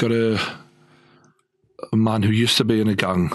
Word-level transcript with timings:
Got 0.00 0.12
a, 0.12 0.40
a 1.92 1.96
man 1.96 2.22
who 2.22 2.30
used 2.32 2.56
to 2.58 2.64
be 2.64 2.80
in 2.80 2.88
a 2.88 2.94
gang. 2.94 3.32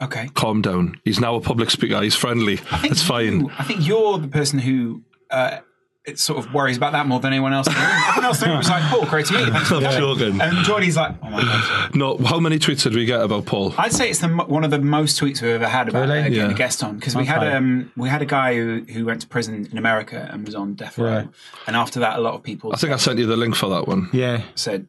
Okay. 0.00 0.28
Calm 0.34 0.62
down. 0.62 1.00
He's 1.04 1.20
now 1.20 1.34
a 1.34 1.40
public 1.40 1.70
speaker. 1.70 2.00
He's 2.02 2.14
friendly. 2.14 2.54
I 2.70 2.78
think 2.78 2.92
It's 2.92 3.02
fine. 3.02 3.40
you- 3.40 3.50
I 3.58 3.64
think 3.64 3.86
you're 3.86 4.18
the 4.18 4.28
person 4.28 4.58
who 4.60 5.02
uh, 5.30 5.58
it 6.04 6.18
sort 6.18 6.38
of 6.38 6.54
worries 6.54 6.76
about 6.76 6.92
that 6.92 7.06
more 7.06 7.20
than 7.20 7.32
anyone 7.32 7.52
else. 7.52 7.66
in 7.66 7.74
the 7.74 7.80
room. 7.80 7.88
Everyone 8.08 8.24
else 8.24 8.38
in 8.40 8.44
the 8.44 8.50
room 8.50 8.58
was 8.58 8.68
like, 8.70 8.82
"Paul, 8.84 9.04
great 9.06 9.26
to 9.26 9.34
meet 9.34 9.46
you." 9.46 9.52
Thanks 9.52 9.68
for 9.68 9.74
I'm 9.76 9.82
coming." 9.82 9.98
joking. 9.98 10.40
And 10.40 10.64
Geordie's 10.64 10.96
like, 10.96 11.16
"Oh 11.22 11.28
my 11.30 11.42
god." 11.42 11.94
No, 11.94 12.16
how 12.18 12.38
many 12.40 12.58
tweets 12.58 12.84
did 12.84 12.94
we 12.94 13.04
get 13.04 13.20
about 13.20 13.44
Paul? 13.46 13.74
I'd 13.76 13.92
say 13.92 14.08
it's 14.08 14.20
the, 14.20 14.28
mo- 14.28 14.46
one 14.46 14.64
of 14.64 14.70
the 14.70 14.78
most 14.78 15.20
tweets 15.20 15.42
we've 15.42 15.50
ever 15.50 15.66
had 15.68 15.88
about 15.88 16.08
Really? 16.08 16.20
uh, 16.20 16.22
getting 16.22 16.38
Yeah. 16.38 16.50
a 16.50 16.54
guest 16.54 16.82
on 16.82 16.94
because 16.96 17.14
we 17.14 17.26
had 17.26 17.38
Okay. 17.42 17.52
um 17.54 17.92
we 17.96 18.08
had 18.08 18.22
a 18.22 18.26
guy 18.26 18.54
who, 18.54 18.84
who 18.90 19.04
went 19.04 19.20
to 19.22 19.26
prison 19.26 19.68
in 19.70 19.76
America 19.78 20.28
and 20.32 20.46
was 20.46 20.54
on 20.54 20.74
death 20.74 20.96
row, 20.96 21.10
Right. 21.10 21.28
and 21.66 21.76
after 21.76 22.00
that, 22.00 22.18
a 22.18 22.22
lot 22.22 22.34
of 22.34 22.42
people 22.42 22.72
I 22.72 22.76
think 22.76 22.92
I 22.92 22.96
sent 22.96 23.18
you 23.18 23.26
the 23.26 23.36
link 23.36 23.54
for 23.54 23.68
that 23.70 23.86
one. 23.86 24.08
Yeah, 24.12 24.42
said 24.54 24.86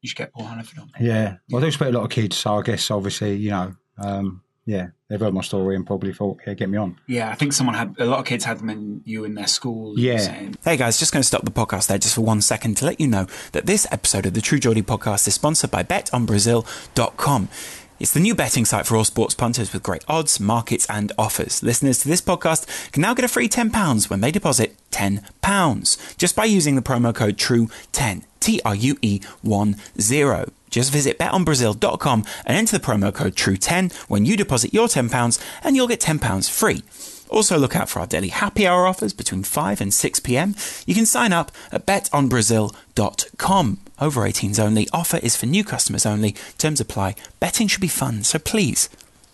you 0.00 0.08
should 0.08 0.18
get 0.18 0.32
Paul 0.32 0.46
Hannaford 0.46 0.78
on. 0.78 0.90
yeah. 1.00 1.36
Well, 1.50 1.62
I 1.62 1.66
do 1.66 1.70
speak 1.72 1.88
a 1.88 1.92
lot 1.92 2.04
of 2.04 2.10
kids, 2.10 2.36
so 2.36 2.58
I 2.58 2.62
guess 2.62 2.90
obviously, 2.90 3.36
you 3.36 3.50
know, 3.50 3.74
um, 3.98 4.42
yeah, 4.64 4.88
they've 5.08 5.18
heard 5.18 5.32
my 5.32 5.40
story 5.40 5.74
and 5.76 5.86
probably 5.86 6.12
thought, 6.12 6.38
yeah, 6.46 6.52
get 6.54 6.68
me 6.68 6.76
on. 6.76 6.98
Yeah, 7.06 7.30
I 7.30 7.34
think 7.36 7.52
someone 7.54 7.74
had 7.74 7.94
a 7.98 8.04
lot 8.04 8.18
of 8.20 8.26
kids 8.26 8.44
had 8.44 8.58
them 8.58 8.68
in 8.68 9.00
you 9.06 9.24
in 9.24 9.34
their 9.34 9.46
school. 9.46 9.98
Yeah. 9.98 10.18
saying- 10.18 10.56
Hey 10.62 10.76
guys, 10.76 10.98
just 10.98 11.10
going 11.12 11.22
to 11.22 11.26
stop 11.26 11.44
the 11.44 11.50
podcast 11.50 11.86
there 11.88 11.96
just 11.98 12.14
for 12.14 12.20
one 12.20 12.42
second 12.42 12.76
to 12.76 12.84
let 12.84 13.00
you 13.00 13.06
know 13.08 13.26
that 13.52 13.64
this 13.66 13.86
episode 13.90 14.26
of 14.26 14.34
the 14.34 14.42
True 14.42 14.58
Geordie 14.58 14.82
podcast 14.82 15.26
is 15.26 15.34
sponsored 15.34 15.70
by 15.70 15.82
betonbrazil.com. 15.82 17.48
It's 18.00 18.12
the 18.12 18.20
new 18.20 18.34
betting 18.34 18.64
site 18.64 18.86
for 18.86 18.96
all 18.96 19.04
sports 19.04 19.34
punters 19.34 19.72
with 19.72 19.82
great 19.82 20.04
odds, 20.08 20.38
markets, 20.38 20.86
and 20.88 21.12
offers. 21.18 21.62
Listeners 21.62 21.98
to 22.00 22.08
this 22.08 22.20
podcast 22.20 22.92
can 22.92 23.02
now 23.02 23.14
get 23.14 23.24
a 23.24 23.28
free 23.28 23.48
£10 23.48 24.08
when 24.08 24.20
they 24.20 24.30
deposit 24.30 24.76
£10 24.92 26.16
just 26.16 26.36
by 26.36 26.44
using 26.44 26.76
the 26.76 26.82
promo 26.82 27.14
code 27.14 27.36
TRUE10. 27.36 28.22
T 28.40 28.60
R 28.64 28.74
U 28.74 28.96
E 29.02 29.20
1 29.42 29.76
0. 30.00 30.52
Just 30.70 30.92
visit 30.92 31.18
betonbrazil.com 31.18 32.24
and 32.46 32.56
enter 32.56 32.78
the 32.78 32.84
promo 32.84 33.12
code 33.12 33.34
TRUE10 33.34 33.92
when 34.08 34.24
you 34.24 34.36
deposit 34.36 34.72
your 34.72 34.86
£10 34.86 35.44
and 35.64 35.76
you'll 35.76 35.88
get 35.88 36.00
£10 36.00 36.48
free. 36.50 36.82
Also, 37.28 37.58
look 37.58 37.76
out 37.76 37.88
for 37.88 38.00
our 38.00 38.06
daily 38.06 38.28
happy 38.28 38.66
hour 38.66 38.86
offers 38.86 39.12
between 39.12 39.42
5 39.42 39.80
and 39.80 39.92
6 39.92 40.20
pm. 40.20 40.54
You 40.86 40.94
can 40.94 41.06
sign 41.06 41.32
up 41.32 41.52
at 41.72 41.86
betonbrazil.com. 41.86 43.80
Over 44.00 44.20
18s 44.22 44.60
only. 44.60 44.88
Offer 44.92 45.16
is 45.18 45.36
for 45.36 45.46
new 45.46 45.64
customers 45.64 46.06
only. 46.06 46.32
Terms 46.56 46.80
apply. 46.80 47.16
Betting 47.40 47.66
should 47.66 47.80
be 47.80 47.88
fun, 47.88 48.22
so 48.22 48.38
please 48.38 48.88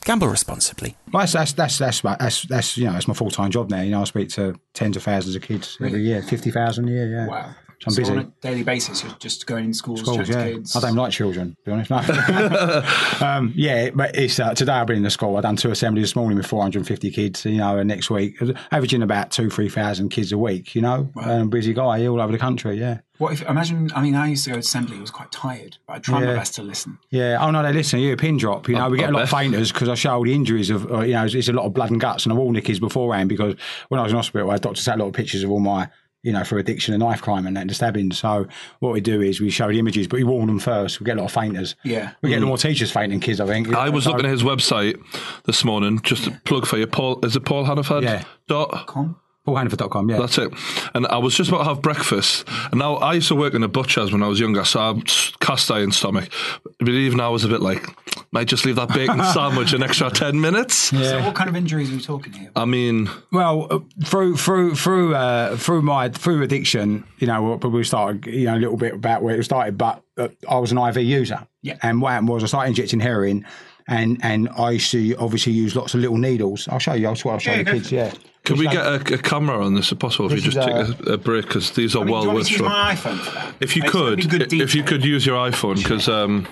gamble 0.05 0.29
responsibly. 0.29 0.97
Well, 1.13 1.23
that's 1.23 1.33
that's 1.33 1.53
that's 1.53 1.79
that's 1.79 2.05
my, 2.05 2.17
that's, 2.21 2.43
that's 2.43 2.77
you 2.77 2.85
know 2.85 2.93
that's 2.93 3.09
my 3.09 3.15
full 3.15 3.31
time 3.31 3.51
job 3.51 3.71
now. 3.71 3.81
You 3.81 3.91
know, 3.91 4.03
I 4.03 4.05
speak 4.05 4.29
to 4.31 4.55
tens 4.73 4.97
of 4.97 5.03
thousands 5.03 5.35
of 5.35 5.43
kids 5.43 5.77
every 5.83 6.03
year, 6.03 6.23
fifty 6.23 6.51
thousand 6.51 6.89
a 6.89 6.93
year. 6.93 7.11
Yeah, 7.11 7.27
So 7.27 7.64
I'm 7.87 7.95
busy. 7.95 8.13
on 8.13 8.19
a 8.19 8.25
daily 8.41 8.63
basis, 8.63 9.03
you're 9.03 9.13
just 9.19 9.47
going 9.47 9.67
in 9.67 9.75
schools, 9.75 10.01
schools, 10.01 10.29
yeah. 10.29 10.45
kids. 10.45 10.75
I 10.77 10.81
don't 10.81 10.95
like 10.95 11.13
children, 11.13 11.57
to 11.57 11.65
be 11.65 11.73
honest. 11.73 11.91
No. 11.91 12.83
um, 13.27 13.53
yeah, 13.55 13.91
but 13.91 14.17
it's 14.17 14.39
uh, 14.39 14.55
today 14.55 14.73
I've 14.73 14.87
been 14.87 14.99
in 14.99 15.03
the 15.03 15.11
school. 15.11 15.37
I've 15.37 15.43
done 15.43 15.57
two 15.57 15.71
assemblies 15.71 16.05
this 16.05 16.17
morning 16.17 16.37
with 16.37 16.47
450 16.47 17.11
kids, 17.11 17.45
you 17.45 17.59
know, 17.59 17.79
and 17.79 17.89
next 17.89 18.11
week, 18.11 18.41
averaging 18.71 19.03
about 19.03 19.31
two, 19.31 19.51
3,000 19.51 20.09
kids 20.09 20.33
a 20.33 20.39
week, 20.39 20.75
you 20.75 20.83
know. 20.83 21.11
Um, 21.23 21.51
busy 21.51 21.73
guy 21.75 22.07
all 22.07 22.21
over 22.21 22.33
the 22.33 22.39
country, 22.39 22.79
yeah. 22.79 23.01
What 23.19 23.33
if, 23.33 23.43
imagine, 23.43 23.93
I 23.95 24.03
mean, 24.03 24.17
I 24.17 24.27
used 24.27 24.43
to 24.45 24.51
go 24.51 24.55
to 24.55 24.61
assembly, 24.61 24.97
I 24.97 25.01
was 25.01 25.13
quite 25.13 25.31
tired, 25.31 25.77
but 25.87 25.95
I 25.95 25.99
tried 26.01 26.25
my 26.25 26.35
best 26.35 26.57
to 26.57 26.63
listen. 26.65 26.99
Yeah. 27.11 27.39
Oh 27.41 27.53
no, 27.53 27.63
they 27.63 27.73
listen. 27.73 28.01
You 28.01 28.13
a 28.13 28.17
pin 28.17 28.39
drop. 28.39 28.69
You 28.69 28.75
know, 28.75 28.87
I- 28.87 28.89
we 28.89 28.99
get 28.99 29.07
I 29.07 29.11
a 29.11 29.13
lot 29.13 29.23
of 29.23 29.31
fainters 29.31 29.71
because 29.71 29.89
I 29.89 29.95
show 29.95 30.11
all 30.15 30.25
the 30.25 30.35
injuries 30.35 30.69
of. 30.69 30.91
Uh, 30.91 31.01
you 31.01 31.13
know, 31.13 31.25
it's, 31.25 31.35
it's 31.35 31.49
a 31.49 31.53
lot 31.53 31.65
of 31.65 31.73
blood 31.73 31.93
and 31.93 32.01
guts, 32.01 32.25
and 32.25 32.33
I 32.33 32.37
warned 32.37 32.57
the 32.57 32.61
kids 32.61 32.81
beforehand 32.81 33.29
because 33.29 33.55
when 33.89 34.01
I 34.01 34.03
was 34.03 34.11
in 34.11 34.17
hospital, 34.17 34.51
I 34.51 34.55
had 34.55 34.63
doctors 34.63 34.85
had 34.85 34.97
a 34.97 35.03
lot 35.03 35.09
of 35.09 35.15
pictures 35.15 35.45
of 35.45 35.51
all 35.51 35.61
my. 35.61 35.89
You 36.25 36.33
know, 36.33 36.43
for 36.43 36.59
addiction 36.59 36.93
and 36.95 37.03
knife 37.03 37.23
crime 37.23 37.47
and 37.47 37.57
that, 37.57 37.61
and 37.61 37.71
the 37.71 37.75
stabbing. 37.75 38.11
So 38.13 38.49
what 38.81 38.93
we 38.93 39.01
do 39.01 39.21
is 39.21 39.41
we 39.41 39.51
show 39.51 39.69
the 39.69 39.79
images, 39.79 40.09
but 40.09 40.17
we 40.17 40.25
warn 40.25 40.49
them 40.49 40.59
first. 40.59 40.99
We 40.99 41.05
get 41.05 41.17
a 41.17 41.21
lot 41.21 41.27
of 41.27 41.33
fainters. 41.33 41.77
Yeah. 41.85 42.13
We 42.23 42.31
get 42.31 42.37
a 42.37 42.41
lot 42.41 42.47
mm. 42.47 42.49
more 42.49 42.59
teachers 42.59 42.91
fainting 42.91 43.21
kids. 43.21 43.41
I 43.41 43.47
think. 43.47 43.73
I 43.73 43.91
was 43.91 44.05
So- 44.05 44.11
looking 44.11 44.27
at 44.27 44.33
his 44.33 44.43
website 44.43 45.01
this 45.45 45.65
morning, 45.65 46.01
just 46.03 46.25
to 46.25 46.33
plug 46.45 46.67
for 46.67 46.79
you. 46.79 46.89
Paul, 46.89 47.25
is 47.25 47.37
it 47.37 47.45
Paul 47.45 47.65
Hannaford? 47.65 48.03
Yeah. 48.03 48.25
Dot. 48.49 48.87
Com? 48.87 49.17
PaulHannaford.com, 49.47 50.09
yeah. 50.11 50.19
That's 50.19 50.39
it. 50.39 50.53
And 50.95 51.07
I 51.07 51.19
was 51.19 51.35
just 51.35 51.51
about 51.51 51.59
to 51.59 51.65
have 51.65 51.83
breakfast. 51.83 52.49
And 52.71 52.79
now 52.79 52.95
I 52.97 53.13
used 53.15 53.29
to 53.29 53.35
work 53.35 53.55
in 53.55 53.63
a 53.63 53.69
butcher's 53.69 54.11
when 54.13 54.23
I 54.23 54.29
was 54.29 54.41
younger, 54.41 54.65
so 54.65 54.81
I'm 54.81 55.03
cast 55.41 55.71
iron 55.71 55.93
stomach. 55.93 56.31
But 56.79 56.89
even 56.89 57.19
now 57.19 57.27
I 57.27 57.31
was 57.31 57.45
a 57.45 57.49
bit 57.49 57.61
like, 57.61 57.85
might 58.33 58.49
just 58.49 58.65
leave 58.65 58.77
that 58.77 58.89
bacon 58.89 59.23
sandwich 59.35 59.73
an 59.75 59.83
extra 59.83 60.11
10 60.11 60.41
minutes. 60.41 60.75
So, 60.75 61.23
what 61.23 61.35
kind 61.35 61.49
of 61.51 61.57
injuries 61.57 61.91
are 61.93 61.97
we 61.97 62.01
talking 62.03 62.33
here? 62.33 62.51
I 62.57 62.65
mean, 62.65 63.09
Well, 63.33 63.67
uh, 63.71 63.79
through 64.05 64.37
through 64.37 64.75
through 64.77 65.15
uh, 65.15 65.57
through 65.57 65.83
my 65.83 66.09
through 66.09 66.43
addiction, 66.43 67.05
you 67.19 67.27
know, 67.27 67.43
we 67.43 67.59
probably 67.59 67.85
started, 67.85 68.27
you 68.27 68.47
know, 68.47 68.57
a 68.57 68.59
little 68.59 68.77
bit 68.77 68.95
about 68.95 69.23
where 69.23 69.39
it 69.39 69.45
started. 69.45 69.77
But 69.77 70.03
uh, 70.17 70.29
I 70.49 70.59
was 70.59 70.73
an 70.73 70.79
IV 70.79 70.99
user, 70.99 71.47
Yeah. 71.63 71.77
And 71.83 72.01
what 72.01 72.13
happened 72.13 72.29
was 72.31 72.43
I 72.45 72.47
started 72.47 72.69
injecting 72.71 73.01
heroin, 73.01 73.47
and 73.89 74.19
and 74.23 74.49
I 74.51 74.71
used 74.73 74.91
to 74.93 75.15
obviously 75.17 75.53
use 75.53 75.77
lots 75.77 75.95
of 75.95 76.01
little 76.01 76.19
needles. 76.19 76.67
I'll 76.69 76.79
show 76.79 76.95
you. 76.95 77.07
I'll, 77.09 77.31
I'll 77.31 77.39
show 77.39 77.53
Yeah, 77.53 77.63
the 77.63 77.71
kids. 77.73 77.93
Yeah. 77.93 78.13
Can 78.45 78.59
we 78.59 78.67
get 78.69 78.87
a, 78.87 79.15
a 79.15 79.19
camera 79.19 79.65
on 79.65 79.75
this 79.75 79.91
if 79.91 79.99
possible? 79.99 80.31
If 80.31 80.45
you 80.45 80.51
just 80.51 80.69
is, 80.69 80.95
take 80.97 81.07
a, 81.07 81.13
a 81.15 81.19
break, 81.19 81.47
because 81.47 81.71
these 81.73 81.97
are 81.97 82.01
I 82.01 82.05
mean, 82.05 82.13
well 82.13 82.23
you 82.23 82.29
want 82.29 82.37
me 82.37 82.41
worth 82.41 82.47
to 82.49 82.53
use 82.53 82.63
my 82.63 82.95
iPhone? 82.95 83.55
If 83.61 83.77
you 83.77 83.83
It's 83.85 83.93
could, 83.93 84.53
if 84.53 84.75
you 84.75 84.83
could 84.83 85.05
use 85.05 85.25
your 85.25 85.39
iPhone, 85.39 85.77
because 85.77 86.09
um, 86.09 86.47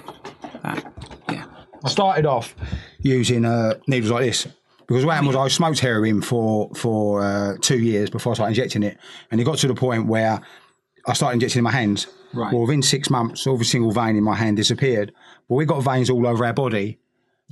Yeah. 0.65 1.45
I 1.85 1.89
started 1.89 2.27
off 2.27 2.55
using 3.01 3.45
uh, 3.45 3.75
needles 3.87 4.11
like 4.11 4.25
this 4.25 4.47
because 4.87 5.05
what 5.05 5.13
happened 5.13 5.29
was 5.29 5.37
I 5.37 5.49
smoked 5.49 5.81
heroin 5.81 6.23
for 6.23 6.71
for 6.75 7.23
uh, 7.23 7.57
two 7.61 7.79
years 7.79 8.11
before 8.11 8.33
I 8.33 8.35
started 8.35 8.51
injecting 8.59 8.83
it, 8.83 8.99
and 9.31 9.41
it 9.41 9.45
got 9.45 9.59
to 9.59 9.69
the 9.69 9.75
point 9.75 10.07
where 10.07 10.41
I 11.07 11.13
started 11.15 11.35
injecting 11.35 11.61
in 11.61 11.65
my 11.65 11.73
hands. 11.73 12.07
Right. 12.33 12.53
Well, 12.53 12.63
within 12.63 12.83
six 12.83 13.11
months, 13.11 13.47
every 13.47 13.65
single 13.65 13.91
vein 13.91 14.17
in 14.17 14.25
my 14.25 14.35
hand 14.35 14.57
disappeared. 14.57 15.13
But 15.49 15.57
we 15.57 15.67
got 15.67 15.81
veins 15.81 16.09
all 16.09 16.27
over 16.27 16.45
our 16.45 16.55
body. 16.55 16.99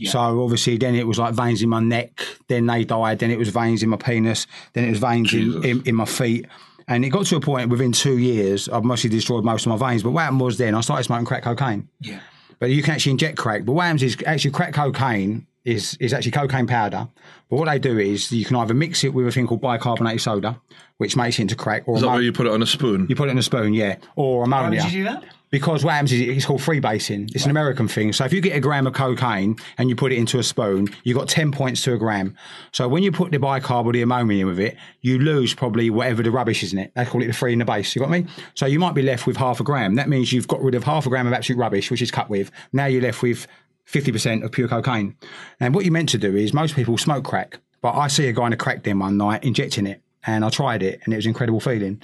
So 0.08 0.42
obviously, 0.42 0.76
then 0.78 0.94
it 0.94 1.06
was 1.06 1.18
like 1.18 1.34
veins 1.34 1.62
in 1.62 1.68
my 1.68 1.80
neck. 1.80 2.24
Then 2.48 2.66
they 2.66 2.84
died. 2.84 3.18
Then 3.18 3.30
it 3.30 3.38
was 3.38 3.48
veins 3.48 3.82
in 3.82 3.88
my 3.90 3.96
penis. 3.96 4.46
Then 4.72 4.84
it 4.84 4.90
was 4.90 4.98
veins 4.98 5.32
in, 5.34 5.64
in, 5.64 5.82
in 5.86 5.94
my 5.94 6.04
feet. 6.04 6.46
And 6.88 7.04
it 7.04 7.10
got 7.10 7.26
to 7.26 7.36
a 7.36 7.40
point 7.40 7.68
within 7.70 7.92
two 7.92 8.18
years, 8.18 8.68
I've 8.68 8.82
mostly 8.84 9.10
destroyed 9.10 9.44
most 9.44 9.66
of 9.66 9.78
my 9.78 9.88
veins. 9.90 10.02
But 10.02 10.10
what 10.10 10.22
happened 10.22 10.40
was 10.40 10.58
then 10.58 10.74
I 10.74 10.80
started 10.80 11.04
smoking 11.04 11.24
crack 11.26 11.42
cocaine 11.44 11.88
Yeah. 12.00 12.18
but 12.58 12.70
you 12.70 12.82
can 12.82 12.94
actually 12.94 13.12
inject 13.12 13.38
crack. 13.38 13.64
But 13.64 13.72
what 13.74 13.84
happens 13.84 14.02
is 14.02 14.16
actually 14.26 14.50
crack 14.52 14.72
cocaine 14.74 15.46
is 15.64 15.96
is 16.00 16.12
actually 16.12 16.32
cocaine 16.32 16.66
powder. 16.66 17.08
But 17.48 17.56
what 17.56 17.66
they 17.68 17.78
do 17.78 17.98
is 17.98 18.30
you 18.32 18.44
can 18.44 18.56
either 18.56 18.74
mix 18.74 19.04
it 19.04 19.12
with 19.12 19.26
a 19.26 19.32
thing 19.32 19.46
called 19.46 19.60
bicarbonated 19.60 20.20
soda, 20.20 20.60
which 20.98 21.16
makes 21.16 21.38
it 21.38 21.42
into 21.42 21.56
crack, 21.56 21.82
or 21.86 21.96
is 21.96 22.00
that 22.02 22.06
ammo- 22.06 22.16
where 22.16 22.22
you 22.22 22.32
put 22.32 22.46
it 22.46 22.52
on 22.52 22.62
a 22.62 22.66
spoon? 22.66 23.06
you 23.08 23.16
put 23.16 23.28
it 23.28 23.32
in 23.32 23.38
a 23.38 23.42
spoon, 23.42 23.74
yeah, 23.74 23.96
or 24.16 24.40
Why 24.40 24.44
ammonia. 24.44 24.82
would 24.82 24.92
you 24.92 24.98
do 25.00 25.04
that? 25.10 25.24
Because 25.50 25.84
what 25.84 25.94
happens 25.94 26.12
is 26.12 26.20
it's 26.20 26.46
called 26.46 26.60
freebasing. 26.60 27.34
It's 27.34 27.44
an 27.44 27.50
American 27.50 27.88
thing. 27.88 28.12
So 28.12 28.24
if 28.24 28.32
you 28.32 28.40
get 28.40 28.56
a 28.56 28.60
gram 28.60 28.86
of 28.86 28.92
cocaine 28.92 29.56
and 29.78 29.88
you 29.88 29.96
put 29.96 30.12
it 30.12 30.14
into 30.16 30.38
a 30.38 30.44
spoon, 30.44 30.86
you've 31.02 31.18
got 31.18 31.28
10 31.28 31.50
points 31.50 31.82
to 31.82 31.92
a 31.94 31.98
gram. 31.98 32.36
So 32.70 32.86
when 32.86 33.02
you 33.02 33.10
put 33.10 33.32
the 33.32 33.38
bicarb 33.38 33.84
or 33.84 33.92
the 33.92 34.00
ammonia 34.02 34.46
with 34.46 34.60
it, 34.60 34.76
you 35.00 35.18
lose 35.18 35.52
probably 35.52 35.90
whatever 35.90 36.22
the 36.22 36.30
rubbish 36.30 36.62
is 36.62 36.72
in 36.72 36.78
it. 36.78 36.92
They 36.94 37.04
call 37.04 37.20
it 37.24 37.26
the 37.26 37.32
free 37.32 37.52
in 37.52 37.58
the 37.58 37.64
base. 37.64 37.96
You 37.96 38.00
got 38.00 38.10
me? 38.12 38.26
So 38.54 38.66
you 38.66 38.78
might 38.78 38.94
be 38.94 39.02
left 39.02 39.26
with 39.26 39.36
half 39.38 39.58
a 39.58 39.64
gram. 39.64 39.96
That 39.96 40.08
means 40.08 40.32
you've 40.32 40.46
got 40.46 40.62
rid 40.62 40.76
of 40.76 40.84
half 40.84 41.04
a 41.06 41.08
gram 41.08 41.26
of 41.26 41.32
absolute 41.32 41.58
rubbish, 41.58 41.90
which 41.90 42.00
is 42.00 42.12
cut 42.12 42.30
with. 42.30 42.52
Now 42.72 42.86
you're 42.86 43.02
left 43.02 43.20
with 43.20 43.48
50% 43.90 44.44
of 44.44 44.52
pure 44.52 44.68
cocaine. 44.68 45.16
And 45.58 45.74
what 45.74 45.84
you're 45.84 45.92
meant 45.92 46.08
to 46.10 46.18
do 46.18 46.36
is 46.36 46.52
most 46.52 46.74
people 46.74 46.96
smoke 46.96 47.24
crack, 47.24 47.58
but 47.80 47.94
I 47.94 48.08
see 48.08 48.28
a 48.28 48.32
guy 48.32 48.46
in 48.46 48.52
a 48.52 48.56
crack 48.56 48.82
den 48.82 48.98
one 48.98 49.16
night 49.16 49.44
injecting 49.44 49.86
it. 49.86 50.02
And 50.26 50.44
I 50.44 50.50
tried 50.50 50.82
it, 50.82 51.00
and 51.04 51.14
it 51.14 51.16
was 51.16 51.24
an 51.24 51.30
incredible 51.30 51.60
feeling. 51.60 52.02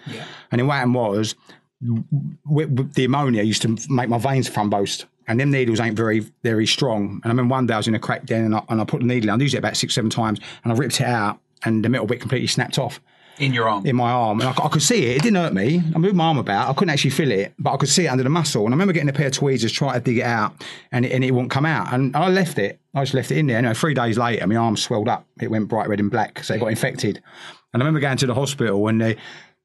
And 0.50 0.58
then 0.58 0.66
what 0.66 0.76
happened 0.76 0.94
was, 0.94 1.34
the 1.82 3.04
ammonia 3.04 3.42
used 3.42 3.60
to 3.62 3.76
make 3.90 4.08
my 4.08 4.16
veins 4.16 4.48
thrombosed. 4.48 5.04
And 5.28 5.38
them 5.38 5.50
needles 5.50 5.80
ain't 5.80 5.96
very, 5.96 6.20
very 6.42 6.66
strong. 6.66 7.20
And 7.22 7.26
I 7.26 7.28
remember 7.28 7.52
one 7.52 7.66
day 7.66 7.74
I 7.74 7.76
was 7.76 7.88
in 7.88 7.94
a 7.94 7.98
crack 7.98 8.24
den 8.24 8.44
and 8.44 8.54
I, 8.54 8.62
and 8.68 8.80
I 8.80 8.84
put 8.84 9.00
the 9.00 9.06
needle 9.06 9.28
in. 9.28 9.38
I 9.38 9.42
used 9.42 9.54
it 9.54 9.58
about 9.58 9.76
six, 9.76 9.94
seven 9.94 10.08
times 10.08 10.40
and 10.64 10.72
I 10.72 10.76
ripped 10.76 11.00
it 11.00 11.06
out 11.06 11.40
and 11.64 11.84
the 11.84 11.88
metal 11.88 12.06
bit 12.06 12.20
completely 12.20 12.46
snapped 12.46 12.78
off 12.78 13.00
In 13.38 13.52
your 13.52 13.68
arm. 13.68 13.86
in 13.86 13.96
my 13.96 14.10
arm. 14.10 14.40
And 14.40 14.48
I, 14.48 14.64
I 14.64 14.68
could 14.68 14.82
see 14.82 15.06
it. 15.06 15.16
It 15.16 15.22
didn't 15.22 15.36
hurt 15.36 15.52
me. 15.52 15.82
I 15.94 15.98
moved 15.98 16.16
my 16.16 16.24
arm 16.24 16.38
about. 16.38 16.70
I 16.70 16.72
couldn't 16.72 16.90
actually 16.90 17.10
feel 17.10 17.30
it, 17.30 17.52
but 17.58 17.72
I 17.72 17.76
could 17.76 17.88
see 17.88 18.06
it 18.06 18.08
under 18.08 18.24
the 18.24 18.30
muscle. 18.30 18.64
And 18.64 18.72
I 18.72 18.74
remember 18.74 18.92
getting 18.92 19.08
a 19.08 19.12
pair 19.12 19.26
of 19.26 19.32
tweezers, 19.32 19.72
trying 19.72 19.94
to 19.94 20.00
dig 20.00 20.18
it 20.18 20.24
out 20.24 20.64
and 20.92 21.04
it, 21.04 21.12
and 21.12 21.22
it 21.22 21.32
wouldn't 21.32 21.50
come 21.50 21.66
out. 21.66 21.92
And 21.92 22.16
I 22.16 22.28
left 22.28 22.58
it. 22.58 22.80
I 22.94 23.02
just 23.02 23.14
left 23.14 23.30
it 23.30 23.38
in 23.38 23.46
there. 23.46 23.58
Anyway, 23.58 23.74
three 23.74 23.94
days 23.94 24.16
later, 24.16 24.46
my 24.46 24.56
arm 24.56 24.76
swelled 24.76 25.08
up. 25.08 25.26
It 25.40 25.50
went 25.50 25.68
bright 25.68 25.88
red 25.88 26.00
and 26.00 26.10
black. 26.10 26.42
So 26.44 26.54
it 26.54 26.60
got 26.60 26.68
infected. 26.68 27.22
And 27.72 27.82
I 27.82 27.84
remember 27.84 28.00
going 28.00 28.16
to 28.16 28.26
the 28.26 28.34
hospital 28.34 28.88
and 28.88 29.00
the 29.00 29.16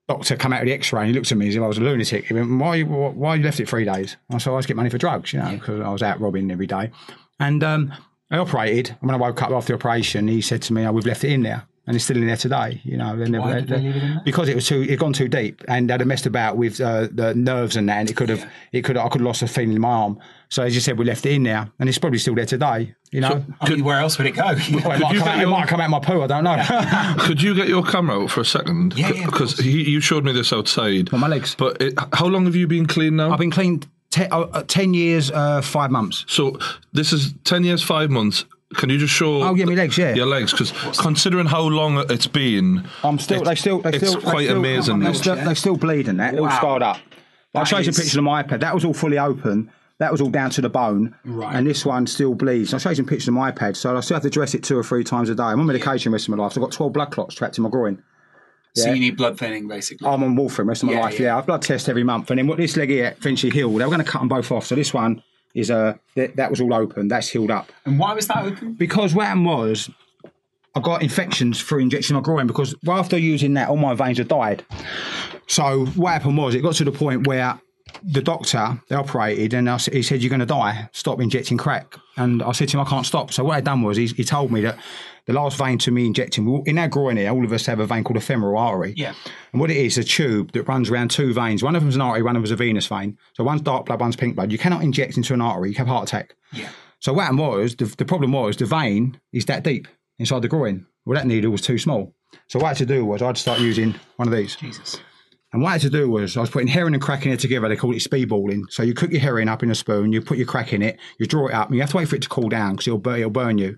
doctor 0.09 0.35
come 0.35 0.51
out 0.51 0.61
of 0.61 0.65
the 0.65 0.73
X-ray 0.73 0.99
and 0.99 1.07
he 1.07 1.13
looked 1.13 1.31
at 1.31 1.37
me 1.37 1.47
as 1.47 1.55
if 1.55 1.61
I 1.61 1.67
was 1.67 1.77
a 1.77 1.81
lunatic. 1.81 2.25
He 2.25 2.33
went, 2.33 2.59
"Why? 2.59 2.81
Why 2.81 3.35
you 3.35 3.43
left 3.43 3.61
it 3.61 3.69
three 3.69 3.85
days?" 3.85 4.17
I 4.29 4.37
said, 4.39 4.51
"I 4.51 4.55
was 4.57 4.65
get 4.65 4.75
money 4.75 4.89
for 4.89 4.97
drugs, 4.97 5.31
you 5.31 5.39
know, 5.39 5.51
because 5.51 5.79
I 5.79 5.89
was 5.89 6.03
out 6.03 6.19
robbing 6.19 6.51
every 6.51 6.67
day." 6.67 6.91
And 7.39 7.63
um, 7.63 7.93
I 8.29 8.37
operated. 8.37 8.89
And 8.99 9.09
when 9.09 9.15
I 9.15 9.17
woke 9.17 9.41
up 9.41 9.51
after 9.51 9.71
the 9.71 9.79
operation, 9.79 10.27
he 10.27 10.41
said 10.41 10.61
to 10.63 10.73
me, 10.73 10.85
"Oh, 10.85 10.91
we've 10.91 11.05
left 11.05 11.23
it 11.23 11.31
in 11.31 11.43
there." 11.43 11.63
And 11.91 11.97
it's 11.97 12.05
still 12.05 12.15
in 12.15 12.25
there 12.25 12.37
today, 12.37 12.79
you 12.85 12.95
know. 12.95 13.17
They 13.17 13.29
never, 13.29 13.43
Why 13.43 13.53
did 13.55 13.67
they 13.67 13.79
leave 13.79 13.97
it 13.97 14.01
in 14.01 14.09
there? 14.13 14.21
Because 14.23 14.47
it 14.47 14.55
was 14.55 14.65
too, 14.65 14.81
it 14.81 14.97
gone 14.97 15.11
too 15.11 15.27
deep, 15.27 15.61
and 15.67 15.89
they'd 15.89 15.99
have 15.99 16.07
messed 16.07 16.25
about 16.25 16.55
with 16.55 16.79
uh, 16.79 17.09
the 17.11 17.35
nerves 17.35 17.75
and 17.75 17.89
that, 17.89 17.97
and 17.97 18.09
it 18.09 18.15
could 18.15 18.29
have, 18.29 18.49
it 18.71 18.83
could, 18.83 18.95
I 18.95 19.09
could 19.09 19.19
have 19.19 19.25
lost 19.27 19.41
a 19.41 19.47
feeling 19.47 19.73
in 19.73 19.81
my 19.81 19.89
arm. 19.89 20.17
So 20.47 20.63
as 20.63 20.73
you 20.73 20.79
said, 20.79 20.97
we 20.97 21.03
left 21.03 21.25
it 21.25 21.33
in 21.33 21.43
there, 21.43 21.69
and 21.79 21.89
it's 21.89 21.97
probably 21.97 22.19
still 22.19 22.33
there 22.33 22.45
today. 22.45 22.95
You 23.11 23.19
know, 23.19 23.43
I 23.59 23.69
mean, 23.69 23.83
where 23.83 23.99
else 23.99 24.17
would 24.17 24.27
it 24.27 24.35
go? 24.35 24.45
Well, 24.45 24.55
it, 24.57 24.71
might 24.85 25.01
come 25.01 25.13
get 25.17 25.27
out, 25.27 25.43
it 25.43 25.47
might 25.47 25.67
come 25.67 25.81
out 25.81 25.89
my 25.89 25.99
poo. 25.99 26.21
I 26.21 26.27
don't 26.27 26.45
know. 26.45 27.15
Could 27.19 27.41
you 27.41 27.53
get 27.53 27.67
your 27.67 27.83
camera 27.83 28.23
out 28.23 28.31
for 28.31 28.39
a 28.39 28.45
second? 28.45 28.97
Yeah, 28.97 29.11
yeah, 29.11 29.25
Because 29.25 29.59
you 29.65 29.99
showed 29.99 30.23
me 30.23 30.31
this 30.31 30.53
outside. 30.53 31.13
On 31.13 31.19
my 31.19 31.27
legs. 31.27 31.55
But 31.55 31.81
it, 31.81 31.93
how 32.13 32.27
long 32.27 32.45
have 32.45 32.55
you 32.55 32.67
been 32.67 32.85
clean 32.85 33.17
now? 33.17 33.33
I've 33.33 33.39
been 33.39 33.51
clean 33.51 33.83
te- 34.11 34.27
uh, 34.27 34.41
uh, 34.41 34.63
ten 34.63 34.93
years, 34.93 35.29
uh, 35.31 35.61
five 35.61 35.91
months. 35.91 36.23
So 36.27 36.57
this 36.93 37.11
is 37.11 37.33
ten 37.43 37.65
years, 37.65 37.83
five 37.83 38.09
months. 38.09 38.45
Can 38.75 38.89
you 38.89 38.97
just 38.97 39.13
show? 39.13 39.41
Oh, 39.43 39.53
yeah, 39.55 39.65
my 39.65 39.73
legs, 39.73 39.97
yeah. 39.97 40.13
Your 40.13 40.25
legs, 40.27 40.51
because 40.51 40.71
considering 40.97 41.45
how 41.47 41.61
long 41.61 42.05
it's 42.09 42.27
been, 42.27 42.87
I'm 43.03 43.19
still. 43.19 43.41
it- 43.41 43.45
they 43.45 43.55
still. 43.55 43.79
They 43.81 43.97
still. 43.97 44.15
it's 44.15 44.23
quite 44.23 44.45
still, 44.45 44.57
amazing. 44.57 44.99
They 44.99 45.13
still, 45.13 45.35
they 45.35 45.53
still 45.55 45.77
bleed 45.77 46.07
and 46.07 46.19
that. 46.19 46.31
They're 46.31 46.41
all 46.41 46.47
Wow. 46.47 46.57
scarred 46.57 46.81
up. 46.83 46.97
I'll 47.53 47.61
That 47.63 47.67
show 47.67 47.77
you 47.79 47.83
some 47.85 47.89
is- 47.91 47.97
pictures 47.97 48.15
of 48.15 48.23
my 48.23 48.41
iPad. 48.43 48.61
That 48.61 48.73
was 48.73 48.85
all 48.85 48.93
fully 48.93 49.17
open. 49.19 49.69
That 49.99 50.11
was 50.11 50.19
all 50.21 50.29
down 50.29 50.49
to 50.51 50.61
the 50.61 50.69
bone. 50.69 51.13
Right. 51.25 51.55
And 51.55 51.67
this 51.67 51.85
one 51.85 52.07
still 52.07 52.33
bleeds. 52.33 52.73
I'll 52.73 52.79
show 52.79 52.89
you 52.89 52.95
some 52.95 53.05
pictures 53.05 53.27
of 53.27 53.33
my 53.35 53.51
iPad. 53.51 53.75
So 53.75 53.95
I 53.95 53.99
still 53.99 54.15
have 54.15 54.23
to 54.23 54.29
dress 54.31 54.55
it 54.55 54.63
two 54.63 54.77
or 54.77 54.83
three 54.83 55.03
times 55.03 55.29
a 55.29 55.35
day. 55.35 55.43
I'm 55.43 55.59
on 55.59 55.67
medication 55.67 56.11
the 56.11 56.15
rest 56.15 56.27
of 56.27 56.35
my 56.35 56.43
life. 56.43 56.53
So 56.53 56.61
I've 56.61 56.67
got 56.67 56.71
12 56.71 56.93
blood 56.93 57.11
clots 57.11 57.35
trapped 57.35 57.57
in 57.59 57.63
my 57.63 57.69
groin. 57.69 58.01
So 58.73 58.91
you 58.93 58.99
need 59.01 59.17
blood 59.17 59.37
thinning, 59.37 59.67
basically. 59.67 60.07
I'm 60.07 60.23
on 60.23 60.35
warfarin 60.35 60.55
the 60.57 60.63
rest 60.63 60.83
of 60.83 60.87
my 60.87 60.93
Yeah, 60.93 61.01
life. 61.01 61.19
yeah. 61.19 61.25
Yeah. 61.27 61.37
I've 61.37 61.45
blood 61.45 61.61
test 61.61 61.89
every 61.89 62.03
month. 62.03 62.29
And 62.31 62.39
then 62.39 62.47
what 62.47 62.57
this 62.57 62.77
leg 62.77 62.89
here 62.89 63.13
eventually 63.17 63.51
healed. 63.51 63.73
They 63.79 63.83
were 63.83 63.91
going 63.91 64.03
to 64.03 64.09
cut 64.09 64.19
them 64.19 64.29
both 64.29 64.49
off. 64.51 64.65
So 64.65 64.75
this 64.75 64.93
one 64.93 65.21
is 65.53 65.71
uh, 65.71 65.95
that, 66.15 66.35
that 66.35 66.49
was 66.49 66.61
all 66.61 66.73
open. 66.73 67.07
That's 67.07 67.29
healed 67.29 67.51
up. 67.51 67.71
and 67.85 67.99
why 67.99 68.13
was 68.13 68.27
that 68.27 68.43
open? 68.43 68.73
Because 68.73 69.13
what 69.13 69.27
happened 69.27 69.45
was, 69.45 69.89
I 70.75 70.79
got 70.79 71.03
infections 71.03 71.61
through 71.61 71.79
injection 71.79 72.15
my 72.15 72.21
groin 72.21 72.47
because 72.47 72.73
after 72.87 73.17
using 73.17 73.55
that, 73.55 73.67
all 73.69 73.77
my 73.77 73.93
veins 73.93 74.17
had 74.17 74.29
died. 74.29 74.65
So 75.47 75.85
what 75.87 76.11
happened 76.13 76.37
was, 76.37 76.55
it 76.55 76.61
got 76.61 76.75
to 76.75 76.85
the 76.85 76.91
point 76.91 77.27
where 77.27 77.59
the 78.03 78.21
doctor 78.21 78.81
they 78.87 78.95
operated 78.95 79.53
and 79.53 79.69
I, 79.69 79.77
he 79.77 80.03
said, 80.03 80.21
"You're 80.21 80.29
going 80.29 80.39
to 80.39 80.45
die. 80.45 80.89
Stop 80.91 81.19
injecting 81.21 81.57
crack." 81.57 81.95
And 82.17 82.43
I 82.43 82.51
said 82.51 82.69
to 82.69 82.77
him, 82.77 82.85
"I 82.85 82.89
can't 82.89 83.05
stop." 83.05 83.31
So 83.31 83.43
what 83.43 83.55
I 83.55 83.61
done 83.61 83.81
was, 83.81 83.97
he, 83.97 84.07
he 84.07 84.23
told 84.23 84.51
me 84.51 84.61
that 84.61 84.77
the 85.25 85.33
last 85.33 85.57
vein 85.57 85.77
to 85.79 85.91
me 85.91 86.07
injecting 86.07 86.63
in 86.65 86.77
our 86.77 86.87
groin 86.87 87.17
here, 87.17 87.31
all 87.31 87.45
of 87.45 87.53
us 87.53 87.65
have 87.67 87.79
a 87.79 87.85
vein 87.85 88.03
called 88.03 88.17
a 88.17 88.21
femoral 88.21 88.57
artery. 88.57 88.93
Yeah. 88.97 89.13
And 89.51 89.61
what 89.61 89.69
it 89.69 89.77
is, 89.77 89.97
a 89.97 90.03
tube 90.03 90.51
that 90.53 90.63
runs 90.63 90.89
around 90.89 91.11
two 91.11 91.33
veins. 91.33 91.63
One 91.63 91.75
of 91.75 91.83
them's 91.83 91.95
an 91.95 92.01
artery, 92.01 92.23
one 92.23 92.35
of 92.35 92.41
them's 92.41 92.51
a 92.51 92.55
venous 92.55 92.87
vein. 92.87 93.17
So 93.33 93.43
one's 93.43 93.61
dark 93.61 93.85
blood, 93.85 93.99
one's 93.99 94.15
pink 94.15 94.35
blood. 94.35 94.51
You 94.51 94.57
cannot 94.57 94.83
inject 94.83 95.17
into 95.17 95.33
an 95.33 95.41
artery. 95.41 95.69
You 95.69 95.75
have 95.75 95.87
heart 95.87 96.09
attack. 96.09 96.35
Yeah. 96.51 96.69
So 96.99 97.13
what 97.13 97.23
happened 97.23 97.39
was 97.39 97.75
the, 97.75 97.85
the 97.85 98.05
problem 98.05 98.31
was 98.31 98.57
the 98.57 98.65
vein 98.65 99.19
is 99.31 99.45
that 99.45 99.63
deep 99.63 99.87
inside 100.19 100.41
the 100.41 100.47
groin. 100.47 100.85
Well, 101.05 101.15
that 101.15 101.25
needle 101.25 101.51
was 101.51 101.61
too 101.61 101.77
small. 101.77 102.13
So 102.47 102.59
what 102.59 102.65
I 102.65 102.69
had 102.69 102.77
to 102.77 102.85
do 102.85 103.05
was 103.05 103.21
I 103.21 103.27
had 103.27 103.35
to 103.35 103.41
start 103.41 103.59
using 103.59 103.95
one 104.17 104.27
of 104.27 104.33
these. 104.33 104.55
Jesus. 104.55 104.99
And 105.53 105.61
what 105.61 105.69
I 105.69 105.71
had 105.73 105.81
to 105.81 105.89
do 105.89 106.09
was 106.09 106.37
I 106.37 106.41
was 106.41 106.49
putting 106.49 106.67
heroin 106.67 106.93
and 106.93 107.03
crack 107.03 107.25
in 107.25 107.31
it 107.31 107.39
together. 107.39 107.67
They 107.67 107.75
call 107.75 107.93
it 107.93 107.97
speedballing. 107.97 108.71
So 108.71 108.83
you 108.83 108.93
cook 108.93 109.11
your 109.11 109.19
heroin 109.19 109.49
up 109.49 109.63
in 109.63 109.69
a 109.69 109.75
spoon, 109.75 110.13
you 110.13 110.21
put 110.21 110.37
your 110.37 110.47
crack 110.47 110.71
in 110.71 110.81
it, 110.81 110.97
you 111.17 111.25
draw 111.25 111.47
it 111.47 111.53
up, 111.53 111.67
and 111.67 111.75
you 111.75 111.81
have 111.81 111.91
to 111.91 111.97
wait 111.97 112.07
for 112.07 112.15
it 112.15 112.21
to 112.21 112.29
cool 112.29 112.47
down 112.49 112.73
because 112.73 112.87
it'll, 112.87 112.99
bur- 112.99 113.17
it'll 113.17 113.29
burn 113.31 113.57
you. 113.57 113.77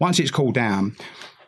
Once 0.00 0.18
it's 0.18 0.30
cooled 0.30 0.54
down, 0.54 0.96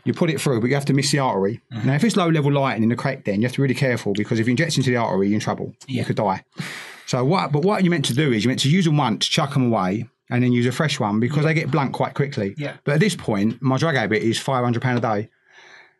you 0.04 0.14
put 0.14 0.30
it 0.30 0.40
through, 0.40 0.60
but 0.60 0.68
you 0.68 0.74
have 0.74 0.84
to 0.86 0.94
miss 0.94 1.10
the 1.10 1.18
artery. 1.18 1.60
Mm-hmm. 1.72 1.88
Now, 1.88 1.94
if 1.94 2.04
it's 2.04 2.16
low 2.16 2.28
level 2.28 2.52
lighting 2.52 2.84
in 2.84 2.88
the 2.88 2.96
crack, 2.96 3.24
then 3.24 3.40
you 3.40 3.42
have 3.42 3.52
to 3.52 3.58
be 3.58 3.62
really 3.62 3.74
careful 3.74 4.14
because 4.14 4.38
if 4.38 4.46
you 4.46 4.52
inject 4.52 4.76
into 4.76 4.90
the 4.90 4.96
artery, 4.96 5.28
you're 5.28 5.34
in 5.34 5.40
trouble. 5.40 5.74
You 5.86 6.04
could 6.04 6.16
die. 6.16 6.44
So 7.06 7.24
what? 7.24 7.52
But 7.52 7.62
what 7.62 7.84
you're 7.84 7.90
meant 7.90 8.04
to 8.06 8.14
do 8.14 8.32
is 8.32 8.44
you're 8.44 8.50
meant 8.50 8.60
to 8.60 8.70
use 8.70 8.84
them 8.84 8.96
once, 8.96 9.26
chuck 9.26 9.52
them 9.52 9.66
away, 9.66 10.08
and 10.30 10.42
then 10.42 10.52
use 10.52 10.66
a 10.66 10.72
fresh 10.72 10.98
one 10.98 11.20
because 11.20 11.44
they 11.44 11.54
get 11.54 11.70
blunt 11.70 11.92
quite 11.92 12.14
quickly. 12.14 12.54
Yeah. 12.56 12.76
But 12.84 12.94
at 12.94 13.00
this 13.00 13.14
point, 13.14 13.60
my 13.60 13.76
drug 13.76 13.94
habit 13.94 14.22
is 14.22 14.38
five 14.38 14.64
hundred 14.64 14.82
pound 14.82 14.98
a 14.98 15.00
day. 15.00 15.28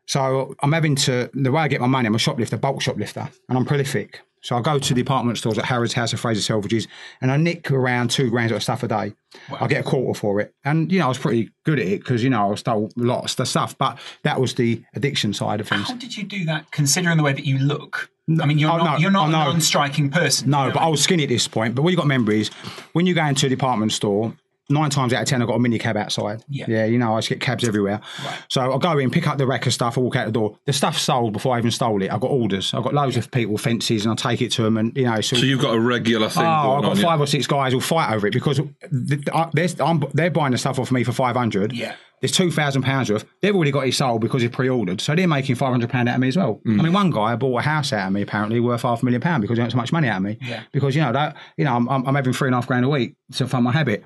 So 0.06 0.54
I'm 0.62 0.72
having 0.72 0.94
to 0.96 1.28
the 1.34 1.50
way 1.52 1.62
I 1.62 1.68
get 1.68 1.80
my 1.80 1.86
money. 1.86 2.06
I'm 2.06 2.14
a 2.14 2.18
shoplifter, 2.18 2.56
bulk 2.56 2.80
shoplifter, 2.82 3.28
and 3.48 3.58
I'm 3.58 3.64
prolific. 3.64 4.20
So 4.42 4.56
I 4.56 4.60
go 4.62 4.78
to 4.78 4.94
the 4.94 5.02
department 5.02 5.38
stores 5.38 5.58
at 5.58 5.64
Harrods 5.64 5.92
House 5.92 6.12
of 6.12 6.20
Fraser 6.20 6.40
Selfridges, 6.54 6.86
and 7.20 7.32
I 7.32 7.36
nick 7.36 7.68
around 7.72 8.10
two 8.12 8.30
grams 8.30 8.52
of 8.52 8.62
stuff 8.62 8.84
a 8.84 8.88
day. 8.88 9.12
I 9.60 9.66
get 9.66 9.80
a 9.80 9.82
quarter 9.82 10.16
for 10.16 10.40
it, 10.40 10.54
and 10.64 10.92
you 10.92 11.00
know 11.00 11.06
I 11.06 11.08
was 11.08 11.18
pretty 11.18 11.50
good 11.64 11.80
at 11.80 11.86
it 11.86 12.00
because 12.00 12.22
you 12.22 12.30
know 12.30 12.52
I 12.52 12.54
stole 12.54 12.90
lots 12.96 13.36
of 13.40 13.48
stuff. 13.48 13.76
But 13.76 13.98
that 14.22 14.40
was 14.40 14.54
the 14.54 14.82
addiction 14.94 15.32
side 15.32 15.60
of 15.60 15.68
things. 15.68 15.88
How 15.88 15.96
did 15.96 16.16
you 16.16 16.22
do 16.22 16.44
that, 16.44 16.70
considering 16.70 17.16
the 17.16 17.24
way 17.24 17.32
that 17.32 17.44
you 17.44 17.58
look? 17.58 18.08
I 18.40 18.46
mean, 18.46 18.58
you're 18.58 18.70
Oh, 18.72 18.76
not, 18.76 18.84
no. 18.94 18.98
you're 18.98 19.10
not 19.12 19.26
Oh, 19.26 19.28
a 19.28 19.30
non-striking 19.52 20.10
person. 20.10 20.50
No, 20.50 20.62
you 20.62 20.68
know? 20.68 20.74
but 20.74 20.80
I 20.82 20.88
was 20.88 21.00
skinny 21.02 21.22
at 21.24 21.28
this 21.28 21.46
point. 21.48 21.74
But 21.76 21.82
what 21.82 21.90
you've 21.90 21.96
got 21.98 22.02
to 22.04 22.08
remember 22.08 22.32
is 22.32 22.48
when 22.92 23.06
you 23.06 23.14
go 23.14 23.24
into 23.24 23.46
a 23.46 23.48
department 23.48 23.92
store, 23.92 24.32
nine 24.68 24.90
times 24.90 25.12
out 25.12 25.22
of 25.22 25.28
ten, 25.28 25.40
I've 25.42 25.48
got 25.48 25.54
a 25.54 25.58
mini 25.60 25.78
cab 25.78 25.96
outside. 25.96 26.44
Yeah. 26.48 26.64
Yeah, 26.68 26.84
you 26.86 26.98
know, 26.98 27.14
I 27.14 27.18
just 27.18 27.28
get 27.28 27.40
cabs 27.40 27.66
everywhere. 27.66 28.00
So 28.48 28.60
I'll 28.60 28.78
go 28.78 28.98
in, 28.98 29.10
pick 29.10 29.26
up 29.28 29.38
the 29.38 29.46
rack 29.46 29.66
of 29.66 29.72
stuff, 29.72 29.96
I 29.96 30.00
walk 30.00 30.16
out 30.16 30.26
the 30.26 30.32
door. 30.32 30.58
The 30.66 30.72
stuff's 30.72 31.00
sold 31.02 31.32
before 31.32 31.54
I 31.54 31.58
even 31.58 31.70
stole 31.70 32.02
it. 32.02 32.10
I've 32.12 32.20
got 32.20 32.30
orders. 32.30 32.74
I've 32.74 32.82
got 32.82 32.94
loads 32.94 33.16
of 33.16 33.30
people, 33.30 33.58
fences, 33.58 34.04
and 34.04 34.12
I 34.12 34.16
take 34.16 34.42
it 34.42 34.50
to 34.52 34.62
them. 34.62 34.76
And, 34.76 34.96
you 34.96 35.04
know, 35.04 35.20
so. 35.20 35.36
so 35.36 35.44
you've 35.44 35.60
got 35.60 35.74
a 35.74 35.80
regular 35.80 36.28
thing 36.28 36.44
Oh, 36.44 36.46
I've 36.76 36.82
got 36.82 36.90
on. 36.90 36.96
five 36.96 37.18
yeah. 37.18 37.24
or 37.24 37.26
six 37.26 37.46
guys 37.46 37.72
who'll 37.72 37.80
fight 37.80 38.12
over 38.14 38.26
it 38.26 38.32
because 38.32 38.56
th- 38.58 39.28
I- 39.32 39.50
they're, 39.52 39.68
I'm, 39.80 40.02
they're 40.14 40.30
buying 40.30 40.52
the 40.52 40.58
stuff 40.58 40.78
off 40.78 40.90
me 40.90 41.04
for 41.04 41.12
500. 41.12 41.72
Yeah. 41.72 41.94
There's 42.22 42.32
two 42.32 42.50
thousand 42.50 42.80
pounds 42.80 43.10
worth. 43.10 43.26
They've 43.42 43.54
already 43.54 43.70
got 43.70 43.86
it 43.86 43.92
sold 43.92 44.22
because 44.22 44.42
it's 44.42 44.56
pre-ordered, 44.56 45.02
so 45.02 45.14
they're 45.14 45.28
making 45.28 45.56
five 45.56 45.70
hundred 45.70 45.90
pound 45.90 46.08
out 46.08 46.14
of 46.14 46.20
me 46.22 46.28
as 46.28 46.36
well. 46.38 46.62
Mm. 46.66 46.80
I 46.80 46.82
mean, 46.84 46.92
one 46.94 47.10
guy 47.10 47.36
bought 47.36 47.58
a 47.58 47.62
house 47.62 47.92
out 47.92 48.06
of 48.06 48.12
me 48.14 48.22
apparently 48.22 48.58
worth 48.58 48.82
half 48.82 49.02
a 49.02 49.04
million 49.04 49.20
pound 49.20 49.42
because 49.42 49.58
he 49.58 49.62
earned 49.62 49.72
so 49.72 49.76
much 49.76 49.92
money 49.92 50.08
out 50.08 50.16
of 50.16 50.22
me. 50.22 50.38
Yeah. 50.40 50.62
Because 50.72 50.96
you 50.96 51.02
know 51.02 51.12
that 51.12 51.36
you 51.58 51.66
know 51.66 51.76
I'm, 51.76 51.86
I'm, 51.90 52.06
I'm 52.06 52.14
having 52.14 52.32
three 52.32 52.48
and 52.48 52.54
a 52.54 52.56
half 52.56 52.66
grand 52.66 52.86
a 52.86 52.88
week 52.88 53.16
to 53.34 53.46
fund 53.46 53.64
my 53.64 53.70
habit. 53.72 54.02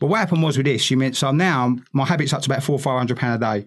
But 0.00 0.06
what 0.06 0.18
happened 0.18 0.42
was 0.42 0.56
with 0.56 0.66
this, 0.66 0.90
you 0.90 0.96
meant 0.96 1.16
so 1.16 1.30
now 1.30 1.76
my 1.92 2.04
habit's 2.04 2.32
up 2.32 2.42
to 2.42 2.50
about 2.50 2.64
four 2.64 2.74
or 2.74 2.80
five 2.80 2.98
hundred 2.98 3.18
pound 3.18 3.40
a 3.40 3.60
day. 3.60 3.66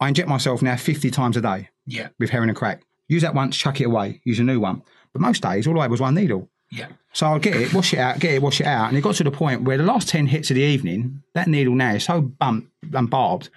I 0.00 0.08
inject 0.08 0.28
myself 0.28 0.62
now 0.62 0.76
fifty 0.76 1.10
times 1.10 1.36
a 1.36 1.40
day 1.40 1.68
yeah, 1.86 2.08
with 2.18 2.30
heroin 2.30 2.48
and 2.48 2.56
crack. 2.56 2.82
Use 3.08 3.22
that 3.22 3.34
once, 3.34 3.56
chuck 3.56 3.80
it 3.80 3.84
away. 3.84 4.20
Use 4.24 4.40
a 4.40 4.44
new 4.44 4.58
one. 4.58 4.82
But 5.12 5.20
most 5.20 5.42
days, 5.42 5.66
all 5.66 5.78
I 5.78 5.82
had 5.82 5.90
was 5.90 6.00
one 6.00 6.14
needle. 6.14 6.48
yeah. 6.70 6.88
So 7.12 7.26
I'll 7.26 7.38
get 7.38 7.54
it, 7.54 7.74
wash 7.74 7.92
it 7.92 7.98
out, 7.98 8.18
get 8.18 8.32
it, 8.32 8.40
wash 8.40 8.60
it 8.60 8.66
out. 8.66 8.88
And 8.88 8.96
it 8.96 9.02
got 9.02 9.16
to 9.16 9.24
the 9.24 9.30
point 9.30 9.62
where 9.62 9.76
the 9.76 9.84
last 9.84 10.08
10 10.08 10.28
hits 10.28 10.50
of 10.50 10.54
the 10.54 10.62
evening, 10.62 11.22
that 11.34 11.46
needle 11.46 11.74
now 11.74 11.92
is 11.92 12.04
so 12.04 12.22
bumped 12.22 12.70
and 12.82 12.96
um, 12.96 13.06
barbed. 13.06 13.50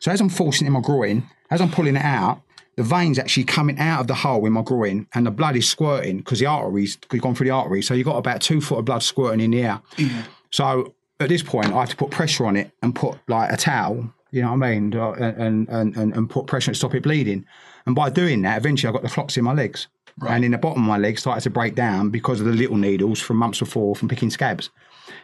So 0.00 0.10
as 0.10 0.20
I'm 0.20 0.28
forcing 0.28 0.66
it 0.66 0.68
in 0.68 0.74
my 0.74 0.80
groin, 0.80 1.22
as 1.50 1.62
I'm 1.62 1.70
pulling 1.70 1.96
it 1.96 2.04
out, 2.04 2.42
the 2.76 2.82
veins 2.82 3.18
actually 3.18 3.44
coming 3.44 3.78
out 3.78 4.02
of 4.02 4.06
the 4.06 4.14
hole 4.14 4.44
in 4.44 4.52
my 4.52 4.60
groin 4.60 5.06
and 5.14 5.26
the 5.26 5.30
blood 5.30 5.56
is 5.56 5.66
squirting 5.66 6.18
because 6.18 6.40
the 6.40 6.46
arteries, 6.46 6.98
have 7.10 7.20
gone 7.22 7.34
through 7.34 7.46
the 7.46 7.52
artery. 7.52 7.80
So 7.80 7.94
you've 7.94 8.06
got 8.06 8.18
about 8.18 8.42
two 8.42 8.60
foot 8.60 8.78
of 8.78 8.84
blood 8.84 9.02
squirting 9.02 9.40
in 9.40 9.52
the 9.52 9.62
air. 9.62 9.80
Yeah. 9.96 10.24
So 10.50 10.94
at 11.20 11.28
this 11.28 11.42
point, 11.42 11.72
I 11.72 11.80
have 11.80 11.90
to 11.90 11.96
put 11.96 12.10
pressure 12.10 12.46
on 12.46 12.56
it 12.56 12.72
and 12.82 12.94
put 12.94 13.18
like 13.28 13.52
a 13.52 13.56
towel, 13.56 14.12
you 14.30 14.42
know 14.42 14.52
what 14.52 14.64
I 14.64 14.74
mean, 14.74 14.94
uh, 14.94 15.12
and, 15.12 15.68
and, 15.68 15.96
and, 15.96 16.16
and 16.16 16.30
put 16.30 16.46
pressure 16.46 16.72
to 16.72 16.74
stop 16.74 16.94
it 16.94 17.02
bleeding. 17.02 17.44
And 17.86 17.94
by 17.94 18.10
doing 18.10 18.42
that, 18.42 18.58
eventually 18.58 18.88
I 18.88 18.92
got 18.92 19.02
the 19.02 19.08
flocks 19.08 19.36
in 19.36 19.44
my 19.44 19.52
legs. 19.52 19.86
And 20.28 20.44
in 20.44 20.50
the 20.50 20.58
bottom 20.58 20.82
of 20.82 20.88
my 20.88 20.98
legs 20.98 21.22
started 21.22 21.40
to 21.42 21.50
break 21.50 21.74
down 21.74 22.10
because 22.10 22.40
of 22.40 22.46
the 22.46 22.52
little 22.52 22.76
needles 22.76 23.20
from 23.20 23.38
months 23.38 23.60
before 23.60 23.96
from 23.96 24.08
picking 24.08 24.28
scabs. 24.28 24.68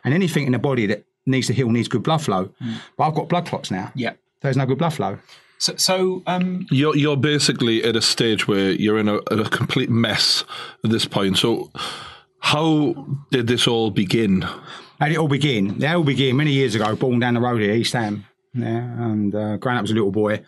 And 0.04 0.14
anything 0.14 0.46
in 0.46 0.52
the 0.52 0.58
body 0.58 0.86
that 0.86 1.04
needs 1.26 1.48
to 1.48 1.52
heal 1.52 1.68
needs 1.68 1.88
good 1.88 2.02
blood 2.02 2.22
flow. 2.22 2.50
But 2.96 3.04
I've 3.04 3.14
got 3.14 3.28
blood 3.28 3.46
clots 3.46 3.70
now. 3.70 3.92
Yeah. 3.94 4.12
There's 4.40 4.56
no 4.56 4.64
good 4.64 4.78
blood 4.78 4.94
flow. 4.94 5.18
So, 5.58 5.76
so 5.76 6.22
um, 6.26 6.66
You're 6.70 6.96
you're 6.96 7.16
basically 7.16 7.82
at 7.82 7.96
a 7.96 8.02
stage 8.02 8.46
where 8.46 8.70
you're 8.70 8.98
in 8.98 9.08
a, 9.08 9.16
a 9.16 9.48
complete 9.48 9.90
mess 9.90 10.44
at 10.84 10.90
this 10.90 11.06
point. 11.06 11.38
So, 11.38 11.70
how 12.40 12.94
did 13.30 13.46
this 13.46 13.66
all 13.66 13.90
begin? 13.90 14.46
How 15.00 15.06
did 15.06 15.14
it 15.14 15.18
all 15.18 15.28
begin? 15.28 15.82
It 15.82 15.86
all 15.86 16.02
began 16.02 16.36
many 16.36 16.52
years 16.52 16.74
ago, 16.74 16.94
born 16.96 17.18
down 17.18 17.34
the 17.34 17.40
road 17.40 17.60
here, 17.60 17.74
East 17.74 17.92
Ham. 17.92 18.24
Yeah, 18.54 18.66
and 18.66 19.34
uh, 19.34 19.56
growing 19.58 19.78
up 19.78 19.84
as 19.84 19.90
a 19.90 19.94
little 19.94 20.10
boy, 20.12 20.42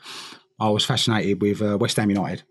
I 0.58 0.70
was 0.70 0.84
fascinated 0.84 1.40
with 1.42 1.60
uh, 1.60 1.76
West 1.78 1.96
Ham 1.98 2.08
United. 2.10 2.42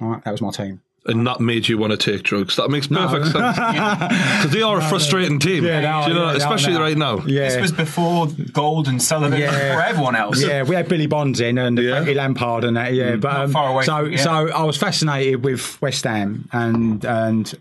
All 0.00 0.08
right, 0.08 0.24
that 0.24 0.32
was 0.32 0.42
my 0.42 0.50
team. 0.50 0.82
And 1.08 1.24
that 1.28 1.38
made 1.40 1.68
you 1.68 1.78
want 1.78 1.92
to 1.92 1.96
take 1.96 2.24
drugs. 2.24 2.56
That 2.56 2.68
makes 2.68 2.88
perfect 2.88 3.26
sense. 3.26 3.56
Because 3.56 4.50
they 4.50 4.62
are 4.62 4.78
a 4.78 4.82
frustrating 4.82 5.38
team. 5.38 5.62
Yeah, 5.64 5.80
they 6.00 6.06
Do 6.06 6.12
you 6.12 6.14
know, 6.18 6.26
yeah, 6.26 6.32
they 6.32 6.42
are 6.42 6.54
especially 6.54 6.72
now. 6.74 6.80
right 6.80 6.96
now. 6.98 7.18
Yeah. 7.26 7.48
this 7.48 7.60
was 7.60 7.70
before 7.70 8.26
Gold 8.52 8.88
and 8.88 9.00
Sullivan, 9.00 9.38
Yeah. 9.38 9.52
before 9.52 9.82
everyone 9.84 10.16
else. 10.16 10.42
Yeah, 10.42 10.64
we 10.64 10.74
had 10.74 10.88
Billy 10.88 11.06
Bonds 11.06 11.38
in 11.40 11.58
and 11.58 11.78
Yeah. 11.78 11.92
Frankie 11.92 12.14
Lampard 12.14 12.64
and 12.64 12.76
that. 12.76 12.92
Yeah, 12.92 13.14
but 13.14 13.36
um, 13.36 13.52
far 13.52 13.70
away 13.70 13.84
So, 13.84 13.98
from- 14.02 14.12
yeah. 14.12 14.18
so 14.18 14.30
I 14.48 14.64
was 14.64 14.76
fascinated 14.76 15.44
with 15.44 15.80
West 15.80 16.02
Ham, 16.02 16.48
and 16.52 17.04
and 17.04 17.54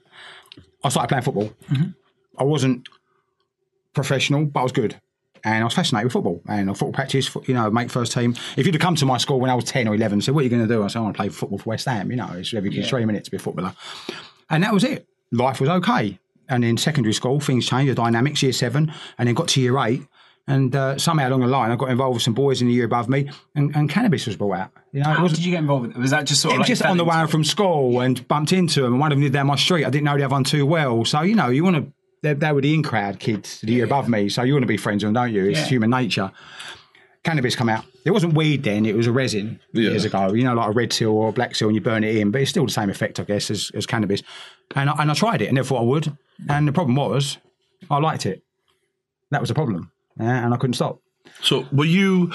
I 0.83 0.89
started 0.89 1.09
playing 1.09 1.23
football. 1.23 1.51
Mm-hmm. 1.71 1.89
I 2.39 2.43
wasn't 2.43 2.89
professional, 3.95 4.45
but 4.45 4.59
I 4.59 4.63
was 4.63 4.71
good. 4.71 4.99
And 5.43 5.61
I 5.61 5.63
was 5.63 5.75
fascinated 5.75 6.05
with 6.05 6.13
football 6.13 6.41
and 6.47 6.69
I 6.69 6.73
football 6.73 6.91
practice, 6.91 7.33
you 7.47 7.53
know, 7.53 7.69
make 7.69 7.91
first 7.91 8.11
team. 8.11 8.35
If 8.57 8.65
you'd 8.65 8.73
have 8.73 8.81
come 8.81 8.95
to 8.95 9.05
my 9.05 9.17
school 9.17 9.39
when 9.39 9.51
I 9.51 9.55
was 9.55 9.65
10 9.65 9.87
or 9.87 9.93
11 9.93 10.13
and 10.13 10.23
said, 10.23 10.33
What 10.33 10.41
are 10.41 10.43
you 10.43 10.49
going 10.49 10.67
to 10.67 10.73
do? 10.73 10.83
I 10.83 10.87
said, 10.87 10.99
I 10.99 11.01
want 11.03 11.15
to 11.15 11.21
play 11.21 11.29
football 11.29 11.59
for 11.59 11.69
West 11.69 11.85
Ham. 11.85 12.09
You 12.09 12.17
know, 12.17 12.29
it's 12.33 12.53
every 12.53 12.71
three 12.83 13.05
minutes 13.05 13.25
to 13.25 13.31
be 13.31 13.37
a 13.37 13.39
footballer. 13.39 13.73
And 14.49 14.63
that 14.63 14.73
was 14.73 14.83
it. 14.83 15.07
Life 15.31 15.59
was 15.61 15.69
okay. 15.69 16.19
And 16.49 16.65
in 16.65 16.77
secondary 16.77 17.13
school, 17.13 17.39
things 17.39 17.67
changed, 17.67 17.91
the 17.91 17.95
dynamics, 17.95 18.41
year 18.41 18.53
seven, 18.53 18.91
and 19.17 19.27
then 19.27 19.35
got 19.35 19.47
to 19.49 19.61
year 19.61 19.77
eight. 19.79 20.03
And 20.47 20.75
uh, 20.75 20.97
somehow 20.99 21.29
along 21.29 21.41
the 21.41 21.47
line, 21.47 21.71
I 21.71 21.75
got 21.75 21.89
involved 21.89 22.15
with 22.15 22.23
some 22.23 22.35
boys 22.35 22.61
in 22.61 22.67
the 22.67 22.73
year 22.73 22.85
above 22.85 23.09
me, 23.09 23.29
and, 23.55 23.75
and 23.75 23.89
cannabis 23.89 24.27
was 24.27 24.35
brought 24.35 24.57
out. 24.57 24.71
You 24.91 25.01
know, 25.01 25.09
How 25.09 25.27
did 25.27 25.43
you 25.43 25.51
get 25.51 25.57
involved 25.57 25.87
with 25.87 25.95
it? 25.95 25.99
Was 25.99 26.11
that 26.11 26.25
just 26.25 26.41
sort 26.41 26.53
of. 26.53 26.57
It 26.57 26.59
was 26.59 26.69
like 26.69 26.77
just 26.77 26.81
on 26.83 26.97
the 26.97 27.05
way 27.05 27.25
from 27.25 27.43
school 27.43 27.99
and 28.01 28.27
bumped 28.27 28.53
into 28.53 28.81
them, 28.81 28.93
and 28.93 28.99
one 28.99 29.11
of 29.11 29.15
them 29.17 29.23
lived 29.23 29.33
down 29.33 29.47
my 29.47 29.55
street. 29.55 29.85
I 29.85 29.89
didn't 29.89 30.05
know 30.05 30.15
the 30.15 30.23
other 30.23 30.31
one 30.33 30.43
too 30.43 30.65
well, 30.67 31.03
so 31.03 31.21
you 31.21 31.35
know, 31.35 31.49
you 31.49 31.63
want 31.63 31.77
to. 31.77 31.91
They, 32.25 32.33
they 32.33 32.51
were 32.51 32.61
the 32.61 32.73
in 32.73 32.81
crowd 32.81 33.19
kids, 33.19 33.61
the 33.61 33.71
year 33.73 33.85
above 33.85 34.09
me, 34.09 34.29
so 34.29 34.41
you 34.41 34.53
want 34.53 34.63
to 34.63 34.67
be 34.67 34.77
friends 34.77 35.03
with 35.03 35.13
them, 35.13 35.21
don't 35.21 35.31
you? 35.31 35.45
It's 35.45 35.59
Yeah. 35.59 35.65
human 35.67 35.91
nature. 35.91 36.31
Cannabis 37.23 37.55
come 37.55 37.69
out. 37.69 37.85
It 38.03 38.09
wasn't 38.11 38.33
weed 38.33 38.63
then; 38.63 38.85
it 38.87 38.95
was 38.95 39.05
a 39.05 39.11
resin 39.11 39.59
Yeah. 39.73 39.91
years 39.91 40.05
ago. 40.05 40.33
You 40.33 40.43
know, 40.43 40.55
like 40.55 40.69
a 40.69 40.71
red 40.71 40.91
seal 40.91 41.11
or 41.11 41.29
a 41.29 41.31
black 41.31 41.53
seal, 41.55 41.67
and 41.67 41.75
you 41.75 41.81
burn 41.81 42.03
it 42.03 42.15
in, 42.15 42.31
but 42.31 42.41
it's 42.41 42.49
still 42.49 42.65
the 42.65 42.71
same 42.71 42.89
effect, 42.89 43.19
I 43.19 43.23
guess, 43.25 43.51
as, 43.51 43.71
as 43.75 43.85
cannabis. 43.85 44.23
And 44.75 44.89
I, 44.89 44.93
and 44.99 45.11
I 45.11 45.13
tried 45.13 45.41
it, 45.43 45.45
and 45.47 45.55
never 45.55 45.67
thought 45.67 45.81
I 45.81 45.85
would. 45.85 46.17
And 46.49 46.67
the 46.67 46.71
problem 46.71 46.95
was, 46.95 47.37
I 47.91 47.97
liked 47.99 48.25
it. 48.25 48.43
That 49.29 49.39
was 49.41 49.49
the 49.49 49.55
problem, 49.55 49.91
yeah, 50.19 50.43
and 50.45 50.51
I 50.53 50.57
couldn't 50.57 50.73
stop. 50.75 50.99
So 51.41 51.65
were 51.71 51.85
you? 51.85 52.31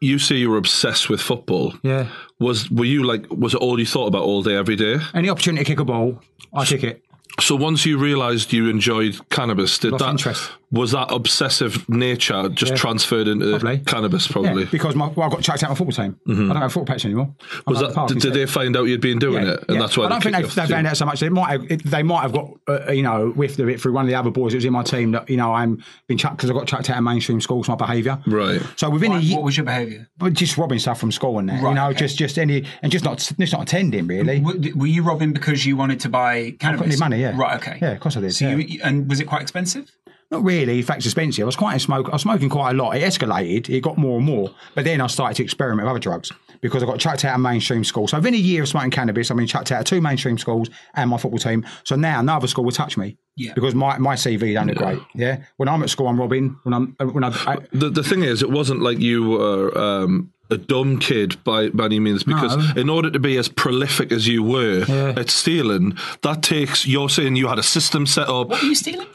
You 0.00 0.18
say 0.18 0.34
you 0.36 0.50
were 0.50 0.56
obsessed 0.58 1.08
with 1.08 1.20
football. 1.20 1.74
Yeah. 1.82 2.08
Was 2.40 2.70
were 2.70 2.84
you 2.84 3.04
like? 3.04 3.24
Was 3.30 3.54
it 3.54 3.60
all 3.60 3.78
you 3.78 3.86
thought 3.86 4.06
about 4.08 4.22
all 4.22 4.42
day, 4.42 4.56
every 4.56 4.76
day? 4.76 4.96
Any 5.14 5.30
opportunity 5.30 5.64
to 5.64 5.70
kick 5.70 5.80
a 5.80 5.84
ball, 5.84 6.20
I 6.52 6.64
kick 6.64 6.82
it. 6.82 7.02
So 7.40 7.56
once 7.56 7.84
you 7.86 7.98
realised 7.98 8.52
you 8.52 8.68
enjoyed 8.68 9.18
cannabis, 9.30 9.78
did 9.78 9.92
Lost 9.92 10.04
that 10.04 10.10
interest. 10.10 10.50
was 10.70 10.92
that 10.92 11.10
obsessive 11.10 11.88
nature 11.88 12.48
just 12.50 12.72
Yeah. 12.72 12.76
transferred 12.76 13.26
into 13.26 13.50
Probably. 13.58 13.78
cannabis? 13.78 14.28
Probably. 14.28 14.64
Yeah, 14.64 14.68
because 14.70 14.94
my, 14.94 15.08
well, 15.08 15.26
I 15.28 15.30
got 15.30 15.42
chucked 15.42 15.62
out 15.64 15.70
of 15.70 15.80
my 15.80 15.84
football 15.86 16.04
team. 16.04 16.16
I 16.28 16.52
don't 16.52 16.56
have 16.62 16.72
football 16.72 16.86
patch 16.94 17.04
anymore. 17.04 17.34
I'm 17.66 17.72
was 17.72 17.82
at 17.82 17.88
the 17.88 17.94
that? 17.94 18.08
Did, 18.08 18.18
did 18.20 18.34
they 18.34 18.46
find 18.46 18.76
out 18.76 18.84
you'd 18.84 19.00
been 19.00 19.18
doing 19.18 19.44
Yeah, 19.46 19.52
it, 19.54 19.64
and 19.68 19.76
yeah. 19.76 19.80
that's 19.80 19.96
why 19.96 20.04
I 20.04 20.08
don't 20.10 20.22
they 20.24 20.30
think 20.32 20.54
they, 20.54 20.62
they 20.62 20.68
found 20.68 20.86
out 20.86 20.96
so 20.96 21.06
much. 21.06 21.20
They 21.20 21.28
might 21.30 21.50
have, 21.50 21.70
it, 21.70 21.84
they 21.84 22.02
might 22.02 22.20
have 22.22 22.32
got 22.32 22.50
uh, 22.68 22.92
you 22.92 23.02
know 23.02 23.30
whiffed 23.30 23.58
of 23.58 23.68
it 23.68 23.80
through 23.80 23.92
one 23.92 24.04
of 24.04 24.08
the 24.08 24.14
other 24.14 24.30
boys 24.30 24.52
that 24.52 24.58
was 24.58 24.64
in 24.64 24.72
my 24.72 24.82
team 24.82 25.10
that 25.12 25.28
you 25.28 25.36
know 25.36 25.52
I'm 25.52 25.82
been 26.08 26.18
chucked 26.18 26.36
because 26.36 26.50
I 26.50 26.54
got 26.54 26.66
chucked 26.66 26.90
out 26.90 26.98
of 26.98 27.04
mainstream 27.04 27.40
schools 27.40 27.66
for 27.66 27.72
my 27.72 27.76
behaviour. 27.76 28.18
Right. 28.26 28.60
So 28.76 28.88
within 28.90 29.10
Why- 29.12 29.18
a 29.18 29.20
year, 29.20 29.36
What 29.36 29.44
was 29.44 29.56
your 29.56 29.64
behaviour? 29.66 30.08
but 30.18 30.34
just 30.34 30.56
robbing 30.58 30.78
stuff 30.78 31.00
from 31.00 31.10
school 31.12 31.38
and 31.38 31.48
that, 31.48 31.62
you 31.62 31.74
know, 31.74 31.88
okay. 31.88 31.98
just 31.98 32.18
just 32.18 32.38
any 32.38 32.64
and 32.82 32.92
just 32.92 33.04
not 33.04 33.18
just 33.18 33.38
not 33.52 33.62
attending 33.62 34.06
really. 34.06 34.38
W- 34.40 34.76
Were 34.76 34.86
you 34.86 35.02
robbing 35.02 35.32
because 35.32 35.64
you 35.66 35.76
wanted 35.76 35.98
to 36.00 36.08
buy 36.08 36.52
cannabis? 36.60 36.88
need 36.88 36.98
money, 37.00 37.21
yeah. 37.22 37.36
Right. 37.36 37.56
Okay. 37.56 37.78
Yeah, 37.80 37.92
of 37.92 38.00
course 38.00 38.16
I 38.16 38.20
did. 38.20 38.34
So 38.34 38.48
yeah. 38.48 38.56
you, 38.56 38.80
and 38.82 39.08
was 39.08 39.20
it 39.20 39.26
quite 39.26 39.42
expensive? 39.42 39.90
Not 40.32 40.44
really. 40.44 40.78
In 40.78 40.84
fact, 40.84 40.98
it's 40.98 41.06
expensive. 41.06 41.42
I 41.42 41.44
was 41.44 41.56
quite 41.56 41.76
a 41.76 41.78
smoke. 41.78 42.08
I 42.08 42.12
was 42.12 42.22
smoking 42.22 42.48
quite 42.48 42.70
a 42.70 42.74
lot. 42.74 42.96
It 42.96 43.02
escalated. 43.02 43.68
It 43.68 43.82
got 43.82 43.98
more 43.98 44.16
and 44.16 44.24
more. 44.24 44.50
But 44.74 44.84
then 44.84 45.02
I 45.02 45.06
started 45.06 45.34
to 45.36 45.42
experiment 45.42 45.84
with 45.84 45.90
other 45.90 45.98
drugs 45.98 46.32
because 46.62 46.82
I 46.82 46.86
got 46.86 46.98
chucked 46.98 47.26
out 47.26 47.34
of 47.34 47.40
mainstream 47.42 47.84
school. 47.84 48.08
So 48.08 48.16
within 48.16 48.32
a 48.32 48.38
year 48.38 48.62
of 48.62 48.68
smoking 48.68 48.90
cannabis, 48.90 49.30
I've 49.30 49.36
been 49.36 49.46
chucked 49.46 49.70
out 49.72 49.80
of 49.80 49.84
two 49.84 50.00
mainstream 50.00 50.38
schools 50.38 50.70
and 50.94 51.10
my 51.10 51.18
football 51.18 51.38
team. 51.38 51.66
So 51.84 51.96
now 51.96 52.20
another 52.20 52.46
school 52.46 52.64
will 52.64 52.72
touch 52.72 52.96
me. 52.96 53.18
Yeah. 53.36 53.52
Because 53.52 53.74
my, 53.74 53.98
my 53.98 54.14
CV 54.14 54.54
don't 54.54 54.68
look 54.68 54.78
great. 54.78 55.00
Yeah. 55.14 55.42
When 55.58 55.68
I'm 55.68 55.82
at 55.82 55.90
school, 55.90 56.08
I'm 56.08 56.18
robbing. 56.18 56.56
When 56.62 56.72
I'm 56.72 56.96
when 57.12 57.24
I, 57.24 57.28
I 57.46 57.56
The 57.72 57.90
the 57.90 58.02
thing 58.02 58.22
is, 58.22 58.42
it 58.42 58.50
wasn't 58.50 58.80
like 58.80 59.00
you 59.00 59.28
were. 59.28 59.76
Um, 59.76 60.31
a 60.52 60.58
dumb 60.58 60.98
kid 60.98 61.42
by, 61.44 61.68
by 61.70 61.86
any 61.86 61.98
means 61.98 62.22
because 62.22 62.56
No. 62.56 62.80
in 62.80 62.88
order 62.88 63.10
to 63.10 63.18
be 63.18 63.36
as 63.38 63.48
prolific 63.48 64.12
as 64.12 64.28
you 64.28 64.42
were 64.42 64.84
Yeah. 64.86 65.14
at 65.16 65.30
stealing 65.30 65.96
that 66.22 66.42
takes 66.42 66.86
you're 66.86 67.08
saying 67.08 67.34
you 67.36 67.48
had 67.48 67.58
a 67.58 67.62
system 67.62 68.06
set 68.06 68.28
up 68.28 68.48
What 68.48 68.62
were 68.62 68.68
you 68.68 68.74
stealing? 68.76 69.08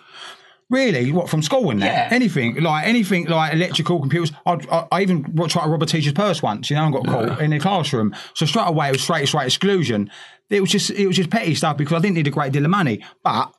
Really? 0.69 1.13
What 1.13 1.29
from 1.29 1.41
school 1.41 1.69
and 1.71 1.81
that? 1.81 1.85
Yeah. 2.11 2.15
Anything 2.15 2.55
like 2.61 2.85
anything 2.85 3.25
like 3.27 3.53
electrical 3.53 4.01
computers. 4.01 4.33
I, 4.45 4.57
I, 4.69 4.87
I 4.91 5.01
even 5.01 5.23
tried 5.47 5.63
to 5.63 5.69
rob 5.69 5.81
a 5.81 5.85
teacher's 5.85 6.11
purse 6.11 6.41
once, 6.43 6.69
you 6.69 6.75
know, 6.75 6.83
and 6.83 6.93
got 6.93 7.07
caught 7.07 7.41
in 7.41 7.51
the 7.51 7.59
classroom. 7.59 8.13
So 8.33 8.45
straight 8.45 8.67
away 8.67 8.89
it 8.89 8.91
was 8.91 9.01
straight 9.01 9.25
straight 9.29 9.45
exclusion. 9.45 10.11
It 10.49 10.59
was 10.59 10.69
just 10.69 10.89
it 10.89 11.07
was 11.07 11.15
just 11.15 11.29
petty 11.29 11.55
stuff 11.55 11.77
because 11.77 11.93
I 11.93 11.99
didn't 11.99 12.15
need 12.15 12.27
a 12.27 12.31
great 12.31 12.51
deal 12.51 12.65
of 12.65 12.71
money, 12.71 13.01
but 13.23 13.53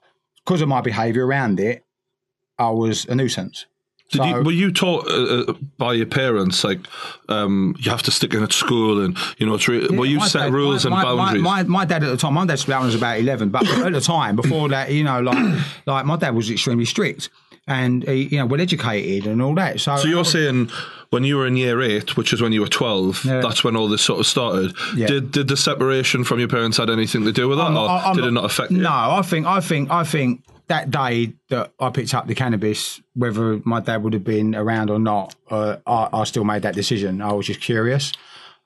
because 0.44 0.60
of 0.60 0.68
my 0.68 0.82
behaviour 0.82 1.26
around 1.26 1.60
it, 1.60 1.82
I 2.58 2.70
was 2.70 3.06
a 3.06 3.14
nuisance. 3.14 3.64
Did 4.10 4.24
you, 4.24 4.42
were 4.42 4.52
you 4.52 4.72
taught 4.72 5.06
uh, 5.06 5.50
uh, 5.50 5.52
by 5.76 5.92
your 5.92 6.06
parents 6.06 6.64
like 6.64 6.80
um, 7.28 7.74
you 7.78 7.90
have 7.90 8.02
to 8.04 8.10
stick 8.10 8.32
in 8.32 8.42
at 8.42 8.52
school 8.52 9.04
and 9.04 9.16
you 9.36 9.44
know 9.46 9.54
it's 9.54 9.68
re- 9.68 9.86
were 9.88 10.06
you 10.06 10.20
set 10.26 10.44
dad- 10.44 10.52
rules 10.54 10.86
my, 10.86 11.00
and 11.02 11.08
my- 11.08 11.14
boundaries? 11.24 11.42
My, 11.42 11.62
my, 11.64 11.84
dad 11.84 12.02
at 12.02 12.08
the 12.10 12.16
time, 12.16 12.32
my 12.34 12.46
dad's 12.46 12.66
when 12.66 12.78
I 12.78 12.80
was 12.84 12.94
about 12.94 13.18
eleven, 13.18 13.50
but 13.50 13.68
at 13.68 13.92
the 13.92 14.00
time 14.00 14.34
before 14.36 14.70
that, 14.70 14.90
you 14.90 15.04
know, 15.04 15.20
like 15.20 15.58
like 15.86 16.06
my 16.06 16.16
dad 16.16 16.34
was 16.34 16.50
extremely 16.50 16.86
strict 16.86 17.28
and 17.66 18.02
he, 18.04 18.28
you 18.28 18.38
know 18.38 18.46
well 18.46 18.60
educated 18.62 19.26
and 19.30 19.42
all 19.42 19.54
that. 19.56 19.78
So, 19.80 19.96
so 19.96 20.08
you're 20.08 20.24
saying 20.24 20.70
when 21.10 21.24
you 21.24 21.36
were 21.36 21.46
in 21.46 21.58
year 21.58 21.82
eight, 21.82 22.16
which 22.16 22.32
is 22.32 22.40
when 22.40 22.52
you 22.52 22.62
were 22.62 22.66
twelve, 22.68 23.22
Yeah. 23.26 23.40
that's 23.42 23.62
when 23.62 23.76
all 23.76 23.88
this 23.88 24.00
sort 24.00 24.20
of 24.20 24.26
started. 24.26 24.74
Yeah. 24.96 25.06
Did 25.08 25.32
did 25.32 25.48
the 25.48 25.56
separation 25.58 26.24
from 26.24 26.38
your 26.38 26.48
parents 26.48 26.78
had 26.78 26.88
anything 26.88 27.24
to 27.24 27.32
do 27.32 27.46
with 27.46 27.58
that, 27.58 27.64
I'm- 27.64 27.76
or 27.76 27.88
I'm- 27.90 28.16
did 28.16 28.24
it 28.24 28.30
not 28.30 28.46
affect 28.46 28.70
you? 28.70 28.78
No, 28.78 28.90
I 28.90 29.20
think 29.20 29.46
I 29.46 29.60
think 29.60 29.90
I 29.90 30.02
think 30.04 30.42
that 30.68 30.90
day 30.90 31.32
that 31.48 31.72
I 31.80 31.90
picked 31.90 32.14
up 32.14 32.26
the 32.26 32.34
cannabis, 32.34 33.00
whether 33.14 33.60
my 33.64 33.80
dad 33.80 34.02
would 34.02 34.12
have 34.12 34.24
been 34.24 34.54
around 34.54 34.90
or 34.90 34.98
not, 34.98 35.34
uh, 35.50 35.76
I, 35.86 36.08
I 36.12 36.24
still 36.24 36.44
made 36.44 36.62
that 36.62 36.74
decision. 36.74 37.20
I 37.22 37.32
was 37.32 37.46
just 37.46 37.60
curious. 37.60 38.12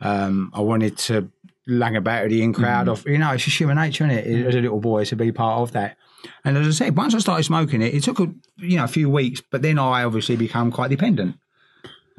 Um, 0.00 0.50
I 0.54 0.61
wanted 0.61 0.99
to 0.99 1.30
lang 1.66 1.94
about 1.97 2.28
the 2.28 2.42
in 2.42 2.52
crowd 2.52 2.88
Mm. 2.88 2.92
of 2.92 3.06
you 3.06 3.18
know 3.18 3.30
it's 3.32 3.44
just 3.44 3.59
human 3.59 3.76
nature, 3.76 4.04
isn't 4.04 4.18
it? 4.18 4.47
As 4.47 4.54
a 4.56 4.61
little 4.61 4.80
boy 4.80 5.04
to 5.06 5.16
be 5.16 5.30
part 5.32 5.61
of 5.61 5.73
that. 5.73 5.97
And 6.44 6.56
as 6.56 6.66
I 6.66 6.71
said, 6.71 6.97
once 6.97 7.14
I 7.14 7.18
started 7.18 7.44
smoking 7.44 7.82
it, 7.82 7.94
it 7.94 8.02
took 8.02 8.18
a 8.21 8.28
you 8.59 8.76
know 8.76 8.85
a 8.85 8.88
few 8.88 9.09
weeks, 9.09 9.40
but 9.50 9.62
then 9.62 9.78
I 9.78 10.02
obviously 10.04 10.37
become 10.37 10.73
quite 10.73 10.90
dependent 10.90 11.37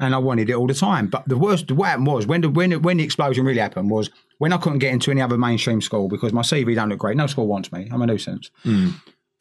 and 0.00 0.14
I 0.14 0.18
wanted 0.18 0.48
it 0.50 0.54
all 0.54 0.66
the 0.66 0.74
time. 0.74 1.06
But 1.08 1.28
the 1.28 1.36
worst, 1.36 1.70
what 1.70 1.88
happened 1.90 2.06
was 2.06 2.26
when 2.26 2.40
the 2.40 2.48
when 2.48 2.70
the, 2.70 2.78
when 2.78 2.96
the 2.96 3.04
explosion 3.04 3.44
really 3.44 3.60
happened 3.60 3.90
was 3.90 4.08
when 4.38 4.52
I 4.52 4.56
couldn't 4.56 4.78
get 4.78 4.92
into 4.94 5.10
any 5.10 5.20
other 5.20 5.36
mainstream 5.38 5.80
school 5.82 6.08
because 6.08 6.32
my 6.32 6.42
CV 6.42 6.74
don't 6.74 6.88
look 6.88 6.98
great. 6.98 7.16
No 7.18 7.26
school 7.26 7.46
wants 7.46 7.70
me. 7.70 7.88
I'm 7.92 8.00
a 8.00 8.06
nuisance. 8.06 8.50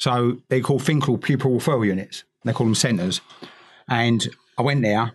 So 0.04 0.40
they 0.50 0.60
call 0.60 0.82
called 0.82 1.22
pupil 1.22 1.52
referral 1.52 1.88
units. 1.88 2.26
They 2.44 2.52
call 2.52 2.66
them 2.66 2.76
centres. 2.76 3.22
And 3.88 4.28
I 4.58 4.62
went 4.62 4.82
there, 4.82 5.14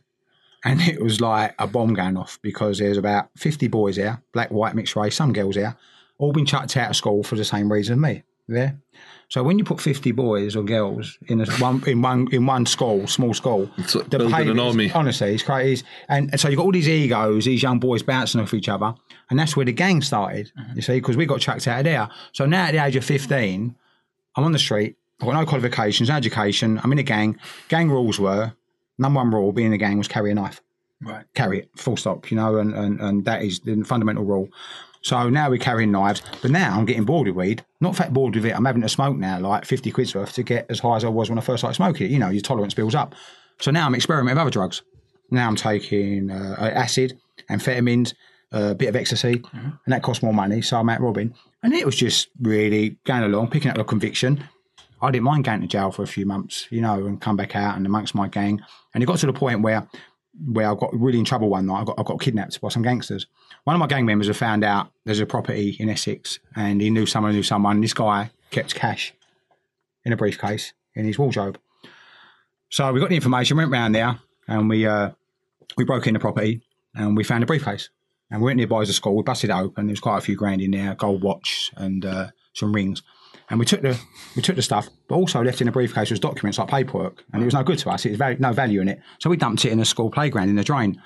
and 0.64 0.80
it 0.80 1.02
was 1.02 1.20
like 1.20 1.54
a 1.58 1.66
bomb 1.66 1.92
going 1.92 2.16
off 2.16 2.38
because 2.40 2.78
there's 2.78 2.96
about 2.96 3.28
50 3.36 3.68
boys 3.68 3.96
there, 3.96 4.22
black, 4.32 4.50
white, 4.50 4.74
mixed 4.74 4.96
race, 4.96 5.14
some 5.14 5.34
girls 5.34 5.56
there, 5.56 5.76
all 6.16 6.32
been 6.32 6.46
chucked 6.46 6.74
out 6.78 6.88
of 6.88 6.96
school 6.96 7.22
for 7.22 7.36
the 7.36 7.44
same 7.44 7.70
reason 7.70 7.96
as 7.96 7.98
me. 7.98 8.22
Yeah. 8.48 8.72
So 9.28 9.42
when 9.42 9.58
you 9.58 9.64
put 9.66 9.78
50 9.78 10.12
boys 10.12 10.56
or 10.56 10.62
girls 10.62 11.18
in 11.26 11.42
a, 11.42 11.46
one 11.56 11.86
in 11.86 12.00
one 12.00 12.28
in 12.32 12.46
one 12.46 12.64
school, 12.64 13.06
small 13.06 13.34
school, 13.34 13.70
It's 13.76 13.94
like 13.94 14.08
building 14.08 14.48
an 14.48 14.58
army. 14.58 14.90
Honestly, 14.92 15.34
it's 15.34 15.42
crazy. 15.42 15.84
And, 16.08 16.30
and 16.30 16.40
so 16.40 16.48
you've 16.48 16.56
got 16.56 16.64
all 16.64 16.72
these 16.72 16.88
egos, 16.88 17.44
these 17.44 17.62
young 17.62 17.78
boys 17.78 18.02
bouncing 18.02 18.40
off 18.40 18.54
each 18.54 18.70
other, 18.70 18.94
and 19.28 19.38
that's 19.38 19.54
where 19.54 19.66
the 19.66 19.72
gang 19.72 20.00
started. 20.00 20.50
You 20.74 20.80
see, 20.80 20.94
because 20.94 21.18
we 21.18 21.26
got 21.26 21.40
chucked 21.40 21.68
out 21.68 21.80
of 21.80 21.84
there. 21.84 22.08
So 22.32 22.46
now 22.46 22.64
at 22.64 22.72
the 22.72 22.82
age 22.82 22.96
of 22.96 23.04
15, 23.04 23.76
I'm 24.38 24.44
on 24.44 24.52
the 24.52 24.58
street. 24.58 24.96
I've 25.20 25.26
got 25.26 25.34
no 25.34 25.44
qualifications, 25.44 26.08
no 26.08 26.14
education. 26.14 26.80
I'm 26.82 26.92
in 26.92 26.98
a 26.98 27.02
gang. 27.02 27.38
Gang 27.68 27.90
rules 27.90 28.20
were 28.20 28.52
number 28.96 29.18
one 29.18 29.32
rule 29.32 29.50
being 29.52 29.72
a 29.72 29.78
gang 29.78 29.98
was 29.98 30.06
carry 30.08 30.30
a 30.30 30.34
knife 30.34 30.60
Right. 31.00 31.24
carry 31.34 31.60
it, 31.60 31.70
full 31.76 31.96
stop, 31.96 32.30
you 32.30 32.36
know, 32.36 32.56
and, 32.58 32.72
and, 32.74 33.00
and 33.00 33.24
that 33.24 33.42
is 33.42 33.60
the 33.60 33.82
fundamental 33.84 34.24
rule. 34.24 34.48
So 35.02 35.28
now 35.28 35.48
we're 35.50 35.58
carrying 35.58 35.92
knives, 35.92 36.22
but 36.42 36.50
now 36.50 36.76
I'm 36.76 36.84
getting 36.84 37.04
bored 37.04 37.26
with 37.28 37.36
weed. 37.36 37.64
Not 37.80 37.94
fat 37.96 38.12
bored 38.12 38.34
with 38.34 38.44
it, 38.44 38.54
I'm 38.54 38.64
having 38.64 38.82
to 38.82 38.88
smoke 38.88 39.16
now, 39.16 39.38
like 39.40 39.64
50 39.64 39.90
quid's 39.92 40.14
worth 40.14 40.32
to 40.34 40.42
get 40.42 40.66
as 40.68 40.80
high 40.80 40.96
as 40.96 41.04
I 41.04 41.08
was 41.08 41.28
when 41.30 41.38
I 41.38 41.42
first 41.42 41.60
started 41.60 41.74
smoking 41.76 42.06
it. 42.06 42.10
You 42.12 42.18
know, 42.18 42.30
your 42.30 42.40
tolerance 42.42 42.74
builds 42.74 42.94
up. 42.96 43.14
So 43.60 43.70
now 43.70 43.86
I'm 43.86 43.94
experimenting 43.94 44.36
with 44.36 44.42
other 44.42 44.50
drugs. 44.50 44.82
Now 45.30 45.46
I'm 45.48 45.56
taking 45.56 46.30
uh, 46.30 46.56
acid, 46.74 47.18
amphetamines, 47.50 48.14
a 48.50 48.74
bit 48.74 48.88
of 48.88 48.96
ecstasy, 48.96 49.42
and 49.52 49.78
that 49.86 50.02
costs 50.02 50.22
more 50.22 50.34
money. 50.34 50.62
So 50.62 50.78
I'm 50.78 50.88
out 50.88 51.00
robbing. 51.00 51.34
And 51.62 51.74
it 51.74 51.84
was 51.84 51.96
just 51.96 52.28
really 52.40 52.98
going 53.04 53.22
along, 53.22 53.48
picking 53.48 53.70
up 53.70 53.78
a 53.78 53.84
conviction. 53.84 54.44
I 55.00 55.10
didn't 55.10 55.24
mind 55.24 55.44
going 55.44 55.60
to 55.60 55.66
jail 55.66 55.90
for 55.90 56.02
a 56.02 56.08
few 56.08 56.26
months, 56.26 56.66
you 56.70 56.80
know, 56.80 57.06
and 57.06 57.20
come 57.20 57.36
back 57.36 57.54
out 57.54 57.76
and 57.76 57.86
amongst 57.86 58.14
my 58.14 58.28
gang. 58.28 58.60
And 58.94 59.02
it 59.02 59.06
got 59.06 59.18
to 59.18 59.26
the 59.26 59.32
point 59.32 59.62
where 59.62 59.88
where 60.46 60.70
I 60.70 60.74
got 60.74 60.90
really 60.92 61.18
in 61.18 61.24
trouble 61.24 61.48
one 61.48 61.66
night. 61.66 61.80
I 61.80 61.84
got 61.84 61.98
I 61.98 62.02
got 62.02 62.20
kidnapped 62.20 62.60
by 62.60 62.68
some 62.68 62.82
gangsters. 62.82 63.26
One 63.64 63.74
of 63.74 63.80
my 63.80 63.86
gang 63.86 64.06
members 64.06 64.28
had 64.28 64.36
found 64.36 64.64
out 64.64 64.90
there's 65.04 65.20
a 65.20 65.26
property 65.26 65.76
in 65.78 65.88
Essex, 65.88 66.38
and 66.54 66.80
he 66.80 66.90
knew 66.90 67.06
someone 67.06 67.32
knew 67.32 67.42
someone. 67.42 67.80
This 67.80 67.94
guy 67.94 68.30
kept 68.50 68.74
cash 68.74 69.14
in 70.04 70.12
a 70.12 70.16
briefcase 70.16 70.72
in 70.94 71.04
his 71.04 71.18
wardrobe. 71.18 71.58
So 72.70 72.92
we 72.92 73.00
got 73.00 73.08
the 73.08 73.16
information, 73.16 73.56
went 73.56 73.70
round 73.70 73.94
there, 73.94 74.18
and 74.46 74.68
we 74.68 74.86
uh, 74.86 75.10
we 75.76 75.84
broke 75.84 76.06
in 76.06 76.14
the 76.14 76.20
property, 76.20 76.62
and 76.94 77.16
we 77.16 77.24
found 77.24 77.42
a 77.42 77.46
briefcase. 77.46 77.90
And 78.30 78.40
we 78.42 78.46
went 78.46 78.56
nearby 78.58 78.82
as 78.82 78.90
a 78.90 78.92
school. 78.92 79.16
We 79.16 79.22
busted 79.22 79.50
it 79.50 79.54
open. 79.54 79.86
There 79.86 79.92
was 79.92 80.00
quite 80.00 80.18
a 80.18 80.20
few 80.20 80.36
grand 80.36 80.60
in 80.60 80.70
there, 80.72 80.94
gold 80.94 81.22
watch 81.22 81.70
and 81.76 82.04
uh, 82.04 82.28
some 82.52 82.72
rings. 82.74 83.02
And 83.50 83.58
we 83.58 83.64
took 83.64 83.80
the 83.80 83.98
we 84.36 84.42
took 84.42 84.56
the 84.56 84.62
stuff, 84.62 84.88
but 85.08 85.14
also 85.14 85.42
left 85.42 85.62
in 85.62 85.66
the 85.66 85.72
briefcase 85.72 86.10
was 86.10 86.20
documents 86.20 86.58
like 86.58 86.68
paperwork, 86.68 87.24
and 87.32 87.40
it 87.40 87.46
was 87.46 87.54
no 87.54 87.62
good 87.62 87.78
to 87.78 87.88
us. 87.90 88.04
It 88.04 88.10
was 88.10 88.18
very, 88.18 88.36
no 88.36 88.52
value 88.52 88.82
in 88.82 88.88
it, 88.88 89.00
so 89.20 89.30
we 89.30 89.38
dumped 89.38 89.64
it 89.64 89.72
in 89.72 89.78
the 89.78 89.86
school 89.86 90.10
playground 90.10 90.50
in 90.50 90.56
the 90.56 90.64
drain. 90.64 91.00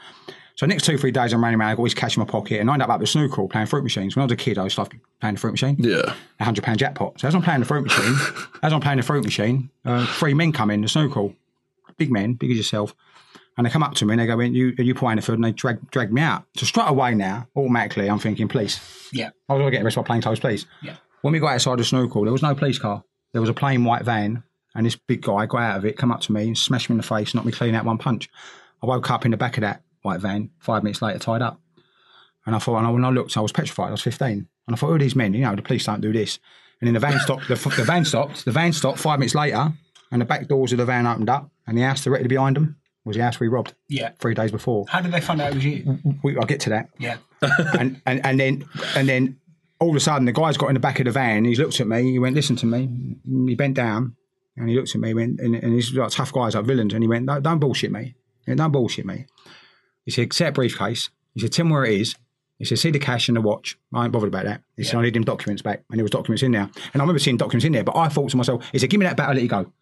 So 0.57 0.67
next 0.67 0.85
two 0.85 0.99
three 0.99 1.13
days, 1.13 1.33
I'm 1.33 1.43
running 1.43 1.61
around, 1.61 1.69
I 1.71 1.73
got 1.75 1.79
all 1.79 1.85
this 1.85 1.95
cash 1.95 2.17
in 2.17 2.21
my 2.21 2.27
pocket, 2.27 2.59
and 2.61 2.69
I 2.69 2.73
end 2.73 2.83
up 2.83 2.89
at 2.91 2.99
the 2.99 3.07
snooker 3.07 3.37
hall 3.37 3.49
playing 3.49 3.69
fruit 3.69 3.85
machines. 3.85 4.17
When 4.17 4.23
I 4.23 4.27
was 4.27 4.33
a 4.33 4.37
kid, 4.37 4.59
I 4.59 4.65
used 4.65 4.75
to 4.75 4.81
love 4.81 4.91
playing 5.21 5.37
the 5.37 5.41
fruit 5.41 5.53
machine 5.53 5.77
Yeah. 5.79 6.15
a 6.41 6.45
hundred 6.45 6.65
pound 6.65 6.81
jackpot. 6.81 7.21
So 7.21 7.29
as 7.29 7.35
I'm 7.37 7.43
playing 7.43 7.61
the 7.61 7.67
fruit 7.67 7.83
machine, 7.85 8.17
as 8.65 8.73
I'm 8.73 8.81
playing 8.81 8.97
the 8.99 9.05
fruit 9.05 9.25
machine, 9.25 9.71
uh, 9.85 10.05
three 10.07 10.35
men 10.35 10.51
come 10.51 10.73
in 10.73 10.81
the 10.81 10.89
snooker 10.89 11.15
hall, 11.15 11.35
big 11.97 12.11
men, 12.11 12.33
big 12.35 12.51
as 12.51 12.57
yourself, 12.57 12.93
and 13.57 13.67
they 13.67 13.71
come 13.71 13.83
up 13.83 13.95
to 13.95 14.07
me 14.07 14.15
and 14.15 14.21
they 14.21 14.27
go, 14.27 14.41
"In 14.41 14.55
you, 14.55 14.75
are 14.79 14.83
you 14.83 14.95
playing 14.95 15.17
the 15.17 15.23
food?" 15.23 15.35
And 15.35 15.45
they 15.45 15.53
drag 15.53 15.91
drag 15.91 16.13
me 16.13 16.23
out. 16.23 16.45
So 16.57 16.67
straight 16.67 16.89
away 16.89 17.15
now, 17.15 17.49
automatically, 17.55 18.09
I'm 18.09 18.19
thinking, 18.19 18.49
police. 18.49 18.81
Yeah. 19.13 19.31
I 19.49 19.55
was 19.55 19.61
going 19.61 19.71
to 19.71 19.77
get 19.77 19.85
arrested 19.85 20.03
by 20.03 20.07
plain 20.07 20.23
clothes, 20.23 20.41
police. 20.41 20.67
Yeah. 20.83 20.97
When 21.21 21.33
we 21.33 21.39
got 21.39 21.55
outside 21.55 21.79
the 21.79 21.85
snooker 21.85 22.13
hall, 22.13 22.25
there 22.25 22.33
was 22.33 22.43
no 22.43 22.55
police 22.55 22.79
car. 22.79 23.05
There 23.33 23.41
was 23.41 23.51
a 23.51 23.55
plain 23.55 23.85
white 23.85 24.03
van 24.03 24.43
And 24.75 24.87
this 24.87 24.97
big 24.97 25.23
guy 25.23 25.47
got 25.47 25.63
out 25.63 25.77
of 25.79 25.85
it, 25.85 25.97
come 25.97 26.11
up 26.11 26.21
to 26.23 26.33
me 26.33 26.49
and 26.49 26.59
smashed 26.59 26.89
me 26.89 26.95
in 26.95 26.99
the 26.99 27.03
face, 27.03 27.35
knocked 27.35 27.47
me 27.47 27.53
clean 27.53 27.75
out 27.75 27.85
one 27.85 27.99
punch. 27.99 28.29
I 28.83 28.87
woke 28.87 29.11
up 29.11 29.25
in 29.25 29.31
the 29.31 29.37
back 29.37 29.57
of 29.57 29.63
that 29.63 29.83
white 30.03 30.21
van, 30.21 30.51
five 30.59 30.83
minutes 30.83 31.03
later, 31.03 31.19
tied 31.19 31.43
up. 31.43 31.61
And 32.45 32.57
I 32.57 32.59
thought, 32.59 32.79
and 32.79 32.93
when 32.93 33.05
I 33.05 33.11
looked, 33.11 33.37
I 33.37 33.41
was 33.41 33.53
petrified. 33.53 33.89
I 33.89 33.93
was 33.93 34.03
15. 34.03 34.29
And 34.29 34.49
I 34.69 34.75
thought, 34.75 34.89
who 34.89 34.95
are 34.95 34.99
these 34.99 35.15
men? 35.15 35.35
You 35.35 35.43
know, 35.43 35.55
the 35.55 35.63
police 35.63 35.85
don't 35.85 36.01
do 36.01 36.13
this. 36.13 36.39
And 36.81 36.89
then 36.89 36.95
the 36.95 37.01
van 37.01 37.21
stopped. 37.21 37.47
The, 37.47 37.55
the 37.55 37.85
van 37.85 38.05
stopped. 38.05 38.45
The 38.45 38.51
van 38.51 38.73
stopped 38.73 38.99
five 38.99 39.21
minutes 39.21 39.37
later, 39.37 39.73
and 40.11 40.21
the 40.21 40.25
back 40.25 40.49
doors 40.49 40.73
of 40.73 40.79
the 40.79 40.85
van 40.85 41.07
opened 41.07 41.31
up, 41.31 41.51
and 41.67 41.79
the 41.79 41.83
house 41.83 42.03
directly 42.03 42.27
behind 42.27 42.57
them 42.57 42.82
was 43.05 43.17
the 43.17 43.23
house 43.23 43.41
we 43.41 43.49
robbed 43.49 43.75
Yeah. 43.89 44.11
three 44.21 44.35
days 44.35 44.51
before. 44.53 44.85
How 44.89 45.01
did 45.01 45.13
they 45.13 45.21
find 45.21 45.41
out 45.41 45.53
it 45.53 45.55
was 45.57 45.65
you? 45.65 45.99
We, 46.23 46.37
I'll 46.37 46.47
get 46.47 46.61
to 46.61 46.71
that. 46.71 46.91
Yeah. 46.99 47.17
and, 47.79 48.01
and 48.07 48.25
and 48.25 48.39
then 48.39 48.65
and 48.95 49.09
then 49.09 49.39
all 49.81 49.91
of 49.91 49.97
a 49.97 50.01
sudden 50.01 50.27
the 50.27 50.33
guy's 50.33 50.57
got 50.57 50.69
in 50.69 50.75
the 50.75 50.81
back 50.81 51.01
of 51.01 51.07
the 51.07 51.11
van. 51.11 51.45
He's 51.45 51.59
looked 51.59 51.81
at 51.81 51.87
me. 51.89 52.13
He 52.13 52.19
went, 52.19 52.37
"Listen 52.37 52.55
to 52.57 52.67
me." 52.67 52.89
He 53.49 53.55
bent 53.57 53.75
down 53.75 54.15
and 54.57 54.69
he 54.69 54.77
looked 54.77 54.95
at 54.95 55.01
me. 55.01 55.09
He 55.09 55.15
went, 55.15 55.41
and, 55.41 55.57
and 55.57 55.73
he's 55.75 55.93
like 55.93 56.11
tough 56.11 56.33
guys, 56.33 56.55
like 56.55 56.65
villains. 56.65 56.95
And 56.95 57.03
he 57.03 57.09
went, 57.09 57.27
"Don't, 57.27 57.43
don't 57.43 57.59
bullshit 57.59 57.91
me. 57.91 58.15
Yeah, 58.47 58.55
don't 58.55 58.71
bullshit 58.71 59.05
me." 59.07 59.27
He 60.05 60.11
said, 60.13 60.33
"Set 60.33 60.51
a 60.51 60.53
briefcase." 60.53 61.11
He 61.35 61.41
said, 61.41 61.53
"Tell 61.53 61.65
me 61.65 61.73
where 61.73 61.85
it 61.85 62.01
is." 62.01 62.15
He 62.59 62.65
said, 62.65 62.79
"See 62.79 62.93
the 62.93 63.01
cash 63.01 63.29
and 63.29 63.37
the 63.37 63.41
watch. 63.41 63.77
I 63.93 64.05
ain't 64.05 64.13
bothered 64.13 64.29
about 64.29 64.45
that." 64.45 64.63
He 64.77 64.85
said, 64.85 64.99
"I 65.01 65.03
need 65.03 65.15
them 65.15 65.25
documents 65.25 65.63
back." 65.63 65.83
And 65.91 65.99
there 65.99 66.05
was 66.05 66.13
documents 66.13 66.45
in 66.45 66.53
there. 66.53 66.63
And 66.93 67.01
I 67.01 67.01
remember 67.01 67.19
seeing 67.19 67.37
documents 67.37 67.65
in 67.65 67.73
there. 67.73 67.83
But 67.83 67.97
I 67.97 68.07
thought 68.09 68.31
to 68.31 68.37
myself, 68.37 68.65
"He 68.71 68.79
said, 68.79 68.91
give 68.91 69.01
me 69.01 69.07
that 69.07 69.17
back. 69.17 69.29
I'll 69.29 69.35
let 69.35 69.43
you 69.43 69.49
go." 69.49 69.73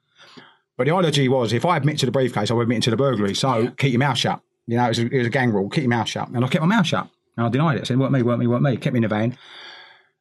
But 0.80 0.86
the 0.86 0.94
ideology 0.94 1.28
was, 1.28 1.52
if 1.52 1.66
I 1.66 1.76
admit 1.76 1.98
to 1.98 2.06
the 2.06 2.12
briefcase, 2.12 2.50
I 2.50 2.54
would 2.54 2.62
admit 2.62 2.82
to 2.84 2.90
the 2.90 2.96
burglary. 2.96 3.34
So 3.34 3.70
keep 3.76 3.92
your 3.92 3.98
mouth 3.98 4.16
shut. 4.16 4.40
You 4.66 4.78
know, 4.78 4.86
it 4.86 4.88
was, 4.88 4.98
a, 4.98 5.06
it 5.08 5.18
was 5.18 5.26
a 5.26 5.30
gang 5.30 5.52
rule. 5.52 5.68
Keep 5.68 5.82
your 5.82 5.90
mouth 5.90 6.08
shut. 6.08 6.30
And 6.30 6.42
I 6.42 6.48
kept 6.48 6.62
my 6.62 6.74
mouth 6.74 6.86
shut. 6.86 7.06
And 7.36 7.46
I 7.46 7.50
denied 7.50 7.76
it. 7.76 7.80
I 7.82 7.84
said, 7.84 7.98
weren't 7.98 8.12
me, 8.12 8.22
weren't 8.22 8.40
me, 8.40 8.46
weren't 8.46 8.62
me. 8.62 8.78
Kept 8.78 8.94
me 8.94 8.96
in 8.96 9.02
the 9.02 9.08
van. 9.08 9.36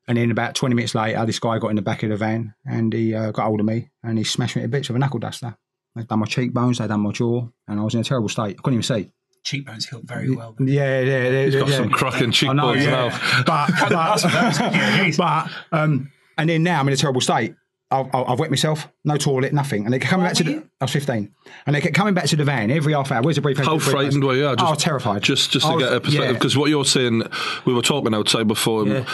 And 0.10 0.18
then 0.18 0.32
about 0.32 0.56
20 0.56 0.76
minutes 0.76 0.94
later, 0.96 1.26
this 1.26 1.40
guy 1.40 1.60
got 1.60 1.70
in 1.70 1.78
the 1.78 1.82
back 1.82 2.04
of 2.04 2.10
the 2.10 2.18
van 2.18 2.56
and 2.66 2.92
he 2.92 3.16
uh, 3.16 3.32
got 3.32 3.46
hold 3.46 3.62
of 3.62 3.66
me 3.66 3.90
and 4.04 4.18
he 4.18 4.26
smashed 4.26 4.58
me 4.58 4.62
to 4.64 4.68
bits 4.68 4.90
with 4.90 4.98
a 4.98 5.00
knuckle 5.00 5.20
duster. 5.20 5.56
They'd 5.96 6.10
done 6.10 6.20
my 6.20 6.26
cheekbones, 6.26 6.80
they'd 6.80 6.90
done 6.90 7.00
my 7.00 7.14
jaw, 7.14 7.48
and 7.70 7.80
I 7.80 7.84
was 7.84 7.96
in 7.96 8.02
a 8.02 8.04
terrible 8.04 8.28
state. 8.28 8.58
I 8.60 8.62
couldn't 8.62 8.82
even 8.82 8.84
see. 8.84 9.14
Cheekbones 9.44 9.88
healed 9.88 10.10
very 10.10 10.30
well. 10.30 10.56
then. 10.58 10.68
Yeah, 10.68 11.00
yeah, 11.00 11.30
yeah. 11.30 11.46
He's 11.46 11.56
got 11.56 11.70
yeah. 11.70 11.78
some 11.78 11.90
cracking 11.90 12.34
I 12.50 12.52
know, 12.52 12.74
cheekbones 12.74 12.84
yeah. 12.84 12.90
now. 12.92 13.44
But, 13.46 13.68
That's 13.90 14.24
what 14.26 14.34
that 14.34 14.46
was. 14.46 14.60
Yeah, 14.60 15.04
geez. 15.06 15.18
but, 15.18 15.50
um, 15.72 16.12
and 16.38 16.50
then 16.50 16.64
now 16.64 16.82
I'm 16.82 16.88
in 16.90 16.94
a 16.94 16.98
terrible 16.98 17.22
state. 17.22 17.56
I've, 17.92 18.06
I've 18.14 18.30
I've 18.30 18.40
wet 18.40 18.52
myself, 18.52 18.88
no 19.04 19.18
toilet, 19.18 19.52
nothing. 19.52 19.86
And 19.86 19.94
they 19.94 20.00
kept 20.00 20.12
coming 20.12 20.24
What 20.24 20.30
back 20.30 20.38
to 20.38 20.44
the, 20.44 20.52
you? 20.52 20.70
I 20.80 20.84
was 20.84 20.92
15. 20.92 21.34
And 21.66 21.76
they 21.76 21.82
kept 21.82 21.96
coming 21.96 22.14
back 22.14 22.26
to 22.26 22.36
the 22.36 22.44
van 22.44 22.70
every 22.70 22.94
half 22.94 23.12
hour. 23.12 23.22
Where's 23.24 23.38
the 23.38 23.42
briefcase? 23.42 23.66
How 23.66 23.74
the 23.74 23.78
briefcase? 23.78 23.94
frightened 23.94 24.24
were 24.24 24.36
you? 24.36 24.46
I 24.46 24.50
I 24.50 24.70
was 24.70 24.72
oh, 24.72 24.76
terrified. 24.76 25.24
Just, 25.24 25.52
just 25.52 25.66
to 25.66 25.74
was- 25.74 25.84
get 25.84 25.94
a 25.94 26.00
perspective, 26.00 26.32
yeah. 26.32 26.34
because 26.34 26.56
what 26.56 26.70
you're 26.70 26.86
saying, 26.86 27.24
we 27.66 27.74
were 27.74 27.82
talking 27.82 28.14
outside 28.14 28.48
before. 28.48 28.84
and 28.84 28.92
you, 28.92 29.06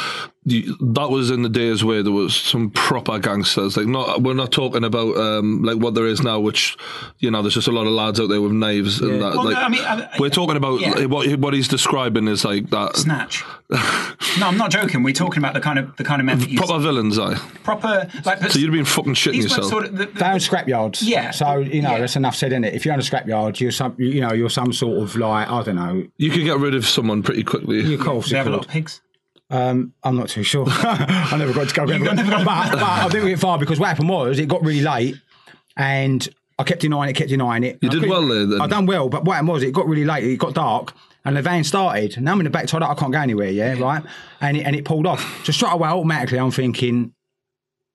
that 0.45 1.07
was 1.09 1.31
in 1.31 1.41
the 1.41 1.49
days 1.49 1.83
where 1.83 2.03
there 2.03 2.11
was 2.11 2.35
some 2.35 2.69
proper 2.69 3.17
gangsters. 3.17 3.77
Like, 3.77 3.87
not 3.87 4.21
we're 4.21 4.35
not 4.35 4.51
talking 4.51 4.83
about 4.83 5.17
um, 5.17 5.63
like 5.63 5.77
what 5.77 5.95
there 5.95 6.05
is 6.05 6.21
now, 6.21 6.39
which 6.39 6.77
you 7.19 7.31
know, 7.31 7.41
there's 7.41 7.55
just 7.55 7.67
a 7.67 7.71
lot 7.71 7.87
of 7.87 7.93
lads 7.93 8.19
out 8.19 8.29
there 8.29 8.41
with 8.41 8.51
knives 8.51 9.01
and 9.01 9.21
that. 9.21 9.33
Well, 9.33 9.43
no, 9.45 9.49
like, 9.49 9.57
I 9.57 9.69
mean, 9.69 9.81
I- 9.81 10.09
we're 10.19 10.29
talking 10.29 10.55
about 10.55 10.81
yeah. 10.81 11.05
what 11.05 11.35
what 11.39 11.53
he's 11.55 11.67
describing 11.67 12.27
is 12.27 12.45
like 12.45 12.69
that 12.69 12.95
Snatch. 12.95 13.43
no, 13.71 14.47
I'm 14.47 14.57
not 14.57 14.69
joking. 14.69 15.01
We're 15.01 15.13
talking 15.15 15.39
about 15.39 15.55
the 15.55 15.61
kind 15.61 15.79
of 15.79 15.95
the 15.97 16.03
kind 16.03 16.21
of 16.21 16.25
men 16.27 16.37
that 16.37 16.49
you 16.49 16.59
proper 16.59 16.77
villains. 16.77 17.17
I 17.17 17.35
proper 17.63 18.07
like. 18.23 18.39
so 18.51 18.59
you'd 18.59 18.71
been 18.71 18.85
fucking 18.85 19.15
shitting 19.15 19.41
yourself. 19.41 19.67
sort 19.69 19.85
of 19.85 19.97
the, 19.97 20.05
the, 20.05 20.19
Down 20.19 20.37
scrapyards. 20.37 20.99
Yeah. 21.01 21.31
So 21.31 21.57
you 21.57 21.81
know 21.81 21.93
Yeah. 21.93 21.99
that's 22.01 22.15
enough 22.15 22.35
said, 22.35 22.51
isn't 22.51 22.65
it? 22.65 22.75
If 22.75 22.85
you're 22.85 22.93
on 22.93 22.99
a 22.99 23.03
scrapyard, 23.03 23.59
you're 23.59 23.71
some, 23.71 23.95
you 23.97 24.21
know, 24.21 24.33
you're 24.33 24.51
some 24.51 24.71
sort 24.73 25.01
of 25.01 25.15
like 25.15 25.49
I 25.49 25.63
don't 25.63 25.75
know. 25.75 26.05
you 26.17 26.29
could 26.29 26.43
get 26.43 26.59
rid 26.59 26.75
of 26.75 26.85
someone 26.85 27.23
pretty 27.23 27.43
quickly. 27.43 27.95
Of 27.95 27.99
course, 28.01 28.25
they 28.29 28.31
you 28.31 28.37
have 28.37 28.47
a 28.47 28.51
lot 28.51 28.65
of 28.65 28.71
pigs. 28.71 29.01
Um, 29.49 29.93
I'm 30.03 30.15
not 30.17 30.29
too 30.29 30.43
sure. 30.43 30.65
I 30.69 31.35
never 31.37 31.53
got 31.53 31.69
to 31.69 31.75
go. 31.75 31.85
got- 31.87 32.15
never 32.15 32.29
got- 32.29 32.45
but, 32.45 32.71
but 32.79 32.81
I 32.83 33.07
didn't 33.09 33.27
get 33.29 33.39
far 33.39 33.57
because 33.59 33.79
what 33.79 33.89
happened 33.89 34.09
was 34.09 34.39
it 34.39 34.47
got 34.47 34.63
really 34.63 34.81
late, 34.81 35.15
and 35.77 36.27
I 36.57 36.63
kept 36.63 36.81
denying 36.81 37.09
it, 37.09 37.13
kept 37.13 37.29
denying 37.29 37.63
it. 37.63 37.79
You 37.81 37.89
I 37.89 37.91
did 37.91 38.09
well 38.09 38.27
there, 38.27 38.45
then. 38.45 38.61
I 38.61 38.67
done 38.67 38.85
well, 38.85 39.09
but 39.09 39.23
what 39.25 39.33
happened 39.33 39.49
was 39.49 39.63
it 39.63 39.71
got 39.73 39.87
really 39.87 40.05
late. 40.05 40.23
It 40.23 40.37
got 40.37 40.53
dark. 40.53 40.93
And 41.27 41.35
the 41.35 41.41
van 41.41 41.63
started. 41.63 42.21
Now 42.21 42.33
I'm 42.33 42.39
in 42.39 42.43
the 42.43 42.51
back 42.51 42.67
tied 42.67 42.83
up. 42.83 42.91
I 42.91 42.93
can't 42.93 43.11
go 43.11 43.19
anywhere. 43.19 43.49
Yeah, 43.49 43.73
right. 43.79 44.03
And 44.41 44.57
it, 44.57 44.61
and 44.61 44.75
it 44.75 44.85
pulled 44.85 45.07
off. 45.07 45.43
So 45.43 45.51
straight 45.51 45.73
away, 45.73 45.89
automatically, 45.89 46.37
I'm 46.37 46.51
thinking 46.51 47.13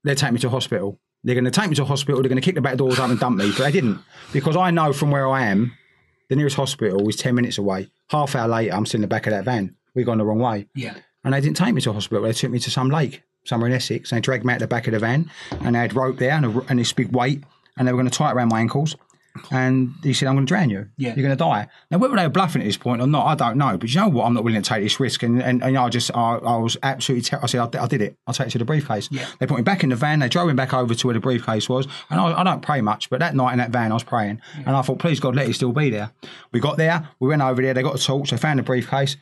they'll 0.03 0.17
take 0.17 0.33
me 0.33 0.41
to 0.41 0.51
hospital. 0.51 0.99
They're 1.23 1.37
going 1.37 1.45
to 1.45 1.53
take 1.53 1.69
me 1.71 1.77
to 1.77 1.85
hospital. 1.85 2.21
They're 2.23 2.29
going 2.29 2.41
to 2.41 2.45
kick 2.45 2.57
the 2.57 2.61
back 2.61 2.77
doors 2.77 2.99
up 2.99 3.09
and 3.09 3.21
dump 3.21 3.37
me. 3.39 3.53
But 3.57 3.65
they 3.65 3.71
didn't 3.71 4.01
because 4.33 4.57
I 4.57 4.73
know 4.73 4.93
from 4.93 5.13
where 5.13 5.29
I 5.29 5.45
am, 5.47 5.73
the 6.29 6.35
nearest 6.35 6.57
hospital 6.57 7.09
is 7.09 7.15
ten 7.15 7.37
minutes 7.37 7.57
away. 7.57 7.91
Half 8.09 8.35
hour 8.35 8.49
later, 8.49 8.75
I'm 8.75 8.85
still 8.85 8.99
in 8.99 9.03
the 9.03 9.07
back 9.09 9.29
of 9.29 9.31
that 9.31 9.45
van. 9.45 9.77
We've 9.95 10.07
gone 10.07 10.19
the 10.19 10.25
wrong 10.25 10.41
way. 10.41 10.67
Yeah. 10.75 10.95
And 11.25 11.35
they 11.35 11.41
didn't 11.41 11.57
take 11.57 11.75
me 11.75 11.81
to 11.83 11.93
hospital. 11.93 12.23
They 12.25 12.33
took 12.33 12.51
me 12.51 12.59
to 12.61 12.71
some 12.71 12.89
lake 12.89 13.23
somewhere 13.45 13.69
in 13.69 13.75
Essex. 13.77 14.11
They 14.11 14.21
dragged 14.21 14.45
me 14.45 14.55
out 14.55 14.61
the 14.61 14.67
back 14.67 14.87
of 14.87 14.93
the 14.93 14.99
van 14.99 15.31
and 15.61 15.75
they 15.75 15.81
had 15.81 15.95
rope 15.95 16.19
there 16.19 16.33
and, 16.33 16.47
a, 16.47 16.65
and 16.69 16.79
this 16.79 16.93
big 16.93 17.15
weight 17.15 17.45
and 17.77 17.87
they 17.87 17.93
were 17.93 17.99
going 17.99 18.11
to 18.11 18.17
tie 18.17 18.31
it 18.31 18.35
around 18.35 18.49
my 18.49 18.61
ankles. 18.61 18.97
And 19.53 19.93
he 20.03 20.13
said, 20.13 20.27
I'm 20.27 20.35
going 20.35 20.45
to 20.45 20.51
drown 20.51 20.71
you. 20.71 20.89
Yeah. 20.97 21.15
You're 21.15 21.23
going 21.23 21.31
to 21.31 21.37
die. 21.37 21.69
Now, 21.91 21.99
whether 21.99 22.17
they 22.17 22.25
were 22.25 22.31
bluffing 22.31 22.61
at 22.63 22.65
this 22.65 22.77
point 22.77 23.01
or 23.01 23.07
not, 23.07 23.27
I 23.27 23.37
don't 23.37 23.57
know. 23.59 23.79
But 23.79 23.89
you 23.95 24.01
know 24.01 24.09
what? 24.09 24.25
I'm 24.27 24.35
not 24.35 24.43
willing 24.43 24.61
to 24.61 24.69
take 24.69 24.83
this 24.83 24.99
risk. 24.99 25.23
And, 25.23 25.41
and, 25.41 25.63
and 25.63 25.79
I 25.79 25.89
just, 25.89 26.11
I, 26.15 26.35
I 26.37 26.57
was 26.57 26.77
absolutely, 26.83 27.23
ter- 27.23 27.39
I 27.41 27.47
said, 27.47 27.61
I, 27.61 27.69
did- 27.69 27.81
I 27.81 27.87
did 27.87 28.03
it. 28.03 28.17
I'll 28.27 28.35
take 28.35 28.49
it 28.49 28.51
to 28.51 28.59
the 28.59 28.65
briefcase. 28.65 29.09
Yeah. 29.13 29.27
They 29.39 29.47
put 29.47 29.57
me 29.57 29.63
back 29.63 29.85
in 29.85 29.91
the 29.91 29.97
van. 29.97 30.19
They 30.19 30.29
drove 30.29 30.49
me 30.49 30.55
back 30.55 30.75
over 30.75 30.95
to 30.97 31.07
where 31.07 31.15
the 31.15 31.21
briefcase 31.21 31.69
was. 31.69 31.87
And 32.11 32.19
I, 32.21 32.41
I 32.41 32.43
don't 32.43 32.61
pray 32.61 32.81
much, 32.81 33.09
but 33.09 33.21
that 33.21 33.37
night 33.37 33.53
in 33.53 33.59
that 33.59 33.71
van, 33.71 33.93
I 33.93 33.95
was 33.95 34.03
praying. 34.03 34.41
And 34.67 34.75
I 34.75 34.83
thought, 34.83 34.99
please 34.99 35.21
God, 35.21 35.37
let 35.37 35.49
it 35.49 35.55
still 35.55 35.73
be 35.73 35.91
there. 35.91 36.11
We 36.53 36.59
got 36.59 36.77
there. 36.77 37.09
We 37.21 37.29
went 37.29 37.41
over 37.43 37.63
there. 37.63 37.73
They 37.73 37.83
got 37.85 37.95
a 38.01 38.05
torch. 38.05 38.33
They 38.33 38.37
found 38.37 38.59
the 38.59 38.65
briefcase. 38.65 39.17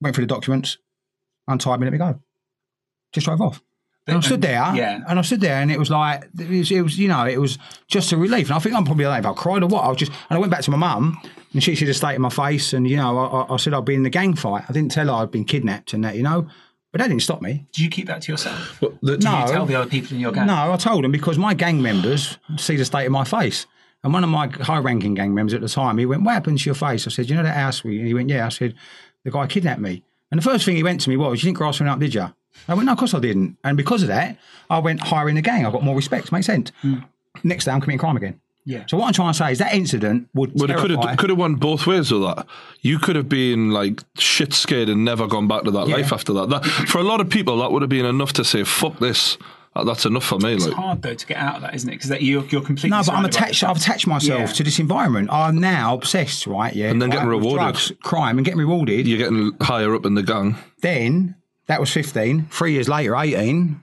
Went 0.00 0.16
through 0.16 0.26
the 0.26 0.34
documents 0.34 0.78
untied 1.48 1.80
me, 1.80 1.86
let 1.86 1.92
me 1.92 1.98
go. 1.98 2.20
Just 3.12 3.24
drove 3.26 3.40
off. 3.40 3.62
And 4.06 4.16
I 4.16 4.20
stood 4.20 4.40
there, 4.40 4.54
Yeah. 4.74 5.00
and 5.06 5.18
I 5.18 5.22
stood 5.22 5.42
there, 5.42 5.56
and 5.60 5.70
it 5.70 5.78
was 5.78 5.90
like 5.90 6.24
it 6.40 6.48
was, 6.48 6.70
it 6.70 6.80
was, 6.80 6.98
you 6.98 7.08
know, 7.08 7.26
it 7.26 7.38
was 7.38 7.58
just 7.88 8.10
a 8.12 8.16
relief. 8.16 8.48
And 8.48 8.56
I 8.56 8.58
think 8.58 8.74
I'm 8.74 8.84
probably 8.86 9.04
like, 9.04 9.20
if 9.20 9.26
I 9.26 9.34
cried 9.34 9.62
or 9.62 9.66
what, 9.66 9.84
I 9.84 9.88
was 9.88 9.98
just, 9.98 10.12
and 10.30 10.36
I 10.36 10.38
went 10.38 10.50
back 10.50 10.62
to 10.62 10.70
my 10.70 10.78
mum, 10.78 11.20
and 11.52 11.62
she 11.62 11.74
should 11.74 11.88
have 11.88 11.96
stayed 11.96 12.14
in 12.14 12.22
my 12.22 12.30
face, 12.30 12.72
and 12.72 12.88
you 12.88 12.96
know, 12.96 13.18
I, 13.18 13.24
I- 13.42 13.54
I 13.54 13.56
said 13.58 13.74
I'd 13.74 13.84
been 13.84 13.96
in 13.96 14.02
the 14.04 14.10
gang 14.10 14.34
fight. 14.34 14.64
I 14.66 14.72
didn't 14.72 14.92
tell 14.92 15.08
her 15.08 15.12
I'd 15.12 15.30
been 15.30 15.44
kidnapped 15.44 15.92
and 15.92 16.02
that, 16.04 16.16
you 16.16 16.22
know, 16.22 16.46
but 16.90 17.00
that 17.02 17.08
didn't 17.08 17.20
stop 17.22 17.42
me. 17.42 17.66
Did 17.74 17.82
you 17.84 17.90
keep 17.90 18.06
that 18.06 18.22
to 18.22 18.32
yourself? 18.32 18.78
But 18.80 18.98
the- 19.02 19.18
Did 19.18 19.24
No. 19.24 19.40
you 19.44 19.52
tell 19.52 19.66
the 19.66 19.74
other 19.74 19.90
people 19.90 20.14
in 20.14 20.20
your 20.20 20.32
gang? 20.32 20.46
No, 20.46 20.72
I 20.72 20.76
told 20.78 21.04
them 21.04 21.12
because 21.12 21.36
my 21.36 21.52
gang 21.52 21.82
members 21.82 22.38
see 22.56 22.76
the 22.76 22.86
state 22.86 23.04
of 23.04 23.12
my 23.12 23.24
face. 23.24 23.66
And 24.04 24.14
one 24.14 24.24
of 24.24 24.30
my 24.30 24.46
high 24.48 24.78
ranking 24.78 25.12
gang 25.14 25.34
members 25.34 25.52
at 25.52 25.60
the 25.60 25.68
time, 25.68 25.98
he 25.98 26.06
went, 26.06 26.22
What 26.22 26.32
happened 26.32 26.60
to 26.60 26.64
your 26.64 26.74
face? 26.76 27.06
I 27.06 27.10
said, 27.10 27.28
You 27.28 27.36
know 27.36 27.42
that 27.42 27.56
house 27.56 27.84
we? 27.84 27.98
And 27.98 28.06
he 28.06 28.14
went, 28.14 28.30
Yeah. 28.30 28.46
I 28.46 28.48
said, 28.48 28.74
The 29.24 29.30
guy 29.32 29.46
kidnapped 29.48 29.80
me. 29.82 30.02
And 30.30 30.38
the 30.38 30.44
first 30.44 30.64
thing 30.64 30.76
he 30.76 30.82
went 30.82 31.00
to 31.02 31.10
me 31.10 31.16
was, 31.16 31.42
You 31.42 31.48
didn't 31.48 31.58
grass 31.58 31.80
me 31.80 31.88
up, 31.88 31.98
did 31.98 32.14
you? 32.14 32.26
I 32.68 32.74
went, 32.74 32.86
No, 32.86 32.92
of 32.92 32.98
course 32.98 33.14
I 33.14 33.20
didn't. 33.20 33.56
And 33.64 33.76
because 33.76 34.02
of 34.02 34.08
that, 34.08 34.36
I 34.68 34.78
went 34.78 35.00
higher 35.00 35.28
in 35.28 35.36
the 35.36 35.42
gang. 35.42 35.64
I 35.66 35.70
got 35.70 35.82
more 35.82 35.96
respect. 35.96 36.30
Makes 36.32 36.46
sense. 36.46 36.72
Hmm. 36.82 36.96
Next 37.44 37.64
day, 37.64 37.70
I'm 37.72 37.80
committing 37.80 37.98
crime 37.98 38.16
again. 38.16 38.40
Yeah. 38.64 38.84
So 38.86 38.98
what 38.98 39.06
I'm 39.06 39.12
trying 39.14 39.32
to 39.32 39.38
say 39.38 39.52
is 39.52 39.58
that 39.60 39.72
incident 39.72 40.28
would 40.34 40.52
But 40.54 40.68
it 40.68 40.76
could 40.76 40.90
have 40.90 41.16
could 41.16 41.30
have 41.30 41.38
went 41.38 41.58
both 41.58 41.86
ways 41.86 42.12
with 42.12 42.20
that. 42.22 42.46
You 42.82 42.98
could 42.98 43.16
have 43.16 43.28
been 43.28 43.70
like 43.70 44.02
shit 44.18 44.52
scared 44.52 44.90
and 44.90 45.06
never 45.06 45.26
gone 45.26 45.48
back 45.48 45.62
to 45.62 45.70
that 45.70 45.88
Yeah. 45.88 45.96
life 45.96 46.12
after 46.12 46.34
that. 46.34 46.50
that. 46.50 46.64
For 46.66 46.98
a 46.98 47.02
lot 47.02 47.22
of 47.22 47.30
people, 47.30 47.56
that 47.60 47.72
would 47.72 47.80
have 47.80 47.88
been 47.88 48.04
enough 48.04 48.34
to 48.34 48.44
say, 48.44 48.64
"Fuck 48.64 48.98
this." 48.98 49.38
Uh, 49.76 49.84
That's 49.84 50.04
enough 50.06 50.24
for 50.24 50.38
me. 50.38 50.54
It's 50.54 50.66
Like, 50.66 50.74
hard 50.74 51.02
though 51.02 51.14
to 51.14 51.26
get 51.26 51.36
out 51.36 51.56
of 51.56 51.62
that, 51.62 51.74
isn't 51.74 51.88
it? 51.88 52.00
Because 52.02 52.10
you're 52.22 52.44
you're 52.46 52.62
completely. 52.62 52.90
No, 52.90 52.96
but 52.96 53.00
I'm 53.00 53.04
surrounded 53.24 53.32
by 53.34 53.38
attached. 53.38 53.64
I've 53.64 53.76
attached 53.76 54.06
myself 54.06 54.40
Yeah. 54.40 54.46
to 54.54 54.62
this 54.64 54.78
environment. 54.78 55.28
I'm 55.30 55.58
now 55.60 55.94
obsessed, 55.94 56.46
right? 56.46 56.74
Yeah, 56.74 56.90
And 56.90 57.00
then 57.00 57.10
getting 57.10 57.28
rewarded. 57.28 57.58
drugs, 57.58 57.92
crime, 58.02 58.38
and 58.38 58.44
getting 58.44 58.58
rewarded. 58.60 59.06
you're 59.06 59.18
getting 59.18 59.52
higher 59.60 59.94
up 59.94 60.04
in 60.06 60.14
the 60.14 60.22
gang. 60.22 60.56
Then 60.80 61.36
that 61.66 61.80
was 61.80 61.90
15. 61.92 62.46
Three 62.50 62.72
years 62.72 62.88
later, 62.88 63.14
18. 63.16 63.80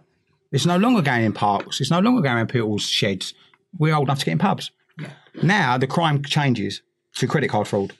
It's 0.51 0.65
no 0.65 0.77
longer 0.77 1.01
going 1.01 1.23
in 1.25 1.33
parks. 1.33 1.81
It's 1.81 1.91
no 1.91 1.99
longer 1.99 2.21
going 2.21 2.37
in 2.39 2.47
people's 2.47 2.83
sheds. 2.87 3.33
We're 3.77 3.93
old 3.95 4.07
enough 4.07 4.19
to 4.19 4.25
get 4.25 4.31
in 4.33 4.37
pubs. 4.37 4.71
Now 5.43 5.77
the 5.77 5.87
crime 5.87 6.23
changes 6.23 6.81
to 7.15 7.27
credit 7.27 7.49
card 7.49 7.67
fraud. 7.67 7.93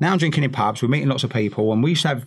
Now 0.00 0.12
I'm 0.12 0.18
drinking 0.18 0.44
in 0.44 0.52
pubs. 0.52 0.82
We're 0.82 0.88
meeting 0.88 1.08
lots 1.08 1.24
of 1.24 1.30
people, 1.30 1.72
and 1.72 1.82
we 1.82 1.90
used 1.90 2.02
to 2.02 2.08
have 2.08 2.26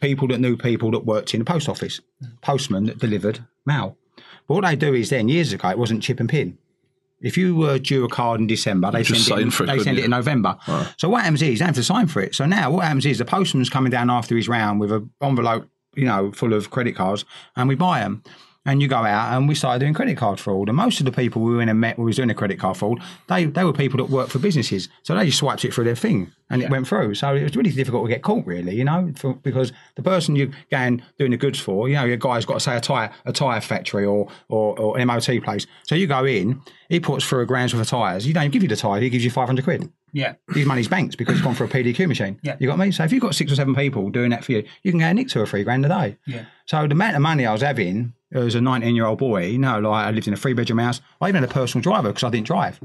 people 0.00 0.28
that 0.28 0.40
knew 0.40 0.56
people 0.56 0.90
that 0.92 1.04
worked 1.04 1.34
in 1.34 1.40
the 1.40 1.44
post 1.44 1.68
office, 1.68 2.00
postmen 2.40 2.86
that 2.86 2.98
delivered 2.98 3.40
mail. 3.66 3.97
But 4.46 4.54
what 4.54 4.64
they 4.64 4.76
do 4.76 4.94
is 4.94 5.10
then 5.10 5.28
years 5.28 5.52
ago 5.52 5.68
it 5.68 5.78
wasn't 5.78 6.02
chip 6.02 6.20
and 6.20 6.28
pin. 6.28 6.58
If 7.20 7.36
you 7.36 7.56
were 7.56 7.78
due 7.80 8.04
a 8.04 8.08
card 8.08 8.40
in 8.40 8.46
December, 8.46 8.92
they 8.92 9.02
Just 9.02 9.26
send 9.26 9.40
it. 9.40 9.42
In, 9.42 9.48
it, 9.48 9.66
they 9.66 9.82
send 9.82 9.98
it 9.98 10.04
in 10.04 10.10
November. 10.12 10.56
So 10.96 11.08
what 11.08 11.22
happens 11.22 11.42
is 11.42 11.58
don't 11.58 11.66
have 11.66 11.74
to 11.74 11.82
sign 11.82 12.06
for 12.06 12.20
it. 12.20 12.34
So 12.34 12.46
now 12.46 12.70
what 12.70 12.84
happens 12.84 13.06
is 13.06 13.18
the 13.18 13.24
postman's 13.24 13.68
coming 13.68 13.90
down 13.90 14.08
after 14.08 14.36
his 14.36 14.48
round 14.48 14.78
with 14.78 14.92
an 14.92 15.10
envelope, 15.20 15.68
you 15.94 16.04
know, 16.04 16.30
full 16.30 16.52
of 16.52 16.70
credit 16.70 16.94
cards, 16.94 17.24
and 17.56 17.68
we 17.68 17.74
buy 17.74 18.00
them. 18.00 18.22
And 18.68 18.82
you 18.82 18.86
go 18.86 18.98
out 18.98 19.34
and 19.34 19.48
we 19.48 19.54
started 19.54 19.78
doing 19.78 19.94
credit 19.94 20.18
card 20.18 20.38
fraud. 20.38 20.68
And 20.68 20.76
most 20.76 21.00
of 21.00 21.06
the 21.06 21.10
people 21.10 21.40
we 21.40 21.56
went 21.56 21.70
and 21.70 21.80
met 21.80 21.96
when 21.96 22.04
we 22.04 22.10
was 22.10 22.16
doing 22.16 22.28
the 22.28 22.34
credit 22.34 22.58
card 22.58 22.76
fraud, 22.76 23.00
they, 23.26 23.46
they 23.46 23.64
were 23.64 23.72
people 23.72 23.96
that 23.96 24.12
worked 24.12 24.30
for 24.30 24.38
businesses. 24.38 24.90
So 25.04 25.14
they 25.14 25.24
just 25.24 25.38
swiped 25.38 25.64
it 25.64 25.72
through 25.72 25.84
their 25.84 25.96
thing 25.96 26.30
and 26.50 26.62
it 26.62 26.68
went 26.68 26.86
through. 26.86 27.14
So 27.14 27.34
it 27.34 27.44
was 27.44 27.56
really 27.56 27.70
difficult 27.70 28.04
to 28.04 28.12
get 28.12 28.20
caught, 28.22 28.44
really, 28.44 28.74
you 28.74 28.84
know, 28.84 29.10
for, 29.16 29.32
because 29.36 29.72
the 29.94 30.02
person 30.02 30.36
you're 30.36 30.50
going 30.70 31.02
doing 31.18 31.30
the 31.30 31.38
goods 31.38 31.58
for, 31.58 31.88
you 31.88 31.94
know, 31.94 32.04
your 32.04 32.18
guy's 32.18 32.44
got 32.44 32.54
to 32.54 32.60
say 32.60 32.76
a 32.76 32.80
tyre 32.80 33.10
a 33.24 33.32
tyre 33.32 33.62
factory 33.62 34.04
or, 34.04 34.28
or, 34.50 34.78
or 34.78 34.98
an 34.98 35.06
MOT 35.06 35.42
place. 35.42 35.66
So 35.84 35.94
you 35.94 36.06
go 36.06 36.26
in, 36.26 36.60
he 36.90 37.00
puts 37.00 37.24
through 37.24 37.40
a 37.40 37.46
grand's 37.46 37.72
worth 37.72 37.84
of 37.84 37.88
tyres. 37.88 38.26
You 38.26 38.34
don't 38.34 38.50
give 38.50 38.62
you 38.62 38.68
the 38.68 38.76
tyre, 38.76 39.00
he 39.00 39.08
gives 39.08 39.24
you 39.24 39.30
500 39.30 39.64
quid. 39.64 39.90
Yeah. 40.12 40.34
His 40.54 40.66
money's 40.66 40.88
banks 40.88 41.16
because 41.16 41.36
it's 41.36 41.44
gone 41.44 41.54
for 41.54 41.64
a 41.64 41.68
PDQ 41.68 42.08
machine. 42.08 42.38
Yeah. 42.42 42.56
You 42.58 42.66
got 42.68 42.78
me? 42.78 42.90
So 42.90 43.04
if 43.04 43.12
you've 43.12 43.22
got 43.22 43.34
six 43.34 43.52
or 43.52 43.56
seven 43.56 43.74
people 43.74 44.10
doing 44.10 44.30
that 44.30 44.44
for 44.44 44.52
you, 44.52 44.64
you 44.82 44.92
can 44.92 45.00
go 45.00 45.06
and 45.06 45.16
nick 45.16 45.28
two 45.28 45.40
or 45.40 45.46
three 45.46 45.64
grand 45.64 45.84
a 45.84 45.88
day. 45.88 46.16
Yeah. 46.26 46.44
So 46.66 46.86
the 46.86 46.92
amount 46.92 47.16
of 47.16 47.22
money 47.22 47.46
I 47.46 47.52
was 47.52 47.62
having 47.62 48.14
as 48.32 48.54
a 48.54 48.60
19 48.60 48.94
year 48.94 49.06
old 49.06 49.18
boy, 49.18 49.46
you 49.46 49.58
know, 49.58 49.78
like 49.78 50.06
I 50.06 50.10
lived 50.10 50.28
in 50.28 50.34
a 50.34 50.36
three 50.36 50.52
bedroom 50.52 50.78
house. 50.78 51.00
I 51.20 51.28
even 51.28 51.42
had 51.42 51.50
a 51.50 51.52
personal 51.52 51.82
driver 51.82 52.08
because 52.08 52.24
I 52.24 52.30
didn't 52.30 52.46
drive. 52.46 52.80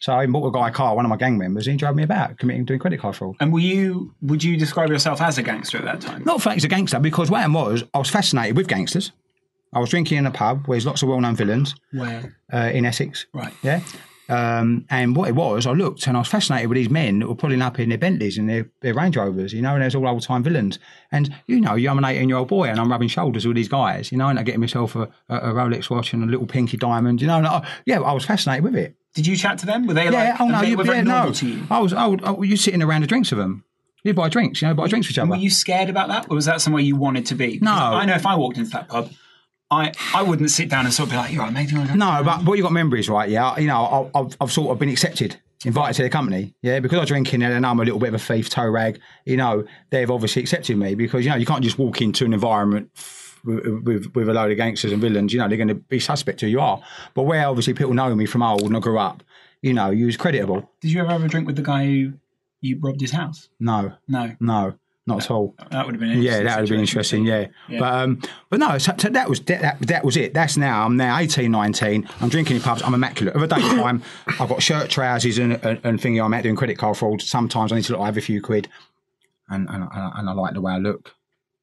So 0.00 0.12
I 0.12 0.26
bought 0.26 0.46
a 0.46 0.52
guy 0.52 0.68
a 0.68 0.70
car, 0.70 0.94
one 0.94 1.04
of 1.04 1.08
my 1.08 1.16
gang 1.16 1.38
members, 1.38 1.66
and 1.66 1.72
he 1.74 1.78
drove 1.78 1.96
me 1.96 2.04
about, 2.04 2.38
committing 2.38 2.64
doing 2.64 2.78
credit 2.78 3.00
card 3.00 3.16
fraud. 3.16 3.34
And 3.40 3.52
were 3.52 3.58
you? 3.58 4.14
Would 4.22 4.44
you 4.44 4.56
describe 4.56 4.90
yourself 4.90 5.20
as 5.20 5.38
a 5.38 5.42
gangster 5.42 5.78
at 5.78 5.84
that 5.84 6.00
time? 6.00 6.22
Not 6.24 6.40
he's 6.52 6.64
a 6.64 6.68
gangster, 6.68 7.00
because 7.00 7.30
what 7.30 7.40
I 7.40 7.48
was 7.48 7.82
I 7.92 7.98
was 7.98 8.08
fascinated 8.08 8.56
with 8.56 8.68
gangsters. 8.68 9.10
I 9.72 9.80
was 9.80 9.90
drinking 9.90 10.18
in 10.18 10.26
a 10.26 10.30
pub 10.30 10.66
where 10.66 10.76
there's 10.76 10.86
lots 10.86 11.02
of 11.02 11.08
well 11.08 11.20
known 11.20 11.36
villains 11.36 11.74
Where? 11.92 12.36
uh, 12.52 12.70
in 12.72 12.86
Essex. 12.86 13.26
Right. 13.34 13.52
Yeah. 13.62 13.80
Um, 14.28 14.84
and 14.90 15.16
what 15.16 15.28
it 15.28 15.34
was, 15.34 15.66
I 15.66 15.72
looked 15.72 16.06
and 16.06 16.16
I 16.16 16.20
was 16.20 16.28
fascinated 16.28 16.68
with 16.68 16.76
these 16.76 16.90
men 16.90 17.20
that 17.20 17.28
were 17.28 17.34
pulling 17.34 17.62
up 17.62 17.78
in 17.80 17.88
their 17.88 17.96
Bentleys 17.98 18.36
and 18.36 18.48
their, 18.48 18.70
their 18.82 18.92
Range 18.92 19.16
Rovers, 19.16 19.54
you 19.54 19.62
know, 19.62 19.72
and 19.72 19.82
there's 19.82 19.94
all 19.94 20.06
old 20.06 20.22
time 20.22 20.42
villains. 20.42 20.78
And, 21.10 21.34
you 21.46 21.60
know, 21.60 21.72
I'm 21.72 21.98
an 21.98 22.04
18 22.04 22.28
year 22.28 22.36
old 22.36 22.48
boy 22.48 22.68
and 22.68 22.78
I'm 22.78 22.90
rubbing 22.90 23.08
shoulders 23.08 23.46
with 23.46 23.56
these 23.56 23.68
guys, 23.68 24.12
you 24.12 24.18
know, 24.18 24.28
and 24.28 24.38
I'm 24.38 24.44
getting 24.44 24.60
myself 24.60 24.94
a, 24.96 25.08
a, 25.30 25.52
Rolex 25.52 25.88
watch 25.88 26.12
and 26.12 26.22
a 26.22 26.26
little 26.26 26.46
pinky 26.46 26.76
diamond, 26.76 27.22
you 27.22 27.26
know. 27.26 27.38
And 27.38 27.46
I, 27.46 27.66
yeah, 27.86 28.00
I 28.00 28.12
was 28.12 28.26
fascinated 28.26 28.64
with 28.64 28.76
it. 28.76 28.96
Did 29.14 29.26
you 29.26 29.36
chat 29.36 29.58
to 29.60 29.66
them? 29.66 29.86
Were 29.86 29.94
they 29.94 30.04
Yeah, 30.04 30.30
like? 30.30 30.40
oh 30.40 30.48
no, 30.48 30.60
they 30.60 30.68
you, 30.68 30.84
yeah, 30.84 31.00
no. 31.00 31.32
to 31.32 31.48
you? 31.48 31.66
I 31.70 31.80
was, 31.80 31.94
I 31.94 32.06
would, 32.06 32.22
I, 32.22 32.36
you 32.42 32.56
sitting 32.56 32.82
around 32.82 33.00
the 33.00 33.06
drinks 33.06 33.30
with 33.30 33.38
them. 33.38 33.64
You 34.04 34.14
buy 34.14 34.28
drinks, 34.28 34.62
you 34.62 34.68
know, 34.68 34.74
buy 34.74 34.86
drinks 34.88 35.06
for 35.08 35.10
each 35.12 35.18
other. 35.18 35.30
were 35.30 35.36
you 35.36 35.50
scared 35.50 35.90
about 35.90 36.08
that, 36.08 36.30
or 36.30 36.34
was 36.36 36.44
that 36.44 36.60
somewhere 36.60 36.82
you 36.82 36.96
wanted 36.96 37.26
to 37.26 37.34
be? 37.34 37.58
No. 37.60 37.72
I 37.72 38.04
know 38.04 38.14
if 38.14 38.26
I 38.26 38.36
walked 38.36 38.58
into 38.58 38.70
that 38.70 38.88
pub, 38.88 39.10
I 39.70 39.92
I 40.14 40.22
wouldn't 40.22 40.50
sit 40.50 40.68
down 40.68 40.84
and 40.86 40.94
sort 40.94 41.08
of 41.08 41.10
be 41.12 41.16
like, 41.16 41.32
"You're 41.32 41.42
right, 41.42 41.52
mate." 41.52 41.70
you? 41.70 41.78
No, 41.94 42.22
but 42.24 42.44
what 42.44 42.56
you've 42.56 42.64
got 42.64 42.68
to 42.68 42.74
remember 42.74 42.96
is 42.96 43.08
right. 43.08 43.28
Yeah, 43.28 43.56
you 43.58 43.66
know, 43.66 44.10
I- 44.14 44.18
I've, 44.18 44.36
I've 44.40 44.52
sort 44.52 44.70
of 44.70 44.78
been 44.78 44.88
accepted, 44.88 45.36
invited 45.64 45.94
to 45.96 46.02
the 46.04 46.10
company. 46.10 46.54
Yeah, 46.62 46.80
because 46.80 46.98
I 46.98 47.04
drink 47.04 47.32
in 47.34 47.40
there 47.40 47.52
and 47.52 47.66
I'm 47.66 47.78
a 47.80 47.84
little 47.84 47.98
bit 48.00 48.08
of 48.08 48.14
a 48.14 48.18
thief, 48.18 48.48
toe 48.48 48.66
rag. 48.68 48.98
You 49.26 49.36
know, 49.36 49.64
they've 49.90 50.10
obviously 50.10 50.40
accepted 50.42 50.76
me 50.78 50.94
because 50.94 51.24
you 51.24 51.30
know 51.30 51.36
you 51.36 51.46
can't 51.46 51.62
just 51.62 51.78
walk 51.78 52.00
into 52.00 52.24
an 52.24 52.32
environment 52.32 52.90
with, 53.44 53.66
with, 53.84 54.14
with 54.14 54.28
a 54.28 54.32
load 54.32 54.50
of 54.50 54.56
gangsters 54.56 54.90
and 54.92 55.00
villains. 55.02 55.32
You 55.32 55.38
know, 55.38 55.48
they're 55.48 55.56
going 55.58 55.68
to 55.68 55.74
be 55.74 56.00
suspect 56.00 56.40
who 56.40 56.46
you 56.46 56.60
are. 56.60 56.80
But 57.14 57.22
where 57.24 57.46
obviously 57.46 57.74
people 57.74 57.94
know 57.94 58.14
me 58.14 58.26
from 58.26 58.42
old 58.42 58.62
and 58.62 58.76
I 58.76 58.80
grew 58.80 58.98
up, 58.98 59.22
you 59.62 59.74
know, 59.74 59.90
you 59.90 60.06
was 60.06 60.16
creditable. 60.16 60.68
Did 60.80 60.92
you 60.92 61.00
ever 61.00 61.10
have 61.10 61.22
a 61.22 61.28
drink 61.28 61.46
with 61.46 61.56
the 61.56 61.62
guy 61.62 61.84
who 61.84 62.12
you 62.60 62.78
robbed 62.80 63.00
his 63.00 63.12
house? 63.12 63.48
No, 63.60 63.92
No, 64.08 64.34
no, 64.40 64.74
not 65.08 65.24
at 65.24 65.30
all. 65.30 65.54
that 65.70 65.84
would 65.86 65.94
have 65.94 66.00
been. 66.00 66.22
Yeah, 66.22 66.42
that 66.44 66.60
would 66.60 66.68
have 66.68 66.68
been 66.68 66.80
interesting. 66.80 67.24
Yeah, 67.24 67.46
Yeah. 67.68 67.80
but 67.80 67.92
um, 67.94 68.20
but 68.50 68.60
no, 68.60 68.78
so, 68.78 68.92
so 68.96 69.08
that 69.08 69.28
was 69.28 69.40
that, 69.40 69.60
that 69.62 69.78
that 69.88 70.04
was 70.04 70.16
it. 70.16 70.34
That's 70.34 70.56
now. 70.56 70.84
I'm 70.84 70.96
now 70.96 71.18
18, 71.18 71.50
19. 71.50 72.08
I'm 72.20 72.28
drinking 72.28 72.56
in 72.56 72.62
pubs. 72.62 72.82
I'm 72.82 72.94
immaculate. 72.94 73.34
Of 73.34 73.42
a 73.42 73.46
daytime, 73.48 74.02
I've 74.38 74.48
got 74.48 74.62
shirt, 74.62 74.90
trousers, 74.90 75.38
and 75.38 75.54
and, 75.64 75.80
and 75.82 75.98
thingy. 75.98 76.24
I'm 76.24 76.32
out 76.34 76.42
doing 76.44 76.56
credit 76.56 76.78
card 76.78 76.96
fraud. 76.96 77.22
Sometimes 77.22 77.72
I 77.72 77.76
need 77.76 77.84
to 77.86 77.92
look. 77.92 78.02
I 78.02 78.06
have 78.06 78.16
a 78.16 78.20
few 78.20 78.40
quid, 78.40 78.68
and 79.48 79.68
and, 79.68 79.82
and, 79.92 80.12
and 80.16 80.28
I 80.30 80.32
like 80.32 80.54
the 80.54 80.60
way 80.60 80.72
I 80.72 80.78
look. 80.78 81.14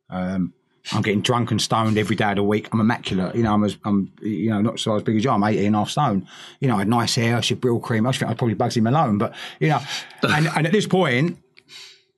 Um, 0.10 0.54
I'm 0.94 1.02
getting 1.02 1.22
drunk 1.22 1.50
and 1.50 1.60
stoned 1.60 1.98
every 1.98 2.16
day 2.16 2.30
of 2.30 2.36
the 2.36 2.44
week. 2.44 2.70
I'm 2.72 2.80
immaculate. 2.80 3.36
You 3.36 3.44
know, 3.44 3.54
I'm 3.54 3.64
as 3.64 3.78
I'm 3.86 4.12
you 4.22 4.50
know 4.50 4.62
not 4.62 4.80
so 4.80 4.96
as 4.96 5.04
big 5.04 5.18
as 5.18 5.24
you. 5.24 5.32
I'm 5.32 5.44
18 5.44 5.66
and 5.68 5.76
a 5.76 5.80
half 5.80 5.90
stone. 5.90 6.28
You 6.60 6.68
know, 6.68 6.76
I 6.76 6.80
had 6.80 6.88
nice 6.88 7.16
hair. 7.16 7.38
I 7.38 7.42
should 7.42 7.62
Brylcreem. 7.62 8.08
I 8.08 8.12
think 8.12 8.30
I'd 8.30 8.38
probably 8.38 8.56
Bugsy 8.56 8.82
Malone, 8.82 9.18
but 9.18 9.34
you 9.60 9.70
know, 9.70 9.80
and, 10.24 10.48
and 10.56 10.66
at 10.68 10.72
this 10.72 10.86
point, 10.88 11.38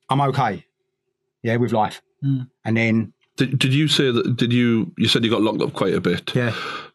I'm 0.09 0.21
okay. 0.21 0.65
Yeah, 1.47 1.55
with 1.57 1.71
life. 1.71 2.01
Mm. 2.23 2.49
And 2.65 2.77
then 2.77 3.13
Did, 3.37 3.57
did 3.59 3.73
you 3.73 3.87
say 3.87 4.11
that? 4.11 4.35
Did 4.37 4.51
you? 4.53 4.91
You 4.97 5.07
said 5.07 5.23
you 5.23 5.31
got 5.31 5.41
locked 5.41 5.61
up 5.61 5.73
quite 5.73 5.93
a 5.93 6.01
bit. 6.01 6.33
yeah. 6.35 6.53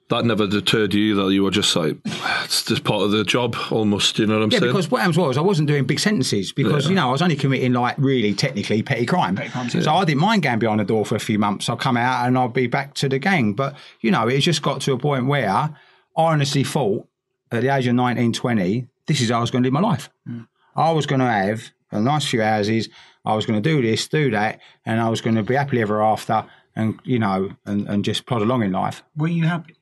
That 0.09 0.27
never 0.27 0.47
deterred 0.47 0.93
you 0.93 1.15
either. 1.15 1.33
You 1.33 1.43
were 1.43 1.51
just 1.51 1.75
like, 1.75 1.97
it's 2.45 2.65
just 2.65 2.85
part 2.85 3.01
of 3.03 3.13
the 3.13 3.25
job, 3.25 3.57
almost. 3.71 4.19
You 4.19 4.27
know 4.27 4.35
what 4.37 4.45
I'm 4.45 4.51
Yeah, 4.51 4.59
saying? 4.59 4.71
because 4.73 4.91
what 4.91 4.99
happens 5.01 5.17
was 5.17 5.39
I 5.39 5.41
wasn't 5.41 5.69
doing 5.69 5.85
big 5.87 6.01
sentences 6.01 6.53
because 6.53 6.87
you 6.87 6.95
know 6.95 7.09
I 7.09 7.13
was 7.13 7.23
only 7.23 7.37
committing 7.37 7.73
like 7.73 7.97
really 7.97 8.35
technically 8.35 8.83
petty 8.83 9.07
crime. 9.07 9.37
petty 9.37 9.49
crimes, 9.49 9.73
so 9.73 9.91
I 9.91 10.05
didn't 10.05 10.21
mind 10.21 10.43
going 10.43 10.59
behind 10.59 10.81
the 10.81 10.85
door 10.85 11.07
for 11.07 11.15
a 11.15 11.21
few 11.21 11.39
months. 11.39 11.71
I'll 11.71 11.79
come 11.79 11.97
out 11.97 12.27
and 12.27 12.37
I'll 12.37 12.49
be 12.49 12.67
back 12.67 12.93
to 12.95 13.09
the 13.09 13.19
gang. 13.19 13.55
But 13.55 13.75
you 14.03 14.11
know, 14.11 14.29
it 14.29 14.41
just 14.41 14.61
got 14.61 14.83
to 14.83 14.93
a 14.93 14.99
point 14.99 15.27
where 15.29 15.49
I 15.49 15.71
honestly 16.15 16.65
thought 16.65 17.07
at 17.51 17.63
the 17.63 17.75
age 17.75 17.87
of 17.87 17.95
19, 17.95 18.35
20, 18.35 18.89
this 19.07 19.21
is 19.23 19.31
how 19.31 19.39
I 19.39 19.41
was 19.41 19.51
going 19.51 19.63
to 19.63 19.67
live 19.69 19.73
my 19.73 19.81
life. 19.81 20.11
Mm. 20.29 20.47
I 20.77 20.91
was 20.93 21.07
going 21.07 21.21
to 21.21 21.27
have 21.27 21.71
a 21.91 22.01
nice 22.01 22.27
few 22.27 22.43
houses. 22.43 22.91
I 23.25 23.35
was 23.35 23.47
going 23.47 23.63
to 23.63 23.69
do 23.69 23.83
this, 23.83 24.09
do 24.09 24.31
that, 24.33 24.61
and 24.85 25.01
I 25.01 25.09
was 25.09 25.21
going 25.21 25.37
to 25.37 25.43
be 25.43 25.55
happily 25.55 25.83
ever 25.83 26.03
after, 26.03 26.45
and 26.75 26.99
you 27.05 27.19
know, 27.19 27.51
and, 27.67 27.89
and 27.89 28.05
just 28.05 28.27
plod 28.27 28.43
along 28.43 28.63
in 28.63 28.73
life. 28.73 29.03
Were 29.17 29.29
you 29.29 29.45
happy? 29.45 29.77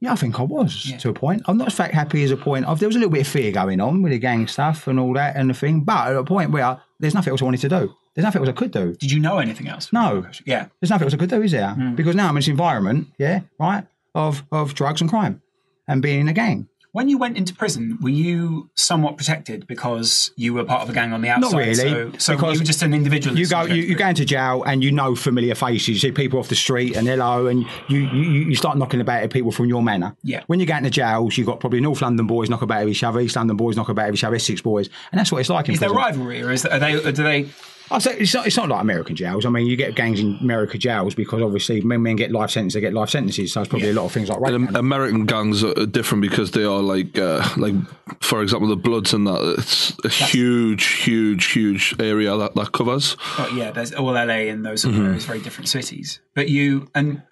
Yeah, 0.00 0.12
I 0.12 0.16
think 0.16 0.38
I 0.40 0.42
was 0.42 0.92
to 0.98 1.10
a 1.10 1.12
point. 1.12 1.42
I'm 1.46 1.58
not 1.58 1.68
as 1.68 1.74
fact 1.74 1.94
happy 1.94 2.22
as 2.24 2.30
a 2.30 2.36
point 2.36 2.64
of 2.66 2.80
there 2.80 2.88
was 2.88 2.96
a 2.96 2.98
little 2.98 3.12
bit 3.12 3.22
of 3.22 3.26
fear 3.26 3.52
going 3.52 3.80
on 3.80 4.02
with 4.02 4.12
the 4.12 4.18
gang 4.18 4.46
stuff 4.46 4.86
and 4.86 4.98
all 4.98 5.12
that 5.14 5.36
and 5.36 5.50
the 5.50 5.54
thing, 5.54 5.80
but 5.80 6.08
at 6.08 6.16
a 6.16 6.24
point 6.24 6.50
where 6.50 6.80
there's 6.98 7.14
nothing 7.14 7.30
else 7.30 7.42
I 7.42 7.44
wanted 7.44 7.60
to 7.60 7.68
do. 7.68 7.94
There's 8.14 8.24
nothing 8.24 8.40
else 8.40 8.48
I 8.48 8.52
could 8.52 8.72
do. 8.72 8.94
Did 8.94 9.12
you 9.12 9.20
know 9.20 9.38
anything 9.38 9.68
else? 9.68 9.92
No. 9.92 10.26
Yeah. 10.44 10.66
There's 10.80 10.90
nothing 10.90 11.06
else 11.06 11.14
I 11.14 11.18
could 11.18 11.30
do, 11.30 11.42
is 11.42 11.52
there? 11.52 11.74
Mm. 11.78 11.96
Because 11.96 12.16
now 12.16 12.24
I'm 12.24 12.30
in 12.30 12.36
this 12.36 12.48
environment, 12.48 13.08
yeah, 13.18 13.40
right, 13.58 13.86
of 14.14 14.42
of 14.50 14.74
drugs 14.74 15.00
and 15.00 15.08
crime 15.08 15.42
and 15.86 16.00
being 16.00 16.20
in 16.20 16.28
a 16.28 16.32
gang. 16.32 16.68
When 16.92 17.08
you 17.08 17.18
went 17.18 17.36
into 17.36 17.54
prison, 17.54 17.98
were 18.00 18.08
you 18.08 18.68
somewhat 18.74 19.16
protected 19.16 19.66
because 19.68 20.32
you 20.34 20.54
were 20.54 20.64
part 20.64 20.82
of 20.82 20.90
a 20.90 20.92
gang 20.92 21.12
on 21.12 21.22
the 21.22 21.28
outside? 21.28 21.52
Not 21.52 21.58
really, 21.58 21.74
So, 21.74 22.12
so 22.18 22.34
because 22.34 22.54
you 22.54 22.60
were 22.60 22.64
just 22.64 22.82
an 22.82 22.92
individual. 22.92 23.38
You 23.38 23.46
go, 23.46 23.62
you, 23.62 23.82
you 23.82 23.94
go 23.94 24.08
into 24.08 24.24
jail 24.24 24.64
and 24.64 24.82
you 24.82 24.90
know 24.90 25.14
familiar 25.14 25.54
faces. 25.54 25.88
You 25.88 25.98
see 25.98 26.10
people 26.10 26.40
off 26.40 26.48
the 26.48 26.56
street 26.56 26.96
and 26.96 27.06
hello, 27.06 27.46
and 27.46 27.64
you 27.88 28.00
you, 28.00 28.22
you 28.48 28.54
start 28.56 28.76
knocking 28.76 29.00
about 29.00 29.22
at 29.22 29.30
people 29.30 29.52
from 29.52 29.66
your 29.66 29.82
manor. 29.82 30.16
Yeah. 30.24 30.42
When 30.48 30.58
you 30.58 30.66
get 30.66 30.78
into 30.78 30.90
jails, 30.90 31.38
you've 31.38 31.46
got 31.46 31.60
probably 31.60 31.80
North 31.80 32.02
London 32.02 32.26
boys 32.26 32.50
knock 32.50 32.62
about 32.62 32.88
each 32.88 33.04
other, 33.04 33.20
East 33.20 33.36
London 33.36 33.56
boys 33.56 33.76
knock 33.76 33.88
about 33.88 34.12
each 34.12 34.24
other, 34.24 34.34
Essex 34.34 34.60
boys, 34.60 34.88
and 35.12 35.18
that's 35.18 35.30
what 35.30 35.38
it's 35.38 35.48
like 35.48 35.68
in 35.68 35.74
Is 35.74 35.80
there 35.80 35.90
rivalry, 35.90 36.42
or 36.42 36.50
is 36.50 36.66
are 36.66 36.78
they? 36.80 37.00
Do 37.00 37.22
they? 37.22 37.48
I 37.90 37.98
say 37.98 38.16
it's 38.18 38.32
not, 38.34 38.46
it's 38.46 38.56
not 38.56 38.68
like 38.68 38.80
American 38.82 39.16
jails. 39.16 39.44
I 39.44 39.48
mean, 39.50 39.66
you 39.66 39.76
get 39.76 39.94
gangs 39.94 40.20
in 40.20 40.38
America 40.40 40.78
jails 40.78 41.14
because 41.14 41.42
obviously 41.42 41.80
when 41.80 42.02
men 42.02 42.16
get 42.16 42.30
life 42.30 42.50
sentences, 42.50 42.74
they 42.74 42.80
get 42.80 42.92
life 42.94 43.10
sentences. 43.10 43.52
So 43.52 43.60
it's 43.60 43.68
probably 43.68 43.90
a 43.90 43.94
lot 43.94 44.04
of 44.04 44.12
things 44.12 44.28
like 44.28 44.40
rape. 44.40 44.74
American 44.74 45.26
gangs 45.26 45.64
are 45.64 45.86
different 45.86 46.22
because 46.22 46.52
they 46.52 46.64
are 46.64 46.80
like, 46.80 47.18
uh, 47.18 47.46
like 47.56 47.74
for 48.20 48.42
example, 48.42 48.68
the 48.68 48.76
Bloods 48.76 49.12
and 49.12 49.26
that. 49.26 49.56
It's 49.58 49.92
a 50.04 50.08
huge, 50.08 50.84
huge, 50.84 51.46
huge 51.52 51.94
area 51.98 52.36
that 52.36 52.54
that 52.54 52.72
covers. 52.72 53.16
Oh, 53.38 53.52
yeah, 53.56 53.70
there's 53.70 53.92
all 53.92 54.12
LA 54.12 54.48
and 54.50 54.64
those 54.64 54.84
Mm-hmm. 54.84 55.00
are 55.00 55.04
various 55.04 55.24
very 55.24 55.40
different 55.40 55.68
cities. 55.68 56.20
But 56.34 56.48
you 56.48 56.88
and 56.94 57.22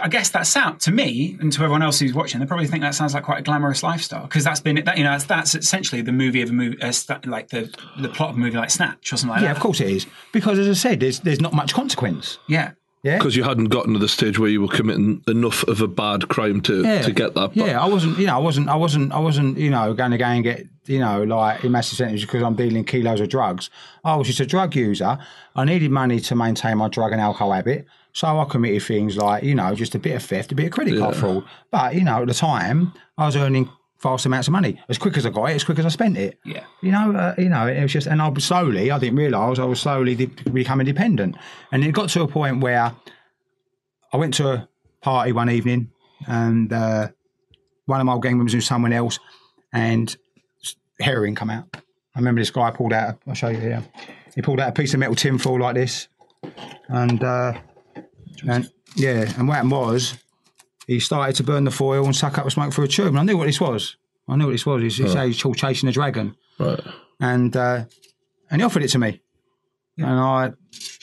I 0.00 0.08
guess 0.08 0.30
that 0.30 0.46
sound 0.46 0.80
to 0.82 0.90
me 0.90 1.36
and 1.40 1.52
to 1.52 1.62
everyone 1.62 1.82
else 1.82 2.00
who's 2.00 2.12
watching, 2.12 2.40
they 2.40 2.46
probably 2.46 2.66
think 2.66 2.82
that 2.82 2.94
sounds 2.94 3.14
like 3.14 3.22
quite 3.22 3.38
a 3.38 3.42
glamorous 3.42 3.82
lifestyle 3.82 4.22
because 4.22 4.42
that's 4.42 4.60
been 4.60 4.82
that 4.84 4.98
you 4.98 5.04
know 5.04 5.12
that's, 5.12 5.24
that's 5.24 5.54
essentially 5.54 6.02
the 6.02 6.12
movie 6.12 6.42
of 6.42 6.50
a 6.50 6.52
movie, 6.52 6.80
uh, 6.82 6.92
like 7.26 7.48
the 7.48 7.72
the 8.00 8.08
plot 8.08 8.30
of 8.30 8.36
a 8.36 8.38
movie 8.38 8.56
like 8.56 8.70
Snatch 8.70 9.12
or 9.12 9.16
something 9.16 9.30
like 9.30 9.42
yeah, 9.42 9.48
that. 9.48 9.52
Yeah, 9.52 9.56
of 9.56 9.62
course 9.62 9.80
it 9.80 9.88
is. 9.88 10.06
Because 10.32 10.58
as 10.58 10.68
I 10.68 10.72
said, 10.72 11.00
there's 11.00 11.20
there's 11.20 11.40
not 11.40 11.52
much 11.52 11.74
consequence. 11.74 12.38
Yeah. 12.48 12.72
Yeah. 13.04 13.18
Because 13.18 13.36
you 13.36 13.44
hadn't 13.44 13.66
gotten 13.66 13.92
to 13.92 13.98
the 13.98 14.08
stage 14.08 14.38
where 14.40 14.50
you 14.50 14.60
were 14.60 14.68
committing 14.68 15.22
enough 15.28 15.62
of 15.68 15.80
a 15.80 15.86
bad 15.86 16.28
crime 16.28 16.60
to, 16.62 17.02
to 17.02 17.12
get 17.12 17.34
that. 17.34 17.54
But 17.54 17.56
Yeah, 17.56 17.80
I 17.80 17.86
wasn't. 17.86 18.18
You 18.18 18.26
know, 18.26 18.34
I 18.34 18.38
wasn't. 18.38 18.68
I 18.68 18.74
wasn't. 18.74 19.12
I 19.12 19.20
wasn't. 19.20 19.56
You 19.56 19.70
know, 19.70 19.94
going 19.94 20.10
to 20.10 20.18
go 20.18 20.24
and 20.24 20.42
get. 20.42 20.66
You 20.86 20.98
know, 20.98 21.22
like 21.22 21.64
in 21.64 21.72
massive 21.72 21.98
sentences 21.98 22.24
because 22.24 22.42
I'm 22.42 22.54
dealing 22.54 22.84
kilos 22.84 23.20
of 23.20 23.28
drugs. 23.28 23.70
I 24.04 24.16
was 24.16 24.26
just 24.26 24.40
a 24.40 24.46
drug 24.46 24.74
user. 24.74 25.18
I 25.54 25.64
needed 25.64 25.90
money 25.90 26.18
to 26.20 26.34
maintain 26.34 26.78
my 26.78 26.88
drug 26.88 27.12
and 27.12 27.20
alcohol 27.20 27.52
habit, 27.52 27.86
so 28.18 28.40
I 28.40 28.44
committed 28.46 28.82
things 28.82 29.16
like 29.16 29.44
you 29.44 29.54
know 29.54 29.72
just 29.76 29.94
a 29.94 29.98
bit 30.00 30.16
of 30.16 30.24
theft, 30.24 30.50
a 30.50 30.56
bit 30.56 30.66
of 30.66 30.72
credit 30.72 30.98
card 30.98 31.14
fraud. 31.14 31.44
But 31.70 31.94
you 31.94 32.02
know, 32.02 32.20
at 32.22 32.26
the 32.26 32.34
time, 32.34 32.92
I 33.16 33.26
was 33.26 33.36
earning 33.36 33.70
vast 34.02 34.26
amounts 34.26 34.48
of 34.48 34.52
money. 34.52 34.80
As 34.88 34.98
quick 34.98 35.16
as 35.16 35.24
I 35.24 35.30
got 35.30 35.44
it, 35.50 35.54
as 35.54 35.62
quick 35.62 35.78
as 35.78 35.86
I 35.86 35.88
spent 35.88 36.18
it. 36.18 36.36
Yeah. 36.44 36.64
You 36.82 36.90
know, 36.90 37.12
uh, 37.12 37.36
you 37.38 37.48
know, 37.48 37.68
it 37.68 37.80
was 37.80 37.92
just, 37.92 38.08
and 38.08 38.20
I 38.20 38.26
was 38.26 38.44
slowly, 38.44 38.90
I 38.90 38.98
didn't 38.98 39.18
realise 39.18 39.60
I 39.60 39.64
was 39.64 39.80
slowly 39.80 40.16
de- 40.16 40.26
becoming 40.50 40.84
dependent, 40.84 41.36
and 41.70 41.84
it 41.84 41.92
got 41.92 42.08
to 42.08 42.22
a 42.22 42.26
point 42.26 42.60
where 42.60 42.92
I 44.12 44.16
went 44.16 44.34
to 44.34 44.48
a 44.50 44.68
party 45.00 45.30
one 45.30 45.48
evening, 45.48 45.92
and 46.26 46.72
uh, 46.72 47.10
one 47.86 48.00
of 48.00 48.06
my 48.06 48.14
old 48.14 48.24
gang 48.24 48.36
members 48.36 48.52
knew 48.52 48.60
someone 48.60 48.92
else, 48.92 49.20
and 49.72 50.16
heroin 51.00 51.36
come 51.36 51.50
out. 51.50 51.68
I 51.72 52.18
remember 52.18 52.40
this 52.40 52.50
guy 52.50 52.72
pulled 52.72 52.92
out. 52.92 53.20
I'll 53.28 53.34
show 53.34 53.46
you 53.46 53.60
here. 53.60 53.84
He 54.34 54.42
pulled 54.42 54.58
out 54.58 54.70
a 54.70 54.72
piece 54.72 54.92
of 54.92 54.98
metal 54.98 55.14
tin 55.14 55.38
foil 55.38 55.60
like 55.60 55.76
this, 55.76 56.08
and 56.88 57.22
uh, 57.22 57.52
and 58.46 58.70
yeah, 58.96 59.32
and 59.36 59.48
what 59.48 59.54
happened 59.54 59.72
was 59.72 60.14
he 60.86 61.00
started 61.00 61.36
to 61.36 61.42
burn 61.42 61.64
the 61.64 61.70
foil 61.70 62.04
and 62.04 62.16
suck 62.16 62.38
up 62.38 62.44
the 62.44 62.50
smoke 62.50 62.72
through 62.72 62.84
a 62.84 62.88
tube. 62.88 63.08
And 63.08 63.18
I 63.18 63.22
knew 63.22 63.36
what 63.36 63.46
this 63.46 63.60
was. 63.60 63.96
I 64.28 64.36
knew 64.36 64.46
what 64.46 64.52
this 64.52 64.66
was. 64.66 64.82
He 64.82 64.90
said 64.90 65.26
he's 65.26 65.42
called 65.42 65.56
chasing 65.56 65.88
a 65.88 65.92
dragon, 65.92 66.36
right. 66.58 66.80
and 67.20 67.56
uh, 67.56 67.84
and 68.50 68.60
he 68.60 68.64
offered 68.64 68.82
it 68.82 68.88
to 68.88 68.98
me, 68.98 69.20
and 69.96 70.06
I 70.06 70.52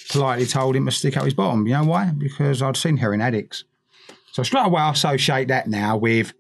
politely 0.10 0.46
told 0.46 0.76
him 0.76 0.86
to 0.86 0.92
stick 0.92 1.18
out 1.18 1.26
his 1.26 1.34
bottom. 1.34 1.66
You 1.68 1.74
know 1.74 1.86
why? 1.86 2.12
Because 2.12 2.62
I'd 2.62 2.78
seen 2.78 2.98
heroin 2.98 3.22
addicts. 3.22 3.64
So 4.32 4.44
straight 4.44 4.66
away 4.66 4.82
I 4.82 4.92
associate 4.92 5.48
that 5.48 5.68
now 5.68 5.98
with 5.98 6.34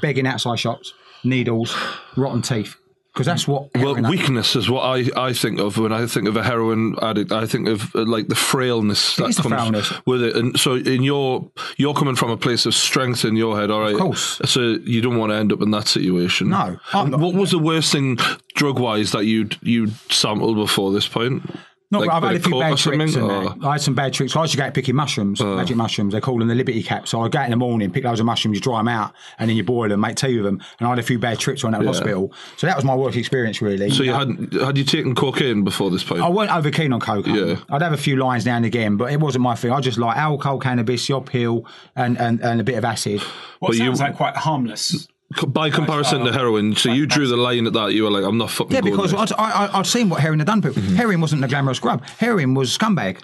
begging 0.00 0.26
outside 0.26 0.58
shops, 0.58 0.94
needles, 1.24 1.76
rotten 2.16 2.42
teeth, 2.42 2.76
because 3.16 3.24
that's 3.24 3.48
what. 3.48 3.70
Well, 3.74 3.94
weakness 4.10 4.56
is 4.56 4.68
what 4.68 4.82
I, 4.82 5.08
I 5.16 5.32
think 5.32 5.58
of 5.58 5.78
when 5.78 5.90
I 5.90 6.04
think 6.04 6.28
of 6.28 6.36
a 6.36 6.42
heroin 6.42 6.96
addict. 7.00 7.32
I 7.32 7.46
think 7.46 7.66
of 7.66 7.96
uh, 7.96 8.04
like 8.04 8.28
the 8.28 8.34
frailness 8.34 9.16
that 9.16 9.34
comes 9.36 9.90
with 10.04 10.22
it. 10.22 10.36
And 10.36 10.60
so, 10.60 10.74
in 10.74 11.02
your 11.02 11.50
you're 11.78 11.94
coming 11.94 12.14
from 12.14 12.30
a 12.30 12.36
place 12.36 12.66
of 12.66 12.74
strength 12.74 13.24
in 13.24 13.34
your 13.34 13.58
head, 13.58 13.70
all 13.70 13.80
right? 13.80 13.96
course. 13.96 14.38
So 14.44 14.60
you 14.60 15.00
don't 15.00 15.16
want 15.16 15.32
to 15.32 15.36
end 15.36 15.50
up 15.50 15.62
in 15.62 15.70
that 15.70 15.88
situation. 15.88 16.50
No. 16.50 16.78
Not- 16.92 17.18
what 17.18 17.32
was 17.32 17.52
the 17.52 17.58
worst 17.58 17.90
thing 17.90 18.18
drug 18.54 18.78
wise 18.78 19.12
that 19.12 19.24
you'd 19.24 19.56
you'd 19.62 19.94
sampled 20.10 20.56
before 20.56 20.92
this 20.92 21.08
point? 21.08 21.42
Not, 21.90 22.00
Like 22.00 22.10
I've 22.10 22.22
had 22.24 22.34
a 22.36 22.40
few 22.40 22.58
bad 22.58 22.72
or 22.72 22.76
tricks. 22.76 23.16
Or- 23.16 23.54
I 23.64 23.72
had 23.72 23.80
some 23.80 23.94
bad 23.94 24.12
tricks. 24.12 24.34
I 24.34 24.40
used 24.42 24.52
to 24.52 24.58
go 24.58 24.64
out 24.64 24.74
picking 24.74 24.96
mushrooms, 24.96 25.40
magic 25.40 25.76
mushrooms. 25.76 26.12
They 26.14 26.20
call 26.20 26.36
them 26.38 26.48
the 26.48 26.54
Liberty 26.56 26.82
Cap. 26.82 27.06
So 27.06 27.20
I 27.22 27.28
go 27.28 27.38
out 27.38 27.44
in 27.44 27.52
the 27.52 27.56
morning, 27.56 27.92
pick 27.92 28.02
loads 28.02 28.18
of 28.18 28.26
mushrooms, 28.26 28.56
you 28.56 28.60
dry 28.60 28.78
them 28.80 28.88
out, 28.88 29.12
and 29.38 29.48
then 29.48 29.56
you 29.56 29.62
boil 29.62 29.88
them, 29.88 30.00
make 30.00 30.16
tea 30.16 30.34
with 30.36 30.44
them. 30.44 30.60
And 30.80 30.86
I 30.88 30.90
had 30.90 30.98
a 30.98 31.02
few 31.04 31.20
bad 31.20 31.38
trips 31.38 31.62
when 31.62 31.74
I 31.76 31.78
was 31.78 31.86
at 31.86 31.94
hospital. 31.94 32.32
So 32.56 32.66
that 32.66 32.74
was 32.74 32.84
my 32.84 32.94
work 32.96 33.14
experience, 33.16 33.62
really. 33.62 33.90
So 33.90 34.02
you 34.02 34.12
Uh, 34.12 34.18
had 34.26 34.52
had 34.66 34.78
you 34.78 34.82
taken 34.84 35.14
cocaine 35.14 35.62
before 35.62 35.90
this 35.90 36.02
point? 36.02 36.22
I 36.22 36.28
weren't 36.28 36.50
over 36.52 36.72
keen 36.72 36.92
on 36.92 36.98
cocaine. 36.98 37.34
Yeah. 37.34 37.56
I'd 37.70 37.82
have 37.82 37.92
a 37.92 37.96
few 37.96 38.16
lines 38.16 38.44
now 38.46 38.56
and 38.56 38.66
again, 38.66 38.96
but 38.96 39.12
it 39.12 39.20
wasn't 39.20 39.42
my 39.42 39.54
thing. 39.54 39.70
I 39.70 39.80
just 39.80 39.96
like 39.98 40.16
alcohol, 40.16 40.58
cannabis, 40.58 41.08
your 41.08 41.22
pill, 41.22 41.66
and, 41.94 42.18
and, 42.18 42.40
and 42.40 42.60
a 42.60 42.64
bit 42.64 42.78
of 42.78 42.84
acid. 42.84 43.20
What 43.60 43.68
But 43.68 43.72
you- 43.78 43.84
sounds 43.84 44.00
like 44.00 44.16
quite 44.16 44.34
harmless. 44.36 45.06
By 45.48 45.70
comparison 45.70 46.24
to 46.24 46.32
heroin, 46.32 46.76
so 46.76 46.92
you 46.92 47.04
drew 47.04 47.26
the 47.26 47.36
line 47.36 47.66
at 47.66 47.72
that. 47.72 47.92
You 47.92 48.04
were 48.04 48.10
like, 48.10 48.24
"I'm 48.24 48.38
not 48.38 48.50
fucking." 48.50 48.74
Yeah, 48.74 48.80
because. 48.80 49.12
I'd, 49.12 49.32
I, 49.32 49.70
I'd 49.72 49.86
seen 49.86 50.08
what 50.08 50.20
heroin 50.20 50.38
had 50.38 50.46
done 50.46 50.62
to 50.62 50.68
people. 50.68 50.82
Mm-hmm. 50.82 50.96
Heroin 50.96 51.20
wasn't 51.20 51.44
a 51.44 51.48
glamorous 51.48 51.80
grub. 51.80 52.04
Heroin 52.18 52.54
was 52.54 52.76
scumbag. 52.76 53.20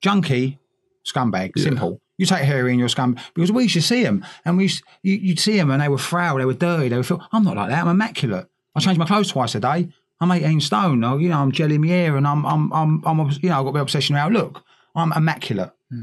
Junkie, 0.00 0.58
scumbag, 1.04 1.56
simple. 1.56 2.00
You 2.18 2.26
take 2.26 2.44
heroin, 2.44 2.78
you're 2.78 2.86
a 2.86 2.90
scum. 2.90 3.16
Because 3.34 3.50
we 3.50 3.62
used 3.62 3.76
to 3.76 3.82
see 3.82 4.02
them, 4.02 4.26
and 4.44 4.58
we 4.58 4.64
used, 4.64 4.84
you, 5.02 5.14
you'd 5.14 5.40
see 5.40 5.56
them, 5.56 5.70
and 5.70 5.80
they 5.80 5.88
were 5.88 5.96
frail, 5.96 6.36
they 6.36 6.44
were 6.44 6.52
dirty, 6.52 6.88
they 6.88 6.96
were. 6.98 7.02
Feel, 7.02 7.26
I'm 7.32 7.44
not 7.44 7.56
like 7.56 7.70
that. 7.70 7.82
I'm 7.82 7.88
immaculate. 7.88 8.46
I 8.74 8.80
change 8.80 8.98
my 8.98 9.06
clothes 9.06 9.30
twice 9.30 9.54
a 9.54 9.60
day. 9.60 9.88
I'm 10.20 10.30
18 10.30 10.60
stone. 10.60 11.02
Oh, 11.02 11.16
you 11.16 11.30
know, 11.30 11.38
I'm 11.38 11.50
jelly 11.50 11.78
my 11.78 11.86
hair, 11.86 12.16
and 12.16 12.26
I'm, 12.26 12.44
I'm, 12.44 12.70
I'm, 12.74 13.02
I'm, 13.06 13.30
you 13.40 13.48
know, 13.48 13.60
I've 13.60 13.64
got 13.64 13.72
the 13.72 13.80
obsession 13.80 14.16
how 14.16 14.26
I 14.26 14.30
look. 14.30 14.62
I'm 14.94 15.12
immaculate. 15.12 15.70
Hmm. 15.90 16.02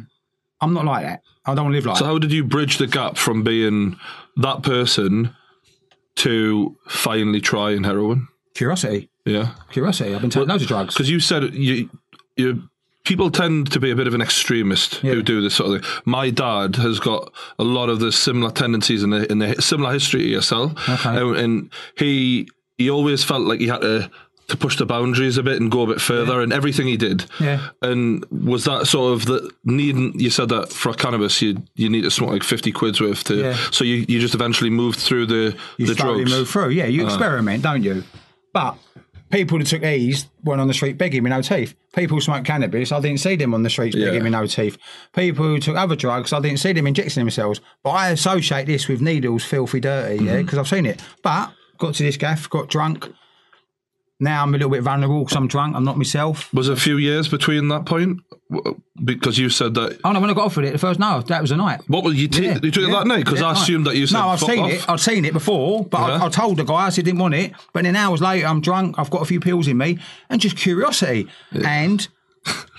I'm 0.62 0.74
not 0.74 0.86
like 0.86 1.04
that. 1.06 1.22
I 1.46 1.54
don't 1.56 1.72
live 1.72 1.86
like 1.86 1.96
that. 1.96 2.00
So 2.00 2.06
that. 2.06 2.12
how 2.12 2.18
did 2.20 2.32
you 2.32 2.44
bridge 2.44 2.78
the 2.78 2.88
gap 2.88 3.18
from 3.18 3.44
being 3.44 3.98
that 4.38 4.64
person 4.64 5.36
to 6.18 6.76
finally 6.88 7.42
trying 7.42 7.84
heroin? 7.84 8.28
Curiosity. 8.54 9.10
Yeah, 9.26 9.54
Curiosity. 9.72 10.16
I've 10.16 10.22
been 10.22 10.30
taking 10.30 10.48
loads 10.50 10.64
of 10.64 10.70
drugs. 10.70 10.94
because 10.96 11.10
you 11.10 11.20
said 11.20 11.54
you 11.54 11.90
you 12.38 12.70
people 13.04 13.30
tend 13.30 13.72
to 13.72 13.80
be 13.80 13.92
a 13.92 13.96
bit 13.96 14.08
of 14.08 14.14
an 14.14 14.22
extremist 14.22 14.96
who 14.96 15.22
do 15.22 15.42
this 15.42 15.56
sort 15.56 15.76
of 15.76 15.82
thing. 15.82 15.92
My 16.06 16.30
dad 16.30 16.76
has 16.78 17.00
got 17.00 17.32
a 17.60 17.64
lot 17.64 17.90
of 17.90 18.00
the 18.00 18.12
similar 18.12 18.52
tendencies 18.52 19.04
in 19.04 19.10
the 19.12 19.30
in 19.32 19.40
the 19.40 19.62
similar 19.62 19.92
history 19.94 20.22
to 20.24 20.28
yourself, 20.30 20.72
Okay. 20.90 21.10
and, 21.22 21.36
and 21.36 21.70
he 21.98 22.48
he 22.78 22.90
always 22.90 23.24
felt 23.24 23.42
like 23.42 23.60
he 23.60 23.68
had 23.68 23.82
to. 23.82 24.10
To 24.50 24.56
push 24.56 24.78
the 24.78 24.86
boundaries 24.86 25.38
a 25.38 25.44
bit 25.44 25.60
and 25.60 25.70
go 25.70 25.82
a 25.82 25.88
bit 25.88 26.00
further, 26.00 26.40
and 26.42 26.54
everything 26.54 26.88
he 26.88 26.96
did. 26.96 27.26
Yeah. 27.38 27.68
And 27.82 28.24
was 28.32 28.64
that 28.64 28.88
sort 28.88 29.14
of 29.14 29.26
the 29.26 29.52
needing? 29.66 30.18
You 30.18 30.30
said 30.30 30.48
that 30.50 30.72
for 30.72 30.94
cannabis, 30.94 31.42
you 31.42 31.62
you 31.76 31.90
need 31.90 32.04
to 32.04 32.12
smoke 32.12 32.30
like 32.32 32.44
fifty 32.44 32.72
quid's 32.72 33.02
worth 33.02 33.26
to. 33.26 33.36
Yeah. 33.36 33.58
So 33.72 33.84
you, 33.84 34.06
you 34.08 34.20
just 34.22 34.34
eventually 34.36 34.70
moved 34.70 35.00
through 35.00 35.26
the 35.26 35.58
you 35.78 35.86
the 35.88 35.96
drugs. 35.96 36.32
move 36.32 36.48
through. 36.50 36.70
Yeah, 36.70 36.86
you 36.86 37.04
Uh. 37.04 37.08
experiment, 37.08 37.62
don't 37.64 37.84
you? 37.84 38.06
But 38.54 38.78
people 39.32 39.60
that 39.60 39.68
took 39.68 39.82
these 39.82 40.28
weren't 40.46 40.62
on 40.62 40.68
the 40.70 40.74
street 40.74 40.98
begging 40.98 41.24
with 41.24 41.32
no 41.32 41.42
teeth. 41.42 41.76
People 41.94 42.16
who 42.16 42.22
smoked 42.22 42.46
cannabis, 42.46 42.94
I 42.94 43.02
didn't 43.02 43.20
see 43.20 43.36
them 43.36 43.54
on 43.54 43.64
the 43.64 43.70
streets 43.70 43.98
begging 43.98 44.14
Yeah. 44.14 44.24
with 44.24 44.32
no 44.32 44.46
teeth. 44.48 44.78
People 45.14 45.44
who 45.44 45.60
took 45.60 45.76
other 45.76 45.98
drugs, 45.98 46.32
I 46.32 46.40
didn't 46.40 46.60
see 46.60 46.72
them 46.72 46.88
injecting 46.88 47.20
themselves. 47.22 47.60
But 47.84 47.90
I 47.90 48.10
associate 48.12 48.68
this 48.68 48.88
with 48.88 49.02
needles, 49.02 49.44
filthy, 49.44 49.82
dirty, 49.82 50.24
yeah, 50.24 50.32
Mm-hmm. 50.36 50.42
because 50.46 50.58
I've 50.58 50.70
seen 50.70 50.86
it. 50.86 51.02
But 51.22 51.52
got 51.78 51.96
to 51.96 52.04
this 52.04 52.16
gaff, 52.16 52.50
got 52.50 52.70
drunk. 52.70 53.10
Now 54.20 54.42
I'm 54.42 54.50
a 54.50 54.58
little 54.58 54.72
bit 54.72 54.82
vulnerable 54.82 55.24
because 55.24 55.36
I'm 55.36 55.48
drunk. 55.48 55.76
I'm 55.76 55.84
not 55.84 55.98
myself. 55.98 56.52
Was 56.54 56.70
it 56.70 56.74
a 56.74 56.82
few 56.82 56.98
years 56.98 57.28
between 57.28 57.68
that 57.68 57.86
point? 57.86 58.22
Because 59.04 59.38
you 59.38 59.50
said 59.50 59.76
that. 59.76 60.00
Oh 60.04 60.12
no, 60.12 60.20
when 60.20 60.30
I 60.30 60.34
got 60.34 60.46
offered 60.46 60.66
it 60.66 60.72
the 60.72 60.80
first 60.80 61.00
no, 61.00 61.22
that 61.22 61.42
was 61.42 61.52
the 61.52 61.58
night. 61.58 61.82
What 61.88 62.04
was 62.04 62.16
you, 62.16 62.28
t- 62.28 62.46
Yeah, 62.46 62.58
you 62.64 62.72
took 62.72 62.84
it 62.84 62.90
yeah, 62.90 63.00
that 63.00 63.08
night? 63.08 63.26
Because 63.26 63.42
yeah, 63.42 63.50
I 63.50 63.52
assumed 63.52 63.86
that 63.86 63.96
you 63.96 64.08
said. 64.08 64.18
No, 64.18 64.30
I've 64.30 64.40
seen 64.40 64.60
off." 64.60 64.72
it. 64.72 64.90
I've 64.90 65.02
seen 65.02 65.26
it 65.26 65.34
before, 65.34 65.86
but. 65.86 65.98
I, 65.98 66.12
uh-huh. 66.14 66.26
I 66.26 66.30
told 66.30 66.58
the 66.58 66.64
guy 66.64 66.88
I 66.88 66.90
said 66.90 67.06
didn't 67.06 67.20
want 67.20 67.36
it. 67.36 67.54
But 67.74 67.84
then 67.84 67.96
hours 67.96 68.22
later, 68.22 68.48
I'm 68.48 68.62
drunk. 68.62 68.98
I've 68.98 69.12
got 69.12 69.22
a 69.22 69.26
few 69.26 69.40
pills 69.40 69.68
in 69.68 69.78
me, 69.78 70.00
and 70.30 70.42
just 70.42 70.58
curiosity, 70.58 71.28
and 71.52 72.08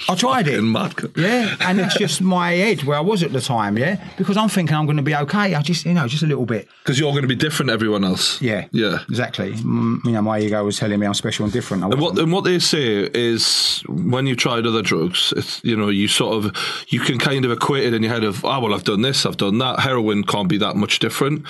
I 0.08 0.14
tried 0.14 0.48
it. 0.48 0.62
Mad. 0.62 0.94
Yeah, 1.16 1.56
and 1.60 1.80
it's 1.80 1.96
just 1.98 2.20
my 2.20 2.52
head 2.52 2.84
where 2.84 2.96
I 2.98 3.00
was 3.00 3.22
at 3.22 3.32
the 3.32 3.40
time. 3.40 3.76
Yeah, 3.76 4.02
because 4.16 4.36
I'm 4.36 4.48
thinking 4.48 4.74
I'm 4.76 4.86
going 4.86 4.96
to 4.96 5.02
be 5.02 5.14
okay. 5.14 5.54
I 5.54 5.62
just, 5.62 5.84
you 5.84 5.92
know, 5.94 6.06
just 6.08 6.22
a 6.22 6.26
little 6.26 6.46
bit. 6.46 6.68
Because 6.82 6.98
you're 6.98 7.10
going 7.12 7.22
to 7.22 7.28
be 7.28 7.34
different 7.36 7.68
to 7.68 7.72
everyone 7.74 8.04
else. 8.04 8.40
Yeah, 8.40 8.66
Yeah. 8.72 9.00
exactly. 9.08 9.52
Mm, 9.54 10.04
you 10.04 10.12
know, 10.12 10.22
my 10.22 10.38
ego 10.40 10.64
was 10.64 10.78
telling 10.78 10.98
me 10.98 11.06
I'm 11.06 11.14
special 11.14 11.44
and 11.44 11.52
different. 11.52 11.84
And 11.84 12.00
what 12.00 12.18
and 12.18 12.32
what 12.32 12.44
they 12.44 12.58
say 12.58 13.08
is 13.12 13.82
when 13.88 14.26
you've 14.26 14.38
tried 14.38 14.66
other 14.66 14.82
drugs, 14.82 15.32
it's 15.36 15.62
you 15.64 15.76
know 15.76 15.88
you 15.88 16.08
sort 16.08 16.44
of 16.44 16.84
you 16.88 17.00
can 17.00 17.18
kind 17.18 17.44
of 17.44 17.50
equate 17.50 17.84
it 17.84 17.94
in 17.94 18.02
your 18.02 18.12
head 18.12 18.24
of 18.24 18.44
oh 18.44 18.60
well 18.60 18.74
I've 18.74 18.84
done 18.84 19.02
this 19.02 19.26
I've 19.26 19.36
done 19.36 19.58
that 19.58 19.80
heroin 19.80 20.24
can't 20.24 20.48
be 20.48 20.58
that 20.58 20.76
much 20.76 20.98
different, 21.00 21.44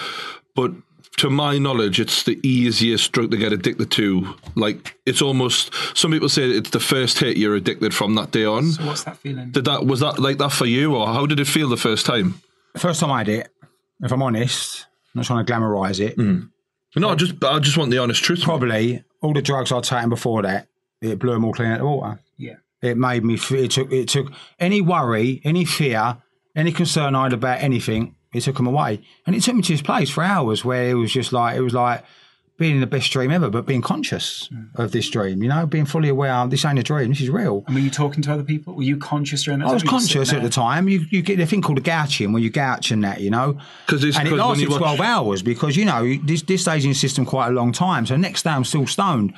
but 0.55 0.73
to 1.19 1.31
my 1.31 1.59
knowledge 1.59 2.01
it's 2.01 2.23
the 2.25 2.39
easiest 2.47 3.13
drug 3.13 3.31
to 3.31 3.37
get 3.37 3.53
addicted 3.53 3.91
to. 3.93 4.35
Like 4.55 4.97
it's 5.07 5.21
almost 5.23 5.73
some 5.97 6.11
people 6.13 6.29
say 6.29 6.45
it's 6.45 6.71
the 6.71 6.81
first 6.81 7.19
hit 7.19 7.37
you're 7.37 7.55
addicted 7.57 7.95
from 7.95 8.15
that 8.17 8.31
day 8.31 8.45
on. 8.45 8.73
So 8.73 8.85
what's 8.87 9.05
that 9.05 9.17
feeling? 9.19 9.51
Did 9.51 9.65
that 9.67 9.87
was 9.87 10.01
that 10.01 10.19
like 10.19 10.39
that 10.39 10.53
for 10.53 10.67
you 10.67 10.95
or 10.97 11.07
how 11.07 11.27
did 11.27 11.41
it 11.41 11.47
feel 11.47 11.69
the 11.69 11.77
first 11.77 12.07
time? 12.07 12.41
First 12.77 13.01
time 13.01 13.11
I 13.13 13.19
had 13.19 13.29
it, 13.29 13.49
if 14.03 14.13
I'm 14.13 14.23
honest, 14.23 14.87
I'm 15.15 15.19
not 15.21 15.27
trying 15.27 15.45
to 15.45 15.53
glamorise 15.53 16.01
it. 16.01 16.17
Mm. 16.17 16.51
No, 16.97 17.11
I 17.11 17.15
just 17.15 17.43
I 17.45 17.59
just 17.59 17.77
want 17.77 17.91
the 17.91 17.99
honest 17.99 18.23
truth. 18.25 18.43
Probably 18.43 19.05
all 19.21 19.33
the 19.35 19.43
drugs 19.43 19.71
I'd 19.73 19.85
taken 19.85 20.09
before 20.09 20.43
that, 20.43 20.69
it 21.01 21.19
blew 21.19 21.33
them 21.33 21.45
all 21.45 21.53
clean 21.53 21.69
out 21.69 21.75
of 21.75 21.81
the 21.81 21.87
water. 21.87 22.19
Yeah. 22.37 22.55
It 22.83 22.97
made 22.97 23.25
me. 23.25 23.35
f- 23.35 23.51
It 23.53 23.73
took. 23.73 23.91
It 23.93 24.09
took 24.09 24.33
any 24.61 24.81
worry, 24.81 25.41
any 25.45 25.65
fear, 25.65 26.19
any 26.55 26.71
concern 26.73 27.15
I 27.17 27.25
had 27.25 27.33
about 27.33 27.61
anything. 27.61 28.15
It 28.33 28.43
took 28.43 28.59
him 28.59 28.67
away, 28.67 29.01
and 29.27 29.35
it 29.35 29.43
took 29.43 29.55
me 29.55 29.63
to 29.63 29.73
his 29.73 29.83
place 29.83 30.11
for 30.11 30.23
hours 30.23 30.65
where 30.65 30.91
it 30.91 30.95
was 30.95 31.13
just 31.13 31.33
like 31.33 31.57
it 31.57 31.63
was 31.63 31.73
like 31.75 32.05
being 32.59 32.75
in 32.75 32.81
the 32.81 32.87
best 32.89 33.11
dream 33.13 33.31
ever, 33.31 33.49
but 33.49 33.67
being 33.67 33.81
conscious 33.81 34.49
mm. 34.53 34.69
of 34.75 34.91
this 34.91 35.09
dream. 35.09 35.43
You 35.45 35.49
know, 35.49 35.65
being 35.65 35.87
fully 35.87 36.09
aware. 36.09 36.35
Oh, 36.35 36.49
this 36.49 36.65
ain't 36.65 36.79
a 36.79 36.83
dream. 36.83 37.09
This 37.11 37.21
is 37.21 37.31
real. 37.31 37.63
And 37.67 37.75
were 37.77 37.81
you 37.81 37.89
talking 37.89 38.21
to 38.25 38.33
other 38.33 38.43
people? 38.43 38.75
Were 38.75 38.83
you 38.83 38.97
conscious 38.97 39.45
during 39.45 39.61
that 39.61 39.69
I 39.69 39.73
was 39.73 39.83
time? 39.83 39.93
Were 39.93 39.95
you 39.95 40.01
just 40.01 40.13
conscious 40.13 40.33
at 40.33 40.43
the 40.43 40.51
time. 40.51 40.89
You 40.89 41.07
you 41.11 41.23
get 41.23 41.39
a 41.41 41.47
thing 41.47 41.63
called 41.63 41.79
a 41.79 41.81
gouching 41.81 42.33
when 42.33 42.43
you 42.43 42.51
gouch 42.51 42.91
and 42.91 43.03
that, 43.05 43.21
you 43.21 43.31
know. 43.31 43.57
'Cause 43.87 44.03
it's- 44.03 44.19
and 44.19 44.27
it 44.27 44.33
'cause 44.33 44.39
when 44.41 44.49
lasted 44.49 44.63
you 44.65 44.71
watch- 44.71 44.79
twelve 44.79 45.01
hours 45.01 45.43
because 45.43 45.77
you 45.77 45.85
know 45.85 46.17
this 46.25 46.43
this 46.43 46.63
stays 46.63 46.85
in 46.85 46.91
the 46.91 46.97
system 46.97 47.25
quite 47.25 47.49
a 47.49 47.53
long 47.53 47.73
time. 47.73 48.05
So 48.07 48.17
next 48.17 48.43
day 48.43 48.51
I'm 48.51 48.65
still 48.65 48.87
stoned, 48.89 49.33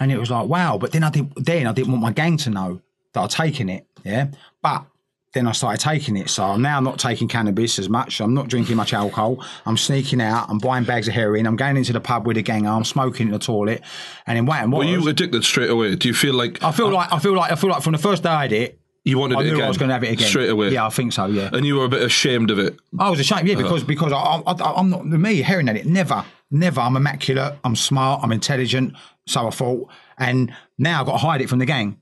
and 0.00 0.10
it 0.10 0.18
was 0.18 0.30
like 0.30 0.48
wow. 0.48 0.76
But 0.76 0.90
then 0.92 1.04
I 1.04 1.10
didn't. 1.10 1.32
Then 1.42 1.66
I 1.66 1.72
didn't 1.72 1.92
want 1.92 2.02
my 2.02 2.12
gang 2.12 2.36
to 2.38 2.50
know 2.50 2.80
that 3.12 3.20
I'd 3.20 3.30
taken 3.30 3.68
it. 3.68 3.86
Yeah, 4.04 4.26
but. 4.60 4.84
Then 5.34 5.48
I 5.48 5.52
started 5.52 5.80
taking 5.80 6.16
it, 6.16 6.30
so 6.30 6.44
now 6.44 6.52
I'm 6.52 6.62
now 6.62 6.78
not 6.78 7.00
taking 7.00 7.26
cannabis 7.26 7.80
as 7.80 7.88
much. 7.88 8.20
I'm 8.20 8.34
not 8.34 8.46
drinking 8.46 8.76
much 8.76 8.92
alcohol. 8.92 9.44
I'm 9.66 9.76
sneaking 9.76 10.20
out. 10.20 10.48
I'm 10.48 10.58
buying 10.58 10.84
bags 10.84 11.08
of 11.08 11.14
heroin. 11.14 11.44
I'm 11.46 11.56
going 11.56 11.76
into 11.76 11.92
the 11.92 12.00
pub 12.00 12.24
with 12.24 12.36
a 12.36 12.42
gang. 12.42 12.68
I'm 12.68 12.84
smoking 12.84 13.26
in 13.26 13.32
the 13.32 13.40
toilet, 13.40 13.82
and 14.28 14.36
then 14.36 14.46
waiting. 14.46 14.70
Were 14.70 14.84
you 14.84 15.08
addicted 15.08 15.44
straight 15.44 15.70
away? 15.70 15.96
Do 15.96 16.06
you 16.06 16.14
feel 16.14 16.34
like 16.34 16.62
I 16.62 16.70
feel 16.70 16.90
like 16.90 17.12
I 17.12 17.18
feel 17.18 17.34
like 17.34 17.50
I 17.50 17.56
feel 17.56 17.70
like 17.70 17.82
from 17.82 17.92
the 17.92 17.98
first 17.98 18.22
day 18.22 18.28
I 18.28 18.46
did 18.46 18.62
it, 18.62 18.80
you 19.04 19.18
wanted 19.18 19.38
I 19.38 19.40
it 19.40 19.44
knew 19.46 19.54
again? 19.54 19.64
I 19.64 19.68
was 19.68 19.76
going 19.76 19.88
to 19.88 19.94
have 19.94 20.04
it 20.04 20.12
again 20.12 20.28
straight 20.28 20.50
away? 20.50 20.70
Yeah, 20.70 20.86
I 20.86 20.90
think 20.90 21.12
so. 21.12 21.26
Yeah, 21.26 21.50
and 21.52 21.66
you 21.66 21.76
were 21.76 21.84
a 21.84 21.88
bit 21.88 22.02
ashamed 22.02 22.50
of 22.50 22.58
it. 22.58 22.78
I 22.98 23.10
was 23.10 23.18
ashamed, 23.18 23.48
yeah, 23.48 23.54
uh-huh. 23.54 23.64
because 23.64 23.84
because 23.84 24.12
I, 24.12 24.40
I, 24.46 24.72
I'm 24.78 24.88
not 24.88 25.04
me 25.04 25.42
hearing 25.42 25.68
at 25.68 25.76
it. 25.76 25.84
Never, 25.86 26.24
never. 26.50 26.80
I'm 26.80 26.96
immaculate. 26.96 27.58
I'm 27.64 27.76
smart. 27.76 28.22
I'm 28.22 28.30
intelligent. 28.32 28.94
So 29.26 29.48
I 29.48 29.50
thought, 29.50 29.88
and 30.16 30.54
now 30.78 31.00
I've 31.00 31.06
got 31.06 31.12
to 31.12 31.18
hide 31.18 31.40
it 31.40 31.48
from 31.48 31.58
the 31.58 31.66
gang. 31.66 32.00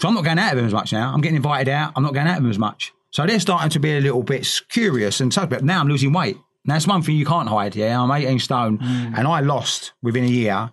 So 0.00 0.08
I'm 0.08 0.14
not 0.14 0.24
going 0.24 0.38
out 0.38 0.52
of 0.52 0.56
them 0.56 0.66
as 0.66 0.72
much 0.72 0.92
now. 0.92 1.12
I'm 1.12 1.20
getting 1.20 1.36
invited 1.36 1.70
out. 1.70 1.92
I'm 1.94 2.02
not 2.02 2.14
going 2.14 2.26
out 2.26 2.38
of 2.38 2.42
them 2.42 2.50
as 2.50 2.58
much. 2.58 2.92
So 3.10 3.26
they're 3.26 3.38
starting 3.40 3.68
to 3.70 3.80
be 3.80 3.96
a 3.96 4.00
little 4.00 4.22
bit 4.22 4.48
curious 4.70 5.20
and. 5.20 5.34
But 5.34 5.62
now 5.62 5.80
I'm 5.80 5.88
losing 5.88 6.12
weight. 6.12 6.38
Now 6.64 6.74
that's 6.74 6.86
one 6.86 7.02
thing 7.02 7.16
you 7.16 7.26
can't 7.26 7.48
hide. 7.48 7.76
Yeah, 7.76 8.00
I'm 8.00 8.10
18 8.10 8.38
stone, 8.38 8.78
mm. 8.78 9.14
and 9.16 9.26
I 9.26 9.40
lost 9.40 9.92
within 10.02 10.24
a 10.24 10.28
year 10.28 10.70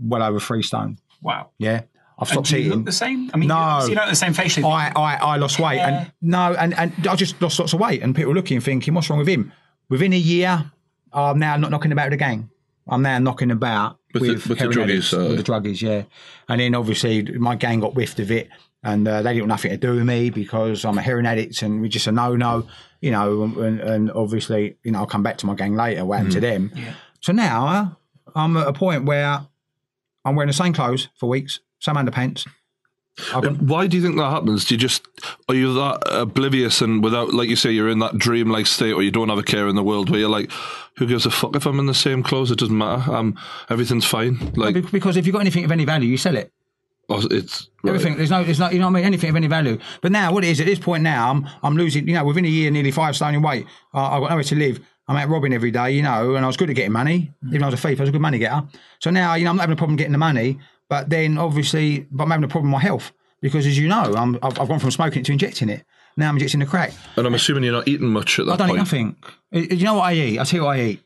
well 0.00 0.22
over 0.22 0.40
three 0.40 0.62
stone. 0.62 0.98
Wow. 1.22 1.50
Yeah, 1.58 1.82
I've 2.18 2.28
And 2.28 2.28
stopped 2.28 2.50
you 2.52 2.58
eating. 2.58 2.84
the 2.84 2.92
same? 2.92 3.30
I 3.32 3.36
mean, 3.36 3.48
No. 3.48 3.84
you, 3.86 3.94
don't 3.94 4.08
the 4.08 4.14
same 4.16 4.32
facially. 4.32 4.64
I, 4.66 4.92
I, 4.94 5.14
I 5.16 5.36
lost 5.36 5.58
weight 5.58 5.78
and 5.80 6.12
no, 6.20 6.54
and, 6.54 6.74
and 6.74 6.92
I 7.08 7.16
just 7.16 7.40
lost 7.42 7.58
lots 7.58 7.72
of 7.72 7.80
weight 7.80 8.02
and 8.02 8.14
people 8.14 8.32
looking 8.32 8.60
thinking, 8.60 8.94
what's 8.94 9.10
wrong 9.10 9.18
with 9.18 9.28
him? 9.28 9.52
Within 9.88 10.12
a 10.12 10.18
year, 10.18 10.70
I'm 11.12 11.38
now 11.38 11.56
not 11.56 11.70
knocking 11.70 11.92
about 11.92 12.06
with 12.06 12.12
the 12.12 12.24
gang. 12.24 12.50
I'm 12.88 13.02
now 13.02 13.18
knocking 13.18 13.50
about 13.50 13.97
With 14.14 14.22
the- 14.22 14.28
with, 14.34 14.46
with 14.48 14.58
the 14.58 14.64
heroin 14.64 14.76
druggies, 14.88 14.90
addicts, 14.90 15.12
uh, 15.14 15.18
with 15.28 15.36
the 15.36 15.42
druggies, 15.52 15.82
yeah. 15.82 16.02
And 16.48 16.60
then 16.60 16.74
obviously 16.74 17.22
my 17.38 17.56
gang 17.56 17.80
got 17.80 17.92
whiffed 17.94 18.20
of 18.20 18.30
it 18.30 18.48
and 18.82 19.06
uh, 19.08 19.22
they 19.22 19.30
didn't 19.34 19.42
want 19.48 19.48
nothing 19.62 19.70
to 19.72 19.76
do 19.76 19.94
with 19.96 20.04
me 20.04 20.30
because 20.30 20.84
I'm 20.84 20.96
a 20.98 21.02
heroin 21.02 21.26
addict 21.26 21.60
and 21.62 21.80
we're 21.80 21.88
just 21.88 22.06
a 22.06 22.12
no-no, 22.12 22.66
you 23.00 23.10
know, 23.10 23.42
and, 23.42 23.80
and 23.80 24.10
obviously, 24.12 24.76
you 24.82 24.92
know, 24.92 25.00
I'll 25.00 25.06
come 25.06 25.22
back 25.22 25.36
to 25.38 25.46
my 25.46 25.54
gang 25.54 25.74
later, 25.74 26.04
what 26.04 26.16
happened 26.18 26.32
to 26.34 26.40
them. 26.40 26.72
So 27.20 27.32
now 27.32 27.66
uh, 27.66 27.88
I'm 28.34 28.56
at 28.56 28.66
a 28.68 28.72
point 28.72 29.04
where 29.04 29.40
I'm 30.24 30.36
wearing 30.36 30.48
the 30.48 30.52
same 30.54 30.72
clothes 30.72 31.08
for 31.16 31.28
weeks, 31.28 31.60
same 31.80 31.96
underpants. 31.96 32.46
I've 33.34 33.60
Why 33.60 33.86
do 33.86 33.96
you 33.96 34.02
think 34.02 34.16
that 34.16 34.30
happens? 34.30 34.64
Do 34.64 34.74
you 34.74 34.78
just 34.78 35.06
are 35.48 35.54
you 35.54 35.74
that 35.74 36.02
oblivious 36.06 36.80
and 36.80 37.02
without, 37.02 37.32
like 37.34 37.48
you 37.48 37.56
say, 37.56 37.70
you're 37.70 37.88
in 37.88 37.98
that 38.00 38.18
dreamlike 38.18 38.66
state, 38.66 38.92
or 38.92 39.02
you 39.02 39.10
don't 39.10 39.28
have 39.28 39.38
a 39.38 39.42
care 39.42 39.68
in 39.68 39.76
the 39.76 39.82
world, 39.82 40.10
where 40.10 40.20
you're 40.20 40.28
like, 40.28 40.50
who 40.96 41.06
gives 41.06 41.26
a 41.26 41.30
fuck 41.30 41.56
if 41.56 41.66
I'm 41.66 41.78
in 41.78 41.86
the 41.86 41.94
same 41.94 42.22
clothes? 42.22 42.50
It 42.50 42.58
doesn't 42.58 42.76
matter. 42.76 43.12
Um, 43.14 43.36
everything's 43.70 44.04
fine. 44.04 44.52
Like 44.56 44.74
Be- 44.74 44.80
because 44.82 45.16
if 45.16 45.26
you've 45.26 45.32
got 45.34 45.40
anything 45.40 45.64
of 45.64 45.72
any 45.72 45.84
value, 45.84 46.08
you 46.08 46.16
sell 46.16 46.36
it. 46.36 46.52
oh, 47.08 47.26
it's 47.30 47.68
right. 47.82 47.90
Everything. 47.90 48.16
There's 48.16 48.30
no. 48.30 48.44
There's 48.44 48.58
no. 48.60 48.70
You 48.70 48.78
know 48.78 48.86
what 48.86 48.92
I 48.92 48.94
mean? 48.94 49.04
Anything 49.04 49.30
of 49.30 49.36
any 49.36 49.46
value. 49.46 49.78
But 50.00 50.12
now, 50.12 50.32
what 50.32 50.44
it 50.44 50.48
is 50.48 50.60
at 50.60 50.66
this 50.66 50.78
point 50.78 51.02
now, 51.02 51.30
I'm 51.30 51.48
I'm 51.62 51.76
losing. 51.76 52.06
You 52.06 52.14
know, 52.14 52.24
within 52.24 52.44
a 52.44 52.48
year, 52.48 52.70
nearly 52.70 52.90
five 52.90 53.16
stone 53.16 53.34
in 53.34 53.42
weight. 53.42 53.66
Uh, 53.94 54.02
I've 54.02 54.20
got 54.20 54.30
nowhere 54.30 54.44
to 54.44 54.54
live. 54.54 54.80
I'm 55.10 55.16
out 55.16 55.30
robbing 55.30 55.54
every 55.54 55.70
day, 55.70 55.92
you 55.92 56.02
know, 56.02 56.34
and 56.34 56.44
I 56.44 56.46
was 56.46 56.58
good 56.58 56.68
at 56.68 56.76
getting 56.76 56.92
money. 56.92 57.32
Even 57.46 57.60
though 57.60 57.68
I 57.68 57.70
was 57.70 57.80
a 57.82 57.88
thief, 57.88 57.98
I 57.98 58.02
was 58.02 58.10
a 58.10 58.12
good 58.12 58.20
money 58.20 58.38
getter. 58.38 58.68
So 58.98 59.10
now, 59.10 59.34
you 59.36 59.44
know, 59.44 59.50
I'm 59.50 59.56
not 59.56 59.62
having 59.62 59.72
a 59.72 59.76
problem 59.78 59.96
getting 59.96 60.12
the 60.12 60.18
money, 60.18 60.58
but 60.88 61.10
then 61.10 61.38
obviously, 61.38 62.06
but 62.10 62.24
I'm 62.24 62.30
having 62.30 62.44
a 62.44 62.48
problem 62.48 62.72
with 62.72 62.80
my 62.80 62.82
health 62.86 63.12
because, 63.40 63.66
as 63.66 63.78
you 63.78 63.88
know, 63.88 64.14
I'm, 64.14 64.36
I've, 64.42 64.58
I've 64.60 64.68
gone 64.68 64.78
from 64.78 64.90
smoking 64.90 65.20
it 65.20 65.26
to 65.26 65.32
injecting 65.32 65.68
it. 65.68 65.84
Now 66.16 66.28
I'm 66.28 66.36
injecting 66.36 66.60
the 66.60 66.66
crack. 66.66 66.92
And 67.16 67.26
I'm 67.26 67.34
assuming 67.34 67.62
you're 67.64 67.72
not 67.72 67.86
eating 67.86 68.08
much 68.08 68.38
at 68.38 68.46
that 68.46 68.52
I 68.52 68.56
don't 68.56 68.68
point. 68.68 68.78
eat 68.78 68.80
nothing. 69.52 69.76
You 69.78 69.84
know 69.84 69.94
what 69.94 70.04
I 70.04 70.14
eat? 70.14 70.38
I 70.40 70.44
tell 70.44 70.60
you 70.60 70.64
what 70.64 70.76
I 70.78 70.82
eat. 70.82 71.02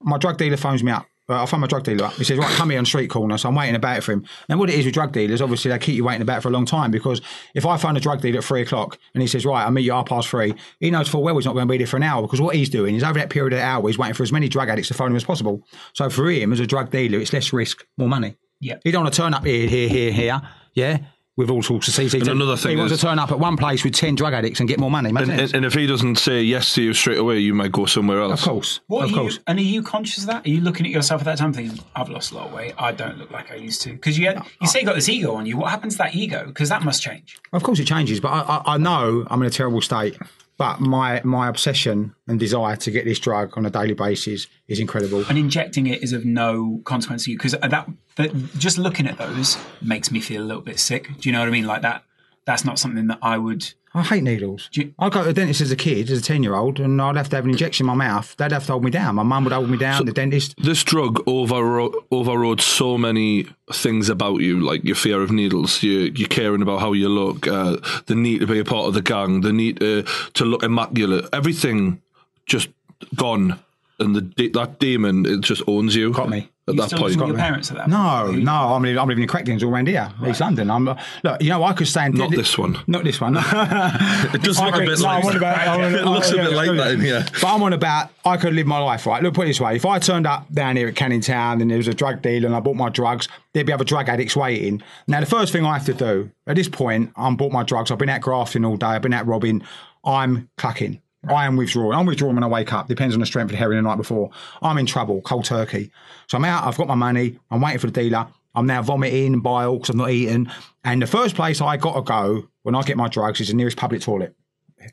My 0.00 0.18
drug 0.18 0.36
dealer 0.38 0.56
phones 0.56 0.84
me 0.84 0.92
up. 0.92 1.06
Uh, 1.30 1.42
I 1.42 1.46
phone 1.46 1.60
my 1.60 1.66
drug 1.66 1.82
dealer 1.82 2.06
up. 2.06 2.14
He 2.14 2.24
says, 2.24 2.38
"Right, 2.38 2.48
come 2.54 2.70
here 2.70 2.78
on 2.78 2.86
street 2.86 3.08
corner." 3.10 3.36
So 3.36 3.50
I'm 3.50 3.54
waiting 3.54 3.74
about 3.74 4.02
for 4.02 4.12
him. 4.12 4.24
Now, 4.48 4.56
what 4.56 4.70
it 4.70 4.78
is 4.78 4.86
with 4.86 4.94
drug 4.94 5.12
dealers, 5.12 5.42
obviously, 5.42 5.70
they 5.70 5.78
keep 5.78 5.94
you 5.94 6.04
waiting 6.04 6.22
about 6.22 6.42
for 6.42 6.48
a 6.48 6.52
long 6.52 6.64
time 6.64 6.90
because 6.90 7.20
if 7.54 7.66
I 7.66 7.76
phone 7.76 7.98
a 7.98 8.00
drug 8.00 8.22
dealer 8.22 8.38
at 8.38 8.44
three 8.44 8.62
o'clock 8.62 8.96
and 9.12 9.20
he 9.20 9.26
says, 9.26 9.44
"Right, 9.44 9.62
I'll 9.64 9.70
meet 9.70 9.82
you 9.82 9.92
at 9.92 9.96
half 9.96 10.06
past 10.06 10.28
three, 10.28 10.54
he 10.80 10.90
knows 10.90 11.06
full 11.08 11.22
well 11.22 11.36
he's 11.36 11.44
not 11.44 11.52
going 11.52 11.66
to 11.68 11.70
be 11.70 11.76
there 11.76 11.86
for 11.86 11.98
an 11.98 12.02
hour 12.02 12.22
because 12.22 12.40
what 12.40 12.54
he's 12.54 12.70
doing 12.70 12.94
is 12.94 13.02
over 13.02 13.18
that 13.18 13.28
period 13.28 13.52
of 13.52 13.58
hour, 13.58 13.86
he's 13.86 13.98
waiting 13.98 14.14
for 14.14 14.22
as 14.22 14.32
many 14.32 14.48
drug 14.48 14.70
addicts 14.70 14.88
to 14.88 14.94
phone 14.94 15.10
him 15.10 15.16
as 15.16 15.24
possible. 15.24 15.62
So 15.92 16.08
for 16.08 16.30
him, 16.30 16.50
as 16.50 16.60
a 16.60 16.66
drug 16.66 16.90
dealer, 16.90 17.18
it's 17.18 17.32
less 17.34 17.52
risk, 17.52 17.84
more 17.98 18.08
money. 18.08 18.36
Yeah. 18.60 18.76
He 18.84 18.90
don't 18.90 19.02
want 19.04 19.14
to 19.14 19.20
turn 19.20 19.34
up 19.34 19.44
here, 19.44 19.68
here, 19.68 19.88
here, 19.88 20.12
here. 20.12 20.42
Yeah. 20.74 20.98
With 21.36 21.50
all 21.50 21.62
sorts 21.62 21.86
of 21.86 21.94
CCTV. 21.94 22.22
And 22.22 22.28
another 22.30 22.56
thing 22.56 22.72
he 22.72 22.76
wants 22.76 22.92
is- 22.92 22.98
to 22.98 23.06
turn 23.06 23.20
up 23.20 23.30
at 23.30 23.38
one 23.38 23.56
place 23.56 23.84
with 23.84 23.94
10 23.94 24.16
drug 24.16 24.34
addicts 24.34 24.58
and 24.58 24.68
get 24.68 24.80
more 24.80 24.90
money. 24.90 25.10
And, 25.10 25.18
and, 25.30 25.54
and 25.54 25.64
if 25.64 25.72
he 25.74 25.86
doesn't 25.86 26.16
say 26.16 26.42
yes 26.42 26.74
to 26.74 26.82
you 26.82 26.92
straight 26.92 27.18
away, 27.18 27.38
you 27.38 27.54
might 27.54 27.70
go 27.70 27.86
somewhere 27.86 28.20
else. 28.20 28.42
of 28.42 28.48
course. 28.48 28.80
What 28.88 29.04
of 29.04 29.04
are 29.04 29.08
you, 29.10 29.14
course. 29.20 29.38
and 29.46 29.56
are 29.56 29.62
you 29.62 29.82
conscious 29.84 30.24
of 30.24 30.26
that? 30.30 30.44
Are 30.44 30.50
you 30.50 30.60
looking 30.60 30.84
at 30.84 30.90
yourself 30.90 31.20
at 31.20 31.26
that 31.26 31.38
time 31.38 31.52
thinking, 31.52 31.78
I've 31.94 32.08
lost 32.08 32.32
a 32.32 32.34
lot 32.34 32.48
of 32.48 32.52
weight. 32.52 32.74
I 32.76 32.90
don't 32.90 33.18
look 33.18 33.30
like 33.30 33.52
I 33.52 33.54
used 33.54 33.82
to. 33.82 33.92
Because 33.92 34.18
you, 34.18 34.32
you 34.60 34.66
say 34.66 34.80
you 34.80 34.86
got 34.86 34.96
this 34.96 35.08
ego 35.08 35.34
on 35.34 35.46
you. 35.46 35.56
What 35.56 35.70
happens 35.70 35.94
to 35.94 35.98
that 35.98 36.16
ego? 36.16 36.44
Because 36.44 36.70
that 36.70 36.82
must 36.82 37.02
change. 37.02 37.38
Of 37.52 37.62
course, 37.62 37.78
it 37.78 37.86
changes, 37.86 38.18
but 38.18 38.30
I, 38.30 38.40
I, 38.40 38.74
I 38.74 38.78
know 38.78 39.24
I'm 39.30 39.40
in 39.40 39.46
a 39.46 39.50
terrible 39.50 39.80
state. 39.80 40.18
But 40.58 40.80
my 40.80 41.22
my 41.24 41.48
obsession 41.48 42.14
and 42.26 42.38
desire 42.38 42.76
to 42.76 42.90
get 42.90 43.04
this 43.04 43.20
drug 43.20 43.56
on 43.56 43.64
a 43.64 43.70
daily 43.70 43.94
basis 43.94 44.48
is 44.66 44.80
incredible. 44.80 45.24
And 45.28 45.38
injecting 45.38 45.86
it 45.86 46.02
is 46.02 46.12
of 46.12 46.24
no 46.24 46.80
consequence 46.84 47.24
to 47.24 47.30
you. 47.30 47.38
Because 47.38 47.52
that, 47.52 47.88
that, 48.16 48.34
just 48.58 48.76
looking 48.76 49.06
at 49.06 49.18
those 49.18 49.56
makes 49.80 50.10
me 50.10 50.20
feel 50.20 50.42
a 50.42 50.44
little 50.44 50.62
bit 50.62 50.80
sick. 50.80 51.08
Do 51.20 51.28
you 51.28 51.32
know 51.32 51.38
what 51.38 51.48
I 51.48 51.52
mean? 51.52 51.66
Like 51.66 51.82
that, 51.82 52.02
that's 52.44 52.64
not 52.64 52.78
something 52.78 53.06
that 53.06 53.20
I 53.22 53.38
would. 53.38 53.72
I 53.98 54.02
hate 54.02 54.22
needles. 54.22 54.68
You- 54.72 54.94
I 54.98 55.08
go 55.08 55.20
to 55.20 55.26
the 55.26 55.32
dentist 55.32 55.60
as 55.60 55.70
a 55.70 55.76
kid, 55.76 56.10
as 56.10 56.18
a 56.18 56.22
ten 56.22 56.42
year 56.42 56.54
old, 56.54 56.78
and 56.80 57.00
I'd 57.02 57.16
have 57.16 57.28
to 57.30 57.36
have 57.36 57.44
an 57.44 57.50
injection 57.50 57.84
in 57.84 57.88
my 57.88 57.94
mouth. 58.06 58.34
They'd 58.36 58.52
have 58.52 58.66
to 58.66 58.72
hold 58.72 58.84
me 58.84 58.90
down. 58.90 59.16
My 59.16 59.22
mum 59.22 59.44
would 59.44 59.52
hold 59.52 59.68
me 59.70 59.76
down. 59.78 60.04
the 60.06 60.12
dentist. 60.12 60.54
This 60.62 60.82
drug 60.84 61.22
overrode, 61.26 61.94
overrode 62.10 62.60
so 62.60 62.96
many 62.96 63.46
things 63.72 64.08
about 64.08 64.40
you, 64.40 64.60
like 64.60 64.84
your 64.84 64.94
fear 64.96 65.20
of 65.22 65.30
needles, 65.30 65.82
you, 65.82 66.12
you 66.14 66.26
caring 66.26 66.62
about 66.62 66.80
how 66.80 66.92
you 66.92 67.08
look, 67.08 67.46
uh, 67.46 67.76
the 68.06 68.14
need 68.14 68.38
to 68.40 68.46
be 68.46 68.58
a 68.58 68.64
part 68.64 68.86
of 68.86 68.94
the 68.94 69.02
gang, 69.02 69.40
the 69.42 69.52
need 69.52 69.80
to, 69.80 70.04
to 70.34 70.44
look 70.44 70.62
immaculate. 70.62 71.26
Everything 71.32 72.00
just 72.46 72.68
gone. 73.14 73.58
And 74.00 74.14
the 74.14 74.20
de- 74.22 74.48
that 74.50 74.78
demon, 74.78 75.26
it 75.26 75.40
just 75.40 75.62
owns 75.66 75.94
you. 75.96 76.12
Got 76.12 76.30
me. 76.30 76.48
At 76.68 76.74
You 76.74 76.80
that 76.82 76.86
still 76.88 76.98
point. 77.00 77.12
live 77.12 77.20
with 77.20 77.28
your 77.30 77.38
parents 77.38 77.70
at 77.70 77.78
that 77.78 77.88
No, 77.88 78.24
point? 78.26 78.44
no, 78.44 78.52
I'm 78.52 78.82
living, 78.82 78.98
I'm 78.98 79.08
living 79.08 79.22
in 79.22 79.28
Crackdens 79.28 79.62
all 79.62 79.70
around 79.70 79.88
here, 79.88 80.10
East 80.26 80.40
London. 80.40 80.70
I'm 80.70 80.84
look, 80.84 81.42
you 81.42 81.48
know, 81.48 81.64
I 81.64 81.72
could 81.72 81.88
stand. 81.88 82.14
Not 82.14 82.30
this 82.30 82.56
one. 82.58 82.78
Not 82.86 83.04
this 83.04 83.20
one. 83.20 83.36
It 84.34 84.42
does 84.42 84.60
look 84.60 84.74
a 84.74 84.78
bit 84.78 84.98
no, 84.98 85.04
like 85.04 85.24
I'm 85.24 85.36
about, 85.36 85.80
It 85.94 86.04
looks 86.04 86.30
a 86.30 86.36
bit 86.36 86.52
like 86.52 86.76
that 86.76 86.92
in 86.92 87.00
here. 87.00 87.24
But 87.40 87.44
I'm 87.54 87.62
on 87.62 87.72
about 87.72 88.10
I 88.24 88.36
could 88.36 88.52
live 88.54 88.66
my 88.66 88.78
life 88.78 89.06
right. 89.06 89.22
Look, 89.22 89.34
put 89.34 89.44
it 89.44 89.48
this 89.48 89.60
way: 89.60 89.76
if 89.76 89.86
I 89.86 89.98
turned 89.98 90.26
up 90.26 90.52
down 90.52 90.76
here 90.76 90.88
at 90.88 90.96
Canning 90.96 91.20
Town 91.22 91.60
and 91.60 91.70
there 91.70 91.78
was 91.78 91.88
a 91.88 91.94
drug 91.94 92.20
dealer 92.22 92.46
and 92.46 92.54
I 92.54 92.60
bought 92.60 92.76
my 92.76 92.90
drugs, 92.90 93.28
there'd 93.54 93.66
be 93.66 93.72
other 93.72 93.84
drug 93.84 94.08
addicts 94.08 94.36
waiting. 94.36 94.82
Now, 95.06 95.20
the 95.20 95.26
first 95.26 95.52
thing 95.52 95.64
I 95.64 95.72
have 95.74 95.86
to 95.86 95.94
do 95.94 96.30
at 96.46 96.56
this 96.56 96.68
point, 96.68 97.12
I'm 97.16 97.36
bought 97.36 97.52
my 97.52 97.62
drugs. 97.62 97.90
I've 97.90 97.98
been 97.98 98.08
out 98.10 98.20
grafting 98.20 98.64
all 98.64 98.76
day. 98.76 98.86
I've 98.88 99.02
been 99.02 99.14
out 99.14 99.26
robbing. 99.26 99.62
I'm 100.04 100.48
clucking. 100.58 101.00
I 101.30 101.46
am 101.46 101.56
withdrawing. 101.56 101.96
I'm 101.98 102.06
withdrawing 102.06 102.34
when 102.36 102.44
I 102.44 102.48
wake 102.48 102.72
up. 102.72 102.88
Depends 102.88 103.14
on 103.14 103.20
the 103.20 103.26
strength 103.26 103.46
of 103.46 103.52
the 103.52 103.56
heroin 103.58 103.82
the 103.82 103.88
night 103.88 103.96
before. 103.96 104.30
I'm 104.62 104.78
in 104.78 104.86
trouble, 104.86 105.20
cold 105.22 105.44
turkey. 105.44 105.90
So 106.28 106.36
I'm 106.38 106.44
out. 106.44 106.64
I've 106.64 106.76
got 106.76 106.86
my 106.88 106.94
money. 106.94 107.38
I'm 107.50 107.60
waiting 107.60 107.78
for 107.78 107.86
the 107.86 107.92
dealer. 107.92 108.26
I'm 108.54 108.66
now 108.66 108.82
vomiting 108.82 109.40
bile 109.40 109.74
because 109.76 109.90
I've 109.90 109.96
not 109.96 110.10
eaten. 110.10 110.50
And 110.84 111.00
the 111.02 111.06
first 111.06 111.34
place 111.36 111.60
I 111.60 111.76
got 111.76 111.94
to 111.94 112.02
go 112.02 112.48
when 112.62 112.74
I 112.74 112.82
get 112.82 112.96
my 112.96 113.08
drugs 113.08 113.40
is 113.40 113.48
the 113.48 113.54
nearest 113.54 113.76
public 113.76 114.00
toilet 114.02 114.34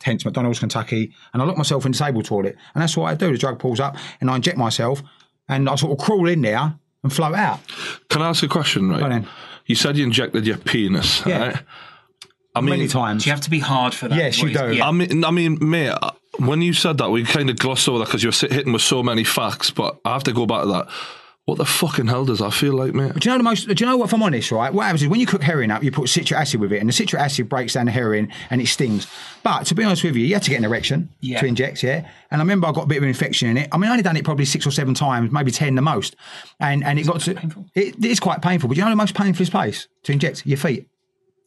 hence 0.01 0.25
McDonald's, 0.25 0.59
Kentucky, 0.59 1.13
and 1.31 1.41
I 1.41 1.45
lock 1.45 1.57
myself 1.57 1.85
in 1.85 1.91
the 1.91 1.97
disabled 1.97 2.25
toilet. 2.25 2.57
And 2.73 2.81
that's 2.81 2.97
what 2.97 3.05
I 3.05 3.13
do. 3.15 3.31
The 3.31 3.37
drug 3.37 3.59
pulls 3.59 3.79
up 3.79 3.95
and 4.19 4.29
I 4.31 4.35
inject 4.35 4.57
myself 4.57 5.03
and 5.47 5.69
I 5.69 5.75
sort 5.75 5.91
of 5.97 6.03
crawl 6.03 6.27
in 6.27 6.41
there 6.41 6.73
and 7.03 7.13
float 7.13 7.35
out. 7.35 7.59
Can 8.09 8.21
I 8.23 8.29
ask 8.29 8.43
a 8.43 8.47
question, 8.47 8.89
right? 8.89 8.99
Go 8.99 9.05
on. 9.05 9.27
You 9.67 9.75
said 9.75 9.95
you 9.95 10.03
injected 10.03 10.45
your 10.47 10.57
penis, 10.57 11.23
Yeah. 11.25 11.47
right? 11.47 11.57
I 12.55 12.61
mean, 12.61 12.69
Many 12.71 12.87
times. 12.87 13.23
Do 13.23 13.29
you 13.29 13.33
have 13.33 13.41
to 13.41 13.49
be 13.49 13.59
hard 13.59 13.93
for 13.93 14.07
that? 14.07 14.17
Yes, 14.17 14.41
you 14.41 14.53
do. 14.53 14.73
yeah. 14.73 14.87
I 14.87 14.91
mean, 14.91 15.23
I 15.23 15.29
mean, 15.31 15.57
mate. 15.61 15.93
When 16.39 16.61
you 16.61 16.73
said 16.73 16.97
that, 16.97 17.09
we 17.11 17.23
kind 17.23 17.49
of 17.49 17.57
glossed 17.57 17.87
over 17.87 17.99
that 17.99 18.05
because 18.05 18.23
you 18.23 18.29
were 18.29 18.53
hitting 18.55 18.73
with 18.73 18.81
so 18.81 19.01
many 19.03 19.23
facts. 19.23 19.71
But 19.71 19.97
I 20.05 20.13
have 20.13 20.23
to 20.25 20.33
go 20.33 20.45
back 20.45 20.63
to 20.63 20.67
that. 20.69 20.87
What 21.45 21.59
the 21.59 21.65
fucking 21.65 22.07
hell 22.07 22.25
does 22.25 22.39
that 22.39 22.53
feel 22.55 22.73
like, 22.73 22.95
mate? 22.95 23.13
Do 23.19 23.29
you 23.29 23.31
know 23.31 23.37
the 23.37 23.43
most? 23.43 23.67
Do 23.67 23.75
you 23.77 23.85
know 23.85 23.97
what? 23.97 24.05
If 24.05 24.13
I'm 24.15 24.23
honest, 24.23 24.51
right? 24.51 24.73
What 24.73 24.81
happens 24.85 25.03
is 25.03 25.07
when 25.09 25.19
you 25.19 25.27
cook 25.27 25.43
heroin 25.43 25.69
up, 25.69 25.83
you 25.83 25.91
put 25.91 26.09
citric 26.09 26.39
acid 26.39 26.59
with 26.59 26.73
it, 26.73 26.79
and 26.79 26.89
the 26.89 26.93
citric 26.93 27.21
acid 27.21 27.47
breaks 27.49 27.73
down 27.73 27.85
the 27.85 27.91
heroin 27.91 28.31
and 28.49 28.59
it 28.61 28.65
stings. 28.65 29.05
But 29.43 29.67
to 29.67 29.75
be 29.75 29.83
honest 29.83 30.03
with 30.03 30.15
you, 30.15 30.25
you 30.25 30.33
have 30.33 30.41
to 30.41 30.49
get 30.49 30.57
an 30.57 30.65
erection 30.65 31.09
Yeah. 31.21 31.39
to 31.41 31.45
inject, 31.45 31.83
yeah. 31.83 32.09
And 32.31 32.41
I 32.41 32.43
remember 32.43 32.65
I 32.65 32.71
got 32.71 32.85
a 32.85 32.87
bit 32.87 32.97
of 32.97 33.03
an 33.03 33.09
infection 33.09 33.47
in 33.47 33.57
it. 33.57 33.69
I 33.71 33.77
mean, 33.77 33.89
I 33.89 33.91
only 33.91 34.01
done 34.01 34.17
it 34.17 34.25
probably 34.25 34.45
six 34.45 34.65
or 34.65 34.71
seven 34.71 34.95
times, 34.95 35.31
maybe 35.31 35.51
ten 35.51 35.75
the 35.75 35.83
most. 35.83 36.15
And 36.59 36.83
and 36.83 36.97
it 36.97 37.05
got 37.05 37.21
to 37.21 37.35
painful? 37.35 37.65
it 37.75 38.03
is 38.03 38.19
quite 38.19 38.41
painful. 38.41 38.67
But 38.67 38.77
you 38.77 38.83
know 38.83 38.89
the 38.89 38.95
most 38.95 39.13
painful 39.13 39.45
place 39.45 39.87
to 40.05 40.13
inject 40.13 40.47
your 40.47 40.57
feet, 40.57 40.87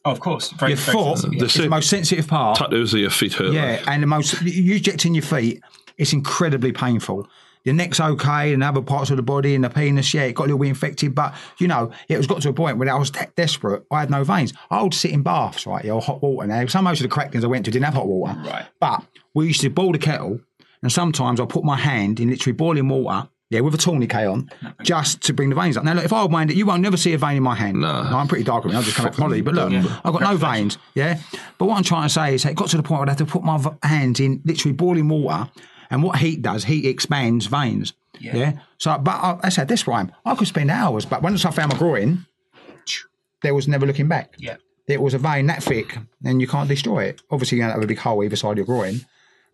Oh, 0.09 0.13
of 0.13 0.19
course. 0.19 0.51
Very, 0.51 0.71
your 0.71 0.77
very 0.77 0.97
foot 0.97 1.17
sensitive. 1.19 1.43
Is 1.43 1.53
the 1.53 1.69
most 1.69 1.89
sensitive 1.89 2.27
part. 2.27 2.57
Tattoos 2.57 2.93
of 2.93 2.99
your 2.99 3.09
feet 3.09 3.33
hurt. 3.33 3.53
Yeah, 3.53 3.77
like. 3.77 3.87
and 3.87 4.03
the 4.03 4.07
most 4.07 4.41
you 4.41 4.75
injecting 4.75 5.13
your 5.13 5.23
feet, 5.23 5.61
it's 5.97 6.13
incredibly 6.13 6.71
painful. 6.71 7.27
Your 7.65 7.75
neck's 7.75 7.99
okay, 7.99 8.53
and 8.53 8.63
other 8.63 8.81
parts 8.81 9.11
of 9.11 9.17
the 9.17 9.23
body 9.23 9.53
and 9.53 9.63
the 9.63 9.69
penis, 9.69 10.13
yeah, 10.13 10.23
it 10.23 10.33
got 10.33 10.43
a 10.43 10.45
little 10.45 10.59
bit 10.59 10.69
infected. 10.69 11.13
But 11.13 11.35
you 11.59 11.67
know, 11.67 11.91
it 12.07 12.17
was 12.17 12.25
got 12.25 12.41
to 12.41 12.49
a 12.49 12.53
point 12.53 12.77
where 12.77 12.89
I 12.89 12.97
was 12.97 13.11
de- 13.11 13.27
desperate. 13.35 13.83
I 13.91 13.99
had 13.99 14.09
no 14.09 14.23
veins. 14.23 14.53
I 14.71 14.81
would 14.81 14.93
sit 14.93 15.11
in 15.11 15.23
baths, 15.23 15.67
right, 15.67 15.85
or 15.89 16.01
hot 16.01 16.21
water. 16.21 16.47
Now, 16.47 16.65
some 16.67 16.85
most 16.85 17.01
of 17.01 17.09
the 17.09 17.15
crackdens 17.15 17.43
I 17.43 17.47
went 17.47 17.65
to 17.65 17.71
didn't 17.71 17.85
have 17.85 17.95
hot 17.95 18.07
water, 18.07 18.39
Right. 18.45 18.65
But 18.79 19.03
we 19.33 19.47
used 19.47 19.61
to 19.61 19.69
boil 19.69 19.91
the 19.91 19.99
kettle, 19.99 20.39
and 20.81 20.91
sometimes 20.91 21.39
I 21.39 21.45
put 21.45 21.63
my 21.65 21.75
hand 21.77 22.19
in 22.19 22.29
literally 22.29 22.55
boiling 22.55 22.87
water. 22.87 23.27
Yeah, 23.51 23.61
with 23.61 23.73
a 23.73 23.79
tourniquet 23.79 24.27
on, 24.27 24.51
just 24.83 25.23
to 25.23 25.33
bring 25.33 25.49
the 25.49 25.55
veins 25.55 25.75
up. 25.75 25.83
Now, 25.83 25.93
look, 25.93 26.05
if 26.05 26.13
I 26.13 26.19
hold 26.19 26.31
mine, 26.31 26.49
you 26.49 26.67
won't 26.67 26.83
never 26.83 26.97
see 26.97 27.13
a 27.13 27.17
vein 27.17 27.37
in 27.37 27.41
my 27.41 27.55
hand. 27.55 27.81
No. 27.81 27.89
I'm 27.89 28.27
pretty 28.27 28.43
dark. 28.43 28.63
I 28.63 28.67
mean, 28.67 28.75
I'll 28.77 28.83
just 28.83 28.95
come 28.95 29.07
out 29.07 29.15
from. 29.15 29.41
But 29.41 29.55
look, 29.55 29.73
I've 29.73 30.13
got 30.13 30.21
no 30.21 30.37
veins. 30.37 30.77
Yeah. 30.93 31.19
But 31.57 31.65
what 31.65 31.75
I'm 31.75 31.83
trying 31.83 32.03
to 32.03 32.13
say 32.13 32.35
is, 32.35 32.45
it 32.45 32.55
got 32.55 32.69
to 32.69 32.77
the 32.77 32.83
point 32.83 32.99
where 32.99 33.09
I 33.09 33.11
had 33.11 33.17
to 33.17 33.25
put 33.25 33.43
my 33.43 33.59
hands 33.81 34.19
in 34.19 34.41
literally 34.45 34.73
boiling 34.73 35.09
water. 35.09 35.49
And 35.89 36.03
what 36.03 36.19
heat 36.19 36.43
does, 36.43 36.65
heat 36.65 36.85
expands 36.85 37.47
veins. 37.47 37.93
Yeah. 38.19 38.59
So, 38.77 38.95
but 38.99 39.15
I, 39.15 39.39
I 39.41 39.49
said, 39.49 39.67
this 39.67 39.87
rhyme, 39.87 40.11
I 40.23 40.35
could 40.35 40.47
spend 40.47 40.69
hours. 40.69 41.05
But 41.05 41.23
once 41.23 41.43
I 41.43 41.49
found 41.49 41.71
my 41.73 41.79
groin, 41.79 42.27
there 43.41 43.55
was 43.55 43.67
never 43.67 43.87
looking 43.87 44.07
back. 44.07 44.35
Yeah. 44.37 44.57
It 44.87 45.01
was 45.01 45.15
a 45.15 45.17
vein 45.17 45.47
that 45.47 45.63
thick, 45.63 45.97
and 46.23 46.39
you 46.39 46.47
can't 46.47 46.69
destroy 46.69 47.05
it. 47.05 47.23
Obviously, 47.31 47.57
you 47.57 47.63
have 47.63 47.81
a 47.81 47.87
big 47.87 47.97
hole 47.97 48.23
either 48.23 48.35
side 48.35 48.51
of 48.51 48.57
your 48.57 48.65
groin. 48.67 49.05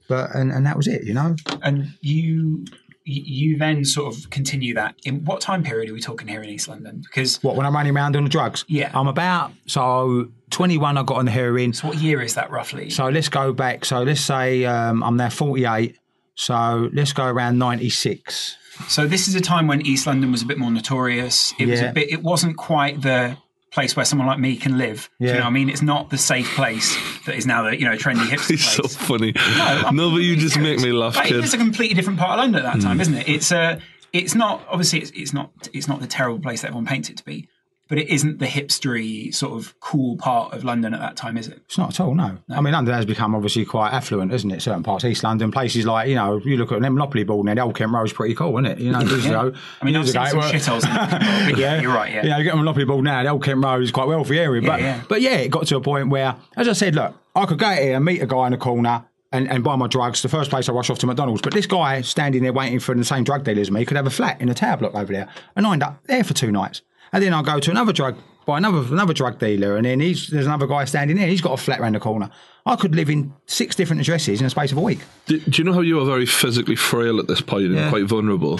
But 0.08 0.36
and, 0.36 0.51
and 0.51 0.65
that 0.65 0.77
was 0.77 0.88
it, 0.88 1.03
you 1.03 1.13
know. 1.13 1.36
And 1.62 1.93
you 2.01 2.65
you 3.06 3.58
then 3.58 3.86
sort 3.86 4.13
of 4.15 4.30
continue 4.32 4.74
that. 4.74 4.96
In 5.06 5.24
what 5.26 5.39
time 5.39 5.63
period 5.63 5.89
are 5.89 5.94
we 5.94 6.02
talking 6.02 6.28
here 6.28 6.41
in 6.41 6.50
East 6.50 6.68
London? 6.68 7.02
Because 7.02 7.41
What 7.44 7.56
when 7.56 7.65
I'm 7.65 7.76
running 7.76 7.96
around 7.96 8.15
on 8.15 8.24
the 8.24 8.30
drugs? 8.30 8.65
Yeah. 8.68 8.91
I'm 8.94 9.08
about 9.08 9.52
so 9.68 10.30
21. 10.50 10.98
I 10.98 11.04
got 11.04 11.18
on 11.18 11.26
the 11.26 11.32
heroin. 11.32 11.74
what 11.84 11.98
year 11.98 12.22
is 12.22 12.34
that 12.36 12.50
roughly? 12.50 12.89
So 12.89 13.10
let's 13.10 13.30
go 13.30 13.54
back. 13.54 13.86
So 13.86 14.02
let's 14.04 14.22
say 14.22 14.65
um, 14.65 15.04
I'm 15.04 15.18
now 15.18 15.30
48. 15.30 15.98
So 16.36 16.89
let's 16.94 17.13
go 17.13 17.26
around 17.26 17.60
96. 17.60 18.58
So 18.88 19.08
this 19.08 19.28
is 19.28 19.36
a 19.36 19.41
time 19.41 19.68
when 19.68 19.86
East 19.86 20.06
London 20.06 20.32
was 20.32 20.41
a 20.41 20.46
bit 20.46 20.58
more 20.58 20.72
notorious. 20.72 21.54
It 21.60 21.68
was 21.68 21.82
a 21.82 21.91
bit. 21.94 22.12
It 22.12 22.24
wasn't 22.24 22.58
quite 22.58 23.02
the 23.02 23.38
place 23.76 23.96
where 23.96 24.06
someone 24.06 24.28
like 24.28 24.40
me 24.40 24.56
can 24.56 24.78
live. 24.78 25.10
Do 25.20 25.28
you 25.28 25.34
know 25.34 25.40
what 25.40 25.46
I 25.48 25.50
mean? 25.52 25.70
It's 25.70 25.84
not 25.84 26.10
the 26.10 26.18
safe 26.18 26.56
place 26.56 26.98
that 27.26 27.36
is 27.36 27.46
now 27.46 27.64
the 27.64 27.78
you 27.78 27.86
know 27.86 27.96
trendy 27.96 28.26
hipster 28.26 28.50
He's 28.52 28.66
so 28.66 28.88
funny. 28.88 29.34
I'm 29.36 29.96
No, 29.96 30.10
but 30.10 30.18
you 30.18 30.36
just 30.36 30.58
make 30.58 30.80
me 30.80 30.92
laugh, 30.92 31.16
Like, 31.16 31.28
kid. 31.28 31.44
It's 31.44 31.54
a 31.54 31.58
completely 31.58 31.94
different 31.94 32.18
part 32.18 32.32
of 32.32 32.38
London 32.38 32.66
at 32.66 32.74
that 32.74 32.82
time, 32.82 32.96
hmm. 32.96 33.02
isn't 33.02 33.14
it? 33.14 33.30
It's 33.30 33.52
a. 33.52 33.80
It's 34.14 34.34
not 34.34 34.66
obviously. 34.70 35.00
It's, 35.02 35.12
it's 35.12 35.34
not. 35.34 35.52
It's 35.74 35.88
not 35.88 36.00
the 36.00 36.08
terrible 36.08 36.40
place 36.40 36.62
that 36.62 36.68
everyone 36.68 36.86
paints 36.86 37.10
it 37.10 37.18
to 37.18 37.26
be, 37.26 37.50
but 37.88 38.00
it 38.00 38.10
isn't 38.10 38.39
the 38.39 38.48
hipstery 38.48 39.34
sort 39.34 39.54
of 39.54 39.80
cool 39.80 40.17
part 40.17 40.54
of 40.54 40.63
London 40.63 40.93
at 40.93 41.00
that 41.00 41.15
time, 41.15 41.38
is 41.38 41.48
it? 41.48 41.62
It's 41.65 41.78
not 41.78 41.91
at 41.91 42.00
all, 42.00 42.15
no. 42.15 42.38
I 42.50 42.62
mean, 42.62 42.74
London 42.74 42.93
has 42.93 43.06
become 43.06 43.36
obviously 43.36 43.63
quite 43.63 43.91
affluent, 43.91 44.34
isn't 44.34 44.50
it? 44.50 44.62
Certain 44.62 44.82
parts, 44.82 45.06
East 45.06 45.24
London, 45.24 45.52
places 45.52 45.86
like, 45.86 46.10
you 46.10 46.15
know, 46.15 46.38
you 46.38 46.58
look 46.58 46.71
at 46.71 46.82
the 46.82 46.89
Monopoly 46.89 47.24
ball 47.24 47.43
now, 47.43 47.54
the 47.54 47.62
Old 47.62 47.76
Kent 47.76 47.91
Road's 47.91 48.12
pretty 48.12 48.34
cool, 48.34 48.58
isn't 48.58 48.65
it? 48.65 48.80
You 48.80 48.91
know, 48.91 49.00
years 49.02 49.26
ago. 49.26 49.54
I 49.82 49.86
mean, 49.86 49.95
I've 49.95 50.08
seen 50.10 50.21
ago, 50.21 50.41
some 50.41 50.80
shitholes. 50.82 51.50
in 51.50 51.58
yeah, 51.60 51.80
you're 51.80 51.93
right. 51.93 52.12
Yeah. 52.12 52.24
Know, 52.24 52.38
you 52.38 52.43
get 52.45 52.54
on 52.54 52.60
Monopoly 52.60 52.86
ball 52.86 53.02
now, 53.02 53.21
the 53.21 53.30
Old 53.30 53.43
Kent 53.43 53.63
Road 53.63 53.84
is 53.84 53.91
quite 53.91 54.06
a 54.06 54.08
wealthy 54.08 54.39
area. 54.39 54.62
But, 54.62 54.82
yeah. 54.82 55.02
but 55.08 55.21
yeah, 55.21 55.38
it 55.38 55.50
got 55.50 55.67
to 55.67 55.76
a 55.76 55.82
point 55.82 56.10
where, 56.10 56.36
as 56.58 56.67
I 56.67 56.74
said, 56.74 56.95
look, 56.95 57.15
I 57.36 57.45
could 57.45 57.60
go 57.60 57.67
out 57.67 57.78
here 57.78 57.95
and 57.95 58.06
meet 58.06 58.21
a 58.21 58.26
guy 58.26 58.48
in 58.48 58.52
the 58.52 58.58
corner 58.58 59.06
and, 59.32 59.50
and 59.50 59.63
buy 59.63 59.76
my 59.76 59.88
drugs. 59.88 60.21
The 60.21 60.29
first 60.29 60.50
place 60.50 60.69
I 60.69 60.73
rush 60.73 60.90
off 60.90 61.00
to 61.00 61.08
McDonald's. 61.08 61.42
But 61.42 61.54
this 61.54 61.65
guy 61.65 62.02
standing 62.02 62.44
there 62.44 62.54
waiting 62.54 62.79
for 62.79 62.96
the 62.96 63.04
same 63.04 63.23
drug 63.23 63.44
dealer 63.44 63.62
as 63.62 63.69
me 63.69 63.81
he 63.81 63.86
could 63.86 63.98
have 63.98 64.08
a 64.08 64.12
flat 64.12 64.40
in 64.42 64.50
a 64.50 64.54
tower 64.54 64.77
block 64.77 64.96
over 64.96 65.12
there. 65.12 65.27
And 65.56 65.67
I 65.67 65.73
end 65.73 65.83
up 65.83 66.02
there 66.06 66.23
for 66.23 66.33
two 66.33 66.52
nights. 66.52 66.81
And 67.16 67.24
then 67.24 67.34
I 67.34 67.42
go 67.44 67.62
to 67.62 67.72
another 67.72 67.94
drug 67.94 68.18
by 68.46 68.58
another 68.58 68.80
another 68.80 69.13
drug 69.13 69.40
dealer, 69.40 69.78
and 69.78 69.86
then 69.86 70.02
he's 70.02 70.28
there's 70.28 70.48
another 70.48 70.68
guy 70.68 70.84
standing 70.84 71.16
there. 71.16 71.28
He's 71.28 71.40
got 71.40 71.54
a 71.54 71.58
flat 71.58 71.80
round 71.80 71.96
the 71.96 72.02
corner. 72.02 72.30
I 72.66 72.76
could 72.76 72.94
live 72.94 73.10
in 73.10 73.34
six 73.46 73.74
different 73.74 74.02
addresses 74.02 74.42
in 74.42 74.46
the 74.46 74.50
space 74.50 74.74
of 74.74 74.78
a 74.78 74.82
week. 74.82 75.00
Do, 75.26 75.40
do 75.40 75.62
you 75.62 75.63
know 75.63 75.72
how 75.72 75.80
you 75.80 75.96
were 75.96 76.04
very 76.04 76.26
physically 76.26 76.76
frail 76.76 77.22
at 77.22 77.28
this 77.28 77.40
point 77.40 77.68
and 77.68 77.76
Yeah. 77.76 77.90
quite 77.90 78.04
vulnerable? 78.04 78.60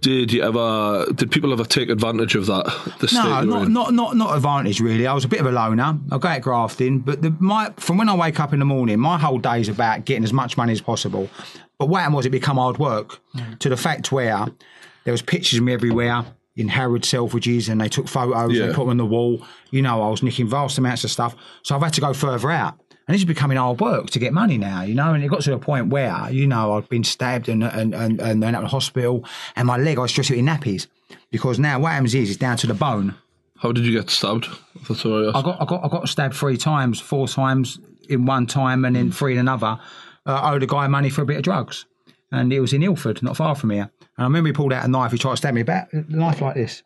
Did 0.00 0.32
you 0.32 0.44
ever? 0.44 1.06
Did 1.12 1.32
people 1.32 1.52
ever 1.52 1.64
take 1.64 1.88
advantage 1.88 2.36
of 2.36 2.46
that? 2.46 2.66
The 3.00 3.10
No, 3.12 3.42
not, 3.42 3.68
not 3.68 3.92
not 3.92 4.16
not 4.16 4.36
advantage 4.36 4.78
really. 4.78 5.08
I 5.08 5.12
was 5.12 5.24
a 5.24 5.28
bit 5.28 5.40
of 5.40 5.46
a 5.46 5.52
loner. 5.52 5.98
I 6.12 6.18
go 6.18 6.28
out 6.28 6.40
grafting, 6.40 7.00
but 7.00 7.20
the, 7.20 7.34
my 7.40 7.72
from 7.78 7.96
when 7.96 8.08
I 8.08 8.14
wake 8.14 8.38
up 8.38 8.52
in 8.52 8.60
the 8.60 8.64
morning, 8.64 9.00
my 9.00 9.18
whole 9.18 9.38
day 9.38 9.60
is 9.60 9.68
about 9.68 10.04
getting 10.04 10.22
as 10.22 10.32
much 10.32 10.56
money 10.56 10.70
as 10.70 10.80
possible. 10.80 11.28
But 11.78 11.86
what 11.86 11.98
happened 11.98 12.14
was 12.14 12.26
it 12.26 12.30
become 12.30 12.58
hard 12.58 12.78
work 12.78 13.18
mm. 13.34 13.58
to 13.58 13.68
the 13.68 13.76
fact 13.76 14.12
where 14.12 14.46
there 15.02 15.10
was 15.10 15.20
pictures 15.20 15.58
of 15.58 15.64
me 15.64 15.72
everywhere 15.72 16.24
in 16.56 16.68
Harrods 16.68 17.10
Selfridges, 17.10 17.68
and 17.68 17.80
they 17.80 17.88
took 17.88 18.08
photos, 18.08 18.52
Yeah. 18.52 18.66
they 18.66 18.72
put 18.74 18.82
them 18.82 18.90
on 18.90 18.96
the 18.98 19.06
wall. 19.06 19.42
You 19.70 19.82
know, 19.82 20.02
I 20.02 20.08
was 20.10 20.22
nicking 20.22 20.48
vast 20.48 20.76
amounts 20.78 21.02
of 21.04 21.10
stuff, 21.10 21.34
so 21.62 21.74
I've 21.74 21.82
had 21.82 21.94
to 21.94 22.00
go 22.00 22.12
further 22.12 22.50
out. 22.50 22.74
And 23.08 23.14
this 23.14 23.22
is 23.22 23.24
becoming 23.24 23.56
hard 23.56 23.80
work 23.80 24.10
to 24.10 24.18
get 24.18 24.32
money 24.32 24.58
now, 24.58 24.82
you 24.82 24.94
know. 24.94 25.12
And 25.12 25.24
it 25.24 25.28
got 25.28 25.40
to 25.42 25.50
the 25.50 25.58
point 25.58 25.88
where, 25.88 26.30
you 26.30 26.46
know, 26.46 26.74
I've 26.74 26.88
been 26.88 27.04
stabbed 27.04 27.48
and 27.48 27.64
and 27.64 27.94
and, 27.94 28.20
and 28.20 28.42
then 28.42 28.54
at 28.54 28.60
the 28.60 28.68
hospital, 28.68 29.24
and 29.56 29.66
my 29.66 29.76
leg 29.76 29.98
I 29.98 30.02
was 30.02 30.12
dressed 30.12 30.30
in 30.30 30.46
nappies 30.46 30.86
because 31.30 31.58
now 31.58 31.80
what 31.80 31.92
happens 31.92 32.14
is 32.14 32.28
it's 32.30 32.38
down 32.38 32.56
to 32.58 32.66
the 32.66 32.74
bone. 32.74 33.14
How 33.58 33.72
did 33.72 33.84
you 33.86 33.92
get 33.92 34.10
stabbed? 34.10 34.46
That's 34.88 35.04
all 35.04 35.24
right. 35.24 35.34
I 35.34 35.42
got 35.42 35.60
I 35.60 35.64
got 35.64 35.84
I 35.84 35.88
got 35.88 36.08
stabbed 36.08 36.34
three 36.34 36.56
times, 36.56 37.00
four 37.00 37.26
times 37.28 37.78
in 38.08 38.24
one 38.26 38.46
time, 38.46 38.84
and 38.84 38.94
then 38.94 39.10
three 39.10 39.32
in 39.32 39.38
another. 39.38 39.78
Uh, 40.24 40.34
I 40.34 40.52
owed 40.54 40.62
a 40.62 40.66
guy 40.66 40.86
money 40.86 41.10
for 41.10 41.22
a 41.22 41.26
bit 41.26 41.38
of 41.38 41.42
drugs, 41.42 41.86
and 42.30 42.52
it 42.52 42.60
was 42.60 42.72
in 42.72 42.82
Ilford, 42.84 43.20
not 43.22 43.36
far 43.36 43.54
from 43.56 43.70
here. 43.70 43.90
And 44.22 44.26
I 44.26 44.28
remember 44.28 44.50
he 44.50 44.52
pulled 44.52 44.72
out 44.72 44.84
a 44.84 44.88
knife. 44.88 45.10
He 45.10 45.18
tried 45.18 45.32
to 45.32 45.36
stab 45.36 45.52
me, 45.52 45.62
about 45.62 45.92
a 45.92 46.04
knife 46.08 46.40
like 46.40 46.54
this. 46.54 46.84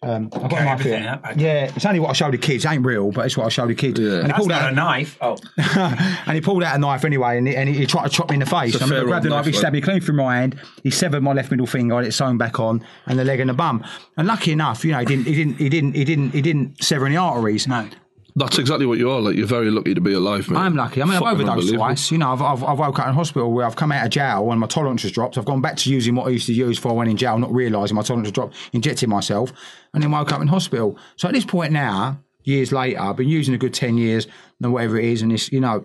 Um, 0.00 0.30
I've 0.32 0.48
got 0.48 0.62
a 0.62 0.64
knife 0.64 0.80
here. 0.80 1.06
out 1.06 1.22
back. 1.22 1.36
Yeah, 1.36 1.70
it's 1.76 1.84
only 1.84 2.00
what 2.00 2.08
I 2.08 2.12
showed 2.14 2.32
the 2.32 2.38
kids. 2.38 2.64
It 2.64 2.70
ain't 2.70 2.84
real, 2.84 3.12
but 3.12 3.26
it's 3.26 3.36
what 3.36 3.44
I 3.44 3.50
showed 3.50 3.68
the 3.68 3.74
kids. 3.74 4.00
And 4.00 4.22
he 4.22 4.26
That's 4.28 4.38
pulled 4.38 4.48
not 4.48 4.62
out 4.62 4.72
a 4.72 4.74
knife. 4.74 5.18
Oh, 5.20 5.36
and 5.58 6.34
he 6.34 6.40
pulled 6.40 6.62
out 6.62 6.74
a 6.74 6.78
knife 6.78 7.04
anyway, 7.04 7.36
and 7.36 7.46
he, 7.46 7.54
and 7.54 7.68
he, 7.68 7.76
he 7.76 7.86
tried 7.86 8.04
to 8.04 8.08
chop 8.08 8.30
me 8.30 8.36
in 8.36 8.40
the 8.40 8.46
face. 8.46 8.74
It's 8.74 8.82
a 8.82 8.86
I 8.86 8.88
remember 8.88 9.08
I 9.08 9.10
grabbed 9.10 9.26
the 9.26 9.28
knife, 9.28 9.44
he 9.44 9.52
stabbed 9.52 9.74
me 9.74 9.82
clean 9.82 10.00
through 10.00 10.16
my 10.16 10.34
hand. 10.34 10.58
He 10.82 10.90
severed 10.90 11.22
my 11.22 11.34
left 11.34 11.50
middle 11.50 11.66
finger, 11.66 11.94
got 11.94 12.04
it 12.04 12.12
sewn 12.12 12.38
back 12.38 12.58
on, 12.58 12.82
and 13.06 13.18
the 13.18 13.24
leg 13.24 13.40
and 13.40 13.50
the 13.50 13.54
bum. 13.54 13.84
And 14.16 14.26
lucky 14.26 14.50
enough, 14.52 14.82
you 14.82 14.92
know, 14.92 15.00
he 15.00 15.04
didn't, 15.04 15.26
he 15.26 15.34
didn't, 15.34 15.58
he 15.58 15.68
didn't, 15.68 15.94
he 15.94 16.04
didn't, 16.04 16.30
he 16.30 16.40
didn't 16.40 16.82
sever 16.82 17.04
any 17.04 17.16
arteries. 17.16 17.68
no. 17.68 17.86
That's 18.34 18.58
exactly 18.58 18.86
what 18.86 18.98
you 18.98 19.10
are. 19.10 19.20
Like 19.20 19.36
you're 19.36 19.46
very 19.46 19.70
lucky 19.70 19.94
to 19.94 20.00
be 20.00 20.14
alive, 20.14 20.48
mate. 20.48 20.58
I'm 20.58 20.74
lucky. 20.74 21.02
I 21.02 21.04
mean, 21.04 21.16
I've 21.16 21.22
overdosed 21.22 21.74
twice. 21.74 22.10
You 22.10 22.18
know, 22.18 22.32
I've, 22.32 22.40
I've, 22.40 22.64
I've 22.64 22.78
woke 22.78 22.98
up 22.98 23.08
in 23.08 23.14
hospital 23.14 23.52
where 23.52 23.66
I've 23.66 23.76
come 23.76 23.92
out 23.92 24.04
of 24.04 24.10
jail 24.10 24.50
and 24.50 24.60
my 24.60 24.66
tolerance 24.66 25.02
has 25.02 25.12
dropped. 25.12 25.36
I've 25.36 25.44
gone 25.44 25.60
back 25.60 25.76
to 25.78 25.90
using 25.90 26.14
what 26.14 26.26
I 26.28 26.30
used 26.30 26.46
to 26.46 26.54
use 26.54 26.78
before 26.78 26.92
I 26.92 26.94
went 26.94 27.10
in 27.10 27.16
jail, 27.16 27.38
not 27.38 27.52
realising 27.52 27.94
my 27.94 28.02
tolerance 28.02 28.28
has 28.28 28.32
dropped, 28.32 28.56
injected 28.72 29.08
myself, 29.08 29.52
and 29.92 30.02
then 30.02 30.10
woke 30.10 30.32
up 30.32 30.40
in 30.40 30.48
hospital. 30.48 30.98
So 31.16 31.28
at 31.28 31.34
this 31.34 31.44
point 31.44 31.72
now, 31.72 32.20
years 32.44 32.72
later, 32.72 33.00
I've 33.00 33.16
been 33.16 33.28
using 33.28 33.54
a 33.54 33.58
good 33.58 33.74
10 33.74 33.98
years, 33.98 34.26
and 34.62 34.72
whatever 34.72 34.98
it 34.98 35.04
is, 35.04 35.22
and 35.22 35.32
it's, 35.32 35.52
you 35.52 35.60
know, 35.60 35.84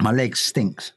my 0.00 0.12
leg 0.12 0.36
stinks. 0.36 0.92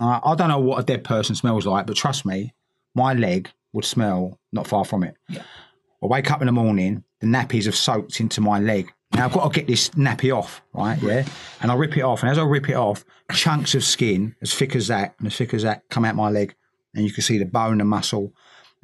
I 0.00 0.20
I 0.24 0.34
don't 0.34 0.48
know 0.48 0.58
what 0.58 0.80
a 0.80 0.84
dead 0.84 1.04
person 1.04 1.34
smells 1.34 1.66
like, 1.66 1.86
but 1.86 1.96
trust 1.96 2.24
me, 2.24 2.54
my 2.94 3.12
leg 3.12 3.50
would 3.74 3.84
smell 3.84 4.38
not 4.52 4.66
far 4.66 4.84
from 4.84 5.04
it. 5.04 5.16
I 5.30 6.06
wake 6.06 6.30
up 6.30 6.40
in 6.40 6.46
the 6.46 6.52
morning, 6.52 7.04
the 7.20 7.26
nappies 7.26 7.64
have 7.64 7.76
soaked 7.76 8.20
into 8.20 8.40
my 8.40 8.58
leg. 8.58 8.92
Now 9.14 9.26
I've 9.26 9.32
got 9.32 9.52
to 9.52 9.60
get 9.60 9.68
this 9.68 9.90
nappy 9.90 10.36
off, 10.36 10.60
right? 10.72 11.00
Yeah. 11.00 11.24
And 11.60 11.70
I 11.70 11.74
rip 11.74 11.96
it 11.96 12.02
off. 12.02 12.22
And 12.22 12.30
as 12.30 12.38
I 12.38 12.42
rip 12.42 12.68
it 12.68 12.74
off, 12.74 13.04
chunks 13.32 13.74
of 13.74 13.84
skin 13.84 14.34
as 14.42 14.52
thick 14.52 14.74
as 14.74 14.88
that 14.88 15.14
and 15.18 15.28
as 15.28 15.36
thick 15.36 15.54
as 15.54 15.62
that 15.62 15.88
come 15.88 16.04
out 16.04 16.16
my 16.16 16.30
leg. 16.30 16.54
And 16.94 17.04
you 17.04 17.12
can 17.12 17.22
see 17.22 17.38
the 17.38 17.44
bone 17.44 17.80
and 17.80 17.88
muscle. 17.88 18.32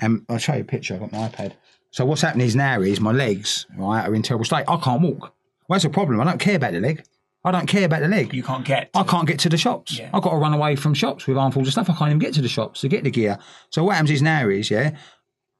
And 0.00 0.24
I'll 0.28 0.38
show 0.38 0.54
you 0.54 0.62
a 0.62 0.64
picture. 0.64 0.94
I've 0.94 1.00
got 1.00 1.12
my 1.12 1.28
iPad. 1.28 1.54
So 1.90 2.04
what's 2.04 2.22
happening 2.22 2.46
is 2.46 2.54
now 2.54 2.80
is 2.80 3.00
my 3.00 3.10
legs, 3.10 3.66
right, 3.76 4.06
are 4.06 4.14
in 4.14 4.22
terrible 4.22 4.44
state. 4.44 4.64
I 4.68 4.76
can't 4.76 5.02
walk. 5.02 5.34
Well, 5.68 5.76
that's 5.76 5.84
a 5.84 5.90
problem. 5.90 6.20
I 6.20 6.24
don't 6.24 6.38
care 6.38 6.56
about 6.56 6.72
the 6.72 6.80
leg. 6.80 7.04
I 7.42 7.50
don't 7.50 7.66
care 7.66 7.86
about 7.86 8.00
the 8.02 8.08
leg. 8.08 8.32
You 8.32 8.42
can't 8.42 8.64
get. 8.64 8.90
I 8.94 9.02
can't 9.02 9.26
get 9.26 9.38
to 9.40 9.48
the 9.48 9.56
shops. 9.56 9.98
Yeah. 9.98 10.10
I've 10.12 10.22
got 10.22 10.30
to 10.30 10.36
run 10.36 10.52
away 10.52 10.76
from 10.76 10.94
shops 10.94 11.26
with 11.26 11.36
armfuls 11.36 11.66
of 11.66 11.72
stuff. 11.72 11.90
I 11.90 11.94
can't 11.94 12.10
even 12.10 12.18
get 12.18 12.34
to 12.34 12.42
the 12.42 12.48
shops 12.48 12.82
to 12.82 12.88
get 12.88 13.02
the 13.02 13.10
gear. 13.10 13.38
So 13.70 13.82
what 13.82 13.96
happens 13.96 14.10
is 14.10 14.22
now 14.22 14.48
is, 14.48 14.70
yeah, 14.70 14.96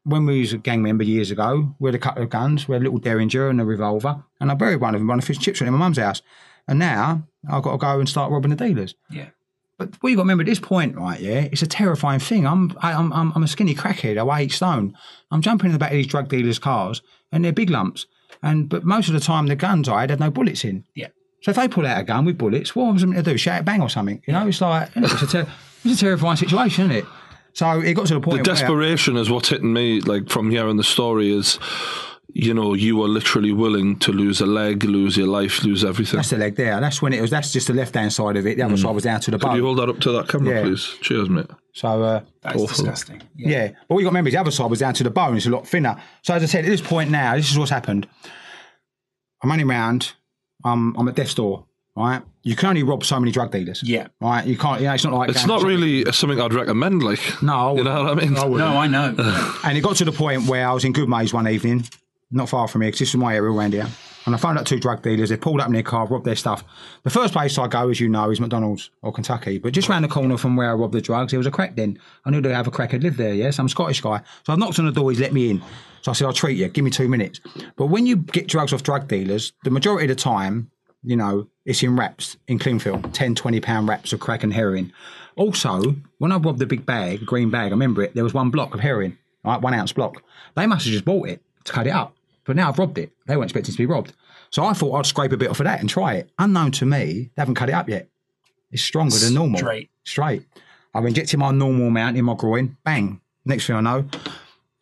when 0.04 0.26
we 0.26 0.40
was 0.40 0.52
a 0.52 0.58
gang 0.58 0.82
member 0.82 1.04
years 1.04 1.30
ago, 1.30 1.74
we 1.78 1.88
had 1.88 1.94
a 1.94 1.98
couple 1.98 2.22
of 2.22 2.30
guns, 2.30 2.66
we 2.66 2.74
had 2.74 2.82
a 2.82 2.84
little 2.84 2.98
Derringer 2.98 3.48
and 3.48 3.60
a 3.60 3.64
revolver, 3.64 4.24
and 4.40 4.50
I 4.50 4.54
buried 4.54 4.80
one 4.80 4.94
of 4.94 5.00
them 5.00 5.10
on 5.10 5.18
a 5.18 5.22
fish 5.22 5.36
and 5.36 5.44
chips 5.44 5.60
in 5.60 5.70
my 5.70 5.78
mum's 5.78 5.98
house. 5.98 6.22
And 6.66 6.78
now 6.78 7.26
I've 7.50 7.62
got 7.62 7.72
to 7.72 7.78
go 7.78 7.98
and 7.98 8.08
start 8.08 8.30
robbing 8.30 8.50
the 8.50 8.56
dealers. 8.56 8.94
Yeah. 9.10 9.30
But 9.78 9.96
what 10.00 10.10
you've 10.10 10.18
got 10.18 10.22
to 10.22 10.24
remember 10.24 10.42
at 10.42 10.46
this 10.46 10.60
point, 10.60 10.96
right? 10.96 11.18
Yeah, 11.18 11.48
it's 11.50 11.62
a 11.62 11.66
terrifying 11.66 12.20
thing. 12.20 12.46
I'm 12.46 12.76
I, 12.82 12.92
I'm 12.92 13.12
I'm 13.14 13.32
I'm 13.34 13.42
a 13.42 13.48
skinny 13.48 13.74
crackhead. 13.74 14.18
I 14.18 14.22
weigh 14.22 14.42
eight 14.42 14.52
stone. 14.52 14.94
I'm 15.30 15.40
jumping 15.40 15.66
in 15.66 15.72
the 15.72 15.78
back 15.78 15.90
of 15.90 15.96
these 15.96 16.06
drug 16.06 16.28
dealers' 16.28 16.58
cars, 16.58 17.00
and 17.32 17.44
they're 17.44 17.52
big 17.52 17.70
lumps. 17.70 18.06
And 18.42 18.68
but 18.68 18.84
most 18.84 19.08
of 19.08 19.14
the 19.14 19.20
time, 19.20 19.46
the 19.46 19.56
guns 19.56 19.88
I 19.88 20.02
had 20.02 20.10
had 20.10 20.20
no 20.20 20.30
bullets 20.30 20.64
in. 20.64 20.84
Yeah. 20.94 21.08
So 21.42 21.50
if 21.50 21.56
they 21.56 21.66
pull 21.66 21.86
out 21.86 21.98
a 21.98 22.04
gun 22.04 22.26
with 22.26 22.36
bullets, 22.36 22.76
what 22.76 22.92
was 22.92 23.02
I 23.02 23.06
meant 23.06 23.24
to 23.24 23.30
do? 23.32 23.38
Shout 23.38 23.64
bang 23.64 23.80
or 23.80 23.88
something? 23.88 24.22
You 24.26 24.34
know, 24.34 24.46
it's 24.46 24.60
like 24.60 24.90
it's 24.94 25.22
a, 25.22 25.26
ter- 25.26 25.48
it's 25.82 25.94
a 25.94 26.04
terrifying 26.04 26.36
situation, 26.36 26.90
isn't 26.90 26.96
it? 26.98 27.04
So 27.52 27.80
it 27.80 27.94
got 27.94 28.06
to 28.06 28.14
the 28.14 28.20
The 28.20 28.24
point. 28.24 28.38
The 28.38 28.50
desperation 28.50 29.16
is 29.16 29.30
what's 29.30 29.48
hitting 29.48 29.72
me. 29.72 30.00
Like 30.00 30.28
from 30.28 30.50
hearing 30.50 30.76
the 30.76 30.84
story 30.84 31.30
is, 31.32 31.58
you 32.32 32.54
know, 32.54 32.74
you 32.74 32.96
were 32.96 33.08
literally 33.08 33.52
willing 33.52 33.98
to 34.00 34.12
lose 34.12 34.40
a 34.40 34.46
leg, 34.46 34.84
lose 34.84 35.16
your 35.16 35.26
life, 35.26 35.64
lose 35.64 35.84
everything. 35.84 36.16
that's 36.18 36.30
the 36.30 36.38
leg 36.38 36.54
there. 36.56 36.80
That's 36.80 37.02
when 37.02 37.12
it 37.12 37.20
was. 37.20 37.30
That's 37.30 37.52
just 37.52 37.66
the 37.66 37.74
left 37.74 37.94
hand 37.94 38.12
side 38.12 38.36
of 38.36 38.46
it. 38.46 38.56
The 38.56 38.62
other 38.62 38.76
side 38.76 38.94
was 38.94 39.04
down 39.04 39.20
to 39.22 39.30
the 39.32 39.38
bone. 39.38 39.50
Could 39.50 39.56
you 39.58 39.64
hold 39.64 39.78
that 39.78 39.88
up 39.88 39.98
to 40.00 40.12
that 40.12 40.28
camera, 40.28 40.54
Yeah. 40.54 40.62
please? 40.62 40.84
Cheers, 41.00 41.28
mate. 41.28 41.46
So 41.74 42.02
uh, 42.02 42.20
That 42.42 42.56
is 42.56 42.62
Awful. 42.62 42.76
disgusting. 42.76 43.22
Yeah. 43.36 43.68
But 43.88 43.94
what 43.94 43.98
you 43.98 44.04
got 44.04 44.10
to 44.10 44.14
remember 44.14 44.28
is 44.28 44.34
the 44.34 44.40
other 44.40 44.50
side 44.52 44.70
was 44.70 44.78
down 44.78 44.94
to 44.94 45.02
the 45.04 45.10
bone. 45.10 45.36
It's 45.36 45.46
a 45.46 45.50
lot 45.50 45.66
thinner. 45.66 45.96
So 46.22 46.34
as 46.34 46.42
I 46.42 46.46
said, 46.46 46.64
at 46.64 46.68
this 46.70 46.80
point 46.80 47.10
now, 47.10 47.34
this 47.36 47.50
is 47.50 47.58
what's 47.58 47.70
happened. 47.70 48.06
I'm 49.42 49.50
running 49.50 49.66
round. 49.68 50.12
I'm 50.64 50.94
I'm 50.96 51.08
at 51.08 51.14
death's 51.16 51.34
door. 51.34 51.66
Right. 51.96 52.22
You 52.42 52.56
can 52.56 52.70
only 52.70 52.82
rob 52.82 53.04
so 53.04 53.20
many 53.20 53.32
drug 53.32 53.50
dealers. 53.52 53.82
Yeah. 53.82 54.08
Right. 54.20 54.46
You 54.46 54.56
can't. 54.56 54.80
You 54.80 54.86
know, 54.86 54.94
it's 54.94 55.04
not 55.04 55.12
like 55.12 55.28
It's 55.30 55.42
um, 55.42 55.48
not 55.48 55.62
really 55.62 56.10
something 56.12 56.40
I'd 56.40 56.54
recommend. 56.54 57.02
Like, 57.02 57.20
No. 57.42 57.76
you 57.76 57.84
know 57.84 58.04
what 58.04 58.12
I 58.12 58.14
mean? 58.14 58.36
I. 58.36 58.46
No, 58.46 58.66
I 58.78 58.86
know. 58.86 59.14
And 59.64 59.76
it 59.76 59.82
got 59.82 59.96
to 59.96 60.04
the 60.04 60.12
point 60.12 60.46
where 60.46 60.66
I 60.66 60.72
was 60.72 60.84
in 60.84 60.92
Goodmayes 60.92 61.34
one 61.34 61.46
evening, 61.48 61.84
not 62.30 62.48
far 62.48 62.66
from 62.66 62.80
here, 62.80 62.88
because 62.88 63.00
this 63.00 63.08
is 63.10 63.16
my 63.16 63.34
area 63.34 63.50
around 63.50 63.74
here. 63.74 63.86
And 64.26 64.34
I 64.34 64.38
found 64.38 64.58
out 64.58 64.66
two 64.66 64.78
drug 64.78 65.02
dealers. 65.02 65.30
They 65.30 65.36
pulled 65.36 65.60
up 65.60 65.66
in 65.66 65.72
their 65.72 65.82
car, 65.82 66.06
robbed 66.06 66.26
their 66.26 66.36
stuff. 66.36 66.62
The 67.04 67.10
first 67.10 67.32
place 67.32 67.56
I 67.58 67.68
go, 67.68 67.88
as 67.88 68.00
you 68.00 68.08
know, 68.08 68.30
is 68.30 68.38
McDonald's 68.40 68.90
or 69.02 69.12
Kentucky. 69.12 69.58
But 69.58 69.72
just 69.72 69.88
round 69.88 70.04
the 70.04 70.08
corner 70.08 70.36
from 70.36 70.56
where 70.56 70.70
I 70.70 70.74
robbed 70.74 70.92
the 70.92 71.00
drugs, 71.00 71.32
there 71.32 71.38
was 71.38 71.46
a 71.46 71.50
crack 71.50 71.74
den. 71.74 71.98
I 72.26 72.30
knew 72.30 72.40
the 72.42 72.52
other 72.54 72.70
crack 72.70 72.92
had 72.92 73.02
lived 73.02 73.16
there, 73.16 73.32
yes? 73.34 73.58
I'm 73.58 73.66
a 73.66 73.70
Scottish 73.70 74.00
guy. 74.02 74.20
So 74.46 74.52
I 74.52 74.56
knocked 74.56 74.78
on 74.78 74.84
the 74.86 74.92
door, 74.92 75.10
he's 75.10 75.20
let 75.20 75.32
me 75.32 75.50
in. 75.50 75.62
So 76.02 76.10
I 76.10 76.14
said, 76.14 76.26
I'll 76.26 76.32
treat 76.34 76.56
you, 76.58 76.68
give 76.68 76.84
me 76.84 76.90
two 76.90 77.08
minutes. 77.08 77.40
But 77.76 77.86
when 77.86 78.06
you 78.06 78.16
get 78.16 78.46
drugs 78.46 78.72
off 78.74 78.82
drug 78.82 79.08
dealers, 79.08 79.52
the 79.64 79.70
majority 79.70 80.04
of 80.10 80.16
the 80.16 80.22
time, 80.22 80.70
you 81.02 81.16
know, 81.16 81.48
it's 81.70 81.84
in 81.84 81.94
wraps 81.94 82.36
in 82.48 82.58
Cleanfield, 82.58 83.14
10, 83.14 83.36
20 83.36 83.60
pound 83.60 83.88
wraps 83.88 84.12
of 84.12 84.18
crack 84.18 84.42
and 84.42 84.52
heroin. 84.52 84.92
Also, 85.36 85.94
when 86.18 86.32
I 86.32 86.36
robbed 86.36 86.58
the 86.58 86.66
big 86.66 86.84
bag, 86.84 87.24
green 87.24 87.48
bag, 87.48 87.68
I 87.68 87.70
remember 87.70 88.02
it, 88.02 88.12
there 88.12 88.24
was 88.24 88.34
one 88.34 88.50
block 88.50 88.74
of 88.74 88.80
heroin, 88.80 89.16
right, 89.44 89.60
one 89.60 89.72
ounce 89.72 89.92
block. 89.92 90.20
They 90.56 90.66
must 90.66 90.84
have 90.84 90.92
just 90.92 91.04
bought 91.04 91.28
it 91.28 91.40
to 91.64 91.72
cut 91.72 91.86
it 91.86 91.90
up. 91.90 92.16
But 92.44 92.56
now 92.56 92.68
I've 92.68 92.78
robbed 92.78 92.98
it. 92.98 93.12
They 93.26 93.36
weren't 93.36 93.50
expecting 93.50 93.72
to 93.72 93.78
be 93.78 93.86
robbed. 93.86 94.14
So 94.50 94.64
I 94.64 94.72
thought 94.72 94.96
I'd 94.96 95.06
scrape 95.06 95.30
a 95.30 95.36
bit 95.36 95.48
off 95.48 95.60
of 95.60 95.64
that 95.64 95.78
and 95.78 95.88
try 95.88 96.14
it. 96.14 96.28
Unknown 96.40 96.72
to 96.72 96.86
me, 96.86 97.30
they 97.36 97.40
haven't 97.40 97.54
cut 97.54 97.68
it 97.68 97.74
up 97.74 97.88
yet. 97.88 98.08
It's 98.72 98.82
stronger 98.82 99.16
than 99.16 99.34
normal. 99.34 99.58
Straight. 99.58 99.90
Straight. 100.02 100.46
I've 100.92 101.04
injected 101.04 101.38
my 101.38 101.52
normal 101.52 101.86
amount 101.86 102.16
in 102.16 102.24
my 102.24 102.34
groin. 102.34 102.76
Bang. 102.84 103.20
Next 103.44 103.68
thing 103.68 103.76
I 103.76 103.80
know, 103.80 104.06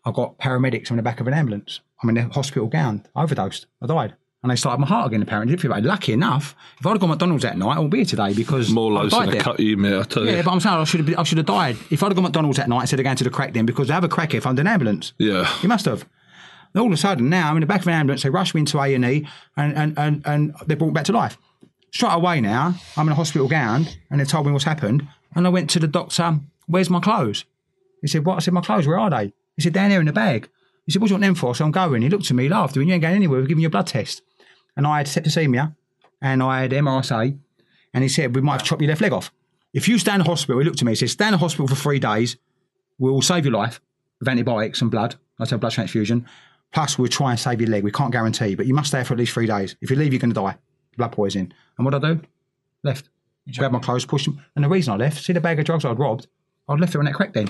I've 0.07 0.15
got 0.15 0.39
paramedics 0.39 0.91
on 0.91 0.97
the 0.97 1.03
back 1.03 1.21
of 1.21 1.27
an 1.27 1.35
ambulance. 1.35 1.81
I'm 2.03 2.09
in 2.09 2.17
a 2.17 2.29
hospital 2.31 2.67
gown. 2.67 3.05
Overdosed. 3.15 3.67
I 3.83 3.87
died. 3.87 4.15
And 4.43 4.53
they 4.53 4.57
started 4.57 4.81
my 4.81 4.87
heart 4.87 5.09
again, 5.09 5.21
apparently. 5.21 5.57
Feel 5.57 5.73
bad. 5.73 5.85
Lucky 5.85 6.13
enough, 6.13 6.55
if 6.79 6.87
I'd 6.87 6.91
have 6.91 7.01
gone 7.01 7.11
McDonald's 7.11 7.43
that 7.43 7.59
night, 7.59 7.73
I 7.75 7.79
wouldn't 7.79 7.91
be 7.91 7.99
here 7.99 8.05
today 8.07 8.33
because 8.35 8.71
More 8.71 8.97
I 8.97 9.09
died 9.09 9.29
a 9.29 9.33
there. 9.33 9.41
cut 9.41 9.59
you, 9.59 9.77
mate. 9.77 9.99
I 9.99 10.03
tell 10.05 10.25
Yeah, 10.25 10.37
you. 10.37 10.43
but 10.45 10.53
I'm 10.53 10.61
saying 10.61 10.77
I 10.77 10.85
should 10.85 11.01
have 11.01 11.07
been, 11.07 11.17
I 11.17 11.25
should 11.25 11.39
have 11.39 11.47
died. 11.47 11.77
If 11.91 12.03
I'd 12.05 12.07
have 12.07 12.15
gone 12.15 12.23
McDonald's 12.23 12.57
that 12.59 12.69
night 12.69 12.83
instead 12.83 13.01
of 13.01 13.05
going 13.05 13.17
to 13.17 13.25
the 13.25 13.31
crack 13.31 13.53
den 13.53 13.67
because 13.67 13.89
they 13.89 13.95
have 13.95 14.05
a 14.05 14.09
crack 14.09 14.31
here, 14.33 14.41
found 14.41 14.61
an 14.61 14.69
ambulance. 14.69 15.13
Yeah. 15.19 15.53
You 15.61 15.69
must 15.69 15.87
have. 15.87 16.03
And 16.73 16.81
all 16.81 16.87
of 16.87 16.93
a 16.93 16.97
sudden, 16.97 17.29
now 17.29 17.51
I'm 17.51 17.57
in 17.57 17.63
the 17.63 17.67
back 17.67 17.81
of 17.81 17.89
an 17.89 17.95
ambulance. 17.95 18.23
They 18.23 18.31
rush 18.31 18.55
me 18.55 18.61
into 18.61 18.79
A 18.79 18.95
and 18.95 19.05
E, 19.05 19.27
and 19.57 19.77
and 19.77 19.99
and 19.99 20.23
and 20.27 20.55
they 20.67 20.75
brought 20.77 20.89
me 20.89 20.93
back 20.93 21.07
to 21.07 21.13
life. 21.13 21.37
Straight 21.93 22.13
away, 22.13 22.41
now 22.41 22.75
I'm 22.97 23.07
in 23.09 23.13
a 23.13 23.17
hospital 23.17 23.49
gown, 23.49 23.87
and 24.11 24.21
they 24.21 24.25
told 24.25 24.47
me 24.47 24.53
what's 24.53 24.65
happened. 24.67 25.09
And 25.35 25.47
I 25.47 25.51
went 25.51 25.69
to 25.71 25.79
the 25.81 25.89
doctor. 25.89 26.39
Where's 26.67 26.91
my 26.91 27.01
clothes? 27.01 27.45
He 28.03 28.07
said, 28.07 28.25
"What?" 28.27 28.37
I 28.37 28.39
said, 28.41 28.55
"My 28.55 28.61
clothes. 28.61 28.87
Where 28.87 28.99
are 28.99 29.09
they?" 29.11 29.33
He 29.57 29.63
said, 29.63 29.73
"Down 29.73 29.89
there 29.91 29.99
in 30.01 30.07
the 30.07 30.13
bag." 30.13 30.49
He 30.89 30.93
said, 30.93 31.03
"What 31.03 31.09
do 31.09 31.13
you 31.13 31.15
want 31.17 31.25
them 31.25 31.35
for?" 31.35 31.55
So 31.55 31.67
I'm 31.67 31.71
going. 31.71 32.01
He 32.01 32.09
looked 32.09 32.31
at 32.31 32.35
me, 32.35 32.49
laughed. 32.49 32.75
When 32.75 32.89
you 32.89 32.95
ain't 32.95 33.03
going 33.03 33.15
anywhere, 33.15 33.41
we're 33.41 33.47
giving 33.47 33.61
you 33.61 33.69
a 33.69 33.71
blood 33.71 33.89
test. 33.89 34.23
And 34.75 34.87
I 34.87 34.97
had 34.97 35.07
septicemia, 35.07 35.77
and 36.23 36.43
I 36.43 36.63
had 36.63 36.71
MRSA, 36.73 37.39
and 37.93 38.03
he 38.03 38.09
said, 38.09 38.35
"We 38.35 38.41
might 38.41 38.61
have 38.61 38.65
chopped 38.65 38.81
your 38.81 38.89
left 38.89 39.03
leg 39.03 39.13
off." 39.13 39.31
If 39.75 39.87
you 39.87 39.99
stay 39.99 40.15
in 40.15 40.21
the 40.21 40.25
hospital, 40.25 40.61
he 40.61 40.65
looked 40.65 40.81
at 40.81 40.87
me. 40.87 40.93
He 40.93 40.97
said, 40.97 41.11
"Stay 41.11 41.27
in 41.27 41.33
the 41.33 41.39
hospital 41.39 41.69
for 41.69 41.75
three 41.75 41.99
days. 41.99 42.39
We'll 42.99 43.21
save 43.21 43.45
your 43.45 43.53
life 43.53 43.83
with 44.19 44.29
antibiotics 44.29 44.81
and 44.81 44.91
blood. 44.91 45.17
I 45.39 45.45
said, 45.45 45.61
blood 45.61 45.73
transfusion. 45.73 46.27
Plus, 46.73 46.99
we'll 46.99 47.09
try 47.09 47.31
and 47.31 47.39
save 47.39 47.61
your 47.61 47.71
leg. 47.71 47.85
We 47.85 47.93
can't 47.93 48.13
guarantee, 48.13 48.55
but 48.55 48.67
you 48.67 48.75
must 48.75 48.89
stay 48.89 49.05
for 49.05 49.15
at 49.15 49.19
least 49.19 49.33
three 49.33 49.47
days. 49.47 49.77
If 49.81 49.91
you 49.91 49.97
leave, 49.97 50.13
you're 50.13 50.21
going 50.21 50.35
to 50.35 50.41
die. 50.41 50.57
Blood 50.97 51.13
poisoning. 51.13 51.53
And 51.77 51.85
what 51.85 51.95
I 51.95 51.99
do? 51.99 52.21
Left. 52.83 53.09
Grabbed 53.57 53.73
my 53.73 53.79
clothes, 53.79 54.05
pushed 54.05 54.27
them. 54.27 54.43
And 54.55 54.65
the 54.65 54.69
reason 54.69 54.93
I 54.93 54.97
left, 54.97 55.23
see 55.23 55.33
the 55.33 55.41
bag 55.41 55.59
of 55.59 55.65
drugs 55.65 55.85
I'd 55.85 55.99
robbed, 55.99 56.27
I'd 56.69 56.81
left 56.81 56.95
it 56.95 56.99
on 56.99 57.07
that 57.07 57.15
crack 57.15 57.33
den. 57.33 57.49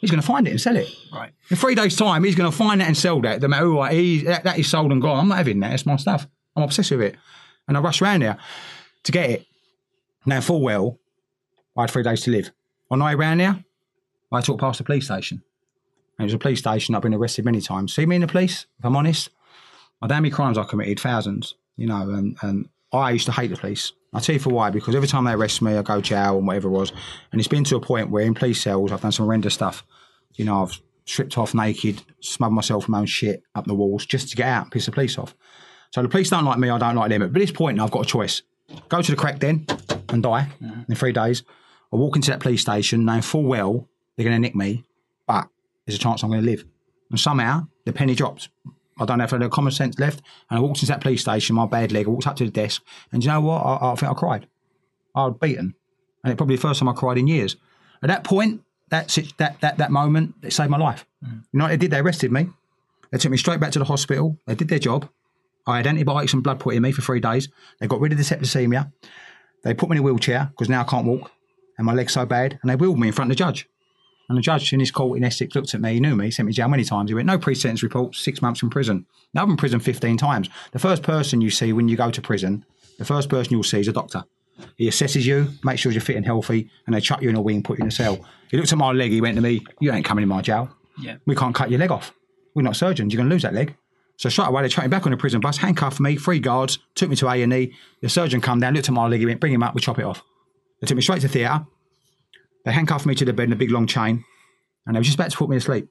He's 0.00 0.10
going 0.10 0.20
to 0.20 0.26
find 0.26 0.46
it 0.46 0.50
and 0.50 0.60
sell 0.60 0.76
it. 0.76 0.88
Right. 1.12 1.32
In 1.50 1.56
three 1.56 1.74
days' 1.74 1.96
time, 1.96 2.24
he's 2.24 2.34
going 2.34 2.50
to 2.50 2.56
find 2.56 2.80
that 2.80 2.86
and 2.86 2.96
sell 2.96 3.20
that. 3.20 3.42
No 3.42 3.48
matter 3.48 3.64
who 3.64 3.78
I, 3.78 3.92
he, 3.92 4.22
that, 4.22 4.44
that 4.44 4.58
is 4.58 4.68
sold 4.68 4.90
and 4.90 5.02
gone. 5.02 5.18
I'm 5.18 5.28
not 5.28 5.38
having 5.38 5.60
that. 5.60 5.74
It's 5.74 5.86
my 5.86 5.96
stuff. 5.96 6.26
I'm 6.56 6.62
obsessed 6.62 6.90
with 6.90 7.02
it. 7.02 7.16
And 7.68 7.76
I 7.76 7.80
rushed 7.80 8.00
around 8.00 8.22
there 8.22 8.38
to 9.04 9.12
get 9.12 9.30
it. 9.30 9.46
Now, 10.26 10.40
full 10.40 10.62
well, 10.62 10.98
I 11.76 11.82
had 11.82 11.90
three 11.90 12.02
days 12.02 12.22
to 12.22 12.30
live. 12.30 12.50
On 12.90 12.98
the 12.98 13.04
way 13.04 13.14
round 13.14 13.40
there, 13.40 13.62
I 14.32 14.40
took 14.40 14.58
past 14.58 14.78
the 14.78 14.84
police 14.84 15.06
station. 15.06 15.42
And 16.18 16.24
it 16.24 16.26
was 16.26 16.34
a 16.34 16.38
police 16.38 16.60
station 16.60 16.94
I've 16.94 17.02
been 17.02 17.14
arrested 17.14 17.44
many 17.44 17.60
times. 17.60 17.94
See 17.94 18.06
me 18.06 18.16
in 18.16 18.22
the 18.22 18.28
police, 18.28 18.66
if 18.78 18.84
I'm 18.84 18.96
honest. 18.96 19.30
I 20.00 20.06
don't 20.06 20.10
know 20.10 20.14
how 20.14 20.20
many 20.20 20.30
crimes 20.30 20.58
I 20.58 20.64
committed, 20.64 21.00
thousands, 21.00 21.54
you 21.76 21.86
know, 21.86 22.10
and, 22.10 22.36
and 22.42 22.68
I 22.98 23.10
used 23.10 23.26
to 23.26 23.32
hate 23.32 23.48
the 23.48 23.56
police. 23.56 23.92
I'll 24.12 24.20
tell 24.20 24.34
you 24.34 24.40
for 24.40 24.50
why, 24.50 24.70
because 24.70 24.94
every 24.94 25.08
time 25.08 25.24
they 25.24 25.32
arrest 25.32 25.60
me, 25.60 25.76
I 25.76 25.82
go 25.82 26.00
jail 26.00 26.38
and 26.38 26.46
whatever 26.46 26.68
it 26.68 26.72
was. 26.72 26.92
And 27.32 27.40
it's 27.40 27.48
been 27.48 27.64
to 27.64 27.76
a 27.76 27.80
point 27.80 28.10
where 28.10 28.24
in 28.24 28.34
police 28.34 28.62
cells, 28.62 28.92
I've 28.92 29.00
done 29.00 29.12
some 29.12 29.26
horrendous 29.26 29.54
stuff. 29.54 29.84
You 30.34 30.44
know, 30.44 30.62
I've 30.62 30.80
stripped 31.04 31.36
off 31.36 31.54
naked, 31.54 32.02
smothered 32.20 32.54
myself 32.54 32.84
with 32.84 32.90
my 32.90 33.00
own 33.00 33.06
shit 33.06 33.42
up 33.54 33.66
the 33.66 33.74
walls 33.74 34.06
just 34.06 34.28
to 34.30 34.36
get 34.36 34.46
out 34.46 34.62
and 34.64 34.72
piss 34.72 34.86
the 34.86 34.92
police 34.92 35.18
off. 35.18 35.34
So 35.90 36.02
the 36.02 36.08
police 36.08 36.30
don't 36.30 36.44
like 36.44 36.58
me, 36.58 36.70
I 36.70 36.78
don't 36.78 36.96
like 36.96 37.10
them. 37.10 37.20
But 37.20 37.26
at 37.26 37.34
this 37.34 37.52
point, 37.52 37.80
I've 37.80 37.90
got 37.90 38.02
a 38.02 38.08
choice. 38.08 38.42
Go 38.88 39.02
to 39.02 39.10
the 39.10 39.16
crack 39.16 39.38
den 39.38 39.66
and 40.08 40.22
die 40.22 40.48
mm-hmm. 40.62 40.90
in 40.90 40.96
three 40.96 41.12
days, 41.12 41.42
or 41.90 41.98
walk 41.98 42.16
into 42.16 42.30
that 42.30 42.40
police 42.40 42.62
station 42.62 43.04
knowing 43.04 43.22
full 43.22 43.44
well 43.44 43.88
they're 44.16 44.24
going 44.24 44.36
to 44.36 44.40
nick 44.40 44.54
me, 44.54 44.84
but 45.26 45.48
there's 45.86 45.96
a 45.96 46.00
chance 46.00 46.22
I'm 46.22 46.30
going 46.30 46.42
to 46.42 46.50
live. 46.50 46.64
And 47.10 47.18
somehow 47.18 47.66
the 47.84 47.92
penny 47.92 48.14
dropped. 48.14 48.48
I 48.98 49.04
don't 49.04 49.20
I 49.20 49.26
had 49.26 49.50
common 49.50 49.72
sense 49.72 49.98
left. 49.98 50.22
And 50.50 50.58
I 50.58 50.60
walked 50.60 50.78
into 50.78 50.92
that 50.92 51.00
police 51.00 51.22
station, 51.22 51.56
my 51.56 51.66
bad 51.66 51.92
leg, 51.92 52.06
I 52.06 52.10
walked 52.10 52.26
up 52.26 52.36
to 52.36 52.44
the 52.44 52.50
desk, 52.50 52.82
and 53.12 53.24
you 53.24 53.30
know 53.30 53.40
what? 53.40 53.60
I, 53.60 53.92
I 53.92 53.94
think 53.96 54.10
I 54.10 54.14
cried. 54.14 54.46
I 55.14 55.26
was 55.26 55.36
beaten. 55.40 55.74
And 56.22 56.32
it 56.32 56.36
probably 56.36 56.56
the 56.56 56.62
first 56.62 56.78
time 56.80 56.88
I 56.88 56.92
cried 56.92 57.18
in 57.18 57.26
years. 57.26 57.56
At 58.02 58.08
that 58.08 58.24
point, 58.24 58.62
that, 58.90 59.08
that, 59.38 59.60
that, 59.60 59.78
that 59.78 59.90
moment, 59.90 60.34
it 60.42 60.52
saved 60.52 60.70
my 60.70 60.78
life. 60.78 61.06
You 61.22 61.58
know 61.58 61.64
what 61.64 61.70
they 61.70 61.76
did? 61.76 61.90
They 61.90 61.98
arrested 61.98 62.32
me. 62.32 62.48
They 63.10 63.18
took 63.18 63.30
me 63.30 63.36
straight 63.36 63.60
back 63.60 63.72
to 63.72 63.78
the 63.78 63.84
hospital. 63.84 64.38
They 64.46 64.54
did 64.54 64.68
their 64.68 64.78
job. 64.78 65.08
I 65.66 65.78
had 65.78 65.86
antibiotics 65.86 66.32
and 66.32 66.42
blood 66.42 66.60
put 66.60 66.74
in 66.74 66.82
me 66.82 66.92
for 66.92 67.02
three 67.02 67.20
days. 67.20 67.48
They 67.80 67.86
got 67.86 68.00
rid 68.00 68.12
of 68.12 68.18
the 68.18 68.24
septicemia. 68.24 68.92
They 69.62 69.74
put 69.74 69.88
me 69.88 69.96
in 69.96 70.00
a 70.00 70.02
wheelchair 70.02 70.48
because 70.50 70.68
now 70.68 70.82
I 70.82 70.84
can't 70.84 71.06
walk 71.06 71.30
and 71.78 71.86
my 71.86 71.94
leg's 71.94 72.12
so 72.12 72.26
bad. 72.26 72.58
And 72.60 72.70
they 72.70 72.76
wheeled 72.76 72.98
me 72.98 73.08
in 73.08 73.14
front 73.14 73.30
of 73.30 73.36
the 73.36 73.38
judge. 73.38 73.68
And 74.28 74.38
the 74.38 74.42
judge 74.42 74.72
in 74.72 74.80
his 74.80 74.90
court 74.90 75.18
in 75.18 75.24
Essex 75.24 75.54
looked 75.54 75.74
at 75.74 75.80
me, 75.80 75.94
he 75.94 76.00
knew 76.00 76.16
me, 76.16 76.30
sent 76.30 76.46
me 76.46 76.52
jail 76.52 76.68
many 76.68 76.84
times. 76.84 77.10
He 77.10 77.14
went, 77.14 77.26
no 77.26 77.38
pre-sentence 77.38 77.82
report, 77.82 78.14
six 78.14 78.40
months 78.40 78.62
in 78.62 78.70
prison. 78.70 79.06
Now 79.34 79.42
I've 79.42 79.46
been 79.46 79.52
in 79.52 79.58
prison 79.58 79.80
15 79.80 80.16
times. 80.16 80.48
The 80.72 80.78
first 80.78 81.02
person 81.02 81.40
you 81.40 81.50
see 81.50 81.72
when 81.72 81.88
you 81.88 81.96
go 81.96 82.10
to 82.10 82.22
prison, 82.22 82.64
the 82.98 83.04
first 83.04 83.28
person 83.28 83.52
you'll 83.52 83.62
see 83.62 83.80
is 83.80 83.88
a 83.88 83.92
doctor. 83.92 84.24
He 84.76 84.88
assesses 84.88 85.24
you, 85.24 85.48
makes 85.62 85.80
sure 85.80 85.92
you're 85.92 86.00
fit 86.00 86.16
and 86.16 86.24
healthy, 86.24 86.70
and 86.86 86.94
they 86.94 87.00
chuck 87.00 87.20
you 87.20 87.28
in 87.28 87.36
a 87.36 87.42
wing, 87.42 87.62
put 87.62 87.78
you 87.78 87.82
in 87.82 87.88
a 87.88 87.92
cell. 87.92 88.24
He 88.50 88.56
looked 88.56 88.72
at 88.72 88.78
my 88.78 88.92
leg, 88.92 89.10
he 89.10 89.20
went 89.20 89.36
to 89.36 89.42
me, 89.42 89.64
you 89.80 89.92
ain't 89.92 90.04
coming 90.04 90.22
in 90.22 90.28
my 90.28 90.42
jail. 90.42 90.70
Yeah. 90.98 91.16
We 91.26 91.34
can't 91.34 91.54
cut 91.54 91.70
your 91.70 91.80
leg 91.80 91.90
off. 91.90 92.12
We're 92.54 92.62
not 92.62 92.76
surgeons, 92.76 93.12
you're 93.12 93.18
going 93.18 93.28
to 93.28 93.34
lose 93.34 93.42
that 93.42 93.52
leg. 93.52 93.76
So 94.16 94.28
straight 94.28 94.48
away, 94.48 94.62
they 94.62 94.68
chucked 94.68 94.86
me 94.86 94.90
back 94.90 95.06
on 95.06 95.10
the 95.10 95.16
prison 95.16 95.40
bus, 95.40 95.56
handcuffed 95.56 95.98
me, 95.98 96.16
three 96.16 96.38
guards, 96.38 96.78
took 96.94 97.10
me 97.10 97.16
to 97.16 97.28
A&E. 97.28 97.74
The 98.00 98.08
surgeon 98.08 98.40
come 98.40 98.60
down, 98.60 98.74
looked 98.74 98.88
at 98.88 98.94
my 98.94 99.08
leg, 99.08 99.20
he 99.20 99.26
went, 99.26 99.40
bring 99.40 99.52
him 99.52 99.62
up, 99.62 99.74
we 99.74 99.80
chop 99.80 99.98
it 99.98 100.04
off. 100.04 100.22
They 100.80 100.86
took 100.86 100.96
me 100.96 101.02
straight 101.02 101.22
to 101.22 101.28
theatre. 101.28 101.66
They 102.64 102.72
handcuffed 102.72 103.06
me 103.06 103.14
to 103.14 103.24
the 103.24 103.32
bed 103.32 103.44
in 103.44 103.52
a 103.52 103.56
big 103.56 103.70
long 103.70 103.86
chain, 103.86 104.24
and 104.86 104.96
they 104.96 105.00
were 105.00 105.04
just 105.04 105.16
about 105.16 105.30
to 105.30 105.36
put 105.36 105.48
me 105.48 105.56
to 105.56 105.60
sleep. 105.60 105.88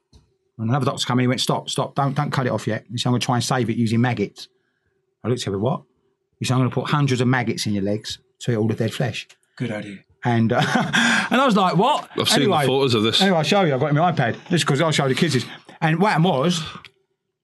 And 0.58 0.70
another 0.70 0.86
doctor 0.86 1.04
came 1.06 1.18
in, 1.18 1.24
he 1.24 1.28
went, 1.28 1.40
stop, 1.40 1.68
stop, 1.68 1.94
don't, 1.94 2.14
don't 2.14 2.30
cut 2.30 2.46
it 2.46 2.52
off 2.52 2.66
yet. 2.66 2.84
He 2.90 2.98
said, 2.98 3.08
I'm 3.08 3.12
going 3.12 3.20
to 3.20 3.26
try 3.26 3.36
and 3.36 3.44
save 3.44 3.70
it 3.70 3.76
using 3.76 4.00
maggots. 4.00 4.48
I 5.24 5.28
looked 5.28 5.42
at 5.42 5.48
him, 5.48 5.60
what? 5.60 5.82
He 6.38 6.44
said, 6.44 6.54
I'm 6.54 6.60
going 6.60 6.70
to 6.70 6.74
put 6.74 6.90
hundreds 6.90 7.20
of 7.20 7.28
maggots 7.28 7.66
in 7.66 7.72
your 7.74 7.82
legs 7.82 8.18
to 8.40 8.52
eat 8.52 8.56
all 8.56 8.68
the 8.68 8.74
dead 8.74 8.92
flesh. 8.92 9.26
Good 9.56 9.70
idea. 9.70 9.98
And 10.24 10.52
uh, 10.52 10.58
and 11.30 11.40
I 11.40 11.44
was 11.44 11.56
like, 11.56 11.76
what? 11.76 12.08
I've 12.18 12.28
seen 12.28 12.48
the 12.48 12.56
photos 12.56 12.94
of 12.94 13.02
this. 13.02 13.20
Anyway, 13.20 13.36
I'll 13.36 13.44
show 13.44 13.62
you. 13.62 13.74
I've 13.74 13.80
got 13.80 13.86
it 13.86 13.98
on 13.98 14.02
my 14.02 14.12
iPad. 14.12 14.38
Just 14.48 14.64
because 14.64 14.80
I'll 14.80 14.90
show 14.90 15.08
the 15.08 15.14
kids 15.14 15.34
this. 15.34 15.44
And 15.80 16.00
what 16.00 16.12
happened 16.12 16.24
was, 16.24 16.62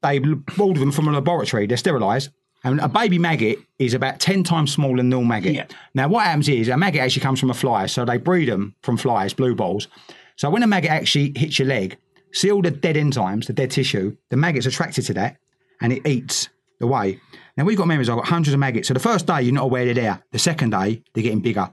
they 0.02 0.18
ordered 0.58 0.80
them 0.80 0.92
from 0.92 1.08
a 1.08 1.12
laboratory. 1.12 1.66
They're 1.66 1.76
sterilised. 1.76 2.30
And 2.62 2.80
a 2.80 2.88
baby 2.88 3.18
maggot 3.18 3.58
is 3.78 3.94
about 3.94 4.20
10 4.20 4.44
times 4.44 4.72
smaller 4.72 4.98
than 4.98 5.06
a 5.06 5.08
normal 5.08 5.28
maggot. 5.28 5.54
Yeah. 5.54 5.66
Now, 5.94 6.08
what 6.08 6.24
happens 6.24 6.48
is 6.48 6.68
a 6.68 6.76
maggot 6.76 7.00
actually 7.00 7.22
comes 7.22 7.40
from 7.40 7.50
a 7.50 7.54
fly. 7.54 7.86
So 7.86 8.04
they 8.04 8.18
breed 8.18 8.48
them 8.48 8.74
from 8.82 8.96
flies, 8.96 9.32
blue 9.32 9.54
balls. 9.54 9.88
So 10.36 10.50
when 10.50 10.62
a 10.62 10.66
maggot 10.66 10.90
actually 10.90 11.32
hits 11.36 11.58
your 11.58 11.68
leg, 11.68 11.96
see 12.32 12.50
all 12.50 12.62
the 12.62 12.70
dead 12.70 12.96
enzymes, 12.96 13.46
the 13.46 13.52
dead 13.52 13.70
tissue, 13.70 14.16
the 14.28 14.36
maggot's 14.36 14.66
attracted 14.66 15.06
to 15.06 15.14
that 15.14 15.38
and 15.80 15.92
it 15.92 16.06
eats 16.06 16.50
away. 16.80 17.20
Now, 17.56 17.64
we've 17.64 17.78
got 17.78 17.88
memories. 17.88 18.08
I've 18.08 18.16
got 18.16 18.26
hundreds 18.26 18.54
of 18.54 18.60
maggots. 18.60 18.88
So 18.88 18.94
the 18.94 19.00
first 19.00 19.26
day, 19.26 19.42
you're 19.42 19.54
not 19.54 19.64
aware 19.64 19.84
they're 19.84 19.94
there. 19.94 20.22
The 20.32 20.38
second 20.38 20.70
day, 20.70 21.02
they're 21.12 21.22
getting 21.22 21.40
bigger. 21.40 21.70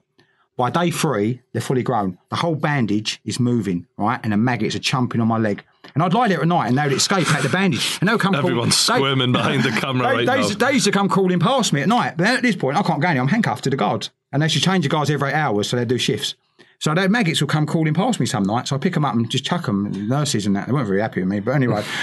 By 0.58 0.72
day 0.72 0.90
three, 0.90 1.42
they're 1.54 1.62
fully 1.62 1.84
grown. 1.84 2.18
The 2.30 2.36
whole 2.38 2.56
bandage 2.56 3.22
is 3.24 3.40
moving, 3.40 3.86
right? 3.98 4.20
And 4.24 4.34
the 4.34 4.38
maggots 4.38 4.76
are 4.76 4.80
chumping 4.80 5.22
on 5.22 5.28
my 5.28 5.38
leg. 5.38 5.64
And 5.93 6.03
I'd 6.03 6.13
lie 6.13 6.28
there 6.28 6.41
at 6.41 6.47
night 6.47 6.67
and 6.67 6.78
they 6.78 6.84
would 6.84 6.93
escape 6.93 7.32
out 7.34 7.41
the 7.43 7.49
bandage. 7.49 7.97
And 8.01 8.07
they'll 8.09 8.17
come 8.19 8.36
Everyone's 8.36 8.75
they- 8.88 8.95
squirming 8.95 9.32
behind 9.32 9.63
the 9.63 9.71
camera 9.71 10.07
they, 10.09 10.13
right 10.13 10.28
they, 10.28 10.38
used, 10.38 10.59
they 10.59 10.71
used 10.73 10.86
to 10.86 10.91
come 10.91 11.09
crawling 11.09 11.39
past 11.39 11.73
me 11.73 11.82
at 11.82 11.88
night. 11.88 12.15
But 12.17 12.28
at 12.28 12.41
this 12.43 12.55
point, 12.55 12.78
I 12.78 12.84
can't 12.84 13.01
go 13.01 13.07
anywhere. 13.07 13.23
I'm 13.23 13.30
handcuffed 13.30 13.63
to 13.63 13.69
the 13.69 13.78
guards. 13.78 14.11
And 14.32 14.41
they 14.41 14.47
should 14.47 14.61
change 14.63 14.84
the 14.84 14.89
guards 14.89 15.09
every 15.09 15.30
eight 15.30 15.36
hours 15.36 15.69
so 15.69 15.78
they 15.78 15.86
do 15.86 15.97
shifts. 15.97 16.36
So 16.80 16.93
the 16.93 17.09
maggots 17.09 17.41
will 17.41 17.47
come 17.47 17.65
crawling 17.65 17.93
past 17.95 18.19
me 18.19 18.25
some 18.28 18.43
nights. 18.43 18.69
So 18.69 18.75
I 18.75 18.80
pick 18.80 18.93
them 18.93 19.05
up 19.05 19.15
and 19.15 19.30
just 19.32 19.45
chuck 19.45 19.65
them. 19.65 19.91
The 19.91 19.99
nurses 19.99 20.45
and 20.45 20.55
that. 20.55 20.67
They 20.67 20.73
weren't 20.73 20.88
very 20.88 21.01
happy 21.01 21.21
with 21.21 21.30
me. 21.30 21.39
But 21.39 21.51
anyway. 21.55 21.84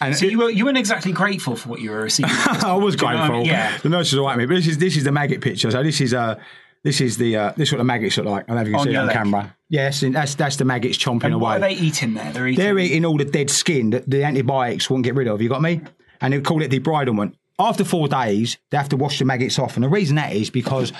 And 0.00 0.16
So 0.16 0.26
you, 0.26 0.38
were, 0.38 0.48
you 0.50 0.64
weren't 0.64 0.78
exactly 0.78 1.10
grateful 1.10 1.56
for 1.56 1.70
what 1.70 1.80
you 1.80 1.90
were 1.90 2.02
receiving. 2.02 2.30
I 2.46 2.74
was 2.76 2.94
Do 2.94 3.04
you 3.06 3.10
know 3.12 3.18
I 3.18 3.26
grateful. 3.26 3.36
mean? 3.38 3.46
Yeah. 3.46 3.76
The 3.78 3.88
nurses 3.88 4.14
are 4.16 4.22
like 4.22 4.38
me. 4.38 4.46
But 4.46 4.54
this 4.54 4.68
is 4.68 4.78
this 4.78 4.96
is 4.96 5.02
the 5.02 5.10
maggot 5.10 5.40
picture. 5.40 5.72
So 5.72 5.82
this 5.82 6.00
is 6.00 6.14
uh 6.14 6.38
this 6.88 7.00
is 7.02 7.18
the 7.18 7.36
uh, 7.36 7.52
this 7.54 7.68
is 7.68 7.72
what 7.72 7.78
the 7.78 7.84
maggots 7.84 8.16
look 8.16 8.26
like. 8.26 8.44
I 8.44 8.54
don't 8.54 8.56
know 8.56 8.62
if 8.62 8.66
you 8.68 8.72
can 8.72 8.80
On 8.80 8.84
see 8.84 8.90
it 8.90 8.92
your 8.94 9.00
on 9.02 9.06
leg. 9.08 9.16
camera. 9.16 9.56
Yes, 9.68 10.02
and 10.02 10.14
that's 10.14 10.34
that's 10.34 10.56
the 10.56 10.64
maggots 10.64 10.96
chomping 10.96 11.24
And 11.24 11.34
away. 11.34 11.42
what 11.42 11.56
are 11.58 11.60
they 11.60 11.74
eating 11.74 12.14
there? 12.14 12.32
They're 12.32 12.46
eating. 12.48 12.64
They're 12.64 12.78
eating 12.78 13.04
all 13.04 13.18
the 13.18 13.26
dead 13.26 13.50
skin 13.50 13.90
that 13.90 14.08
the 14.08 14.24
antibiotics 14.24 14.88
won't 14.88 15.04
get 15.04 15.14
rid 15.14 15.28
of. 15.28 15.42
You 15.42 15.50
got 15.50 15.60
me? 15.60 15.82
And 16.22 16.32
they 16.32 16.40
call 16.40 16.62
it 16.62 16.68
the 16.70 16.80
debridement. 16.80 17.34
After 17.58 17.84
four 17.84 18.08
days, 18.08 18.56
they 18.70 18.78
have 18.78 18.88
to 18.88 18.96
wash 18.96 19.18
the 19.18 19.24
maggots 19.26 19.58
off. 19.58 19.74
And 19.76 19.84
the 19.84 19.88
reason 19.88 20.16
that 20.16 20.32
is 20.32 20.48
because 20.48 20.92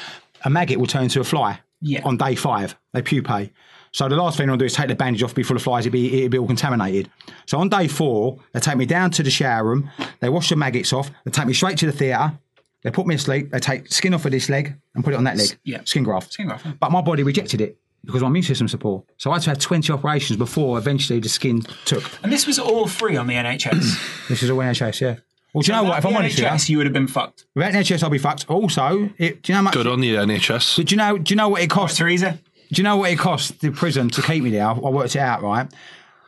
a 0.45 0.51
maggot 0.51 0.79
will 0.79 0.87
turn 0.87 1.05
into 1.05 1.21
a 1.21 1.25
fly 1.25 1.61
Yeah. 1.81 2.03
on 2.05 2.17
day 2.19 2.35
five. 2.35 2.77
They 2.93 3.01
pupae. 3.01 3.51
So 3.93 4.09
the 4.09 4.17
last 4.17 4.37
thing 4.37 4.51
I'll 4.51 4.57
do 4.59 4.67
is 4.67 4.75
take 4.75 4.89
the 4.89 4.95
bandage 4.95 5.23
off 5.23 5.35
before 5.35 5.57
the 5.57 5.63
flies, 5.63 5.85
it'd 5.87 5.93
be, 5.95 6.19
it'd 6.19 6.31
be 6.31 6.39
all 6.39 6.47
contaminated. 6.47 7.11
So 7.47 7.59
on 7.59 7.71
day 7.71 7.89
four, 7.89 8.39
they 8.53 8.61
take 8.61 8.77
me 8.77 8.85
down 8.85 9.11
to 9.13 9.23
the 9.23 9.31
shower 9.31 9.65
room, 9.65 9.91
they 10.21 10.29
wash 10.29 10.51
the 10.51 10.57
maggots 10.57 10.93
off, 10.93 11.11
they 11.25 11.31
take 11.31 11.47
me 11.47 11.55
straight 11.55 11.79
to 11.79 11.87
the 11.87 11.93
theatre, 11.93 12.39
they 12.83 12.91
put 12.91 13.07
me 13.07 13.15
asleep, 13.15 13.51
they 13.51 13.59
take 13.59 13.89
skin 13.93 14.15
off 14.15 14.25
of 14.25 14.31
this 14.33 14.49
leg 14.49 14.75
and 14.95 15.05
put 15.05 15.13
it 15.15 15.17
on 15.17 15.25
that 15.25 15.37
leg. 15.37 15.59
yeah. 15.65 15.81
Skin 15.85 16.03
graft. 16.05 16.33
Skin 16.33 16.47
graft, 16.47 16.65
yeah. 16.67 16.73
But 16.79 16.93
my 16.93 17.01
body 17.01 17.23
rejected 17.23 17.61
it 17.61 17.79
because 18.05 18.23
my 18.23 18.29
immune 18.29 18.45
system 18.45 18.69
support. 18.69 19.05
So 19.17 19.31
I 19.31 19.35
had 19.35 19.43
to 19.43 19.51
have 19.51 19.59
20 19.59 19.93
operations 19.93 20.37
before 20.37 20.79
eventually 20.79 21.19
the 21.21 21.29
skin 21.29 21.63
took. 21.85 22.05
And 22.23 22.33
this 22.33 22.47
was 22.47 22.59
all 22.59 22.87
free 22.87 23.17
on 23.17 23.27
the 23.27 23.35
NHS. 23.35 24.27
This 24.29 24.43
is 24.43 24.51
a 24.51 24.53
NHS, 24.53 25.01
yeah. 25.01 25.17
Well, 25.55 25.63
do 25.63 25.73
you 25.73 25.77
know 25.79 25.85
what? 25.85 25.99
If 25.99 26.07
I'm 26.07 26.13
the 26.13 26.19
honest 26.19 26.39
with 26.39 26.47
NHS, 26.47 26.69
you, 26.69 26.73
you 26.75 26.77
would 26.79 26.87
have 26.87 26.93
been 26.93 27.09
fucked. 27.09 27.47
without 27.55 27.73
NHS, 27.73 28.03
I'll 28.03 28.11
be 28.11 28.19
fucked. 28.19 28.49
Also, 28.51 29.11
it, 29.17 29.43
do 29.43 29.51
you 29.51 29.55
know 29.55 29.57
how 29.57 29.63
much? 29.63 29.75
Good 29.75 29.87
on 29.87 30.01
the 30.01 30.15
NHS. 30.15 30.85
Do 30.85 30.93
you 30.93 30.97
know? 30.99 31.17
Do 31.19 31.33
you 31.33 31.37
know 31.37 31.49
what 31.49 31.63
it 31.63 31.71
cost? 31.71 31.97
Teresa? 31.97 32.39
Do 32.71 32.81
you 32.81 32.85
know 32.85 32.99
what 32.99 33.11
it 33.11 33.19
cost 33.19 33.61
the 33.61 33.71
prison 33.71 34.11
to 34.11 34.21
keep 34.23 34.43
me 34.45 34.51
there? 34.51 34.67
I, 34.67 34.73
I 34.73 34.91
worked 34.91 35.17
it 35.17 35.21
out, 35.21 35.43
right? 35.43 35.67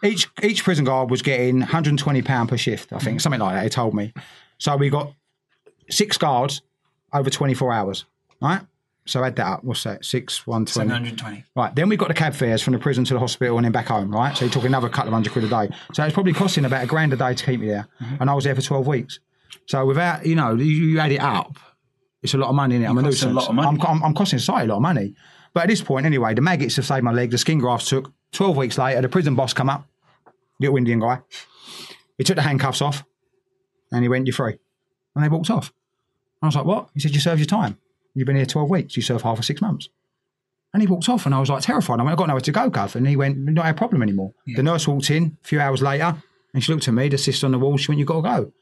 Each 0.02 0.26
each 0.42 0.64
prison 0.64 0.86
guard 0.86 1.10
was 1.10 1.20
getting 1.20 1.58
120 1.60 2.22
pound 2.22 2.48
per 2.48 2.56
shift, 2.56 2.92
I 2.94 2.98
think, 2.98 3.20
something 3.20 3.40
like 3.40 3.54
that. 3.56 3.62
He 3.64 3.68
told 3.68 3.92
me. 3.94 4.14
So 4.56 4.74
we 4.76 4.88
got 4.88 5.12
six 5.90 6.16
guards 6.16 6.62
over 7.12 7.30
24 7.30 7.72
hours, 7.72 8.04
right? 8.40 8.62
So 9.06 9.24
add 9.24 9.36
that 9.36 9.46
up. 9.46 9.64
What's 9.64 9.82
that? 9.84 10.04
Six, 10.04 10.46
one 10.46 10.66
twenty. 10.66 10.88
720. 10.88 11.44
Right. 11.56 11.74
Then 11.74 11.88
we've 11.88 11.98
got 11.98 12.08
the 12.08 12.14
cab 12.14 12.34
fares 12.34 12.62
from 12.62 12.74
the 12.74 12.78
prison 12.78 13.04
to 13.06 13.14
the 13.14 13.20
hospital 13.20 13.56
and 13.56 13.64
then 13.64 13.72
back 13.72 13.86
home, 13.86 14.14
right? 14.14 14.36
So 14.36 14.44
you 14.44 14.50
took 14.50 14.64
another 14.64 14.88
couple 14.88 15.08
of 15.08 15.14
hundred 15.14 15.32
quid 15.32 15.44
a 15.44 15.48
day. 15.48 15.74
So 15.94 16.04
it's 16.04 16.14
probably 16.14 16.32
costing 16.32 16.64
about 16.64 16.84
a 16.84 16.86
grand 16.86 17.12
a 17.12 17.16
day 17.16 17.34
to 17.34 17.44
keep 17.44 17.60
me 17.60 17.68
there. 17.68 17.88
Mm-hmm. 18.00 18.16
And 18.20 18.30
I 18.30 18.34
was 18.34 18.44
there 18.44 18.54
for 18.54 18.62
12 18.62 18.86
weeks. 18.86 19.18
So 19.66 19.84
without, 19.86 20.26
you 20.26 20.36
know, 20.36 20.54
you, 20.54 20.64
you 20.64 20.98
add 21.00 21.12
it 21.12 21.20
up, 21.20 21.58
it's 22.22 22.34
a 22.34 22.38
lot 22.38 22.50
of 22.50 22.54
money 22.54 22.76
in 22.76 22.84
it. 22.84 22.88
I'm 22.88 22.98
a 22.98 23.02
cost 23.02 23.22
a 23.22 23.30
lot 23.30 23.48
of 23.48 23.54
money. 23.54 23.68
I'm, 23.68 23.80
I'm, 23.80 24.02
I'm 24.04 24.14
costing 24.14 24.38
society 24.38 24.66
a 24.66 24.68
lot 24.68 24.76
of 24.76 24.82
money. 24.82 25.14
But 25.52 25.64
at 25.64 25.68
this 25.68 25.82
point, 25.82 26.06
anyway, 26.06 26.34
the 26.34 26.42
maggots 26.42 26.76
have 26.76 26.86
saved 26.86 27.02
my 27.02 27.12
leg. 27.12 27.30
The 27.30 27.38
skin 27.38 27.58
grafts 27.58 27.88
took 27.88 28.12
12 28.32 28.56
weeks 28.56 28.78
later. 28.78 29.00
The 29.00 29.08
prison 29.08 29.34
boss 29.34 29.52
come 29.52 29.70
up, 29.70 29.88
little 30.60 30.76
Indian 30.76 31.00
guy. 31.00 31.20
He 32.18 32.24
took 32.24 32.36
the 32.36 32.42
handcuffs 32.42 32.82
off 32.82 33.04
and 33.90 34.02
he 34.02 34.08
went, 34.08 34.26
You're 34.26 34.34
free. 34.34 34.58
And 35.16 35.24
they 35.24 35.28
walked 35.28 35.50
off. 35.50 35.72
I 36.42 36.46
was 36.46 36.56
like, 36.56 36.64
What? 36.64 36.88
He 36.94 37.00
said, 37.00 37.12
You 37.12 37.20
served 37.20 37.38
your 37.40 37.46
time. 37.46 37.78
You've 38.14 38.26
been 38.26 38.36
here 38.36 38.46
12 38.46 38.68
weeks. 38.70 38.96
You 38.96 39.02
serve 39.02 39.22
half 39.22 39.36
for 39.36 39.42
six 39.42 39.60
months. 39.60 39.88
And 40.72 40.82
he 40.82 40.86
walked 40.88 41.08
off, 41.08 41.26
and 41.26 41.34
I 41.34 41.40
was 41.40 41.48
like 41.50 41.62
terrified. 41.62 41.98
I 41.98 42.02
went, 42.04 42.12
I've 42.12 42.18
got 42.18 42.28
nowhere 42.28 42.40
to 42.40 42.52
go, 42.52 42.70
Gov. 42.70 42.94
And 42.94 43.06
he 43.08 43.16
went, 43.16 43.36
Not 43.38 43.66
a 43.66 43.74
problem 43.74 44.02
anymore. 44.02 44.32
The 44.46 44.62
nurse 44.62 44.86
walked 44.86 45.10
in 45.10 45.36
a 45.42 45.46
few 45.46 45.60
hours 45.60 45.82
later, 45.82 46.16
and 46.54 46.62
she 46.62 46.72
looked 46.72 46.86
at 46.88 46.94
me, 46.94 47.08
the 47.08 47.18
sister 47.18 47.46
on 47.46 47.52
the 47.52 47.58
wall. 47.58 47.76
She 47.76 47.90
went, 47.90 47.98
You've 47.98 48.08
got 48.08 48.16
to 48.16 48.22
go. 48.22 48.36
And 48.36 48.52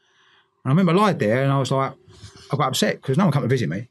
I 0.65 0.69
remember 0.69 0.91
I 0.93 0.95
lied 0.95 1.19
there, 1.19 1.43
and 1.43 1.51
I 1.51 1.59
was 1.59 1.71
like, 1.71 1.93
I 2.51 2.57
got 2.57 2.69
upset 2.69 2.95
because 2.95 3.17
no 3.17 3.25
one 3.25 3.31
come 3.31 3.43
to 3.43 3.47
visit 3.47 3.69
me. 3.69 3.87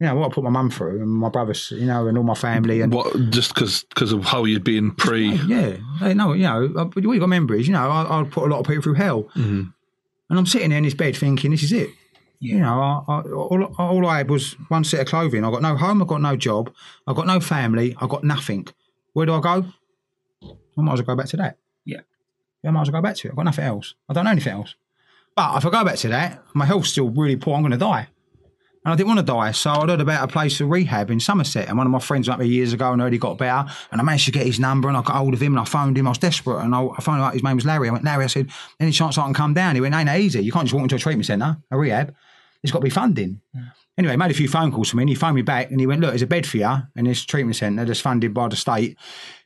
You 0.00 0.08
know, 0.08 0.16
what 0.16 0.32
I 0.32 0.34
put 0.34 0.42
my 0.42 0.50
mum 0.50 0.70
through, 0.70 1.00
and 1.00 1.08
my 1.08 1.28
brothers, 1.28 1.70
you 1.70 1.86
know, 1.86 2.08
and 2.08 2.18
all 2.18 2.24
my 2.24 2.34
family. 2.34 2.80
And 2.80 2.92
What? 2.92 3.14
Just 3.30 3.54
because 3.54 3.84
because 3.84 4.10
of 4.10 4.24
how 4.24 4.44
you'd 4.44 4.64
been 4.64 4.90
pre. 4.90 5.28
yeah, 5.46 5.76
they 6.00 6.12
know, 6.14 6.32
you 6.32 6.42
know, 6.42 6.64
uh, 6.76 6.84
what 6.86 6.96
you 6.96 7.02
got 7.04 7.12
to 7.14 7.20
remember 7.20 7.54
is, 7.54 7.68
you 7.68 7.72
know, 7.72 7.88
I, 7.88 8.20
I 8.20 8.24
put 8.24 8.44
a 8.44 8.48
lot 8.52 8.58
of 8.60 8.66
people 8.66 8.82
through 8.82 8.94
hell. 8.94 9.28
And 10.28 10.38
I'm 10.38 10.46
sitting 10.46 10.70
there 10.70 10.78
in 10.78 10.84
this 10.84 10.94
bed 10.94 11.16
thinking, 11.16 11.52
this 11.52 11.62
is 11.62 11.72
it. 11.72 11.90
You 12.44 12.60
know, 12.60 13.04
I, 13.08 13.12
I, 13.12 13.20
all, 13.32 13.64
all 13.78 14.06
I 14.06 14.18
had 14.18 14.28
was 14.28 14.52
one 14.68 14.84
set 14.84 15.00
of 15.00 15.06
clothing. 15.06 15.44
I 15.44 15.50
got 15.50 15.62
no 15.62 15.76
home, 15.76 16.02
I 16.02 16.04
got 16.04 16.20
no 16.20 16.36
job, 16.36 16.72
I 17.06 17.14
got 17.14 17.26
no 17.26 17.40
family, 17.40 17.96
I 17.98 18.06
got 18.06 18.22
nothing. 18.22 18.66
Where 19.14 19.24
do 19.24 19.32
I 19.34 19.40
go? 19.40 19.64
I 20.42 20.80
might 20.82 20.92
as 20.92 21.00
well 21.00 21.16
go 21.16 21.16
back 21.16 21.30
to 21.30 21.38
that. 21.38 21.56
Yeah. 21.86 22.00
Yeah, 22.62 22.68
I 22.68 22.72
might 22.72 22.82
as 22.82 22.90
well 22.90 23.00
go 23.00 23.08
back 23.08 23.16
to 23.16 23.28
it. 23.28 23.30
I've 23.30 23.36
got 23.36 23.44
nothing 23.46 23.64
else. 23.64 23.94
I 24.10 24.12
don't 24.12 24.24
know 24.24 24.30
anything 24.30 24.52
else. 24.52 24.74
But 25.34 25.56
if 25.56 25.64
I 25.64 25.70
go 25.70 25.84
back 25.84 25.96
to 25.96 26.08
that, 26.08 26.42
my 26.52 26.66
health's 26.66 26.90
still 26.90 27.08
really 27.08 27.36
poor. 27.36 27.54
I'm 27.54 27.62
going 27.62 27.72
to 27.72 27.78
die. 27.78 28.08
And 28.84 28.92
I 28.92 28.96
didn't 28.96 29.08
want 29.08 29.20
to 29.20 29.24
die. 29.24 29.52
So 29.52 29.70
I 29.70 29.86
heard 29.86 30.02
about 30.02 30.28
a 30.28 30.30
place 30.30 30.58
for 30.58 30.66
rehab 30.66 31.10
in 31.10 31.20
Somerset. 31.20 31.68
And 31.68 31.78
one 31.78 31.86
of 31.86 31.90
my 31.90 31.98
friends 31.98 32.28
went 32.28 32.34
up 32.34 32.40
there 32.40 32.46
years 32.46 32.74
ago 32.74 32.92
and 32.92 33.00
heard 33.00 33.14
he 33.14 33.18
got 33.18 33.38
better. 33.38 33.70
And 33.90 34.00
I 34.02 34.04
managed 34.04 34.26
to 34.26 34.32
get 34.32 34.44
his 34.44 34.60
number 34.60 34.88
and 34.88 34.98
I 34.98 35.02
got 35.02 35.16
hold 35.16 35.32
of 35.32 35.40
him 35.40 35.54
and 35.54 35.60
I 35.60 35.64
phoned 35.64 35.96
him. 35.96 36.06
I 36.06 36.10
was 36.10 36.18
desperate. 36.18 36.62
And 36.62 36.74
I, 36.74 36.86
I 36.86 37.00
found 37.00 37.22
out 37.22 37.32
his 37.32 37.42
name 37.42 37.56
was 37.56 37.64
Larry. 37.64 37.88
I 37.88 37.92
went, 37.92 38.04
Larry, 38.04 38.24
I 38.24 38.26
said, 38.26 38.50
any 38.78 38.92
chance 38.92 39.16
I 39.16 39.24
can 39.24 39.32
come 39.32 39.54
down? 39.54 39.74
He 39.74 39.80
went, 39.80 39.94
ain't 39.94 40.06
that 40.06 40.20
easy. 40.20 40.44
You 40.44 40.52
can't 40.52 40.66
just 40.66 40.74
walk 40.74 40.82
into 40.82 40.96
a 40.96 40.98
treatment 40.98 41.24
centre, 41.24 41.56
a 41.70 41.78
rehab. 41.78 42.14
There's 42.64 42.72
got 42.72 42.78
to 42.78 42.84
be 42.84 42.90
funding. 42.90 43.42
Anyway, 43.98 44.14
he 44.14 44.16
made 44.16 44.30
a 44.30 44.34
few 44.34 44.48
phone 44.48 44.72
calls 44.72 44.88
to 44.88 44.96
me 44.96 45.02
and 45.02 45.10
he 45.10 45.14
phoned 45.14 45.36
me 45.36 45.42
back 45.42 45.70
and 45.70 45.78
he 45.78 45.86
went, 45.86 46.00
look, 46.00 46.12
there's 46.12 46.22
a 46.22 46.26
bed 46.26 46.46
for 46.46 46.56
you 46.56 46.76
in 46.96 47.04
this 47.04 47.22
treatment 47.22 47.56
centre 47.56 47.84
that's 47.84 48.00
funded 48.00 48.32
by 48.32 48.48
the 48.48 48.56
state. 48.56 48.96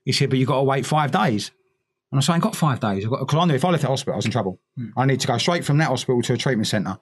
He 0.05 0.13
said, 0.13 0.31
but 0.31 0.39
you've 0.39 0.47
got 0.47 0.59
to 0.59 0.63
wait 0.63 0.87
five 0.87 1.11
days. 1.11 1.51
And 2.13 2.19
I 2.19 2.23
said, 2.23 2.33
I 2.33 2.35
ain't 2.37 2.45
got 2.45 2.55
five 2.55 2.79
days. 2.79 3.05
I've 3.05 3.11
got, 3.11 3.19
because 3.19 3.37
I 3.37 3.45
knew 3.45 3.55
if 3.55 3.65
I 3.65 3.71
left 3.71 3.83
the 3.83 3.89
hospital, 3.89 4.15
I 4.15 4.17
was 4.17 4.25
in 4.25 4.31
trouble. 4.31 4.61
Hmm. 4.77 4.91
I 4.97 5.05
need 5.05 5.19
to 5.19 5.27
go 5.27 5.37
straight 5.37 5.65
from 5.65 5.79
that 5.79 5.89
hospital 5.89 6.23
to 6.23 6.33
a 6.35 6.37
treatment 6.37 6.69
centre. 6.69 6.97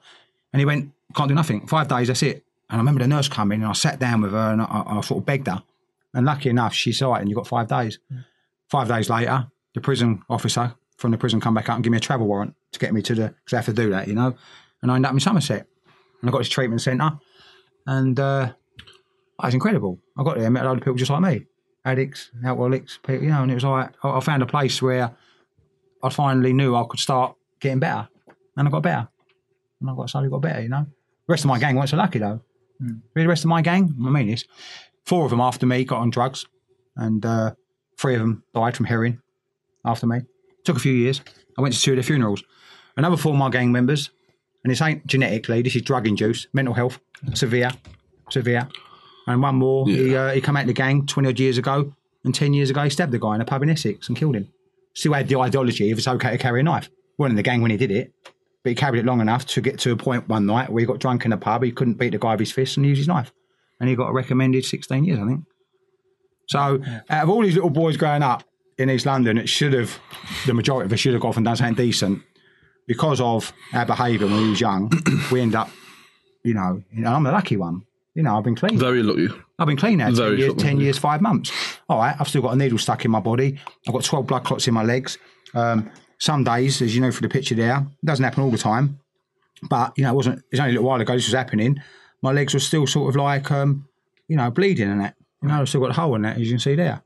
And 0.51 0.59
he 0.59 0.65
went, 0.65 0.91
can't 1.15 1.29
do 1.29 1.35
nothing. 1.35 1.67
Five 1.67 1.87
days, 1.87 2.07
that's 2.07 2.23
it. 2.23 2.43
And 2.69 2.77
I 2.77 2.77
remember 2.77 3.01
the 3.01 3.07
nurse 3.07 3.29
coming 3.29 3.61
and 3.61 3.69
I 3.69 3.73
sat 3.73 3.99
down 3.99 4.21
with 4.21 4.31
her 4.31 4.51
and 4.53 4.61
I, 4.63 4.83
I 4.87 5.01
sort 5.01 5.19
of 5.19 5.25
begged 5.27 5.47
her. 5.47 5.61
And 6.15 6.25
lucky 6.25 6.49
enough, 6.49 6.73
she 6.73 6.91
saw 6.91 7.13
it 7.13 7.21
and 7.21 7.29
you 7.29 7.35
got 7.35 7.47
five 7.47 7.67
days. 7.67 7.99
Hmm. 8.11 8.21
Five 8.69 8.87
days 8.87 9.09
later, 9.09 9.47
the 9.75 9.81
prison 9.81 10.23
officer 10.29 10.73
from 10.97 11.11
the 11.11 11.17
prison 11.17 11.39
come 11.39 11.53
back 11.53 11.69
out 11.69 11.75
and 11.75 11.83
give 11.83 11.91
me 11.91 11.97
a 11.97 12.01
travel 12.01 12.25
warrant 12.25 12.55
to 12.71 12.79
get 12.79 12.91
me 12.91 13.03
to 13.03 13.13
the, 13.13 13.27
because 13.45 13.53
I 13.53 13.57
have 13.57 13.65
to 13.67 13.73
do 13.73 13.91
that, 13.91 14.07
you 14.07 14.15
know. 14.15 14.35
And 14.81 14.91
I 14.91 14.95
ended 14.95 15.07
up 15.07 15.13
in 15.13 15.19
Somerset. 15.19 15.67
And 16.21 16.29
I 16.29 16.31
got 16.31 16.39
this 16.39 16.49
treatment 16.49 16.81
centre. 16.81 17.11
And 17.85 18.19
uh, 18.19 18.53
it 18.77 19.45
was 19.45 19.53
incredible. 19.53 19.99
I 20.17 20.23
got 20.23 20.37
there, 20.37 20.49
met 20.49 20.63
a 20.63 20.67
lot 20.67 20.77
of 20.77 20.83
people 20.83 20.95
just 20.95 21.11
like 21.11 21.21
me 21.21 21.45
addicts, 21.85 22.31
alcoholics, 22.45 22.97
people, 22.97 23.23
you 23.23 23.29
know, 23.29 23.43
and 23.43 23.51
it 23.51 23.55
was 23.55 23.63
like, 23.63 23.93
I, 24.03 24.17
I 24.17 24.19
found 24.19 24.43
a 24.43 24.45
place 24.45 24.81
where 24.81 25.15
I 26.03 26.09
finally 26.09 26.51
knew 26.51 26.75
I 26.75 26.85
could 26.87 26.99
start 26.99 27.35
getting 27.61 27.79
better. 27.79 28.09
And 28.57 28.67
I 28.67 28.71
got 28.71 28.83
better. 28.83 29.07
And 29.79 29.89
I 29.89 29.95
got 29.95 30.09
slowly 30.09 30.29
got 30.29 30.41
better, 30.41 30.61
you 30.61 30.69
know. 30.69 30.85
The 31.27 31.31
rest 31.31 31.45
of 31.45 31.49
my 31.49 31.59
gang 31.59 31.75
weren't 31.75 31.89
so 31.89 31.97
lucky 31.97 32.19
though. 32.19 32.41
The 32.79 33.27
rest 33.27 33.43
of 33.43 33.49
my 33.49 33.61
gang, 33.61 33.95
I 34.05 34.09
mean 34.09 34.27
this, 34.27 34.43
four 35.05 35.23
of 35.23 35.31
them 35.31 35.39
after 35.39 35.65
me 35.65 35.83
got 35.85 35.99
on 35.99 36.09
drugs, 36.09 36.45
and 36.95 37.25
uh, 37.25 37.53
three 37.97 38.15
of 38.15 38.21
them 38.21 38.43
died 38.53 38.75
from 38.75 38.85
heroin 38.85 39.21
after 39.85 40.05
me. 40.05 40.21
Took 40.63 40.77
a 40.77 40.79
few 40.79 40.93
years. 40.93 41.21
I 41.57 41.61
went 41.61 41.73
to 41.73 41.81
two 41.81 41.91
of 41.91 41.95
their 41.95 42.03
funerals. 42.03 42.43
Another 42.97 43.17
four 43.17 43.31
of 43.31 43.39
my 43.39 43.49
gang 43.49 43.71
members, 43.71 44.11
and 44.67 44.71
this 44.73 44.81
ain't 44.81 45.07
genetically, 45.07 45.61
this 45.61 45.77
is 45.77 45.81
drug 45.81 46.05
induced, 46.09 46.49
mental 46.51 46.73
health, 46.73 46.99
severe, 47.33 47.71
severe. 48.29 48.67
And 49.25 49.41
one 49.41 49.55
more, 49.55 49.87
he, 49.87 50.13
uh, 50.13 50.33
he 50.33 50.41
came 50.41 50.57
out 50.57 50.63
of 50.63 50.67
the 50.67 50.73
gang 50.73 51.05
20 51.05 51.29
odd 51.29 51.39
years 51.39 51.57
ago, 51.57 51.93
and 52.25 52.35
10 52.35 52.51
years 52.53 52.69
ago 52.69 52.83
he 52.83 52.89
stabbed 52.89 53.13
a 53.13 53.17
guy 53.17 53.35
in 53.35 53.39
a 53.39 53.45
pub 53.45 53.63
in 53.63 53.69
Essex 53.69 54.09
and 54.09 54.17
killed 54.17 54.35
him. 54.35 54.49
Still 54.93 55.13
had 55.13 55.29
the 55.29 55.39
ideology 55.39 55.89
if 55.89 55.97
it's 55.97 56.07
okay 56.09 56.31
to 56.31 56.37
carry 56.37 56.59
a 56.59 56.63
knife. 56.63 56.89
Wasn't 57.17 57.31
in 57.31 57.35
the 57.37 57.43
gang 57.43 57.61
when 57.61 57.71
he 57.71 57.77
did 57.77 57.91
it, 57.91 58.13
but 58.61 58.71
he 58.71 58.75
carried 58.75 58.99
it 58.99 59.05
long 59.05 59.21
enough 59.21 59.45
to 59.45 59.61
get 59.61 59.79
to 59.79 59.93
a 59.93 59.95
point 59.95 60.27
one 60.27 60.45
night 60.45 60.69
where 60.69 60.81
he 60.81 60.85
got 60.85 60.99
drunk 60.99 61.23
in 61.23 61.31
a 61.31 61.37
pub, 61.37 61.63
he 61.63 61.71
couldn't 61.71 61.93
beat 61.93 62.09
the 62.09 62.17
guy 62.17 62.31
with 62.31 62.41
his 62.41 62.51
fist 62.51 62.75
and 62.75 62.85
used 62.85 62.97
his 62.97 63.07
knife. 63.07 63.31
And 63.79 63.87
he 63.87 63.95
got 63.95 64.09
a 64.09 64.13
recommended 64.13 64.65
16 64.65 65.05
years, 65.05 65.17
I 65.17 65.27
think. 65.27 65.45
So 66.49 66.81
out 67.09 67.23
of 67.23 67.29
all 67.29 67.41
these 67.41 67.55
little 67.55 67.69
boys 67.69 67.95
growing 67.95 68.21
up 68.21 68.43
in 68.77 68.89
East 68.89 69.05
London, 69.05 69.37
it 69.37 69.47
should 69.47 69.71
have, 69.71 69.97
the 70.45 70.53
majority 70.53 70.87
of 70.87 70.91
us 70.91 70.99
should 70.99 71.13
have 71.13 71.21
got 71.21 71.29
off 71.29 71.37
and 71.37 71.45
done 71.45 71.55
something 71.55 71.85
decent. 71.85 72.21
Because 72.87 73.19
of 73.19 73.51
our 73.73 73.85
behaviour 73.85 74.27
when 74.27 74.37
we 74.37 74.49
was 74.51 74.61
young, 74.61 74.91
we 75.31 75.41
end 75.41 75.55
up, 75.55 75.69
you 76.43 76.53
know, 76.53 76.81
know, 76.91 77.13
I'm 77.13 77.23
the 77.23 77.31
lucky 77.31 77.57
one. 77.57 77.83
You 78.15 78.23
know, 78.23 78.37
I've 78.37 78.43
been 78.43 78.55
clean. 78.55 78.79
Very 78.79 79.03
lucky. 79.03 79.29
I've 79.59 79.67
been 79.67 79.77
clean 79.77 79.97
now, 79.99 80.09
10 80.09 80.37
years, 80.37 80.55
10 80.55 80.79
years, 80.79 80.97
five 80.97 81.21
months. 81.21 81.51
All 81.89 81.99
right, 81.99 82.15
I've 82.19 82.27
still 82.27 82.41
got 82.41 82.53
a 82.53 82.55
needle 82.55 82.77
stuck 82.77 83.05
in 83.05 83.11
my 83.11 83.19
body. 83.19 83.59
I've 83.87 83.93
got 83.93 84.03
12 84.03 84.25
blood 84.25 84.43
clots 84.43 84.67
in 84.67 84.73
my 84.73 84.83
legs. 84.83 85.17
Um, 85.53 85.91
some 86.19 86.43
days, 86.43 86.81
as 86.81 86.95
you 86.95 87.01
know 87.01 87.11
from 87.11 87.27
the 87.27 87.33
picture 87.33 87.55
there, 87.55 87.77
it 87.77 88.05
doesn't 88.05 88.23
happen 88.23 88.43
all 88.43 88.51
the 88.51 88.57
time. 88.57 88.99
But, 89.63 89.93
you 89.97 90.03
know, 90.03 90.11
it 90.11 90.15
wasn't, 90.15 90.43
it's 90.51 90.59
only 90.59 90.71
a 90.71 90.73
little 90.73 90.87
while 90.87 91.01
ago 91.01 91.13
this 91.13 91.27
was 91.27 91.33
happening. 91.33 91.81
My 92.21 92.31
legs 92.31 92.53
were 92.53 92.59
still 92.59 92.87
sort 92.87 93.09
of 93.09 93.15
like, 93.15 93.51
um, 93.51 93.87
you 94.27 94.37
know, 94.37 94.49
bleeding 94.51 94.89
and 94.89 95.01
that. 95.01 95.15
You 95.41 95.49
know, 95.49 95.61
I've 95.61 95.69
still 95.69 95.81
got 95.81 95.91
a 95.91 95.93
hole 95.93 96.15
in 96.15 96.23
that, 96.23 96.37
as 96.37 96.43
you 96.43 96.49
can 96.49 96.59
see 96.59 96.75
there. 96.75 97.01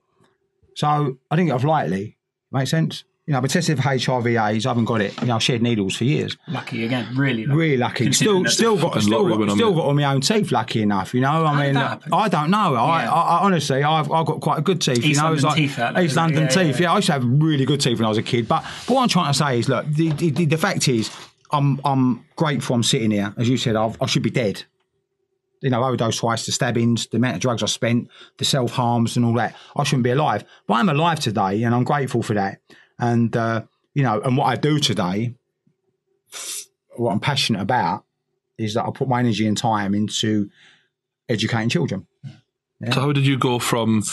So 0.75 1.17
I 1.29 1.35
didn't 1.35 1.47
get 1.47 1.55
off 1.55 1.63
lightly. 1.63 2.17
Make 2.51 2.67
sense? 2.67 3.03
You 3.27 3.33
know, 3.33 3.37
I've 3.37 3.43
been 3.43 3.51
tested 3.51 3.77
for 3.77 3.83
HIV 3.83 4.25
AIDS. 4.27 4.65
I 4.65 4.69
haven't 4.69 4.85
got 4.85 4.99
it. 4.99 5.19
You 5.21 5.27
know, 5.27 5.35
I've 5.35 5.43
shared 5.43 5.61
needles 5.61 5.95
for 5.95 6.05
years. 6.05 6.35
Lucky 6.47 6.83
again, 6.85 7.15
really 7.15 7.45
lucky. 7.45 7.57
Really 7.59 7.77
lucky. 7.77 8.11
Still, 8.21 8.45
still 8.45 8.75
got, 8.75 8.87
fucking 8.93 9.01
still 9.03 9.29
got, 9.29 9.37
when 9.37 9.49
I'm 9.49 9.55
still 9.55 9.73
got 9.75 9.85
all 9.85 9.93
my 9.93 10.05
own 10.05 10.21
teeth. 10.21 10.51
Lucky 10.51 10.81
enough, 10.81 11.13
you 11.13 11.21
know. 11.21 11.45
I 11.45 11.67
did 11.67 11.75
mean. 11.75 11.83
I 12.11 12.27
don't 12.29 12.49
know. 12.49 12.75
I, 12.75 13.03
Yeah. 13.03 13.13
I, 13.13 13.21
I 13.37 13.43
honestly, 13.43 13.83
I've, 13.83 14.11
I've 14.11 14.25
got 14.25 14.41
quite 14.41 14.57
a 14.57 14.61
good 14.61 14.81
teeth. 14.81 14.97
East 15.05 15.05
you 15.05 15.13
know, 15.21 15.33
it's 15.33 15.43
London 15.43 15.49
like 15.49 15.55
teeth 15.57 15.79
out 15.79 15.93
there. 15.93 16.03
East 16.03 16.15
London 16.15 16.43
Yeah, 16.43 16.49
teeth. 16.49 16.79
yeah. 16.79 16.83
Yeah, 16.87 16.93
I 16.93 16.95
used 16.95 17.05
to 17.07 17.13
have 17.13 17.23
really 17.25 17.65
good 17.65 17.79
teeth 17.79 17.99
when 17.99 18.05
I 18.05 18.09
was 18.09 18.17
a 18.17 18.23
kid. 18.23 18.47
But, 18.47 18.63
but 18.87 18.95
what 18.95 19.03
I'm 19.03 19.09
trying 19.09 19.31
to 19.31 19.37
say 19.37 19.59
is, 19.59 19.69
look, 19.69 19.85
the, 19.85 20.09
the, 20.13 20.45
the 20.45 20.57
fact 20.57 20.87
is, 20.87 21.11
I'm 21.51 21.79
I'm 21.85 22.25
grateful 22.35 22.75
I'm 22.75 22.81
sitting 22.83 23.11
here. 23.11 23.33
As 23.37 23.47
you 23.47 23.57
said, 23.57 23.75
I've, 23.75 24.01
I 24.01 24.07
should 24.07 24.23
be 24.23 24.31
dead. 24.31 24.63
You 25.61 25.69
know, 25.69 25.83
overdose 25.83 26.17
twice, 26.17 26.47
the 26.47 26.51
stabbings, 26.51 27.05
the 27.07 27.17
amount 27.17 27.35
of 27.35 27.41
drugs 27.41 27.61
I 27.61 27.67
spent, 27.67 28.09
the 28.37 28.45
self 28.45 28.71
harms 28.71 29.15
and 29.15 29.23
all 29.23 29.33
that. 29.35 29.55
I 29.75 29.83
shouldn't 29.83 30.03
be 30.03 30.09
alive, 30.09 30.43
but 30.65 30.73
I'm 30.75 30.89
alive 30.89 31.19
today, 31.19 31.61
and 31.61 31.75
I'm 31.75 31.83
grateful 31.83 32.23
for 32.23 32.33
that. 32.33 32.61
And 33.01 33.35
uh, 33.35 33.63
you 33.93 34.03
know, 34.03 34.21
and 34.21 34.37
what 34.37 34.45
I 34.45 34.55
do 34.55 34.79
today, 34.79 35.33
what 36.95 37.11
I'm 37.11 37.19
passionate 37.19 37.61
about, 37.61 38.05
is 38.57 38.75
that 38.75 38.85
I 38.85 38.91
put 38.91 39.07
my 39.09 39.19
energy 39.19 39.47
and 39.47 39.57
time 39.57 39.93
into 39.93 40.49
educating 41.27 41.69
children. 41.69 42.07
So 42.93 43.01
how 43.01 43.11
did 43.11 43.25
you 43.27 43.37
go 43.37 43.59
from 43.59 44.03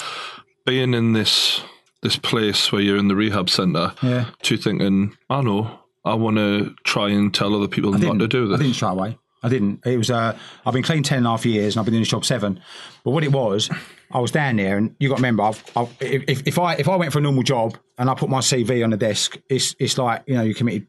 being 0.67 0.95
in 0.95 1.13
this 1.13 1.61
this 2.03 2.17
place 2.17 2.71
where 2.73 2.81
you're 2.83 2.97
in 2.99 3.09
the 3.09 3.17
rehab 3.17 3.51
centre 3.51 3.93
Yeah. 4.03 4.27
to 4.43 4.57
thinking, 4.57 5.17
I 5.29 5.41
know, 5.43 5.81
I 6.05 6.15
want 6.15 6.37
to 6.37 6.75
try 6.85 7.09
and 7.11 7.35
tell 7.35 7.55
other 7.55 7.67
people 7.69 7.93
not 7.93 8.19
to 8.19 8.29
do 8.29 8.47
that? 8.49 8.55
I 8.55 8.59
didn't 8.63 8.75
straight 8.75 8.91
away. 8.91 9.19
I 9.43 9.49
didn't. 9.49 9.87
It 9.87 9.97
was. 9.99 10.11
Uh, 10.11 10.37
I've 10.67 10.75
been 10.75 10.83
clean 10.83 11.03
ten 11.03 11.19
and 11.19 11.27
a 11.27 11.31
half 11.31 11.47
years, 11.47 11.75
and 11.75 11.81
I've 11.81 11.85
been 11.85 11.95
in 11.95 12.01
this 12.01 12.09
job 12.09 12.25
seven. 12.25 12.61
But 13.05 13.11
what 13.13 13.23
it 13.23 13.33
was, 13.33 13.71
I 14.11 14.21
was 14.21 14.31
down 14.31 14.57
there, 14.57 14.79
and 14.79 14.95
you 14.99 15.09
got 15.09 15.17
to 15.17 15.23
remember, 15.23 15.43
I've, 15.43 15.63
I've, 15.77 15.95
if, 16.01 16.47
if 16.47 16.59
I 16.59 16.75
if 16.75 16.89
I 16.89 16.97
went 16.97 17.13
for 17.13 17.19
a 17.19 17.23
normal 17.23 17.43
job 17.43 17.77
and 17.99 18.09
I 18.09 18.15
put 18.15 18.31
my 18.31 18.41
CV 18.41 18.83
on 18.83 18.91
the 18.91 18.97
desk, 18.97 19.39
it's 19.51 19.75
it's 19.79 19.99
like 19.99 20.23
you 20.27 20.35
know 20.35 20.43
you 20.43 20.55
committed 20.55 20.87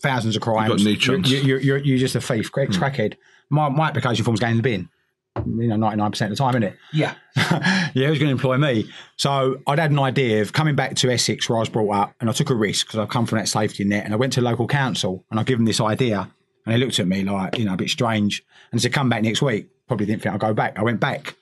thousands 0.00 0.36
of 0.36 0.42
crimes. 0.42 0.68
got 0.68 0.80
no 0.80 0.90
you're, 0.90 0.98
chance. 0.98 1.30
you're, 1.30 1.42
you're, 1.42 1.60
you're, 1.60 1.78
you're 1.78 1.98
just 1.98 2.14
a 2.14 2.20
thief, 2.20 2.50
ex 2.56 2.76
hmm. 2.76 2.82
crackhead. 2.82 3.14
My 3.48 3.68
my 3.68 3.88
application 3.88 4.24
form's 4.24 4.40
going 4.40 4.52
in 4.52 4.56
the 4.58 4.62
bin. 4.62 4.88
You 5.36 5.68
know, 5.68 5.76
ninety 5.76 5.96
nine 5.96 6.10
percent 6.10 6.32
of 6.32 6.38
the 6.38 6.42
time, 6.42 6.54
isn't 6.54 6.62
it? 6.64 6.76
Yeah. 6.92 7.14
yeah, 7.36 8.08
who's 8.08 8.18
going 8.18 8.26
to 8.26 8.30
employ 8.30 8.58
me? 8.58 8.90
So 9.16 9.60
I'd 9.66 9.78
had 9.78 9.90
an 9.90 9.98
idea 9.98 10.42
of 10.42 10.52
coming 10.52 10.74
back 10.74 10.96
to 10.96 11.10
Essex 11.10 11.48
where 11.48 11.56
I 11.56 11.60
was 11.60 11.68
brought 11.68 11.90
up, 11.94 12.14
and 12.20 12.28
I 12.28 12.32
took 12.32 12.50
a 12.50 12.54
risk 12.54 12.86
because 12.86 12.98
I've 12.98 13.08
come 13.08 13.26
from 13.26 13.38
that 13.38 13.48
safety 13.48 13.84
net, 13.84 14.04
and 14.04 14.12
I 14.12 14.16
went 14.16 14.32
to 14.34 14.40
local 14.40 14.66
council 14.66 15.24
and 15.30 15.38
I 15.38 15.44
give 15.44 15.58
them 15.58 15.66
this 15.66 15.80
idea, 15.80 16.30
and 16.66 16.74
they 16.74 16.78
looked 16.78 16.98
at 16.98 17.06
me 17.06 17.24
like, 17.24 17.58
you 17.58 17.64
know, 17.64 17.74
a 17.74 17.76
bit 17.76 17.90
strange, 17.90 18.44
and 18.72 18.80
said, 18.80 18.92
"Come 18.92 19.08
back 19.08 19.22
next 19.22 19.42
week." 19.42 19.68
Probably 19.86 20.06
didn't 20.06 20.22
think 20.22 20.34
I'd 20.34 20.40
go 20.40 20.54
back. 20.54 20.78
I 20.78 20.82
went 20.82 21.00
back, 21.00 21.34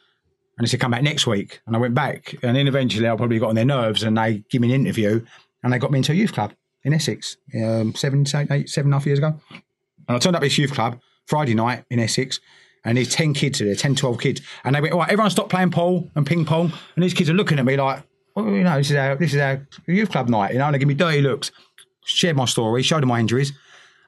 and 0.58 0.66
they 0.66 0.68
said, 0.68 0.80
"Come 0.80 0.90
back 0.90 1.02
next 1.02 1.26
week," 1.26 1.60
and 1.66 1.74
I 1.74 1.78
went 1.78 1.94
back, 1.94 2.34
and 2.42 2.56
then 2.56 2.66
eventually 2.66 3.08
I 3.08 3.16
probably 3.16 3.38
got 3.38 3.48
on 3.48 3.54
their 3.54 3.64
nerves, 3.64 4.02
and 4.02 4.18
they 4.18 4.42
give 4.50 4.60
me 4.60 4.74
an 4.74 4.80
interview, 4.80 5.24
and 5.62 5.72
they 5.72 5.78
got 5.78 5.92
me 5.92 5.98
into 5.98 6.12
a 6.12 6.14
youth 6.16 6.32
club 6.32 6.52
in 6.84 6.92
Essex, 6.92 7.36
um, 7.54 7.94
seven, 7.94 8.26
eight, 8.50 8.68
seven 8.68 8.88
and 8.88 8.94
a 8.94 8.98
half 8.98 9.06
years 9.06 9.18
ago. 9.18 9.40
And 10.08 10.16
I 10.16 10.18
turned 10.18 10.36
up 10.36 10.42
at 10.42 10.46
this 10.46 10.58
youth 10.58 10.72
club 10.72 11.00
Friday 11.26 11.54
night 11.54 11.84
in 11.90 12.00
Essex, 12.00 12.40
and 12.84 12.96
there's 12.96 13.14
10 13.14 13.34
kids 13.34 13.58
there, 13.58 13.74
10, 13.74 13.94
12 13.94 14.20
kids. 14.20 14.40
And 14.64 14.74
they 14.74 14.80
went, 14.80 14.94
all 14.94 15.00
right, 15.00 15.10
everyone 15.10 15.30
stop 15.30 15.48
playing 15.48 15.70
pool 15.70 16.10
and 16.14 16.26
ping 16.26 16.44
pong. 16.44 16.72
And 16.94 17.04
these 17.04 17.14
kids 17.14 17.28
are 17.28 17.34
looking 17.34 17.58
at 17.58 17.64
me 17.64 17.76
like, 17.76 18.02
well, 18.34 18.46
you 18.46 18.62
know, 18.62 18.78
this 18.78 18.90
is 18.90 18.96
our, 18.96 19.16
this 19.16 19.34
is 19.34 19.40
our 19.40 19.66
youth 19.86 20.10
club 20.10 20.28
night, 20.28 20.52
you 20.52 20.58
know, 20.58 20.66
and 20.66 20.74
they 20.74 20.78
give 20.78 20.88
me 20.88 20.94
dirty 20.94 21.20
looks. 21.20 21.50
Shared 22.04 22.36
my 22.36 22.46
story, 22.46 22.82
showed 22.82 23.02
them 23.02 23.08
my 23.08 23.20
injuries. 23.20 23.52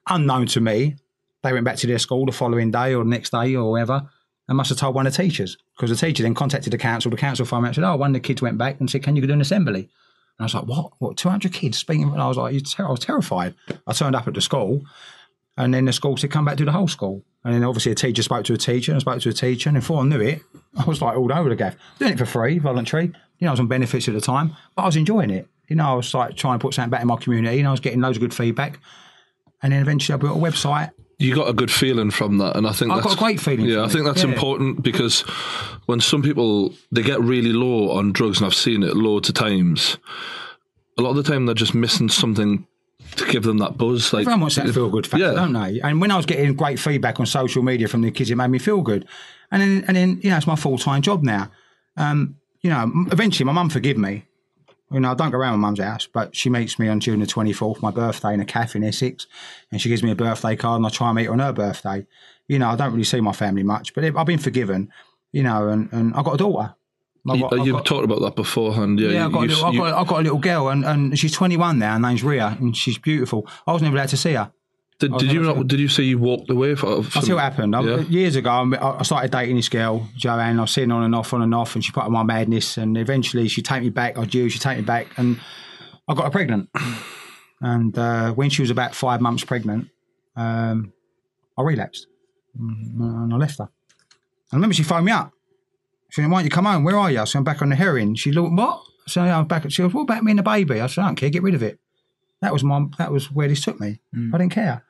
Unknown 0.09 0.47
to 0.47 0.61
me, 0.61 0.97
they 1.43 1.53
went 1.53 1.65
back 1.65 1.77
to 1.77 1.87
their 1.87 1.99
school 1.99 2.25
the 2.25 2.33
following 2.33 2.71
day 2.71 2.95
or 2.95 3.05
the 3.05 3.11
next 3.11 3.31
day 3.31 3.55
or 3.55 3.73
whatever 3.73 4.09
and 4.51 4.57
must 4.57 4.69
have 4.69 4.79
told 4.79 4.97
one 4.97 5.07
of 5.07 5.17
the 5.17 5.23
teachers 5.23 5.57
because 5.77 5.91
the 5.91 6.07
teacher 6.07 6.25
then 6.25 6.35
contacted 6.35 6.73
the 6.73 6.77
council. 6.77 7.09
The 7.09 7.17
council 7.17 7.47
me 7.61 7.69
and 7.69 7.75
said, 7.75 7.85
oh, 7.85 7.95
one 7.95 8.11
of 8.11 8.15
the 8.15 8.21
kids 8.21 8.43
went 8.43 8.59
back 8.59 8.81
and 8.81 8.91
said, 8.91 9.05
can 9.05 9.15
you 9.15 9.25
do 9.25 9.33
an 9.33 9.41
assembly? 9.41 9.83
And 9.83 9.89
I 10.41 10.43
was 10.43 10.55
like, 10.55 10.65
what? 10.65 10.91
What, 10.99 11.17
200 11.17 11.53
kids 11.53 11.79
speaking? 11.79 12.11
And 12.11 12.21
I 12.21 12.27
was 12.27 12.37
like, 12.37 12.61
ter- 12.65 12.85
I 12.85 12.91
was 12.91 12.99
terrified. 12.99 13.55
I 13.87 13.93
turned 13.93 14.17
up 14.17 14.27
at 14.27 14.35
the 14.35 14.41
school 14.41 14.83
and 15.57 15.73
then 15.73 15.85
the 15.85 15.93
school 15.93 16.17
said, 16.17 16.33
come 16.33 16.45
back 16.45 16.57
to 16.57 16.65
the 16.65 16.73
whole 16.73 16.89
school. 16.89 17.23
And 17.45 17.55
then 17.55 17.63
obviously 17.63 17.93
a 17.93 17.95
teacher 17.95 18.25
spoke 18.25 18.45
to 18.47 18.53
a 18.55 18.59
teacher 18.59 18.91
and 18.91 18.97
I 18.97 18.99
spoke 18.99 19.21
to 19.21 19.29
a 19.29 19.33
teacher. 19.33 19.69
And 19.69 19.79
before 19.79 20.03
I 20.03 20.05
knew 20.05 20.21
it, 20.21 20.43
I 20.77 20.85
was 20.85 21.01
like 21.01 21.17
all 21.17 21.33
over 21.33 21.49
the 21.49 21.55
gaff. 21.55 21.77
Doing 22.01 22.15
it 22.15 22.19
for 22.19 22.27
free, 22.27 22.59
voluntary. 22.59 23.07
You 23.39 23.45
know, 23.45 23.49
I 23.49 23.51
was 23.53 23.61
on 23.61 23.69
benefits 23.69 24.09
at 24.09 24.15
the 24.15 24.21
time, 24.21 24.57
but 24.75 24.83
I 24.83 24.87
was 24.87 24.97
enjoying 24.97 25.31
it. 25.31 25.47
You 25.69 25.77
know, 25.77 25.87
I 25.87 25.95
was 25.95 26.13
like 26.13 26.35
trying 26.35 26.59
to 26.59 26.63
put 26.63 26.75
something 26.75 26.91
back 26.91 27.03
in 27.03 27.07
my 27.07 27.17
community 27.19 27.61
and 27.61 27.69
I 27.69 27.71
was 27.71 27.79
getting 27.79 28.01
loads 28.01 28.17
of 28.17 28.21
good 28.21 28.35
feedback. 28.35 28.81
And 29.63 29.73
then 29.73 29.81
eventually 29.81 30.15
I 30.15 30.17
built 30.19 30.37
a 30.37 30.41
website. 30.41 30.91
You 31.21 31.35
got 31.35 31.49
a 31.49 31.53
good 31.53 31.71
feeling 31.71 32.11
from 32.11 32.39
that, 32.39 32.57
and 32.57 32.67
I 32.67 32.73
think 32.73 32.91
I 32.91 32.97
that's, 32.97 33.09
got 33.09 33.15
a 33.15 33.19
great 33.19 33.41
feeling 33.41 33.67
Yeah, 33.67 33.85
I 33.85 33.89
think 33.89 34.05
that's 34.05 34.23
Yeah. 34.25 34.31
important 34.33 34.83
because 34.83 35.21
when 35.87 36.01
some 36.01 36.23
people 36.23 36.75
they 36.91 37.03
get 37.03 37.21
really 37.21 37.53
low 37.53 37.91
on 37.91 38.13
drugs, 38.13 38.39
and 38.39 38.47
I've 38.47 38.55
seen 38.55 38.83
it 38.83 38.97
loads 38.97 39.29
of 39.29 39.35
times. 39.35 39.99
A 40.99 41.03
lot 41.03 41.11
of 41.11 41.17
the 41.17 41.23
time, 41.23 41.47
they're 41.47 41.55
just 41.55 41.75
missing 41.75 42.09
something 42.09 42.67
to 43.17 43.25
give 43.27 43.43
them 43.45 43.59
that 43.59 43.77
buzz. 43.79 44.13
Like 44.13 44.23
Everyone 44.23 44.41
wants 44.41 44.57
that 44.57 44.73
feel 44.75 44.89
good 44.91 45.07
factor, 45.07 45.27
Yeah. 45.27 45.33
don't 45.33 45.53
they? 45.53 45.81
And 45.81 46.01
when 46.01 46.11
I 46.11 46.17
was 46.17 46.27
getting 46.27 46.55
great 46.55 46.79
feedback 46.79 47.21
on 47.21 47.27
social 47.27 47.63
media 47.63 47.89
from 47.89 48.03
the 48.03 48.11
kids, 48.11 48.31
it 48.31 48.37
made 48.37 48.49
me 48.49 48.59
feel 48.59 48.81
good. 48.83 49.07
And 49.51 49.63
then, 49.63 49.85
and 49.89 49.97
then 49.97 50.21
you 50.23 50.31
know, 50.31 50.37
it's 50.37 50.47
my 50.47 50.57
full 50.57 50.79
time 50.79 51.03
job 51.03 51.23
now. 51.23 51.51
Um, 51.97 52.37
you 52.63 52.71
know, 52.71 52.91
eventually 53.11 53.45
my 53.47 53.53
mum 53.53 53.69
forgive 53.71 53.97
me. 53.99 54.25
You 54.93 55.01
know, 55.01 55.13
I 55.13 55.15
don't 55.15 55.31
go 55.31 55.39
around 55.39 55.59
my 55.61 55.69
mum's 55.69 55.81
house, 55.81 56.09
but 56.13 56.35
she 56.35 56.51
meets 56.51 56.79
me 56.79 56.89
on 56.89 56.99
June 57.01 57.21
the 57.21 57.27
24th, 57.27 57.81
my 57.81 57.91
birthday, 57.93 58.35
in 58.35 58.41
a 58.41 58.45
cafe 58.45 58.79
in 58.79 58.85
Essex, 58.85 59.27
and 59.71 59.81
she 59.81 59.89
gives 59.89 60.03
me 60.03 60.11
a 60.11 60.17
birthday 60.17 60.57
card, 60.57 60.79
and 60.79 60.87
I 60.87 60.91
try 60.91 61.09
and 61.09 61.17
meet 61.17 61.27
her 61.27 61.33
on 61.33 61.39
her 61.39 61.53
birthday. 61.53 62.07
You 62.49 62.59
know, 62.59 62.69
I 62.71 62.77
don't 62.77 62.91
really 62.93 63.05
see 63.05 63.21
my 63.21 63.33
family 63.33 63.63
much, 63.63 63.95
but 63.95 64.03
I've 64.05 64.27
been 64.27 64.39
forgiven, 64.39 64.91
you 65.31 65.43
know, 65.45 65.69
and, 65.69 65.89
and 65.93 66.13
I've 66.15 66.25
got 66.25 66.35
a 66.35 66.39
daughter. 66.39 66.75
I've 67.29 67.39
got- 67.41 67.65
you've 67.67 67.77
got- 67.77 67.87
talked 67.87 68.05
about 68.05 68.21
that 68.23 68.35
beforehand. 68.35 68.99
Yeah, 68.99 69.11
yeah, 69.11 69.27
I've 69.27 69.33
got, 69.33 69.41
a 69.41 69.43
you- 69.43 69.49
little, 69.51 69.65
I've, 69.67 69.75
you- 69.75 69.81
got, 69.81 69.95
I've 69.95 70.07
got 70.09 70.21
a 70.21 70.23
little 70.23 70.39
girl, 70.39 70.69
and, 70.71 70.85
and 70.85 71.17
she's 71.19 71.33
21 71.33 71.79
now. 71.79 71.93
Her 71.93 71.99
name's 72.01 72.25
Ria, 72.25 72.57
and 72.59 72.77
she's 72.77 72.99
beautiful. 72.99 73.47
I 73.67 73.73
was 73.73 73.83
never 73.83 73.95
allowed 73.97 74.09
to 74.09 74.17
see 74.17 74.33
her. 74.33 74.51
Did, 75.01 75.17
did 75.19 75.33
you 75.33 75.43
not? 75.43 75.67
Did 75.67 75.81
you 75.81 75.89
say 75.89 76.05
you 76.05 76.19
walked 76.19 76.51
away 76.51 76.75
from? 76.77 76.91
I'll 77.15 77.23
tell 77.23 77.37
what 77.37 77.43
happened. 77.43 77.75
I, 77.75 77.81
Yeah. 77.81 77.97
Years 78.03 78.37
ago, 78.37 78.51
I 78.51 78.99
I 79.01 79.03
started 79.03 79.31
dating 79.33 79.57
this 79.57 79.69
girl, 79.69 80.07
Joanne. 80.17 80.59
I 80.59 80.63
was 80.63 80.71
sitting 80.71 80.93
on 80.93 81.03
and 81.03 81.15
off, 81.15 81.33
on 81.35 81.43
and 81.43 81.55
off, 81.55 81.75
and 81.75 81.85
she 81.85 81.91
put 81.91 82.05
up 82.05 82.11
my 82.11 82.23
madness. 82.23 82.77
And 82.77 82.97
eventually, 82.97 83.49
she'd 83.49 83.65
take 83.65 83.83
me 83.83 83.89
back. 83.91 84.17
I 84.19 84.25
do. 84.27 84.49
She'd 84.49 84.63
take 84.63 84.79
me 84.79 84.85
back, 84.85 85.07
and 85.17 85.41
I 86.07 86.15
got 86.15 86.25
her 86.25 86.31
pregnant. 86.31 86.69
And 87.63 87.97
uh, 87.99 88.33
when 88.33 88.49
she 88.49 88.63
was 88.63 88.71
about 88.71 88.95
five 88.95 89.21
months 89.21 89.45
pregnant, 89.45 89.89
um, 90.35 90.95
I 91.59 91.63
relapsed, 91.63 92.07
and 92.59 93.35
I 93.35 93.37
left 93.37 93.59
her. 93.59 93.69
I 94.51 94.57
remember 94.57 94.73
she 94.73 94.83
phoned 94.83 95.05
me 95.05 95.13
up. 95.13 95.33
She 96.09 96.23
said, 96.23 96.31
"Why 96.31 96.39
don't 96.39 96.45
you 96.47 96.51
come 96.51 96.65
home? 96.65 96.85
Where 96.85 96.97
are 96.97 97.11
you?" 97.11 97.21
I 97.21 97.25
said, 97.25 97.39
"I'm 97.39 97.45
back 97.45 97.61
on 97.61 97.69
the 97.69 97.77
heroin." 97.77 98.15
She 98.15 98.33
looked, 98.33 98.53
"What?" 98.55 98.81
I 99.07 99.11
said, 99.11 99.27
"Yeah, 99.27 99.39
"I'm 99.39 99.47
back." 99.47 99.71
She 99.71 99.83
goes, 99.83 99.93
"What 99.93 100.03
about 100.03 100.25
me 100.25 100.33
and 100.33 100.39
the 100.39 100.43
baby?" 100.43 100.81
I 100.81 100.87
said, 100.87 101.03
"I 101.03 101.09
don't 101.09 101.17
care. 101.17 101.29
Get 101.29 101.43
rid 101.43 101.55
of 101.55 101.63
it." 101.63 101.79
That 102.41 102.53
was 102.55 102.65
my. 102.65 102.87
That 102.97 103.13
was 103.13 103.31
where 103.31 103.47
this 103.47 103.61
took 103.63 103.79
me. 103.79 104.01
I 104.35 104.39
didn't 104.39 104.53
care. 104.53 104.85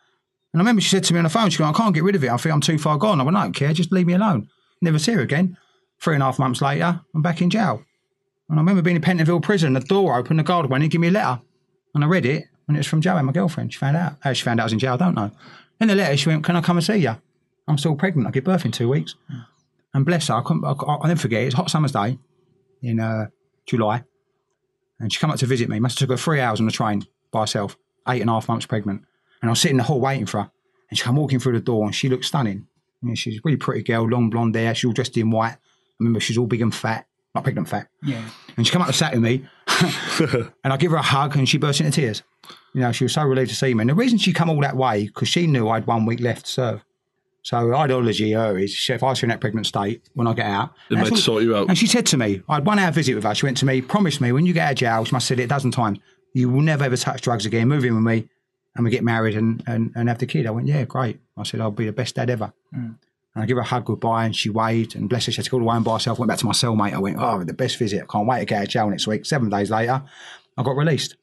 And 0.52 0.60
I 0.60 0.62
remember 0.62 0.80
she 0.80 0.88
said 0.88 1.04
to 1.04 1.12
me 1.12 1.18
on 1.18 1.24
the 1.24 1.30
phone, 1.30 1.50
she 1.50 1.58
goes, 1.58 1.68
I 1.68 1.76
can't 1.76 1.94
get 1.94 2.02
rid 2.02 2.16
of 2.16 2.24
it. 2.24 2.30
I 2.30 2.36
think 2.36 2.52
I'm 2.52 2.60
too 2.60 2.78
far 2.78 2.98
gone. 2.98 3.20
I 3.20 3.24
went, 3.24 3.36
I 3.36 3.44
don't 3.44 3.52
care, 3.52 3.72
just 3.72 3.92
leave 3.92 4.06
me 4.06 4.14
alone. 4.14 4.48
Never 4.82 4.98
see 4.98 5.12
her 5.12 5.20
again. 5.20 5.56
Three 6.00 6.14
and 6.14 6.22
a 6.22 6.26
half 6.26 6.38
months 6.38 6.60
later, 6.60 7.00
I'm 7.14 7.22
back 7.22 7.40
in 7.40 7.50
jail. 7.50 7.84
And 8.48 8.58
I 8.58 8.62
remember 8.62 8.82
being 8.82 8.96
in 8.96 9.02
Pentonville 9.02 9.42
prison, 9.42 9.74
the 9.74 9.80
door 9.80 10.16
opened, 10.16 10.40
the 10.40 10.42
guard 10.42 10.68
went 10.68 10.82
in, 10.82 10.90
give 10.90 11.00
me 11.00 11.08
a 11.08 11.12
letter. 11.12 11.40
And 11.94 12.02
I 12.02 12.06
read 12.06 12.26
it, 12.26 12.46
and 12.66 12.76
it 12.76 12.80
was 12.80 12.86
from 12.86 13.00
Joanne, 13.00 13.26
my 13.26 13.32
girlfriend. 13.32 13.72
She 13.72 13.78
found 13.78 13.96
out. 13.96 14.16
How 14.20 14.32
she 14.32 14.42
found 14.42 14.58
out 14.58 14.64
I 14.64 14.66
was 14.66 14.72
in 14.72 14.78
jail, 14.78 14.94
I 14.94 14.96
don't 14.96 15.14
know. 15.14 15.30
In 15.80 15.88
the 15.88 15.94
letter, 15.94 16.16
she 16.16 16.28
went, 16.28 16.44
Can 16.44 16.56
I 16.56 16.60
come 16.60 16.76
and 16.76 16.84
see 16.84 16.96
you? 16.96 17.16
I'm 17.68 17.78
still 17.78 17.94
pregnant. 17.94 18.26
I 18.26 18.30
give 18.32 18.44
birth 18.44 18.64
in 18.64 18.72
two 18.72 18.88
weeks. 18.88 19.14
And 19.94 20.04
bless 20.04 20.28
her, 20.28 20.34
I 20.34 20.42
couldn't, 20.42 20.64
I, 20.64 20.70
I'll 20.70 21.06
never 21.06 21.20
forget 21.20 21.42
it. 21.42 21.46
It's 21.46 21.54
hot 21.54 21.70
summer's 21.70 21.92
day 21.92 22.18
in 22.82 23.00
uh, 23.00 23.26
July. 23.66 24.04
And 24.98 25.12
she 25.12 25.18
come 25.18 25.30
up 25.30 25.38
to 25.38 25.46
visit 25.46 25.68
me. 25.68 25.78
Must 25.80 25.98
have 25.98 26.08
took 26.08 26.18
her 26.18 26.22
three 26.22 26.40
hours 26.40 26.60
on 26.60 26.66
the 26.66 26.72
train 26.72 27.06
by 27.30 27.42
herself, 27.42 27.76
eight 28.08 28.20
and 28.20 28.30
a 28.30 28.32
half 28.34 28.48
months 28.48 28.66
pregnant. 28.66 29.02
And 29.42 29.48
I 29.48 29.52
was 29.52 29.60
sitting 29.60 29.74
in 29.74 29.78
the 29.78 29.84
hall 29.84 30.00
waiting 30.00 30.26
for 30.26 30.42
her. 30.42 30.50
And 30.90 30.98
she 30.98 31.04
come 31.04 31.16
walking 31.16 31.38
through 31.38 31.52
the 31.54 31.60
door 31.60 31.84
and 31.84 31.94
she 31.94 32.08
looked 32.08 32.24
stunning. 32.24 32.66
You 33.02 33.08
know, 33.10 33.14
she's 33.14 33.36
a 33.38 33.40
really 33.44 33.56
pretty 33.56 33.82
girl, 33.82 34.08
long 34.08 34.28
blonde 34.28 34.54
hair. 34.54 34.74
She's 34.74 34.86
all 34.86 34.92
dressed 34.92 35.16
in 35.16 35.30
white. 35.30 35.52
I 35.52 35.58
remember 36.00 36.20
she's 36.20 36.36
all 36.36 36.46
big 36.46 36.62
and 36.62 36.74
fat. 36.74 37.06
Not 37.34 37.44
pregnant 37.44 37.68
fat. 37.68 37.88
Yeah. 38.02 38.22
And 38.56 38.66
she 38.66 38.72
come 38.72 38.82
up 38.82 38.88
and 38.88 38.96
sat 38.96 39.12
with 39.12 39.22
me. 39.22 39.46
and 40.64 40.72
I 40.72 40.76
give 40.76 40.90
her 40.90 40.96
a 40.96 41.02
hug 41.02 41.36
and 41.36 41.48
she 41.48 41.58
burst 41.58 41.80
into 41.80 41.92
tears. 41.92 42.22
You 42.74 42.80
know, 42.80 42.92
she 42.92 43.04
was 43.04 43.12
so 43.12 43.22
relieved 43.22 43.50
to 43.50 43.56
see 43.56 43.72
me. 43.74 43.82
And 43.82 43.90
the 43.90 43.94
reason 43.94 44.18
she 44.18 44.32
come 44.32 44.50
all 44.50 44.60
that 44.60 44.76
way, 44.76 45.06
because 45.06 45.28
she 45.28 45.46
knew 45.46 45.68
I 45.68 45.74
had 45.76 45.86
one 45.86 46.06
week 46.06 46.20
left 46.20 46.46
to 46.46 46.52
serve. 46.52 46.84
So 47.42 47.74
ideology 47.74 48.32
her 48.32 48.58
is, 48.58 48.70
she- 48.72 48.92
if 48.92 49.02
I 49.02 49.10
was 49.10 49.22
in 49.22 49.28
that 49.30 49.40
pregnant 49.40 49.66
state 49.66 50.02
when 50.14 50.26
I 50.26 50.34
get 50.34 50.46
out, 50.46 50.74
It 50.90 50.98
might 50.98 51.16
sort 51.16 51.42
you 51.42 51.56
out. 51.56 51.68
And 51.68 51.78
she 51.78 51.86
said 51.86 52.04
to 52.06 52.16
me, 52.16 52.42
I 52.48 52.54
had 52.56 52.66
one 52.66 52.78
hour 52.78 52.90
visit 52.90 53.14
with 53.14 53.24
her. 53.24 53.34
She 53.34 53.46
went 53.46 53.56
to 53.58 53.66
me, 53.66 53.80
promise 53.80 54.20
me 54.20 54.32
when 54.32 54.44
you 54.44 54.52
get 54.52 54.66
out 54.66 54.72
of 54.72 54.78
jail, 54.78 55.04
she 55.04 55.12
must 55.12 55.28
have 55.28 55.36
said 55.38 55.40
it 55.40 55.44
a 55.44 55.48
dozen 55.48 55.70
times, 55.70 55.98
you 56.34 56.50
will 56.50 56.60
never 56.60 56.84
ever 56.84 56.96
touch 56.96 57.22
drugs 57.22 57.46
again. 57.46 57.66
Move 57.68 57.84
in 57.84 57.94
with 57.94 58.04
me 58.04 58.28
and 58.74 58.84
we 58.84 58.90
get 58.90 59.02
married 59.02 59.36
and, 59.36 59.62
and, 59.66 59.92
and 59.94 60.08
have 60.08 60.18
the 60.18 60.26
kid. 60.26 60.46
I 60.46 60.50
went, 60.50 60.66
yeah, 60.66 60.84
great. 60.84 61.18
I 61.36 61.42
said, 61.42 61.60
I'll 61.60 61.70
be 61.70 61.86
the 61.86 61.92
best 61.92 62.14
dad 62.14 62.30
ever. 62.30 62.52
Mm. 62.74 62.96
And 63.34 63.44
I 63.44 63.46
give 63.46 63.56
her 63.56 63.62
a 63.62 63.66
hug 63.66 63.84
goodbye 63.84 64.24
and 64.24 64.34
she 64.34 64.50
waved 64.50 64.94
and 64.94 65.08
bless 65.08 65.26
her, 65.26 65.32
she 65.32 65.36
had 65.36 65.44
to 65.44 65.50
go 65.50 65.56
all 65.56 65.60
the 65.60 65.66
way 65.66 65.74
home 65.74 65.84
by 65.84 65.94
herself. 65.94 66.18
Went 66.18 66.28
back 66.28 66.38
to 66.38 66.46
my 66.46 66.52
cellmate. 66.52 66.92
I 66.92 66.98
went, 66.98 67.16
oh, 67.18 67.42
the 67.44 67.52
best 67.52 67.78
visit. 67.78 68.02
I 68.02 68.06
can't 68.06 68.26
wait 68.26 68.40
to 68.40 68.44
get 68.44 68.58
out 68.58 68.64
of 68.64 68.68
jail 68.70 68.90
next 68.90 69.06
week. 69.06 69.24
Seven 69.26 69.48
days 69.48 69.70
later, 69.70 70.02
I 70.56 70.62
got 70.62 70.76
released. 70.76 71.16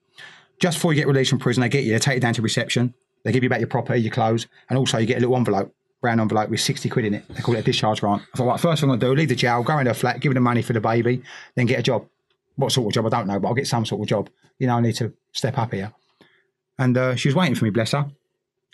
Just 0.60 0.78
before 0.78 0.94
you 0.94 1.00
get 1.00 1.08
released 1.08 1.30
from 1.30 1.40
prison, 1.40 1.62
they 1.62 1.70
get 1.70 1.84
you, 1.84 1.92
they 1.92 2.00
take 2.00 2.16
you 2.16 2.22
down 2.22 2.34
to 2.34 2.42
reception. 2.42 2.94
They 3.24 3.32
give 3.32 3.44
you 3.44 3.50
back 3.50 3.60
your 3.60 3.68
property, 3.68 4.00
your 4.00 4.14
clothes, 4.14 4.48
and 4.70 4.80
also 4.80 4.98
you 4.98 5.06
get 5.06 5.18
a 5.18 5.20
little 5.20 5.36
envelope, 5.36 5.74
brown 6.02 6.20
envelope 6.20 6.50
with 6.50 6.62
60 6.62 6.88
quid 6.90 7.06
in 7.06 7.14
it. 7.16 7.28
They 7.28 7.42
call 7.42 7.56
it 7.56 7.60
a 7.60 7.64
discharge 7.64 8.00
grant. 8.00 8.24
I 8.34 8.38
thought, 8.38 8.48
right, 8.48 8.60
first 8.60 8.82
thing 8.82 8.90
I'm 8.90 8.98
going 8.98 9.00
to 9.02 9.16
do, 9.16 9.20
leave 9.20 9.30
the 9.30 9.36
jail, 9.36 9.64
go 9.64 9.78
into 9.78 9.92
a 9.92 9.94
flat, 9.94 10.20
give 10.22 10.30
her 10.32 10.34
the 10.34 10.40
money 10.40 10.62
for 10.62 10.74
the 10.74 10.82
baby, 10.82 11.22
then 11.56 11.66
get 11.66 11.80
a 11.80 11.84
job. 11.84 12.08
What 12.56 12.72
sort 12.72 12.88
of 12.88 12.94
job? 12.94 13.06
I 13.06 13.10
don't 13.10 13.28
know, 13.28 13.40
but 13.40 13.50
I'll 13.50 13.54
get 13.54 13.68
some 13.68 13.86
sort 13.86 14.02
of 14.02 14.08
job. 14.08 14.30
You 14.58 14.68
know, 14.68 14.78
I 14.78 14.82
need 14.82 14.96
to 14.96 15.14
step 15.32 15.58
up 15.58 15.74
here. 15.74 15.92
And 16.80 16.98
uh, 16.98 17.16
she 17.16 17.28
was 17.28 17.36
waiting 17.36 17.56
for 17.56 17.66
me, 17.66 17.72
bless 17.72 17.92
her. 17.92 18.06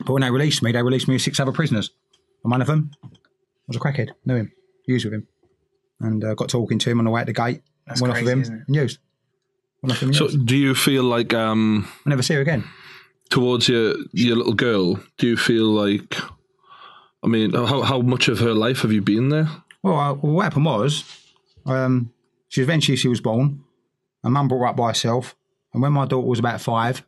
But 0.06 0.14
when 0.14 0.22
they 0.22 0.32
released 0.32 0.62
me, 0.64 0.72
they 0.72 0.82
released 0.84 1.08
me 1.08 1.16
with 1.16 1.22
six 1.22 1.40
other 1.40 1.52
prisoners. 1.52 1.92
And 2.44 2.52
one 2.52 2.62
of 2.62 2.68
them 2.68 2.92
was 3.68 3.78
a 3.78 3.80
crackhead, 3.80 4.10
knew 4.26 4.36
him, 4.36 4.52
used 4.88 5.06
with 5.06 5.14
him. 5.14 5.28
And 6.00 6.24
uh, 6.24 6.34
got 6.34 6.50
talking 6.50 6.80
to 6.80 6.90
him 6.90 7.00
on 7.00 7.06
the 7.06 7.12
way 7.12 7.22
at 7.22 7.28
the 7.28 7.34
gate. 7.34 7.62
That's 7.88 8.02
went 8.02 8.12
off 8.12 8.18
crazy, 8.20 8.32
of 8.32 8.48
him 8.48 8.64
and 8.68 8.76
used. 8.76 9.00
Went 9.82 9.94
off 9.94 10.02
him 10.02 10.10
and 10.10 10.16
So, 10.16 10.26
used. 10.26 10.46
do 10.46 10.58
you 10.58 10.76
feel 10.76 11.04
like 11.04 11.34
um, 11.34 11.88
I 12.06 12.10
never 12.10 12.22
see 12.24 12.34
her 12.34 12.42
again. 12.42 12.66
towards 13.30 13.70
your 13.70 13.96
your 14.12 14.36
little 14.36 14.54
girl? 14.54 14.96
Do 15.18 15.28
you 15.28 15.38
feel 15.38 15.66
like? 15.66 16.18
I 17.24 17.28
mean, 17.28 17.54
how 17.54 17.84
how 17.84 18.02
much 18.02 18.28
of 18.28 18.40
her 18.40 18.54
life 18.54 18.82
have 18.82 18.92
you 18.92 19.02
been 19.02 19.30
there? 19.30 19.48
Well, 19.82 19.98
uh, 19.98 20.14
well 20.16 20.34
what 20.34 20.44
happened 20.44 20.66
was, 20.66 21.04
um, 21.66 22.12
she 22.50 22.62
eventually 22.62 22.98
she 22.98 23.08
was 23.08 23.22
born. 23.22 23.64
Her 24.24 24.30
mum 24.30 24.48
brought 24.50 24.60
her 24.60 24.68
up 24.68 24.76
by 24.76 24.90
herself, 24.90 25.36
and 25.74 25.82
when 25.82 25.94
my 25.94 26.06
daughter 26.06 26.28
was 26.28 26.40
about 26.40 26.60
five, 26.60 27.06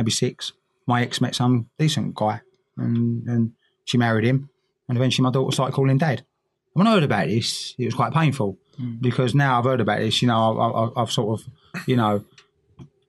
maybe 0.00 0.10
six, 0.10 0.52
my 0.86 1.02
ex 1.02 1.20
met 1.20 1.34
some 1.34 1.68
decent 1.78 2.14
guy, 2.14 2.40
and 2.76 3.28
and 3.28 3.52
she 3.84 3.98
married 3.98 4.24
him, 4.24 4.48
and 4.88 4.96
eventually 4.96 5.24
my 5.24 5.30
daughter 5.30 5.52
started 5.52 5.74
calling 5.74 5.98
dad. 5.98 6.24
When 6.72 6.86
I 6.86 6.92
heard 6.92 7.02
about 7.02 7.26
this, 7.26 7.74
it 7.78 7.84
was 7.84 7.94
quite 7.94 8.12
painful 8.12 8.56
hmm. 8.76 8.94
because 9.00 9.34
now 9.34 9.58
I've 9.58 9.64
heard 9.64 9.80
about 9.80 9.98
this. 9.98 10.22
You 10.22 10.28
know, 10.28 10.58
I, 10.58 10.68
I, 10.68 11.02
I've 11.02 11.12
sort 11.12 11.40
of, 11.40 11.46
you 11.86 11.96
know, 11.96 12.24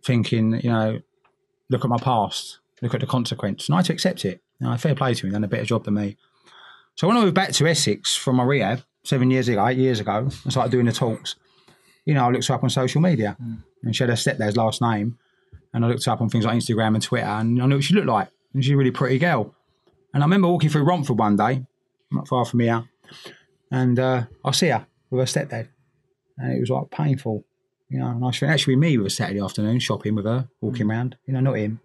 thinking, 0.03 0.59
you 0.61 0.69
know, 0.69 0.99
look 1.69 1.85
at 1.85 1.89
my 1.89 1.99
past, 1.99 2.59
look 2.81 2.93
at 2.93 2.99
the 2.99 3.07
consequence, 3.07 3.67
and 3.67 3.75
I 3.75 3.79
had 3.79 3.85
to 3.85 3.93
accept 3.93 4.25
it. 4.25 4.41
You 4.59 4.67
know, 4.67 4.77
fair 4.77 4.95
play 4.95 5.13
to 5.13 5.25
him, 5.25 5.33
done 5.33 5.43
a 5.43 5.47
better 5.47 5.65
job 5.65 5.85
than 5.85 5.93
me. 5.93 6.17
So 6.95 7.07
when 7.07 7.17
I 7.17 7.21
moved 7.21 7.35
back 7.35 7.51
to 7.53 7.67
Essex 7.67 8.15
from 8.15 8.35
my 8.35 8.43
rehab 8.43 8.83
seven 9.03 9.31
years 9.31 9.47
ago, 9.47 9.65
eight 9.65 9.77
years 9.77 9.99
ago, 9.99 10.29
I 10.45 10.49
started 10.49 10.71
doing 10.71 10.85
the 10.85 10.91
talks. 10.91 11.35
You 12.05 12.15
know, 12.15 12.25
I 12.25 12.29
looked 12.31 12.47
her 12.47 12.55
up 12.55 12.63
on 12.63 12.69
social 12.69 13.01
media, 13.01 13.37
hmm. 13.39 13.55
and 13.83 13.95
she 13.95 14.03
had 14.03 14.09
her 14.09 14.15
stepdad's 14.15 14.57
last 14.57 14.81
name, 14.81 15.17
and 15.73 15.85
I 15.85 15.87
looked 15.87 16.05
her 16.05 16.11
up 16.11 16.21
on 16.21 16.29
things 16.29 16.45
like 16.45 16.57
Instagram 16.57 16.95
and 16.95 17.01
Twitter, 17.01 17.25
and 17.25 17.61
I 17.61 17.65
knew 17.65 17.75
what 17.75 17.83
she 17.83 17.93
looked 17.93 18.07
like. 18.07 18.29
And 18.53 18.63
she's 18.63 18.73
a 18.73 18.77
really 18.77 18.91
pretty 18.91 19.17
girl. 19.17 19.55
And 20.13 20.23
I 20.23 20.25
remember 20.25 20.49
walking 20.49 20.69
through 20.69 20.83
Romford 20.83 21.17
one 21.17 21.37
day, 21.37 21.65
not 22.11 22.27
far 22.27 22.45
from 22.45 22.59
here, 22.59 22.83
and 23.71 23.97
uh, 23.97 24.23
I 24.43 24.51
see 24.51 24.67
her 24.67 24.85
with 25.09 25.21
her 25.21 25.39
stepdad, 25.39 25.69
and 26.37 26.53
it 26.53 26.59
was 26.59 26.69
like 26.69 26.89
painful. 26.91 27.45
You 27.89 27.99
know, 27.99 28.07
and 28.07 28.23
I 28.23 28.31
should 28.31 28.49
actually 28.49 28.77
me 28.77 28.97
with 28.97 29.07
a 29.07 29.09
Saturday 29.09 29.41
afternoon 29.41 29.79
shopping 29.79 30.15
with 30.15 30.25
her, 30.25 30.47
walking 30.61 30.89
around. 30.89 31.17
You 31.25 31.33
know, 31.33 31.41
not 31.41 31.57
him, 31.57 31.81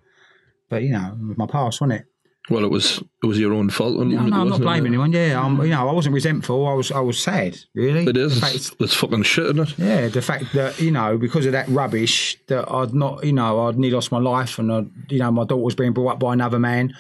but 0.69 0.83
you 0.83 0.91
know, 0.91 1.17
with 1.29 1.39
my 1.39 1.47
past, 1.47 1.81
wasn't 1.81 2.01
it? 2.01 2.07
Well, 2.49 2.65
it 2.65 2.71
was 2.71 3.03
it 3.23 3.27
was 3.27 3.39
your 3.41 3.53
own 3.53 3.71
fault. 3.71 3.97
No, 3.97 4.05
no, 4.05 4.41
I'm 4.41 4.49
not 4.49 4.61
blaming 4.61 4.89
anyone. 4.93 5.11
Yeah, 5.13 5.43
I'm, 5.43 5.61
you 5.63 5.71
know, 5.71 5.89
I 5.89 5.93
wasn't 5.93 6.15
resentful. 6.15 6.67
I 6.69 6.75
was, 6.75 6.93
I 6.93 7.01
was 7.01 7.19
sad. 7.19 7.59
Really, 7.75 8.07
It 8.07 8.17
is. 8.17 8.39
Fact- 8.39 8.55
It's, 8.55 8.71
it's 8.79 8.95
fucking 8.95 9.25
shit, 9.25 9.47
isn't 9.47 9.59
it? 9.71 9.79
yeah, 9.79 10.07
the 10.09 10.23
fact 10.23 10.53
that 10.55 10.81
you 10.81 10.93
know, 10.93 11.19
because 11.19 11.45
of 11.47 11.53
that 11.53 11.67
rubbish, 11.69 12.37
that 12.47 12.71
I'd 12.71 12.95
not, 12.95 13.25
you 13.25 13.33
know, 13.33 13.67
I'd 13.67 13.77
nearly 13.79 13.95
lost 13.97 14.13
my 14.13 14.19
life, 14.21 14.61
and 14.61 14.71
I'd, 14.73 14.89
you 15.09 15.19
know, 15.19 15.31
my 15.33 15.43
daughter 15.45 15.63
was 15.65 15.75
being 15.75 15.93
brought 15.93 16.13
up 16.13 16.21
by 16.21 16.35
another 16.35 16.61
man, 16.61 16.95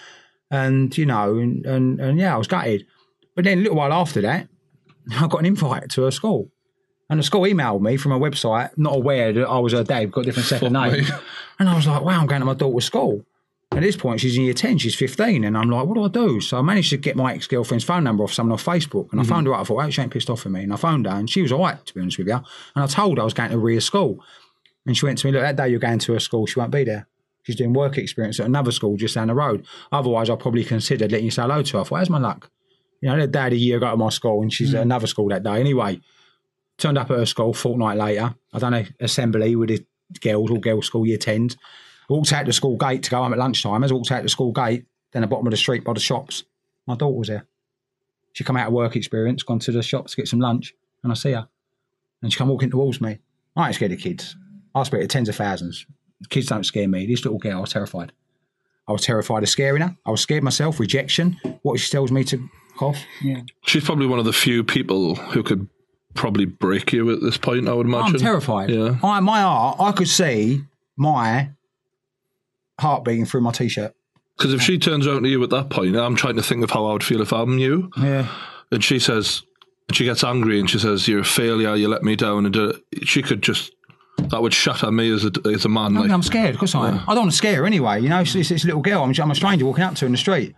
and 0.51 0.97
you 0.99 1.07
know, 1.07 1.37
and 1.37 1.65
and, 1.65 2.01
and 2.01 2.19
yeah, 2.19 2.35
I 2.35 2.39
was 2.39 2.49
gutted. 2.49 2.85
But 3.37 3.45
then 3.45 3.59
a 3.59 3.63
little 3.63 3.77
while 3.77 3.93
after 3.93 4.21
that, 4.23 4.49
I 5.13 5.29
got 5.29 5.39
an 5.39 5.47
invite 5.47 5.91
to 5.91 6.07
a 6.09 6.13
school, 6.13 6.51
and 7.09 7.21
the 7.21 7.23
school 7.23 7.43
emailed 7.43 7.83
me 7.83 7.97
from 7.99 8.11
a 8.11 8.19
website, 8.19 8.71
not 8.77 8.97
aware 8.97 9.33
that 9.33 9.47
I 9.47 9.59
was 9.61 9.75
her 9.75 9.85
dad, 9.85 10.11
got 10.11 10.23
a 10.23 10.25
different 10.25 10.49
second 10.49 10.73
Fuck 10.75 10.91
name, 10.93 11.05
me. 11.05 11.11
and 11.61 11.69
I 11.69 11.77
was 11.77 11.87
like, 11.87 12.03
wow, 12.03 12.19
I'm 12.21 12.27
going 12.27 12.41
to 12.41 12.47
my 12.47 12.55
daughter's 12.55 12.85
school. 12.87 13.25
At 13.73 13.83
this 13.83 13.97
point, 13.97 14.21
she's 14.21 14.37
in 14.37 14.45
year 14.45 14.55
10, 14.55 14.79
she's 14.79 14.95
15. 14.95 15.45
And 15.45 15.59
I'm 15.59 15.69
like, 15.69 15.87
what 15.87 15.95
do 15.97 16.05
I 16.05 16.09
do? 16.09 16.41
So 16.41 16.59
I 16.59 16.63
managed 16.63 16.91
to 16.91 16.97
get 16.97 17.17
my 17.17 17.35
ex 17.35 17.47
girlfriend's 17.47 17.85
phone 17.85 18.05
number 18.05 18.23
off 18.23 18.33
someone 18.33 18.55
off 18.55 18.65
Facebook. 18.65 19.11
And 19.11 19.21
I 19.21 19.25
mm-hmm. 19.25 19.33
phoned 19.33 19.47
her 19.49 19.55
up. 19.55 19.61
I 19.61 19.65
thought, 19.65 19.85
oh, 19.85 19.91
she 19.91 20.01
ain't 20.03 20.13
pissed 20.13 20.31
off 20.31 20.47
at 20.47 20.53
me. 20.53 20.63
And 20.63 20.73
I 20.73 20.77
phoned 20.77 21.07
her, 21.07 21.13
and 21.13 21.29
she 21.29 21.43
was 21.43 21.53
all 21.53 21.61
right, 21.61 21.85
to 21.85 21.95
be 21.95 22.01
honest 22.01 22.19
with 22.19 22.29
you. 22.29 22.35
And 22.35 22.45
I 22.85 22.87
told 22.87 23.19
her 23.19 23.23
I 23.23 23.25
was 23.25 23.35
going 23.35 23.51
to 23.51 23.59
Ria 23.59 23.81
school. 23.81 24.25
And 24.87 24.97
she 24.97 25.05
went 25.05 25.19
to 25.19 25.27
me, 25.27 25.33
look, 25.33 25.43
that 25.43 25.57
day 25.57 25.69
you're 25.69 25.81
going 25.81 25.99
to 25.99 26.15
a 26.15 26.21
school, 26.21 26.47
she 26.47 26.61
won't 26.61 26.71
be 26.71 26.85
there. 26.85 27.09
She's 27.43 27.57
doing 27.57 27.73
work 27.73 27.99
experience 27.99 28.41
at 28.41 28.47
another 28.47 28.73
school 28.73 28.97
just 28.97 29.15
down 29.15 29.29
the 29.29 29.35
road. 29.35 29.67
Otherwise, 29.93 30.31
I 30.31 30.37
probably 30.37 30.65
considered 30.65 31.13
letting 31.13 31.27
you 31.27 31.31
say 31.31 31.43
hello 31.43 31.63
to 31.63 31.77
her. 31.77 31.81
I 31.81 31.85
thought, 31.85 31.99
how's 31.99 32.11
my 32.11 32.19
luck? 32.19 32.51
You 33.01 33.09
know, 33.09 33.17
her 33.17 33.27
dad 33.27 33.53
a 33.53 33.57
year 33.57 33.77
ago 33.77 33.87
at 33.87 33.99
my 33.99 34.09
school, 34.09 34.43
and 34.43 34.53
she's 34.53 34.75
at 34.75 34.81
mm. 34.81 34.83
another 34.83 35.07
school 35.07 35.29
that 35.29 35.43
day. 35.43 35.61
Anyway, 35.61 36.01
turned 36.79 36.99
up 36.99 37.11
at 37.11 37.19
her 37.19 37.27
school 37.27 37.53
fortnight 37.53 37.99
later. 37.99 38.35
I 38.53 38.59
done 38.59 38.75
a 38.75 38.87
assembly 39.01 39.55
with 39.55 39.69
the 39.69 39.85
girls, 40.21 40.51
all 40.51 40.59
girls 40.59 40.87
school, 40.87 41.07
year 41.07 41.19
10s. 41.19 41.57
Walked 42.09 42.33
out 42.33 42.47
the 42.47 42.53
school 42.53 42.77
gate 42.77 43.03
to 43.05 43.11
go 43.11 43.23
home 43.23 43.33
at 43.33 43.39
lunchtime. 43.39 43.83
As 43.83 43.91
I 43.91 43.95
walked 43.95 44.13
out 44.13 44.23
the 44.23 44.29
school 44.29 44.53
gate, 44.53 44.85
then 45.13 45.23
the 45.23 45.29
bottom 45.29 45.47
of 45.47 45.51
the 45.51 45.57
street 45.57 45.85
by 45.85 45.93
the 45.93 46.01
shops, 46.01 46.45
my 46.87 46.95
daughter 46.95 47.17
was 47.17 47.29
there. 47.29 47.47
She 48.33 48.45
come 48.45 48.57
out 48.57 48.69
of 48.69 48.73
work 48.73 48.97
experience, 48.97 49.43
gone 49.43 49.59
to 49.61 49.73
the 49.73 49.83
shops 49.83 50.13
to 50.13 50.17
get 50.17 50.29
some 50.29 50.41
lunch, 50.41 50.75
and 51.03 51.11
I 51.11 51.15
see 51.15 51.33
her. 51.33 51.49
And 52.23 52.33
she 52.33 52.39
come 52.39 52.49
walking 52.49 52.71
towards 52.71 53.01
me. 53.01 53.19
I 53.57 53.67
ain't 53.67 53.75
scared 53.75 53.93
of 53.93 53.99
kids. 53.99 54.37
I 54.75 54.83
speak 54.83 55.01
to 55.01 55.07
tens 55.07 55.29
of 55.29 55.37
thousands. 55.37 55.87
Kids 56.29 56.47
don't 56.47 56.65
scare 56.65 56.87
me. 56.89 57.07
This 57.07 57.25
little 57.25 57.39
girl, 57.39 57.59
I 57.59 57.61
was 57.61 57.73
terrified. 57.73 58.13
I 58.89 58.93
was 58.93 59.03
terrified 59.03 59.43
of 59.43 59.49
scaring 59.49 59.83
her. 59.83 59.97
I 60.05 60.11
was 60.11 60.21
scared 60.21 60.45
myself, 60.45 60.79
rejection, 60.79 61.39
what 61.63 61.81
she 61.81 61.91
tells 61.91 62.13
me 62.13 62.25
to 62.25 62.49
cough. 62.77 62.99
Yeah. 63.23 63.41
She's 63.63 63.85
probably 63.85 64.07
one 64.07 64.19
of 64.19 64.25
the 64.25 64.33
few 64.33 64.63
people 64.63 65.15
who 65.17 65.43
could 65.43 65.69
probably 66.15 66.45
break 66.45 66.93
you 66.93 67.11
at 67.11 67.21
this 67.21 67.37
point. 67.37 67.69
I 67.69 67.73
would 67.73 67.87
imagine. 67.87 68.17
I'm 68.17 68.21
terrified. 68.21 68.71
Yeah. 68.71 68.99
I, 69.03 69.21
my 69.21 69.41
heart, 69.41 69.79
I 69.81 69.93
could 69.93 70.09
see 70.09 70.63
my 70.97 71.51
heart 72.79 73.05
beating 73.05 73.25
through 73.25 73.41
my 73.43 73.53
t-shirt. 73.53 73.95
Because 74.37 74.53
if 74.53 74.61
she 74.61 74.79
turns 74.79 75.07
around 75.07 75.23
to 75.23 75.29
you 75.29 75.43
at 75.43 75.51
that 75.51 75.71
point, 75.71 75.97
I'm 75.97 76.15
trying 76.17 76.37
to 76.37 76.43
think 76.43 76.63
of 76.63 76.71
how 76.71 76.87
I 76.87 76.93
would 76.93 77.05
feel 77.05 77.23
if 77.23 77.33
I'm 77.33 77.59
you. 77.59 77.91
Yeah. 77.97 78.29
And 78.71 78.85
she 78.85 78.99
says, 78.99 79.43
and 79.89 79.97
she 79.97 80.05
gets 80.05 80.23
angry 80.25 80.59
and 80.61 80.69
she 80.69 80.79
says, 80.79 81.07
"You're 81.09 81.21
a 81.21 81.25
failure. 81.25 81.75
You 81.75 81.89
let 81.89 82.03
me 82.03 82.17
down." 82.17 82.45
And 82.45 82.57
uh, 82.57 82.73
she 83.05 83.23
could 83.23 83.41
just 83.43 83.73
that 84.31 84.43
would 84.43 84.53
shatter 84.53 84.91
me 84.91 85.11
as 85.13 85.25
a 85.25 85.31
as 85.47 85.65
a 85.65 85.69
man. 85.69 85.97
I 85.97 86.01
Like, 86.01 86.07
mean, 86.07 86.11
I'm 86.15 86.23
scared, 86.23 86.55
of 86.55 86.59
course 86.59 86.75
I 86.75 86.89
am. 86.89 87.01
I 87.07 87.15
don't 87.15 87.25
want 87.25 87.31
to 87.31 87.37
scare 87.37 87.57
her 87.57 87.67
anyway. 87.67 88.01
You 88.01 88.09
know, 88.09 88.21
it's, 88.21 88.35
it's 88.35 88.49
this 88.49 88.65
little 88.65 88.83
girl. 88.83 89.03
I'm, 89.05 89.15
I'm 89.19 89.31
a 89.31 89.35
stranger 89.35 89.65
walking 89.65 89.85
up 89.85 89.95
to 89.95 90.01
her 90.01 90.07
in 90.07 90.13
the 90.13 90.19
street. 90.19 90.55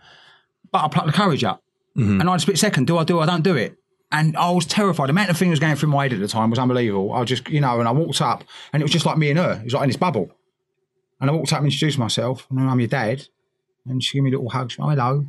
But 0.71 0.83
I 0.83 0.87
pluck 0.87 1.05
the 1.05 1.11
courage 1.11 1.43
up. 1.43 1.63
Mm-hmm. 1.97 2.21
And 2.21 2.29
I 2.29 2.33
had 2.33 2.37
a 2.39 2.41
split 2.41 2.57
second. 2.57 2.87
Do 2.87 2.97
I 2.97 3.03
do 3.03 3.19
I 3.19 3.25
don't 3.25 3.43
do 3.43 3.55
it? 3.55 3.75
And 4.11 4.35
I 4.37 4.49
was 4.49 4.65
terrified. 4.65 5.07
The 5.07 5.11
amount 5.11 5.29
of 5.29 5.37
things 5.37 5.59
going 5.59 5.75
through 5.75 5.89
my 5.89 6.03
head 6.03 6.13
at 6.13 6.19
the 6.19 6.27
time 6.27 6.49
was 6.49 6.57
unbelievable. 6.57 7.13
I 7.13 7.23
just, 7.25 7.47
you 7.47 7.61
know, 7.61 7.79
and 7.79 7.87
I 7.87 7.91
walked 7.91 8.21
up 8.21 8.43
and 8.73 8.81
it 8.81 8.83
was 8.83 8.91
just 8.91 9.05
like 9.05 9.17
me 9.17 9.29
and 9.29 9.37
her. 9.37 9.59
It 9.61 9.65
was 9.65 9.73
like 9.73 9.83
in 9.83 9.89
this 9.89 9.97
bubble. 9.97 10.31
And 11.19 11.29
I 11.29 11.33
walked 11.33 11.51
up 11.53 11.59
and 11.59 11.67
introduced 11.67 11.97
myself. 11.97 12.47
And 12.49 12.59
I'm 12.59 12.79
your 12.79 12.87
dad. 12.87 13.27
And 13.85 14.03
she 14.03 14.17
gave 14.17 14.23
me 14.23 14.29
a 14.29 14.33
little 14.33 14.49
hug. 14.49 14.71
She 14.71 14.81
went, 14.81 14.99
oh, 14.99 15.03
hello. 15.03 15.25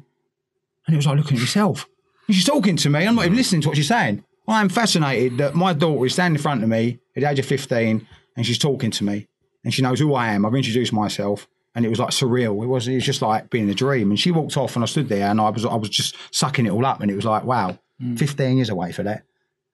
And 0.86 0.94
it 0.94 0.96
was 0.96 1.06
like 1.06 1.16
looking 1.16 1.36
at 1.36 1.40
yourself. 1.40 1.86
And 2.26 2.34
she's 2.34 2.44
talking 2.44 2.76
to 2.76 2.90
me. 2.90 3.06
I'm 3.06 3.14
not 3.14 3.24
even 3.24 3.36
listening 3.36 3.60
to 3.62 3.68
what 3.68 3.76
she's 3.76 3.88
saying. 3.88 4.24
I 4.46 4.60
am 4.60 4.68
fascinated 4.68 5.38
that 5.38 5.54
my 5.54 5.72
daughter 5.72 6.06
is 6.06 6.14
standing 6.14 6.36
in 6.36 6.42
front 6.42 6.62
of 6.62 6.68
me 6.68 6.98
at 7.16 7.22
the 7.22 7.28
age 7.28 7.38
of 7.38 7.46
15 7.46 8.06
and 8.36 8.46
she's 8.46 8.58
talking 8.58 8.90
to 8.90 9.04
me 9.04 9.28
and 9.64 9.72
she 9.72 9.82
knows 9.82 10.00
who 10.00 10.14
I 10.14 10.32
am. 10.32 10.44
I've 10.44 10.54
introduced 10.54 10.92
myself 10.92 11.46
and 11.74 11.84
it 11.84 11.88
was 11.88 11.98
like 12.00 12.10
surreal. 12.10 12.62
It 12.62 12.66
was, 12.66 12.88
it 12.88 12.94
was 12.94 13.04
just 13.04 13.22
like 13.22 13.50
being 13.50 13.70
a 13.70 13.74
dream. 13.74 14.10
And 14.10 14.18
she 14.18 14.32
walked 14.32 14.56
off 14.56 14.74
and 14.74 14.82
I 14.82 14.86
stood 14.86 15.08
there 15.08 15.28
and 15.28 15.40
I 15.40 15.50
was, 15.50 15.64
I 15.64 15.76
was 15.76 15.88
just 15.88 16.16
sucking 16.32 16.66
it 16.66 16.70
all 16.70 16.84
up. 16.84 17.00
And 17.00 17.10
it 17.10 17.14
was 17.14 17.24
like, 17.24 17.44
wow, 17.44 17.78
mm. 18.02 18.18
15 18.18 18.56
years 18.56 18.70
away 18.70 18.92
for 18.92 19.04
that. 19.04 19.22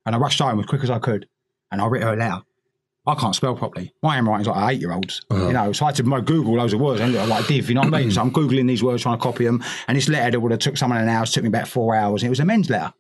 And 0.05 0.15
I 0.15 0.19
rushed 0.19 0.41
home 0.41 0.61
as 0.61 0.67
quick 0.67 0.83
as 0.83 0.91
I 0.91 0.99
could 0.99 1.27
and 1.71 1.81
I 1.81 1.87
wrote 1.87 2.03
her 2.03 2.13
a 2.13 2.17
letter. 2.17 2.43
I 3.07 3.15
can't 3.15 3.35
spell 3.37 3.55
properly. 3.55 3.93
My 4.03 4.17
handwriting's 4.17 4.49
like 4.49 4.75
eight 4.75 4.81
year 4.81 4.93
olds, 4.93 5.25
you 5.31 5.53
know. 5.53 5.73
So 5.73 5.85
I 5.85 5.89
had 5.89 5.97
to 5.97 6.03
Google 6.03 6.55
loads 6.55 6.73
of 6.73 6.81
words 6.81 7.01
and 7.01 7.15
like 7.15 7.47
div, 7.47 7.69
you 7.69 7.75
know 7.77 7.83
what 7.83 7.95
I 7.95 8.01
mean? 8.01 8.09
Mm. 8.11 8.15
So 8.15 8.21
I'm 8.21 8.33
googling 8.33 8.67
these 8.67 8.83
words, 8.83 9.03
trying 9.03 9.17
to 9.17 9.23
copy 9.23 9.45
them. 9.45 9.63
And 9.87 9.97
this 9.97 10.09
letter 10.09 10.33
that 10.33 10.41
would 10.41 10.51
have 10.51 10.61
took 10.61 10.77
someone 10.77 10.99
an 10.99 11.09
hour 11.09 11.25
took 11.25 11.45
me 11.45 11.49
about 11.49 11.69
four 11.69 11.95
hours. 11.95 12.23
And 12.23 12.29
it 12.29 12.31
was 12.31 12.41
a 12.41 12.45
men's 12.45 12.69
letter 12.69 12.93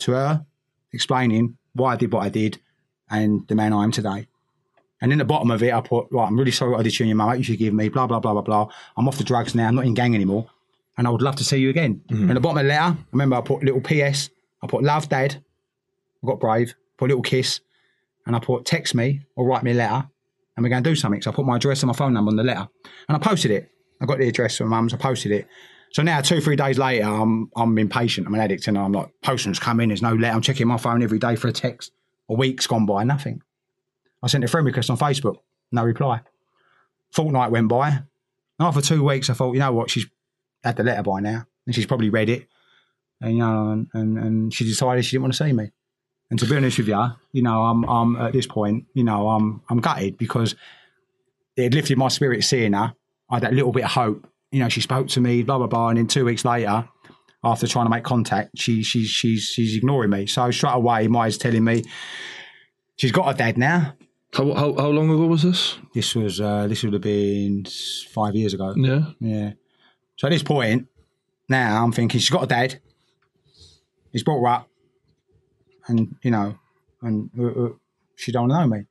to 0.00 0.12
her, 0.12 0.46
explaining 0.92 1.56
why 1.72 1.94
I 1.94 1.96
did 1.96 2.12
what 2.12 2.22
I 2.22 2.28
did 2.28 2.60
and 3.08 3.46
the 3.48 3.54
man 3.54 3.72
I 3.72 3.84
am 3.84 3.92
today. 3.92 4.26
And 5.00 5.12
in 5.12 5.18
the 5.18 5.24
bottom 5.24 5.50
of 5.50 5.62
it, 5.62 5.72
I 5.72 5.80
put, 5.80 6.08
right, 6.10 6.26
I'm 6.26 6.38
really 6.38 6.50
sorry 6.50 6.72
what 6.72 6.80
I 6.80 6.82
did 6.82 6.92
to 6.92 7.04
you 7.04 7.04
and 7.04 7.08
your 7.08 7.16
mum. 7.16 7.36
You 7.38 7.42
should 7.42 7.58
give 7.58 7.72
me, 7.72 7.88
blah, 7.88 8.06
blah, 8.06 8.20
blah, 8.20 8.34
blah, 8.34 8.42
blah. 8.42 8.68
I'm 8.96 9.08
off 9.08 9.16
the 9.16 9.24
drugs 9.24 9.54
now. 9.54 9.68
I'm 9.68 9.74
not 9.74 9.86
in 9.86 9.94
gang 9.94 10.14
anymore. 10.14 10.50
And 10.98 11.06
I 11.06 11.10
would 11.10 11.22
love 11.22 11.36
to 11.36 11.44
see 11.44 11.56
you 11.56 11.70
again. 11.70 12.02
Mm. 12.10 12.28
And 12.28 12.36
the 12.36 12.40
bottom 12.40 12.58
of 12.58 12.64
the 12.64 12.68
letter, 12.68 12.82
I 12.82 12.96
remember 13.12 13.36
I 13.36 13.40
put 13.40 13.64
little 13.64 13.80
PS. 13.80 14.28
I 14.62 14.66
put, 14.66 14.82
love, 14.82 15.08
dad. 15.08 15.42
I 16.22 16.26
got 16.26 16.40
brave. 16.40 16.74
Put 16.98 17.06
a 17.06 17.08
little 17.08 17.22
kiss. 17.22 17.60
And 18.26 18.36
I 18.36 18.38
put, 18.38 18.64
text 18.64 18.94
me 18.94 19.22
or 19.36 19.46
write 19.46 19.62
me 19.62 19.72
a 19.72 19.74
letter 19.74 20.08
and 20.56 20.64
we're 20.64 20.68
going 20.70 20.82
to 20.82 20.90
do 20.90 20.96
something. 20.96 21.22
So 21.22 21.30
I 21.30 21.34
put 21.34 21.46
my 21.46 21.56
address 21.56 21.82
and 21.82 21.88
my 21.88 21.94
phone 21.94 22.12
number 22.12 22.28
on 22.28 22.36
the 22.36 22.42
letter. 22.42 22.68
And 23.08 23.16
I 23.16 23.18
posted 23.18 23.50
it. 23.50 23.70
I 24.00 24.06
got 24.06 24.18
the 24.18 24.28
address 24.28 24.58
from 24.58 24.68
mum's. 24.68 24.92
I 24.92 24.98
posted 24.98 25.32
it. 25.32 25.48
So 25.92 26.02
now, 26.02 26.20
two, 26.20 26.40
three 26.40 26.56
days 26.56 26.78
later, 26.78 27.04
I'm 27.04 27.50
I'm 27.56 27.76
impatient. 27.78 28.26
I'm 28.26 28.34
an 28.34 28.40
addict, 28.40 28.68
and 28.68 28.78
I'm 28.78 28.92
like, 28.92 29.10
postman's 29.22 29.58
come 29.58 29.80
in. 29.80 29.88
There's 29.88 30.02
no 30.02 30.12
letter. 30.12 30.34
I'm 30.34 30.42
checking 30.42 30.68
my 30.68 30.76
phone 30.76 31.02
every 31.02 31.18
day 31.18 31.34
for 31.34 31.48
a 31.48 31.52
text. 31.52 31.92
A 32.28 32.34
week's 32.34 32.66
gone 32.66 32.86
by, 32.86 33.02
nothing. 33.02 33.42
I 34.22 34.28
sent 34.28 34.44
a 34.44 34.48
friend 34.48 34.66
request 34.66 34.90
on 34.90 34.98
Facebook, 34.98 35.36
no 35.72 35.82
reply. 35.82 36.20
Fortnight 37.10 37.50
went 37.50 37.68
by. 37.68 37.88
And 37.88 38.04
after 38.60 38.80
two 38.80 39.02
weeks, 39.02 39.30
I 39.30 39.34
thought, 39.34 39.54
you 39.54 39.58
know 39.58 39.72
what? 39.72 39.90
She's 39.90 40.06
had 40.62 40.76
the 40.76 40.84
letter 40.84 41.02
by 41.02 41.20
now, 41.20 41.46
and 41.66 41.74
she's 41.74 41.86
probably 41.86 42.10
read 42.10 42.28
it. 42.28 42.46
And 43.20 43.32
you 43.32 43.38
know, 43.38 43.70
and, 43.70 43.88
and, 43.94 44.18
and 44.18 44.54
she 44.54 44.64
decided 44.64 45.04
she 45.04 45.16
didn't 45.16 45.22
want 45.22 45.34
to 45.34 45.44
see 45.44 45.52
me. 45.52 45.70
And 46.30 46.38
to 46.38 46.46
be 46.46 46.56
honest 46.56 46.78
with 46.78 46.88
you, 46.88 47.06
you 47.32 47.42
know, 47.42 47.62
I'm 47.62 47.84
I'm 47.84 48.16
at 48.16 48.32
this 48.32 48.46
point, 48.46 48.84
you 48.94 49.04
know, 49.04 49.28
I'm 49.28 49.62
I'm 49.68 49.80
gutted 49.80 50.16
because 50.16 50.54
it 51.56 51.74
lifted 51.74 51.98
my 51.98 52.08
spirit 52.08 52.44
seeing 52.44 52.72
her. 52.72 52.94
I 53.28 53.36
had 53.36 53.42
that 53.42 53.52
little 53.52 53.72
bit 53.72 53.84
of 53.84 53.90
hope. 53.90 54.26
You 54.52 54.60
know, 54.60 54.68
she 54.68 54.80
spoke 54.80 55.08
to 55.08 55.20
me, 55.20 55.42
blah 55.42 55.58
blah 55.58 55.66
blah, 55.66 55.88
and 55.88 55.98
then 55.98 56.06
two 56.06 56.24
weeks 56.24 56.44
later, 56.44 56.88
after 57.42 57.66
trying 57.66 57.86
to 57.86 57.90
make 57.90 58.04
contact, 58.04 58.58
she 58.58 58.82
she's 58.82 59.08
she's 59.08 59.42
she's 59.42 59.76
ignoring 59.76 60.10
me. 60.10 60.26
So 60.26 60.50
straight 60.50 60.74
away, 60.74 61.08
Maya's 61.08 61.38
telling 61.38 61.64
me 61.64 61.84
she's 62.96 63.12
got 63.12 63.32
a 63.32 63.36
dad 63.36 63.58
now. 63.58 63.94
how, 64.32 64.52
how 64.54 64.74
how 64.74 64.88
long 64.88 65.10
ago 65.10 65.26
was 65.26 65.42
this? 65.42 65.78
This 65.94 66.14
was 66.14 66.40
uh, 66.40 66.66
this 66.68 66.82
would 66.84 66.92
have 66.92 67.02
been 67.02 67.66
five 68.12 68.34
years 68.36 68.54
ago. 68.54 68.74
Yeah. 68.76 69.06
Yeah. 69.20 69.52
So 70.16 70.28
at 70.28 70.30
this 70.30 70.42
point, 70.42 70.86
now 71.48 71.82
I'm 71.82 71.92
thinking 71.92 72.20
she's 72.20 72.30
got 72.30 72.44
a 72.44 72.46
dad. 72.46 72.80
He's 74.12 74.22
brought 74.22 74.40
her 74.40 74.46
up, 74.48 74.69
and 75.88 76.16
you 76.22 76.30
know, 76.30 76.58
and 77.02 77.30
uh, 77.38 77.64
uh, 77.64 77.68
she 78.16 78.32
don't 78.32 78.48
know 78.48 78.66
me, 78.66 78.84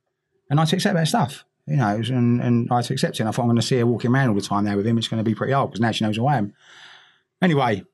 and 0.48 0.58
I 0.58 0.62
had 0.62 0.70
to 0.70 0.76
accept 0.76 0.94
that 0.94 1.08
stuff. 1.08 1.44
You 1.66 1.76
know, 1.76 1.94
and, 1.94 2.40
and 2.40 2.68
I 2.70 2.76
had 2.76 2.86
to 2.86 2.94
accept 2.94 3.16
it. 3.16 3.20
And 3.20 3.28
I 3.28 3.32
thought 3.32 3.42
I'm 3.42 3.48
going 3.48 3.56
to 3.56 3.62
see 3.62 3.78
her 3.78 3.86
walking 3.86 4.12
around 4.12 4.30
all 4.30 4.34
the 4.34 4.40
time 4.40 4.64
there 4.64 4.76
with 4.76 4.86
him. 4.86 4.98
It's 4.98 5.06
going 5.06 5.22
to 5.22 5.28
be 5.28 5.36
pretty 5.36 5.52
hard 5.52 5.70
because 5.70 5.80
now 5.80 5.92
she 5.92 6.04
knows 6.04 6.16
who 6.16 6.26
I 6.26 6.36
am. 6.38 6.52
Anyway, 7.40 7.84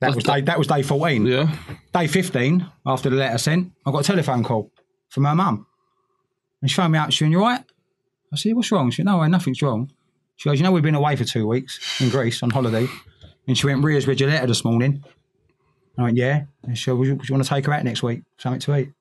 that 0.00 0.14
was 0.14 0.24
day, 0.24 0.40
that 0.42 0.58
was 0.58 0.66
day 0.66 0.82
14. 0.82 1.26
Yeah. 1.26 1.54
Day 1.92 2.06
15, 2.06 2.66
after 2.86 3.10
the 3.10 3.16
letter 3.16 3.38
sent, 3.38 3.72
I 3.84 3.90
got 3.90 4.00
a 4.00 4.04
telephone 4.04 4.44
call 4.44 4.70
from 5.08 5.24
her 5.24 5.34
mum. 5.34 5.66
And 6.60 6.70
she 6.70 6.74
phoned 6.74 6.92
me 6.92 6.98
up. 6.98 7.12
She 7.12 7.24
went, 7.24 7.32
You 7.32 7.40
right? 7.40 7.64
I 8.32 8.36
said, 8.36 8.54
What's 8.54 8.70
wrong? 8.70 8.90
She 8.90 9.02
went, 9.02 9.16
No, 9.16 9.26
nothing's 9.26 9.60
wrong. 9.60 9.90
She 10.36 10.48
goes, 10.48 10.58
You 10.58 10.64
know, 10.64 10.72
we've 10.72 10.82
been 10.82 10.94
away 10.94 11.16
for 11.16 11.24
two 11.24 11.46
weeks 11.46 12.00
in 12.00 12.10
Greece 12.10 12.42
on 12.42 12.50
holiday. 12.50 12.86
And 13.46 13.58
she 13.58 13.66
went, 13.66 13.82
Ria's 13.82 14.06
read 14.06 14.20
your 14.20 14.30
letter 14.30 14.46
this 14.46 14.64
morning. 14.64 15.04
I 15.98 16.04
went, 16.04 16.16
Yeah. 16.16 16.44
And 16.62 16.76
she 16.76 16.84
said, 16.84 16.94
Would 16.94 17.08
you, 17.08 17.14
would 17.16 17.28
you 17.28 17.34
want 17.34 17.44
to 17.44 17.50
take 17.50 17.66
her 17.66 17.72
out 17.72 17.84
next 17.84 18.02
week? 18.02 18.22
Something 18.38 18.60
to 18.60 18.76
eat. 18.76 18.92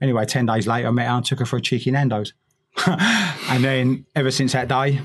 Anyway, 0.00 0.24
10 0.24 0.46
days 0.46 0.66
later, 0.66 0.88
I 0.88 0.90
met 0.90 1.08
her 1.08 1.14
and 1.14 1.24
took 1.24 1.40
her 1.40 1.44
for 1.44 1.56
a 1.56 1.60
cheeky 1.60 1.90
Nando's. 1.90 2.32
and 2.86 3.64
then 3.64 4.06
ever 4.14 4.30
since 4.30 4.52
that 4.52 4.68
day, 4.68 5.00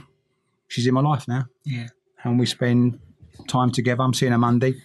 she's 0.68 0.86
in 0.86 0.94
my 0.94 1.02
life 1.02 1.28
now. 1.28 1.46
Yeah. 1.66 1.88
And 2.24 2.40
we 2.40 2.46
spend 2.46 3.00
time 3.48 3.72
together. 3.72 4.04
I'm 4.04 4.14
seeing 4.14 4.32
her 4.32 4.38
Monday. 4.38 4.76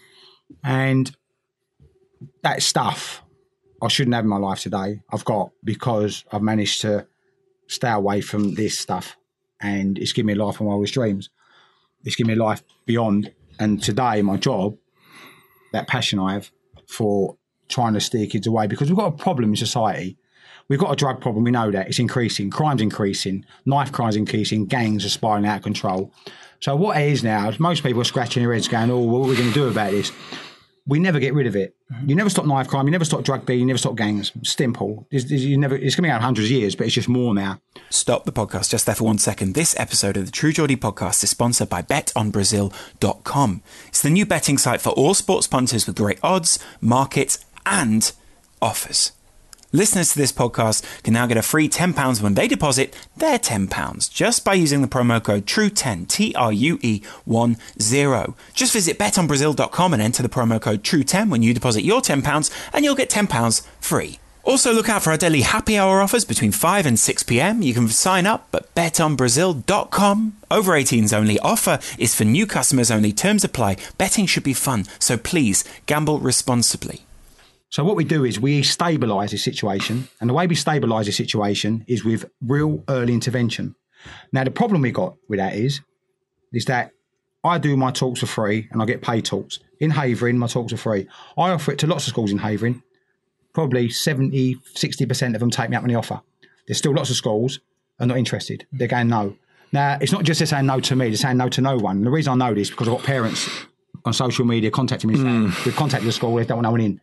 And 0.65 1.15
that 2.43 2.63
stuff 2.63 3.23
I 3.83 3.89
shouldn't 3.89 4.15
have 4.15 4.25
in 4.25 4.31
my 4.31 4.39
life 4.39 4.61
today, 4.61 5.01
I've 5.13 5.25
got 5.25 5.51
because 5.63 6.25
I've 6.33 6.43
managed 6.43 6.81
to 6.83 7.07
stay 7.67 7.91
away 7.91 8.21
from 8.21 8.55
this 8.55 8.79
stuff. 8.79 9.17
And 9.61 9.99
it's 9.99 10.13
given 10.13 10.27
me 10.29 10.33
a 10.33 10.45
life 10.45 10.57
of 10.57 10.63
my 10.63 10.69
wildest 10.69 10.95
dreams. 10.95 11.31
It's 12.05 12.17
given 12.17 12.29
me 12.29 12.41
a 12.41 12.43
life 12.43 12.63
beyond. 12.87 13.33
And 13.61 13.83
today, 13.83 14.23
my 14.23 14.37
job, 14.37 14.77
that 15.73 15.89
passion 15.89 16.19
I 16.19 16.35
have 16.35 16.51
for 16.87 17.37
trying 17.69 17.95
to 17.95 18.01
steer 18.01 18.27
kids 18.27 18.47
away, 18.47 18.67
because 18.67 18.89
we've 18.89 18.97
got 18.97 19.13
a 19.13 19.17
problem 19.17 19.51
in 19.51 19.57
society. 19.57 20.17
We've 20.69 20.79
got 20.79 20.93
a 20.93 20.97
drug 20.97 21.21
problem. 21.21 21.45
We 21.45 21.51
know 21.51 21.71
that 21.71 21.89
it's 21.89 21.99
increasing. 21.99 22.51
Crime's 22.51 22.83
increasing. 22.83 23.45
Knife 23.65 23.91
crime's 23.91 24.17
increasing. 24.17 24.67
Gangs 24.67 25.05
are 25.05 25.09
spiraling 25.09 25.47
out 25.47 25.59
of 25.59 25.63
control. 25.63 26.13
So 26.61 26.77
what 26.77 26.99
it 26.99 27.11
is 27.11 27.23
now, 27.23 27.53
most 27.59 27.83
people 27.83 28.01
are 28.03 28.05
scratching 28.05 28.43
their 28.43 28.53
heads 28.53 28.69
going, 28.69 28.91
oh, 28.91 28.99
what 28.99 29.27
are 29.27 29.31
we 29.31 29.37
going 29.37 29.49
to 29.49 29.55
do 29.55 29.69
about 29.69 29.93
this? 29.93 30.13
We 30.89 30.99
never 30.99 31.21
get 31.21 31.35
rid 31.35 31.47
of 31.47 31.55
it. 31.55 31.77
Mm-hmm. 31.93 32.09
You 32.09 32.15
never 32.17 32.31
stop 32.31 32.47
knife 32.47 32.67
crime. 32.67 32.87
You 32.87 32.91
never 32.91 33.05
stop 33.05 33.23
drug 33.23 33.45
dealing. 33.47 33.61
You 33.61 33.67
never 33.67 33.79
stop 33.79 33.95
gangs. 33.95 34.33
Simple. 34.43 35.07
It's, 35.11 35.27
it's- 35.27 35.43
you 35.43 35.57
never, 35.59 35.77
it's 35.77 35.95
coming 35.95 36.11
out 36.11 36.23
hundreds 36.23 36.49
of 36.49 36.53
years, 36.53 36.75
but 36.75 36.87
it's 36.87 36.95
just 36.95 37.09
more 37.09 37.35
now. 37.35 37.61
Stop 37.91 38.25
the 38.25 38.33
podcast 38.33 38.71
just 38.71 38.87
there 38.87 38.95
for 38.95 39.05
one 39.05 39.19
second. 39.19 39.55
This 39.55 39.79
episode 39.79 40.17
of 40.17 40.25
the 40.27 40.33
True 40.33 40.53
Geordie 40.53 40.77
podcast 40.77 41.23
is 41.23 41.31
sponsored 41.31 41.69
by 41.69 41.83
betonbrazil.com. 41.83 43.63
It's 43.89 44.03
the 44.03 44.11
new 44.11 44.27
betting 44.27 44.59
site 44.59 44.81
for 44.81 44.91
all 44.91 45.15
sports 45.15 45.47
punters 45.47 45.87
with 45.87 45.97
great 45.97 46.19
odds, 46.23 46.59
markets, 46.81 47.45
and 47.67 48.11
offers. 48.63 49.13
Listeners 49.71 50.13
to 50.13 50.19
this 50.19 50.33
podcast 50.33 51.03
can 51.03 51.13
now 51.13 51.27
get 51.27 51.37
a 51.37 51.43
free 51.43 51.69
£10 51.69 52.23
when 52.23 52.33
they 52.33 52.49
deposit 52.49 52.97
their 53.19 53.39
£10 53.39 54.11
just 54.11 54.43
by 54.43 54.55
using 54.55 54.81
the 54.81 54.89
promo 54.89 55.23
code 55.23 55.45
TRUE10, 55.45 56.09
T 56.09 56.35
R 56.35 56.51
U 56.51 56.79
E 56.81 57.03
1 57.27 57.57
0. 57.79 58.35
Just 58.55 58.73
visit 58.73 58.99
betonbrazil.com 58.99 59.93
and 59.93 60.01
enter 60.01 60.23
the 60.23 60.31
promo 60.31 60.59
code 60.59 60.83
TRUE10 60.83 61.29
when 61.29 61.43
you 61.43 61.53
deposit 61.53 61.83
your 61.83 62.01
£10 62.01 62.51
and 62.73 62.83
you'll 62.83 62.95
get 62.95 63.11
£10 63.11 63.67
free. 63.79 64.19
Also, 64.43 64.73
look 64.73 64.89
out 64.89 65.03
for 65.03 65.11
our 65.11 65.19
daily 65.19 65.43
happy 65.43 65.77
hour 65.77 66.01
offers 66.01 66.25
between 66.25 66.53
5 66.53 66.87
and 66.87 66.99
6 66.99 67.23
pm. 67.25 67.61
You 67.61 67.75
can 67.75 67.89
sign 67.89 68.27
up 68.27 68.49
at 68.55 68.75
betonbrazil.com. 68.75 70.37
Over 70.51 70.73
18s 70.73 71.13
only. 71.13 71.39
Offer 71.41 71.79
is 71.99 72.15
for 72.15 72.25
new 72.25 72.47
customers 72.47 72.91
only. 72.91 73.13
Terms 73.13 73.45
apply. 73.45 73.77
Betting 73.99 74.25
should 74.25 74.45
be 74.45 74.55
fun, 74.55 74.87
so 74.99 75.19
please 75.19 75.63
gamble 75.85 76.21
responsibly. 76.21 77.03
So 77.71 77.85
what 77.85 77.97
we 77.97 78.05
do 78.05 78.25
is 78.25 78.41
we 78.41 78.63
stabilise 78.63 79.31
the 79.31 79.39
situation, 79.39 80.09
and 80.21 80.31
the 80.31 80.35
way 80.35 80.47
we 80.47 80.55
stabilise 80.55 81.05
the 81.05 81.13
situation 81.13 81.85
is 81.87 82.05
with 82.05 82.31
real 82.41 82.83
early 82.89 83.13
intervention. 83.13 83.75
Now 84.33 84.45
the 84.45 84.51
problem 84.51 84.83
we 84.83 84.91
got 84.91 85.17
with 85.29 85.39
that 85.39 85.55
is, 85.55 85.81
is 86.53 86.65
that 86.67 86.93
I 87.45 87.59
do 87.59 87.77
my 87.77 87.91
talks 87.91 88.21
for 88.21 88.27
free 88.27 88.69
and 88.73 88.83
I 88.83 88.87
get 88.87 89.03
paid 89.03 89.25
talks. 89.25 89.59
In 89.81 89.91
Havering, 89.91 90.39
my 90.39 90.47
talks 90.47 90.73
are 90.73 90.79
free. 90.79 91.07
I 91.37 91.51
offer 91.51 91.73
it 91.73 91.79
to 91.81 91.87
lots 91.87 92.07
of 92.07 92.11
schools 92.11 92.33
in 92.33 92.39
Havering. 92.39 92.83
Probably 93.53 93.91
70, 93.91 94.57
60% 94.75 95.35
of 95.35 95.41
them 95.41 95.51
take 95.51 95.71
me 95.71 95.77
up 95.77 95.83
on 95.83 95.89
the 95.89 95.95
offer. 95.95 96.21
There's 96.67 96.79
still 96.79 96.95
lots 96.95 97.11
of 97.11 97.17
schools 97.17 97.61
are 98.01 98.07
not 98.07 98.19
interested. 98.19 98.67
They're 98.73 98.89
going 98.89 99.09
no. 99.09 99.37
Now, 99.73 99.99
it's 100.01 100.13
not 100.13 100.25
just 100.25 100.41
they're 100.41 100.47
saying 100.47 100.67
no 100.67 100.81
to 100.81 100.97
me, 100.97 101.09
they're 101.09 101.17
saying 101.17 101.37
no 101.37 101.49
to 101.51 101.61
no 101.61 101.77
one. 101.77 101.99
And 101.99 102.07
the 102.07 102.11
reason 102.11 102.33
I 102.41 102.49
know 102.49 102.55
this 102.55 102.69
is 102.69 102.71
because 102.71 102.89
I've 102.89 102.97
got 102.97 103.05
parents 103.05 103.49
on 104.05 104.13
social 104.13 104.45
media 104.45 104.71
contacting 104.71 105.11
me 105.11 105.17
saying, 105.17 105.51
hmm. 105.51 105.65
we've 105.65 105.77
contacted 105.77 106.09
the 106.09 106.13
school, 106.13 106.35
they 106.37 106.45
don't 106.45 106.59
want 106.59 106.65
no 106.65 106.71
one 106.71 106.81
in. 106.81 107.01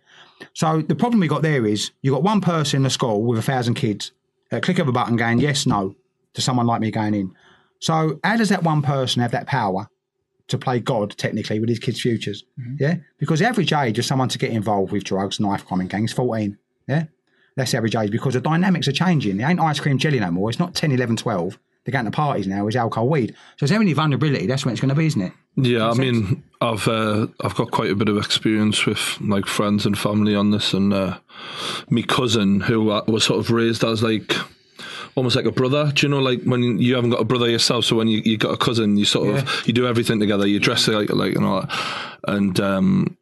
So 0.53 0.81
the 0.81 0.95
problem 0.95 1.19
we 1.19 1.27
got 1.27 1.41
there 1.41 1.65
is 1.65 1.91
you 2.01 2.11
got 2.11 2.23
one 2.23 2.41
person 2.41 2.77
in 2.77 2.83
the 2.83 2.89
school 2.89 3.23
with 3.23 3.39
a 3.39 3.41
thousand 3.41 3.75
kids, 3.75 4.11
a 4.51 4.61
click 4.61 4.79
of 4.79 4.87
a 4.87 4.91
button 4.91 5.15
going 5.15 5.39
yes, 5.39 5.65
no 5.65 5.95
to 6.33 6.41
someone 6.41 6.67
like 6.67 6.81
me 6.81 6.91
going 6.91 7.13
in. 7.13 7.33
So 7.79 8.19
how 8.23 8.37
does 8.37 8.49
that 8.49 8.63
one 8.63 8.81
person 8.81 9.21
have 9.21 9.31
that 9.31 9.47
power 9.47 9.89
to 10.47 10.57
play 10.57 10.79
God 10.79 11.17
technically 11.17 11.59
with 11.59 11.69
his 11.69 11.79
kids' 11.79 12.01
futures? 12.01 12.43
Mm-hmm. 12.59 12.75
Yeah, 12.79 12.95
because 13.17 13.39
the 13.39 13.47
average 13.47 13.73
age 13.73 13.99
of 13.99 14.05
someone 14.05 14.29
to 14.29 14.37
get 14.37 14.51
involved 14.51 14.91
with 14.91 15.03
drugs, 15.03 15.39
knife 15.39 15.65
crime, 15.65 15.81
and 15.81 15.89
gangs, 15.89 16.13
fourteen. 16.13 16.57
Yeah, 16.87 17.05
that's 17.55 17.71
the 17.71 17.77
average 17.77 17.95
age 17.95 18.11
because 18.11 18.33
the 18.33 18.41
dynamics 18.41 18.87
are 18.87 18.93
changing. 18.93 19.39
It 19.39 19.43
ain't 19.43 19.59
ice 19.59 19.79
cream 19.79 19.97
jelly 19.97 20.19
no 20.19 20.31
more. 20.31 20.49
It's 20.49 20.59
not 20.59 20.75
10, 20.75 20.91
11, 20.91 21.17
12. 21.17 21.57
They're 21.85 21.93
going 21.93 22.05
to 22.05 22.11
parties 22.11 22.47
now. 22.47 22.67
is 22.67 22.75
alcohol, 22.75 23.07
weed. 23.07 23.35
So 23.57 23.65
is 23.65 23.69
there 23.69 23.79
any 23.79 23.93
vulnerability? 23.93 24.47
That's 24.47 24.65
when 24.65 24.73
it's 24.73 24.81
going 24.81 24.89
to 24.89 24.95
be, 24.95 25.05
isn't 25.05 25.21
it? 25.21 25.33
Yeah, 25.55 25.87
I 25.89 25.93
mean, 25.93 26.43
I've 26.59 26.87
uh, 26.87 27.27
I've 27.41 27.55
got 27.55 27.71
quite 27.71 27.91
a 27.91 27.95
bit 27.95 28.09
of 28.09 28.17
experience 28.17 28.85
with 28.85 29.17
like 29.21 29.45
friends 29.45 29.85
and 29.85 29.97
family 29.97 30.35
on 30.35 30.51
this, 30.51 30.73
and 30.73 30.93
uh, 30.93 31.19
me 31.89 32.03
cousin 32.03 32.59
who 32.59 32.89
uh, 32.89 33.03
was 33.07 33.23
sort 33.23 33.39
of 33.39 33.51
raised 33.51 33.83
as 33.83 34.03
like 34.03 34.35
almost 35.13 35.35
like 35.35 35.45
a 35.45 35.51
brother. 35.51 35.91
Do 35.93 36.05
you 36.07 36.09
know, 36.11 36.19
like 36.19 36.43
when 36.43 36.79
you 36.79 36.95
haven't 36.95 37.11
got 37.11 37.21
a 37.21 37.25
brother 37.25 37.49
yourself, 37.49 37.85
so 37.85 37.95
when 37.95 38.07
you 38.07 38.21
you 38.25 38.37
got 38.37 38.51
a 38.51 38.57
cousin, 38.57 38.97
you 38.97 39.05
sort 39.05 39.37
of 39.37 39.67
you 39.67 39.71
do 39.71 39.87
everything 39.87 40.19
together. 40.19 40.47
You 40.47 40.59
dress 40.59 40.87
like 40.87 41.09
like 41.11 41.35
and 41.35 41.45
all 41.45 41.61
that, 41.61 42.19
and 42.27 42.59
um, 42.59 43.17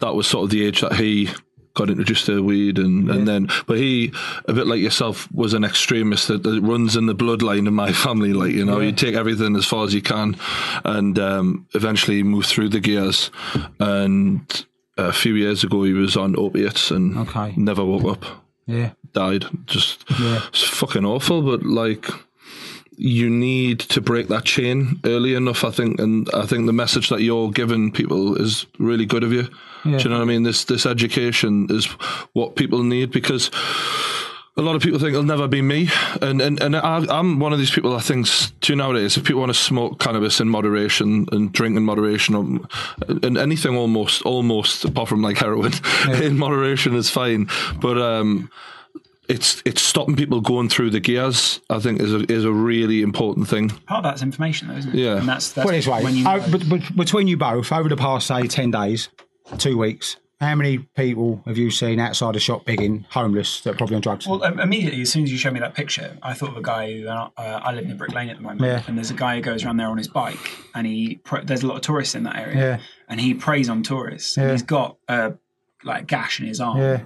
that 0.00 0.14
was 0.14 0.26
sort 0.26 0.44
of 0.44 0.50
the 0.50 0.64
age 0.64 0.80
that 0.80 0.96
he 0.96 1.28
got 1.76 1.88
introduced 1.90 2.26
to 2.26 2.42
weed 2.42 2.78
and, 2.78 3.08
and 3.08 3.28
then 3.28 3.48
but 3.66 3.76
he 3.78 4.12
a 4.46 4.52
bit 4.52 4.66
like 4.66 4.80
yourself 4.80 5.30
was 5.32 5.54
an 5.54 5.62
extremist 5.64 6.26
that, 6.28 6.42
that 6.42 6.60
runs 6.62 6.96
in 6.96 7.06
the 7.06 7.14
bloodline 7.14 7.66
of 7.68 7.72
my 7.72 7.92
family 8.04 8.32
like 8.32 8.52
you 8.52 8.64
know 8.64 8.80
you 8.80 8.90
take 8.92 9.14
everything 9.14 9.54
as 9.54 9.64
far 9.64 9.84
as 9.84 9.94
you 9.94 10.02
can 10.02 10.36
and 10.84 11.18
um, 11.20 11.66
eventually 11.74 12.22
move 12.24 12.44
through 12.46 12.68
the 12.68 12.80
gears 12.80 13.30
and 13.78 14.66
a 14.96 15.12
few 15.12 15.34
years 15.34 15.62
ago 15.62 15.84
he 15.84 15.92
was 15.92 16.16
on 16.16 16.34
opiates 16.38 16.90
and 16.90 17.16
Okay. 17.18 17.52
never 17.56 17.84
woke 17.84 18.04
up. 18.04 18.24
Yeah. 18.66 18.90
died. 19.12 19.44
Just 19.66 20.04
it's 20.08 20.62
fucking 20.64 21.04
awful 21.04 21.42
but 21.42 21.62
like 21.62 22.08
you 22.96 23.28
need 23.28 23.80
to 23.80 24.00
break 24.00 24.28
that 24.28 24.44
chain 24.44 25.00
early 25.04 25.34
enough, 25.34 25.64
I 25.64 25.70
think, 25.70 26.00
and 26.00 26.28
I 26.32 26.46
think 26.46 26.66
the 26.66 26.72
message 26.72 27.08
that 27.10 27.20
you're 27.20 27.50
giving 27.50 27.92
people 27.92 28.36
is 28.36 28.66
really 28.78 29.06
good 29.06 29.22
of 29.22 29.32
you. 29.32 29.48
Do 29.84 29.90
you 29.90 30.10
know 30.10 30.16
what 30.16 30.22
I 30.22 30.26
mean? 30.26 30.42
This 30.42 30.64
this 30.64 30.84
education 30.84 31.68
is 31.70 31.86
what 32.32 32.56
people 32.56 32.82
need 32.82 33.12
because 33.12 33.50
a 34.56 34.62
lot 34.62 34.74
of 34.74 34.82
people 34.82 34.98
think 34.98 35.10
it'll 35.10 35.22
never 35.22 35.46
be 35.46 35.62
me, 35.62 35.90
and 36.22 36.40
and, 36.40 36.60
and 36.60 36.74
I, 36.74 37.04
I'm 37.08 37.38
one 37.38 37.52
of 37.52 37.58
these 37.58 37.70
people 37.70 37.92
that 37.94 38.02
thinks, 38.02 38.52
do 38.62 38.72
you 38.72 38.76
nowadays 38.76 39.16
if 39.16 39.24
people 39.24 39.40
want 39.40 39.50
to 39.50 39.58
smoke 39.58 40.00
cannabis 40.00 40.40
in 40.40 40.48
moderation 40.48 41.26
and 41.30 41.52
drink 41.52 41.76
in 41.76 41.84
moderation, 41.84 42.34
or, 42.34 43.18
and 43.22 43.36
anything 43.36 43.76
almost 43.76 44.22
almost 44.22 44.84
apart 44.84 45.08
from 45.08 45.22
like 45.22 45.36
heroin 45.36 45.72
in 46.22 46.38
moderation 46.38 46.96
is 46.96 47.10
fine, 47.10 47.48
but 47.80 47.98
um 47.98 48.50
it's 49.28 49.62
it's 49.64 49.82
stopping 49.82 50.16
people 50.16 50.40
going 50.40 50.68
through 50.68 50.90
the 50.90 51.00
gears. 51.00 51.60
I 51.70 51.78
think 51.78 52.00
is 52.00 52.12
a 52.12 52.30
is 52.32 52.44
a 52.44 52.52
really 52.52 53.02
important 53.02 53.48
thing. 53.48 53.68
Part 53.70 53.98
of 53.98 54.02
that's 54.04 54.22
information, 54.22 54.68
though, 54.68 54.74
isn't 54.76 54.94
it? 54.94 54.98
Yeah. 54.98 55.16
And 55.18 55.28
that's, 55.28 55.52
that's 55.52 55.64
Put 55.66 55.74
it 55.74 55.84
this 55.84 55.86
when 56.04 56.14
you 56.16 56.26
oh, 56.26 56.36
know. 56.36 56.46
but, 56.50 56.68
but 56.68 56.96
between 56.96 57.28
you 57.28 57.36
both, 57.36 57.72
over 57.72 57.88
the 57.88 57.96
past, 57.96 58.26
say, 58.26 58.46
10 58.46 58.70
days, 58.70 59.08
two 59.58 59.78
weeks, 59.78 60.16
how 60.40 60.54
many 60.54 60.78
people 60.78 61.42
have 61.46 61.56
you 61.56 61.70
seen 61.70 61.98
outside 61.98 62.36
a 62.36 62.40
shop 62.40 62.66
begging, 62.66 63.06
homeless, 63.10 63.62
that 63.62 63.70
are 63.70 63.76
probably 63.76 63.96
on 63.96 64.02
drugs? 64.02 64.26
Well, 64.26 64.44
um, 64.44 64.60
immediately 64.60 65.00
as 65.00 65.10
soon 65.10 65.24
as 65.24 65.32
you 65.32 65.38
showed 65.38 65.54
me 65.54 65.60
that 65.60 65.74
picture, 65.74 66.18
I 66.22 66.34
thought 66.34 66.50
of 66.50 66.58
a 66.58 66.62
guy 66.62 66.92
who 66.92 67.08
uh, 67.08 67.30
I 67.36 67.72
live 67.72 67.86
in 67.86 67.96
Brick 67.96 68.12
Lane 68.12 68.28
at 68.28 68.36
the 68.36 68.42
moment, 68.42 68.60
Yeah. 68.60 68.82
and 68.86 68.98
there's 68.98 69.10
a 69.10 69.14
guy 69.14 69.36
who 69.36 69.40
goes 69.40 69.64
around 69.64 69.78
there 69.78 69.88
on 69.88 69.96
his 69.96 70.08
bike, 70.08 70.38
and 70.74 70.86
he 70.86 71.20
there's 71.44 71.62
a 71.62 71.66
lot 71.66 71.76
of 71.76 71.80
tourists 71.82 72.14
in 72.14 72.24
that 72.24 72.36
area, 72.36 72.56
Yeah. 72.56 72.78
and 73.08 73.18
he 73.18 73.32
preys 73.32 73.70
on 73.70 73.82
tourists. 73.82 74.36
Yeah. 74.36 74.42
And 74.44 74.52
he's 74.52 74.62
got 74.62 74.98
a 75.08 75.34
like 75.84 76.06
gash 76.06 76.38
in 76.40 76.46
his 76.46 76.60
arm, 76.60 76.78
yeah, 76.78 77.04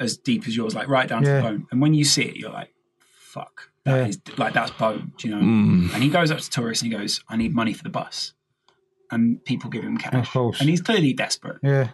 as 0.00 0.16
deep 0.16 0.46
as 0.46 0.56
yours, 0.56 0.74
like 0.74 0.88
right 0.88 1.08
down 1.08 1.22
to 1.22 1.30
the 1.30 1.40
bone. 1.42 1.66
And 1.70 1.80
when 1.80 1.94
you 1.94 2.04
see 2.04 2.22
it, 2.22 2.36
you're 2.36 2.50
like, 2.52 2.72
"Fuck, 3.18 3.70
that 3.84 4.08
is 4.10 4.18
Yeah. 4.28 4.34
like 4.38 4.52
that's 4.54 4.70
bone," 4.72 5.12
do 5.18 5.28
you 5.28 5.34
know? 5.34 5.40
Mm. 5.42 5.94
And 5.94 6.02
he 6.02 6.08
goes 6.08 6.30
up 6.30 6.38
to 6.38 6.50
tourists 6.50 6.82
and 6.82 6.92
he 6.92 6.98
goes, 6.98 7.22
"I 7.28 7.36
need 7.36 7.54
money 7.54 7.72
for 7.72 7.82
the 7.82 7.90
bus," 7.90 8.32
and 9.10 9.44
people 9.44 9.70
give 9.70 9.82
him 9.84 9.96
cash, 9.98 10.34
and 10.34 10.68
he's 10.68 10.80
clearly 10.82 11.12
desperate. 11.12 11.58
yeah. 11.62 11.88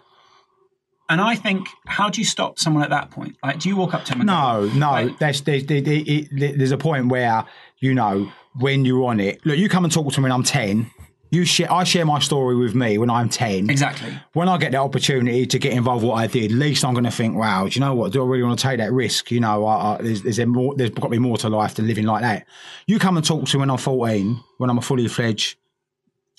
And 1.07 1.21
I 1.21 1.35
think, 1.35 1.69
how 1.87 2.09
do 2.09 2.19
you 2.23 2.25
stop 2.25 2.59
someone 2.59 2.83
at 2.83 2.89
that 2.89 3.11
point? 3.11 3.37
Like, 3.45 3.59
do 3.61 3.69
you 3.69 3.77
walk 3.77 3.93
up 3.93 4.07
to 4.07 4.15
him? 4.15 4.23
And 4.23 4.27
No, 4.27 4.67
go, 4.73 4.75
no. 4.79 4.91
like, 4.91 5.19
There's, 5.19 5.43
there's, 5.43 5.67
there- 5.67 5.83
there- 5.83 6.57
there's 6.57 6.71
a 6.73 6.79
point 6.79 7.09
where, 7.09 7.45
you 7.79 7.93
know, 7.93 8.33
when 8.55 8.87
you're 8.87 9.05
on 9.05 9.21
it, 9.21 9.45
look, 9.45 9.59
you 9.59 9.69
come 9.69 9.85
and 9.85 9.93
talk 9.93 10.11
to 10.15 10.21
me 10.21 10.23
when 10.23 10.33
I'm 10.33 10.43
10. 10.43 10.91
You 11.35 11.45
share, 11.45 11.73
I 11.73 11.83
share 11.83 12.07
my 12.07 12.21
story 12.21 12.55
with 12.55 12.77
me 12.77 12.97
when 12.97 13.11
I'm 13.11 13.29
10. 13.29 13.69
exactly. 13.69 14.17
when 14.35 14.49
I 14.49 14.57
get 14.57 14.71
the 14.71 14.79
opportunity 14.79 15.47
to 15.47 15.59
get 15.59 15.73
involved 15.73 16.05
with 16.05 16.11
what 16.11 16.17
I 16.17 16.29
did, 16.29 16.53
at 16.53 16.57
least 16.57 16.85
I'm 16.85 16.95
going 16.95 17.05
to 17.05 17.11
think, 17.11 17.35
wow, 17.37 17.67
do 17.67 17.71
you 17.71 17.81
know 17.81 17.93
what? 17.93 18.13
Do 18.13 18.23
I 18.23 18.27
really 18.27 18.45
want 18.45 18.57
to 18.59 18.63
take 18.63 18.79
that 18.79 18.93
risk? 18.93 19.33
You 19.33 19.41
know, 19.41 19.67
I, 19.67 19.97
I, 19.97 20.03
there's, 20.03 20.23
there's, 20.23 20.39
a 20.39 20.47
more, 20.47 20.77
there's 20.77 20.91
got 20.91 21.03
to 21.03 21.09
be 21.09 21.19
more 21.19 21.37
to 21.39 21.49
life 21.49 21.75
than 21.75 21.89
living 21.89 22.07
like 22.07 22.23
that. 22.23 22.47
You 22.87 23.01
come 23.01 23.17
and 23.17 23.27
talk 23.27 23.47
to 23.47 23.57
me 23.57 23.61
when 23.61 23.71
I'm 23.71 23.79
14, 23.79 24.39
when 24.59 24.71
I'm 24.71 24.79
a 24.79 24.81
fully 24.81 25.09
fledged, 25.09 25.57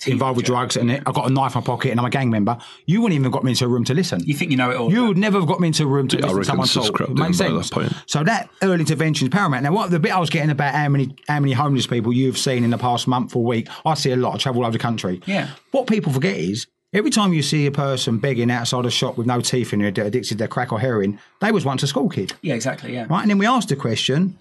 involved 0.05 0.37
with 0.37 0.45
drugs, 0.45 0.75
and 0.75 0.91
I've 0.91 1.03
got 1.13 1.29
a 1.29 1.33
knife 1.33 1.55
in 1.55 1.61
my 1.61 1.65
pocket 1.65 1.91
and 1.91 1.99
I'm 1.99 2.05
a 2.05 2.09
gang 2.09 2.29
member. 2.29 2.57
You 2.85 3.01
wouldn't 3.01 3.15
even 3.15 3.23
have 3.25 3.31
got 3.31 3.43
me 3.43 3.51
into 3.51 3.65
a 3.65 3.67
room 3.67 3.83
to 3.85 3.93
listen. 3.93 4.21
You 4.25 4.33
think 4.33 4.51
you 4.51 4.57
know 4.57 4.69
it 4.71 4.77
all? 4.77 4.91
You 4.91 5.07
would 5.07 5.17
never 5.17 5.39
have 5.39 5.47
got 5.47 5.59
me 5.59 5.67
into 5.67 5.83
a 5.83 5.87
room 5.87 6.07
to 6.09 6.17
Yeah, 6.17 6.25
listen 6.27 6.37
to 6.39 6.45
someone 6.45 6.65
it's 6.65 6.73
talk. 6.73 7.01
It 7.01 7.09
makes 7.11 7.37
sense. 7.37 7.69
that 7.69 7.73
point. 7.73 7.93
So 8.05 8.23
that 8.23 8.49
early 8.61 8.81
intervention 8.81 9.27
is 9.27 9.31
paramount. 9.31 9.63
Now, 9.63 9.71
what 9.71 9.89
the 9.91 9.99
bit 9.99 10.11
I 10.11 10.19
was 10.19 10.29
getting 10.29 10.49
about 10.51 10.73
how 10.75 10.89
many 10.89 11.15
how 11.27 11.39
many 11.39 11.53
homeless 11.53 11.87
people 11.87 12.13
you've 12.13 12.37
seen 12.37 12.63
in 12.63 12.69
the 12.71 12.77
past 12.77 13.07
month 13.07 13.35
or 13.35 13.43
week, 13.43 13.67
I 13.85 13.93
see 13.93 14.11
a 14.11 14.15
lot. 14.17 14.35
I 14.35 14.37
travel 14.37 14.61
all 14.61 14.67
over 14.67 14.77
the 14.77 14.81
country. 14.81 15.21
Yeah. 15.25 15.49
What 15.71 15.87
people 15.87 16.11
forget 16.11 16.35
is 16.37 16.67
every 16.93 17.09
time 17.11 17.33
you 17.33 17.41
see 17.41 17.65
a 17.65 17.71
person 17.71 18.17
begging 18.19 18.51
outside 18.51 18.85
a 18.85 18.91
shop 18.91 19.17
with 19.17 19.27
no 19.27 19.41
teeth 19.41 19.73
in 19.73 19.81
it, 19.81 19.97
addicted 19.97 20.37
to 20.37 20.47
crack 20.47 20.71
or 20.71 20.79
heroin, 20.79 21.19
they 21.41 21.51
was 21.51 21.65
once 21.65 21.83
a 21.83 21.87
school 21.87 22.09
kid, 22.09 22.33
Yeah, 22.41 22.53
exactly. 22.53 22.93
Yeah. 22.93 23.07
right? 23.09 23.21
And 23.21 23.29
then 23.29 23.37
we 23.37 23.45
asked 23.45 23.69
the 23.69 23.75
question: 23.75 24.37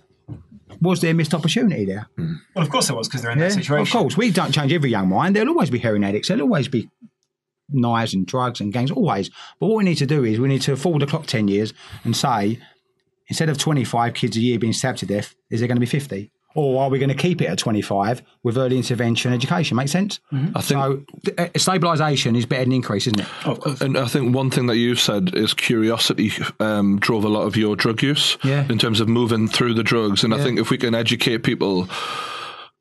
Was 0.81 1.01
there 1.01 1.11
a 1.11 1.14
missed 1.14 1.35
opportunity 1.35 1.85
there? 1.85 2.09
Well, 2.16 2.64
of 2.64 2.70
course 2.70 2.89
there 2.89 2.97
was 2.97 3.09
because 3.09 3.22
they're 3.22 3.31
in 3.33 3.39
Yeah, 3.39 3.49
that 3.49 3.55
situation. 3.55 3.97
of 3.99 4.03
course. 4.03 4.16
We 4.16 4.31
don't 4.31 4.53
change 4.53 4.72
every 4.72 4.91
young 4.91 5.09
mind. 5.09 5.35
There'll 5.37 5.49
always 5.51 5.70
be 5.70 5.79
heroin 5.79 6.05
addicts. 6.05 6.29
There'll 6.29 6.43
always 6.43 6.68
be 6.68 6.89
knives 7.70 8.14
and 8.14 8.27
drugs 8.27 8.61
and 8.61 8.72
gangs, 8.72 8.91
always. 8.91 9.31
But 9.59 9.68
what 9.68 9.77
we 9.79 9.85
need 9.85 9.97
to 9.99 10.07
do 10.07 10.25
is 10.25 10.39
we 10.39 10.49
need 10.49 10.62
to 10.62 10.77
forward 10.77 11.03
the 11.03 11.07
clock 11.07 11.27
10 11.27 11.49
years 11.49 11.72
and 12.05 12.16
say, 12.16 12.59
instead 13.29 13.49
of 13.49 13.59
25 13.59 14.14
kids 14.14 14.37
a 14.37 14.41
year 14.41 14.59
being 14.59 14.72
stabbed 14.75 14.99
to 14.99 15.07
death, 15.07 15.35
is 15.51 15.61
there 15.61 15.66
going 15.68 15.77
to 15.77 15.81
be 15.81 15.87
50? 15.87 16.31
Or 16.55 16.83
are 16.83 16.89
we 16.89 16.99
going 17.01 17.09
to 17.09 17.15
keep 17.17 17.43
it 17.43 17.47
at 17.47 17.59
25 17.59 18.23
with 18.45 18.57
early 18.57 18.77
intervention 18.77 19.33
education? 19.33 19.77
Make 19.77 19.89
sense? 19.89 20.21
I 20.33 20.61
think 20.61 20.65
So 20.65 21.03
th- 21.25 21.39
uh, 21.39 21.49
stabilisation 21.59 22.37
is 22.37 22.47
better 22.47 22.65
than 22.65 22.73
increase, 22.73 23.07
isn't 23.09 23.21
it? 23.21 23.27
Of 23.45 23.61
course. 23.61 23.81
And 23.81 23.99
I 23.99 24.07
think 24.07 24.35
one 24.35 24.51
thing 24.51 24.67
that 24.67 24.77
you 24.77 24.95
said 24.95 25.35
is 25.35 25.53
curiosity 25.53 26.33
um, 26.61 26.99
drove 27.01 27.25
a 27.25 27.29
lot 27.29 27.43
of 27.43 27.57
your 27.57 27.75
drug 27.77 28.03
use 28.03 28.39
Yeah. 28.45 28.67
in 28.71 28.79
terms 28.79 29.01
of 29.01 29.09
moving 29.09 29.49
through 29.49 29.75
the 29.75 29.83
drugs. 29.83 30.23
And 30.25 30.33
I 30.33 30.43
think 30.43 30.59
if 30.61 30.71
we 30.71 30.79
can 30.79 30.95
educate 30.95 31.39
people, 31.43 31.89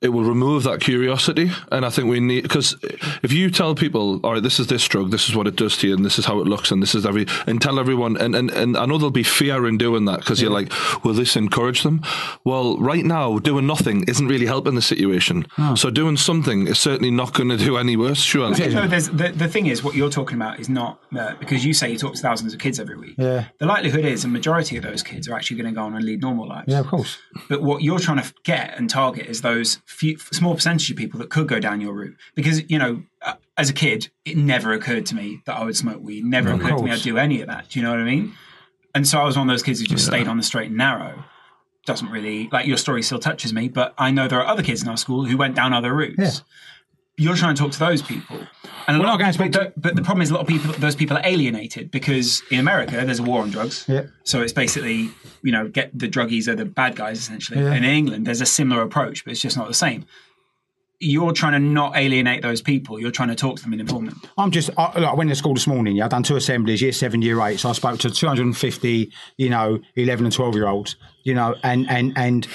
it 0.04 0.10
will 0.10 0.24
remove 0.24 0.64
that 0.64 0.82
curiosity. 0.82 1.50
And 1.72 1.86
I 1.86 1.90
think 1.90 2.10
we 2.10 2.20
need, 2.20 2.44
because 2.44 2.76
if 3.24 3.32
you 3.32 3.50
tell 3.50 3.74
people, 3.74 4.20
all 4.24 4.34
right, 4.34 4.44
this 4.44 4.60
is 4.60 4.68
this 4.68 4.88
drug, 4.88 5.12
this 5.12 5.30
is 5.30 5.36
what 5.36 5.48
it 5.48 5.56
does 5.56 5.78
to 5.78 5.88
you, 5.88 5.96
and 5.96 6.06
this 6.06 6.20
is 6.20 6.26
how 6.26 6.40
it 6.40 6.48
looks, 6.48 6.72
and 6.72 6.82
this 6.82 6.94
is 6.94 7.06
every, 7.06 7.26
and 7.48 7.62
tell 7.62 7.80
everyone, 7.80 8.18
and, 8.18 8.36
and, 8.36 8.52
and 8.52 8.78
I 8.78 8.86
know 8.86 8.98
there'll 8.98 9.12
be 9.12 9.24
fear 9.24 9.66
in 9.66 9.78
doing 9.78 10.06
that 10.06 10.20
because 10.20 10.42
you're 10.42 10.52
like, 10.52 10.72
will 11.04 11.14
this 11.14 11.36
encourage 11.36 11.84
them? 11.84 12.02
Well, 12.44 12.78
right 12.78 13.06
now, 13.06 13.40
doing 13.40 13.66
nothing 13.66 14.04
isn't 14.08 14.28
really 14.28 14.46
helping 14.46 14.76
the 14.76 14.82
situation. 14.82 15.46
So 15.76 15.90
doing 15.90 16.18
something 16.18 16.68
is 16.68 16.80
certainly 16.80 17.12
not 17.12 17.34
going 17.34 17.50
to 17.50 17.58
do 17.58 17.78
any 17.78 17.96
worse, 17.96 18.20
surely. 18.20 18.68
No, 18.74 18.88
there's, 18.88 19.10
the, 19.10 19.30
the 19.30 19.48
thing 19.48 19.68
is, 19.68 19.84
what 19.84 19.96
you're 19.96 20.10
talking 20.10 20.36
about 20.36 20.60
is 20.60 20.68
not 20.68 21.00
uh, 21.18 21.36
because 21.40 21.66
you 21.66 21.74
say 21.74 21.92
you 21.92 21.98
talk 21.98 22.14
to 22.16 22.22
thousands 22.22 22.54
of 22.54 22.60
kids 22.60 22.80
every 22.80 22.98
week. 22.98 23.16
Yeah. 23.18 23.46
The 23.60 23.66
likelihood 23.66 24.06
is 24.06 24.26
a 24.26 24.28
majority 24.28 24.78
of 24.78 24.84
those 24.84 25.02
kids 25.02 25.28
are 25.28 25.36
actually 25.36 25.58
going 25.58 25.74
to 25.74 25.80
go 25.80 25.86
on 25.86 25.96
and 25.96 26.04
lead 26.04 26.22
normal 26.22 26.48
lives. 26.48 26.66
Yeah, 26.68 26.80
of 26.80 26.88
course. 26.88 27.18
But 27.48 27.64
what 27.64 27.82
you're 27.82 28.00
trying 28.00 28.22
to 28.22 28.34
get 28.44 28.78
and 28.78 28.90
target 28.90 29.28
is 29.28 29.42
those 29.42 29.78
few, 29.94 30.18
small 30.18 30.56
percentage 30.56 30.90
of 30.92 30.98
people 30.98 31.20
that 31.20 31.30
could 31.30 31.48
go 31.48 31.60
down 31.60 31.82
your 31.82 31.94
route. 31.94 32.18
Because, 32.36 32.70
you 32.70 32.78
know, 32.78 33.04
uh, 33.22 33.36
as 33.58 33.70
a 33.70 33.74
kid, 33.74 34.10
it 34.26 34.36
never 34.36 34.74
occurred 34.74 35.06
to 35.08 35.16
me 35.16 35.42
that 35.46 35.56
I 35.56 35.64
would 35.64 35.78
smoke 35.78 36.02
weed. 36.02 36.26
Never 36.26 36.52
occurred 36.54 36.78
to 36.78 36.84
me. 36.84 36.92
I'd 36.92 37.02
do 37.02 37.18
any 37.18 37.42
of 37.42 37.48
that. 37.48 37.70
Do 37.70 37.80
you 37.80 37.86
know 37.86 37.92
what 37.92 38.00
I 38.00 38.04
mean? 38.04 38.34
And 38.96 39.08
so 39.08 39.20
I 39.20 39.24
was 39.24 39.38
one 39.38 39.50
of 39.50 39.54
those 39.54 39.64
kids 39.64 39.80
who 39.80 39.86
just 39.86 40.06
stayed 40.06 40.28
on 40.28 40.38
the 40.38 40.44
straight 40.44 40.68
and 40.68 40.78
narrow. 40.78 41.24
Doesn't 41.86 42.10
really, 42.10 42.50
like, 42.52 42.66
your 42.66 42.78
story 42.78 43.04
still 43.04 43.20
touches 43.20 43.54
me, 43.54 43.68
but 43.68 43.94
I 43.98 44.12
know 44.12 44.28
there 44.28 44.40
are 44.40 44.48
other 44.48 44.64
kids 44.64 44.84
in 44.84 44.90
our 44.90 44.98
school 44.98 45.26
who 45.26 45.36
went 45.36 45.56
down 45.56 45.74
other 45.74 45.94
routes. 45.94 46.16
Yeah. 46.18 46.32
You're 47.18 47.36
trying 47.36 47.56
to 47.56 47.62
talk 47.62 47.72
to 47.74 47.80
those 47.80 48.02
people. 48.02 48.40
And 48.88 48.98
We're 49.00 49.06
lot 49.06 49.14
not 49.14 49.20
going 49.20 49.30
to 49.32 49.34
speak 49.34 49.52
to- 49.54 49.72
but 49.78 49.96
the 49.96 50.02
problem 50.02 50.24
is 50.24 50.32
a 50.32 50.34
lot 50.34 50.42
of 50.42 50.48
people, 50.48 50.74
those 50.74 50.96
people 50.96 51.16
are 51.16 51.22
alienated 51.24 51.90
because 51.92 52.42
in 52.52 52.60
America 52.60 52.92
there's 53.06 53.20
a 53.20 53.24
war 53.24 53.42
on 53.42 53.50
drugs. 53.52 53.86
Yeah. 53.88 54.08
So 54.24 54.42
it's 54.42 54.52
basically, 54.52 55.10
you 55.42 55.52
know, 55.52 55.68
get 55.68 55.98
the 55.98 56.10
druggies 56.10 56.48
are 56.48 56.56
the 56.56 56.66
bad 56.66 56.96
guys 56.96 57.20
essentially. 57.20 57.62
Yeah. 57.62 57.74
In 57.76 57.84
England, 57.84 58.26
there's 58.28 58.42
a 58.42 58.46
similar 58.46 58.82
approach, 58.82 59.24
but 59.24 59.32
it's 59.32 59.42
just 59.42 59.56
not 59.56 59.68
the 59.68 59.74
same. 59.74 60.06
You're 61.00 61.34
trying 61.34 61.54
to 61.54 61.60
not 61.60 61.96
alienate 61.98 62.42
those 62.42 62.62
people. 62.62 63.00
You're 63.00 63.12
trying 63.12 63.30
to 63.30 63.36
talk 63.36 63.58
to 63.58 63.64
them 63.64 63.74
in 63.74 63.80
informant. 63.80 64.18
I'm 64.38 64.52
just, 64.52 64.70
I, 64.78 65.00
look, 65.00 65.10
I 65.10 65.14
went 65.14 65.30
to 65.30 65.36
school 65.36 65.54
this 65.54 65.68
morning. 65.68 65.96
Yeah, 65.98 66.06
I've 66.06 66.12
done 66.12 66.24
two 66.24 66.36
assemblies, 66.36 66.82
year 66.82 66.94
seven, 66.94 67.22
year 67.22 67.40
eight. 67.42 67.60
So 67.60 67.70
I 67.70 67.74
spoke 67.74 68.00
to 68.00 68.10
250, 68.10 69.12
you 69.38 69.50
know, 69.50 69.80
11 69.96 70.26
and 70.26 70.34
12 70.34 70.56
year 70.56 70.68
olds, 70.68 70.96
you 71.24 71.34
know, 71.36 71.56
and, 71.64 71.90
and, 71.90 72.18
and 72.18 72.48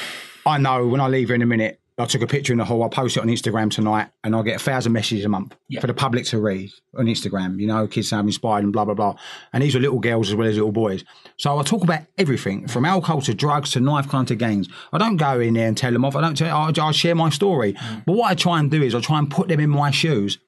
I 0.47 0.59
know 0.59 0.87
when 0.87 1.01
I 1.01 1.09
leave 1.09 1.29
here 1.29 1.35
in 1.37 1.43
a 1.43 1.47
minute, 1.47 1.81
I 2.01 2.05
took 2.07 2.23
a 2.23 2.27
picture 2.27 2.53
in 2.53 2.59
the 2.59 2.65
hall. 2.65 2.83
I 2.85 2.89
post 2.89 3.17
it 3.17 3.21
on 3.21 3.27
Instagram 3.27 3.71
tonight, 3.71 4.09
and 4.23 4.37
I 4.37 4.43
get 4.43 4.57
a 4.61 4.63
thousand 4.63 4.93
messages 4.93 5.25
a 5.25 5.29
month 5.29 5.57
Yeah. 5.69 5.81
for 5.81 5.89
the 5.89 5.95
public 5.95 6.25
to 6.27 6.39
read 6.41 6.71
on 6.97 7.07
Instagram. 7.07 7.59
You 7.61 7.67
know, 7.67 7.87
kids 7.89 8.09
say 8.11 8.17
I'm 8.17 8.27
inspired 8.27 8.63
and 8.65 8.73
blah 8.73 8.85
blah 8.85 8.95
blah. 8.95 9.17
And 9.53 9.63
these 9.63 9.75
are 9.75 9.81
little 9.81 9.99
girls 9.99 10.29
as 10.29 10.37
well 10.37 10.47
as 10.47 10.55
little 10.57 10.71
boys. 10.73 11.05
So 11.39 11.59
I 11.59 11.63
talk 11.63 11.83
about 11.83 12.03
everything 12.17 12.69
from 12.69 12.85
alcohol 12.85 13.21
to 13.23 13.35
drugs 13.35 13.73
to 13.73 13.81
knife 13.81 14.09
crime 14.09 14.27
to 14.27 14.37
gangs. 14.37 14.69
I 14.93 14.99
don't 14.99 15.17
go 15.17 15.41
in 15.41 15.55
there 15.55 15.67
and 15.67 15.77
tell 15.77 15.93
them 15.93 16.05
off. 16.05 16.15
I 16.15 16.21
don't. 16.21 16.37
Tell, 16.37 16.57
I, 16.57 16.73
I 16.81 16.93
share 16.93 17.15
my 17.17 17.31
story. 17.31 17.73
Mm. 17.75 18.05
But 18.07 18.13
what 18.13 18.31
I 18.31 18.35
try 18.35 18.61
and 18.61 18.71
do 18.71 18.83
is 18.83 18.95
I 18.95 19.01
try 19.01 19.19
and 19.19 19.31
put 19.31 19.49
them 19.49 19.61
in 19.61 19.71
my 19.71 19.91
shoes 19.91 20.39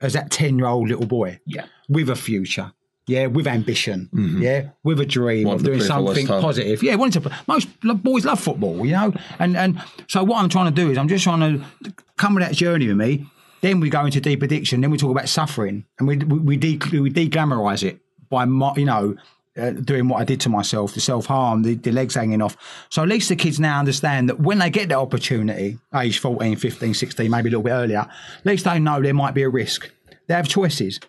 as 0.00 0.12
that 0.12 0.30
ten 0.30 0.58
year 0.58 0.66
old 0.68 0.88
little 0.88 1.06
boy 1.06 1.40
Yeah. 1.44 1.66
with 1.88 2.08
a 2.08 2.16
future. 2.16 2.72
Yeah, 3.06 3.26
with 3.26 3.46
ambition. 3.46 4.08
Yeah, 4.40 4.70
with 4.84 5.00
a 5.00 5.06
dream 5.06 5.48
of 5.48 5.64
doing 5.64 5.78
play 5.78 5.88
for 5.88 6.02
West 6.02 6.16
something 6.20 6.40
positive. 6.40 6.82
Yeah, 6.82 6.94
wanting 6.94 7.22
to. 7.22 7.36
Most 7.48 7.68
boys 8.02 8.24
love 8.24 8.38
football, 8.38 8.86
you 8.86 8.92
know. 8.92 9.12
And 9.38 9.56
and 9.56 9.82
so 10.06 10.22
what 10.22 10.42
I'm 10.42 10.48
trying 10.48 10.72
to 10.72 10.82
do 10.82 10.90
is 10.90 10.98
I'm 10.98 11.08
just 11.08 11.24
trying 11.24 11.40
to 11.40 11.92
come 12.16 12.34
with 12.34 12.44
that 12.44 12.54
journey 12.54 12.86
with 12.86 12.96
me. 12.96 13.26
Then 13.62 13.80
we 13.80 13.90
go 13.90 14.04
into 14.04 14.20
deep 14.20 14.42
addiction. 14.42 14.80
Then 14.80 14.90
we 14.90 14.96
talk 14.98 15.10
about 15.10 15.28
suffering, 15.28 15.86
and 15.98 16.06
we 16.06 16.18
we 16.18 16.38
we, 16.38 16.56
de- 16.56 17.00
we 17.00 17.10
de-glamorize 17.10 17.82
it 17.82 18.00
by 18.28 18.44
you 18.44 18.84
know. 18.84 19.16
Uh, 19.58 19.70
doing 19.72 20.08
what 20.08 20.20
I 20.20 20.24
did 20.24 20.40
to 20.42 20.48
myself, 20.48 20.94
the 20.94 21.00
self 21.00 21.26
harm, 21.26 21.64
the, 21.64 21.74
the 21.74 21.90
legs 21.90 22.14
hanging 22.14 22.40
off. 22.40 22.56
So 22.88 23.02
at 23.02 23.08
least 23.08 23.28
the 23.28 23.34
kids 23.36 23.58
now 23.58 23.80
understand 23.80 24.28
that 24.28 24.38
when 24.38 24.60
they 24.60 24.70
get 24.70 24.88
that 24.90 24.98
opportunity, 24.98 25.76
age 25.92 26.20
14, 26.20 26.54
15, 26.54 26.94
16, 26.94 27.28
maybe 27.28 27.48
a 27.48 27.50
little 27.50 27.64
bit 27.64 27.72
earlier, 27.72 27.98
at 27.98 28.46
least 28.46 28.64
they 28.64 28.78
know 28.78 29.02
there 29.02 29.12
might 29.12 29.34
be 29.34 29.42
a 29.42 29.48
risk. 29.48 29.90
They 30.28 30.34
have 30.34 30.46
choices. 30.46 31.00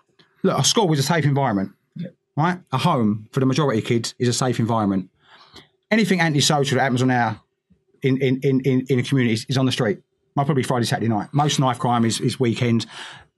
Look, 0.42 0.58
a 0.58 0.64
school 0.64 0.92
is 0.92 0.98
a 1.00 1.04
safe 1.04 1.24
environment 1.24 1.74
right? 2.36 2.60
A 2.72 2.78
home 2.78 3.28
for 3.32 3.40
the 3.40 3.46
majority 3.46 3.80
of 3.80 3.86
kids 3.86 4.16
is 4.20 4.28
a 4.28 4.34
safe 4.34 4.60
environment. 4.60 5.10
Anything 5.90 6.22
antisocial 6.22 6.78
that 6.78 6.84
happens 6.84 7.02
on 7.02 7.12
our 7.12 7.42
in 8.02 8.18
in 8.18 8.40
in 8.42 8.62
in, 8.62 8.86
in 8.90 8.98
the 8.98 9.04
communities 9.04 9.46
is 9.50 9.58
on 9.58 9.66
the 9.66 9.72
street. 9.72 10.00
Might 10.36 10.46
probably 10.46 10.64
Friday, 10.64 10.86
Saturday 10.86 11.10
night. 11.10 11.30
Most 11.34 11.60
knife 11.60 11.78
crime 11.78 12.06
is, 12.06 12.22
is 12.22 12.40
weekends. 12.40 12.88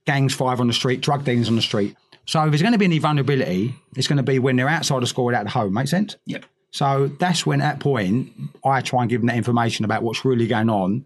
Gangs 0.06 0.34
five 0.34 0.60
on 0.60 0.68
the 0.68 0.72
street, 0.72 1.00
drug 1.00 1.24
dealings 1.24 1.48
on 1.48 1.56
the 1.56 1.62
street. 1.62 1.96
So 2.26 2.42
if 2.44 2.50
there's 2.50 2.62
going 2.62 2.72
to 2.72 2.78
be 2.78 2.84
any 2.84 2.98
vulnerability, 2.98 3.74
it's 3.96 4.06
going 4.06 4.16
to 4.18 4.22
be 4.22 4.38
when 4.38 4.56
they're 4.56 4.68
outside 4.68 5.02
the 5.02 5.06
school 5.06 5.26
without 5.26 5.46
out 5.46 5.52
home. 5.52 5.74
Make 5.74 5.88
sense? 5.88 6.16
Yep. 6.26 6.44
So 6.70 7.08
that's 7.20 7.46
when, 7.46 7.60
at 7.60 7.74
that 7.74 7.80
point, 7.80 8.32
I 8.64 8.80
try 8.80 9.02
and 9.02 9.10
give 9.10 9.20
them 9.20 9.28
that 9.28 9.36
information 9.36 9.84
about 9.84 10.02
what's 10.02 10.24
really 10.24 10.46
going 10.46 10.70
on 10.70 11.04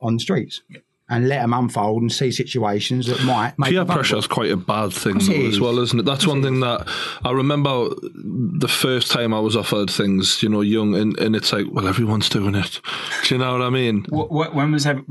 on 0.00 0.14
the 0.14 0.20
streets, 0.20 0.62
and 1.10 1.28
let 1.28 1.40
them 1.40 1.52
unfold 1.52 2.02
and 2.02 2.12
see 2.12 2.30
situations 2.30 3.06
that 3.06 3.22
might 3.24 3.58
make 3.58 3.70
Peer 3.70 3.84
pressure 3.84 4.16
is 4.16 4.28
quite 4.28 4.50
a 4.50 4.56
bad 4.56 4.92
thing 4.92 5.18
though, 5.18 5.46
as 5.48 5.60
well, 5.60 5.78
isn't 5.80 5.98
it? 5.98 6.04
That's 6.04 6.26
one 6.26 6.42
thing 6.42 6.60
that 6.60 6.88
I 7.24 7.32
remember 7.32 7.88
the 8.14 8.68
first 8.68 9.10
time 9.10 9.34
I 9.34 9.40
was 9.40 9.56
offered 9.56 9.90
things, 9.90 10.42
you 10.42 10.48
know, 10.48 10.60
young, 10.60 10.94
and, 10.94 11.18
and 11.18 11.34
it's 11.34 11.52
like, 11.52 11.66
well, 11.70 11.88
everyone's 11.88 12.28
doing 12.28 12.54
it. 12.54 12.80
Do 13.24 13.34
you 13.34 13.40
know 13.40 13.52
what 13.52 13.62
I 13.62 13.70
mean? 13.70 14.06
What, 14.08 14.30
what, 14.30 14.54
when 14.54 14.70
was 14.70 14.86
ever, 14.86 15.02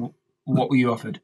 what 0.46 0.70
were 0.70 0.78
you 0.78 0.92
offered? 0.92 1.20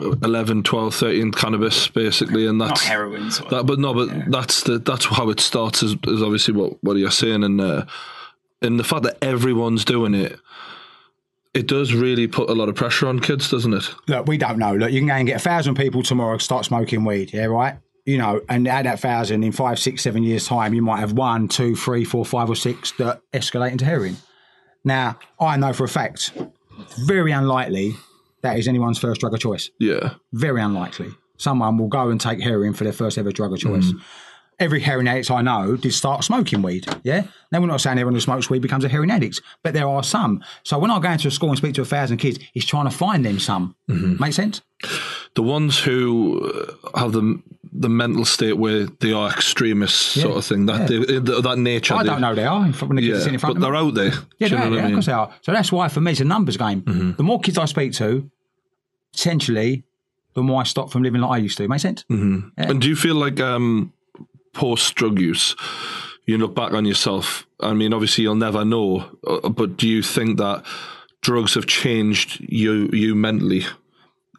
11, 0.00 0.64
12, 0.64 0.94
13 0.94 1.32
cannabis, 1.32 1.88
basically, 1.88 2.46
and 2.46 2.58
Not 2.58 2.68
that's 2.68 2.84
heroin. 2.84 3.30
Sort 3.30 3.52
of. 3.52 3.58
that. 3.58 3.66
But 3.66 3.78
no, 3.78 3.94
but 3.94 4.30
that's 4.30 4.64
the 4.64 4.78
that's 4.78 5.04
how 5.04 5.30
it 5.30 5.38
starts. 5.40 5.82
Is, 5.82 5.94
is 6.08 6.22
obviously 6.22 6.52
what 6.52 6.82
what 6.82 6.96
you're 6.96 7.12
saying, 7.12 7.44
and 7.44 7.60
uh, 7.60 7.84
and 8.60 8.78
the 8.78 8.84
fact 8.84 9.04
that 9.04 9.22
everyone's 9.22 9.84
doing 9.84 10.14
it, 10.14 10.40
it 11.54 11.66
does 11.68 11.94
really 11.94 12.26
put 12.26 12.50
a 12.50 12.52
lot 12.52 12.68
of 12.68 12.74
pressure 12.74 13.06
on 13.06 13.20
kids, 13.20 13.50
doesn't 13.50 13.72
it? 13.72 13.94
look, 14.08 14.26
we 14.26 14.36
don't 14.36 14.58
know. 14.58 14.74
Look, 14.74 14.90
you 14.90 15.00
can 15.00 15.08
go 15.08 15.14
and 15.14 15.26
get 15.26 15.36
a 15.36 15.42
thousand 15.42 15.76
people 15.76 16.02
tomorrow 16.02 16.32
and 16.32 16.42
start 16.42 16.64
smoking 16.64 17.04
weed, 17.04 17.32
yeah, 17.32 17.44
right? 17.46 17.76
You 18.04 18.18
know, 18.18 18.42
and 18.48 18.68
at 18.68 18.84
that 18.84 19.00
thousand 19.00 19.44
in 19.44 19.52
five, 19.52 19.78
six, 19.78 20.02
seven 20.02 20.24
years' 20.24 20.46
time, 20.46 20.74
you 20.74 20.82
might 20.82 20.98
have 20.98 21.12
one, 21.12 21.48
two, 21.48 21.74
three, 21.74 22.04
four, 22.04 22.24
five, 22.24 22.50
or 22.50 22.56
six 22.56 22.92
that 22.98 23.22
escalate 23.32 23.72
into 23.72 23.84
heroin. 23.86 24.16
Now, 24.84 25.18
I 25.40 25.56
know 25.56 25.72
for 25.72 25.84
a 25.84 25.88
fact, 25.88 26.32
very 27.06 27.32
unlikely 27.32 27.94
that 28.42 28.58
is 28.58 28.68
anyone's 28.68 28.98
first 28.98 29.20
drug 29.22 29.32
of 29.32 29.40
choice. 29.40 29.70
Yeah, 29.80 30.14
Very 30.32 30.60
unlikely. 30.60 31.08
Someone 31.38 31.78
will 31.78 31.88
go 31.88 32.10
and 32.10 32.20
take 32.20 32.40
heroin 32.42 32.74
for 32.74 32.84
their 32.84 32.92
first 32.92 33.16
ever 33.16 33.32
drug 33.32 33.52
of 33.54 33.58
choice. 33.58 33.90
Mm. 33.90 34.00
Every 34.58 34.80
heroin 34.80 35.08
addict 35.08 35.30
I 35.30 35.42
know 35.42 35.76
did 35.76 35.92
start 35.92 36.22
smoking 36.24 36.62
weed. 36.62 36.86
Yeah. 37.02 37.24
Now 37.50 37.60
we're 37.60 37.66
not 37.66 37.80
saying 37.80 37.98
everyone 37.98 38.14
who 38.14 38.20
smokes 38.20 38.48
weed 38.48 38.62
becomes 38.62 38.84
a 38.84 38.88
heroin 38.88 39.10
addict, 39.10 39.40
but 39.62 39.74
there 39.74 39.88
are 39.88 40.02
some. 40.04 40.42
So 40.62 40.78
when 40.78 40.90
I 40.90 40.98
go 41.00 41.10
into 41.10 41.28
a 41.28 41.30
school 41.30 41.48
and 41.50 41.58
speak 41.58 41.74
to 41.74 41.82
a 41.82 41.84
thousand 41.84 42.18
kids, 42.18 42.38
he's 42.52 42.64
trying 42.64 42.84
to 42.88 42.96
find 42.96 43.24
them 43.24 43.38
some. 43.38 43.74
Make 43.88 44.32
sense? 44.32 44.62
the 45.34 45.42
ones 45.42 45.78
who 45.80 46.40
uh, 46.94 46.98
have 47.00 47.12
the 47.12 47.42
the 47.76 47.88
mental 47.88 48.24
state 48.24 48.52
where 48.58 48.84
they 49.00 49.12
are 49.12 49.28
extremists, 49.30 50.20
sort 50.20 50.36
of 50.36 50.44
thing. 50.44 50.66
That 50.66 50.86
they, 50.88 50.98
that 50.98 51.58
nature. 51.58 51.94
I 51.94 52.04
don't 52.04 52.20
know 52.20 52.34
they 52.34 52.44
are 52.44 52.62
when 52.66 52.96
the 52.96 53.02
kids 53.02 53.26
Yeah, 53.26 53.32
in 53.32 53.38
front 53.40 53.58
but 53.58 53.66
of 53.66 53.72
they're 53.72 53.72
them. 53.80 53.88
out 53.88 53.94
there. 53.94 54.12
Yeah, 54.38 54.48
they're 54.48 54.58
out 54.58 54.70
there, 54.72 54.82
I 54.82 54.86
of 54.86 54.92
course 54.92 55.06
they 55.06 55.12
are. 55.12 55.34
So 55.42 55.52
that's 55.52 55.72
why 55.72 55.88
for 55.88 56.00
me 56.00 56.12
it's 56.12 56.20
a 56.20 56.24
numbers 56.24 56.56
game. 56.56 57.14
The 57.16 57.22
more 57.24 57.40
kids 57.40 57.58
I 57.58 57.64
speak 57.64 57.92
to, 57.94 58.30
potentially, 59.12 59.84
the 60.34 60.42
more 60.42 60.60
I 60.60 60.64
stop 60.64 60.90
from 60.92 61.02
living 61.02 61.20
like 61.20 61.30
I 61.30 61.36
used 61.38 61.56
to. 61.58 61.66
Make 61.68 61.80
sense? 61.80 62.04
And 62.08 62.80
do 62.80 62.88
you 62.88 62.96
feel 62.96 63.14
like 63.16 63.40
um, 63.40 63.92
post 64.54 64.94
drug 64.94 65.20
use, 65.20 65.56
you 66.26 66.38
look 66.38 66.54
back 66.54 66.72
on 66.72 66.84
yourself? 66.84 67.46
I 67.60 67.74
mean, 67.74 67.92
obviously 67.92 68.22
you'll 68.24 68.34
never 68.34 68.64
know, 68.64 69.10
uh, 69.26 69.48
but 69.48 69.76
do 69.76 69.88
you 69.88 70.02
think 70.02 70.38
that 70.38 70.64
drugs 71.20 71.54
have 71.54 71.66
changed 71.66 72.40
you 72.40 72.88
you 72.92 73.14
mentally? 73.14 73.64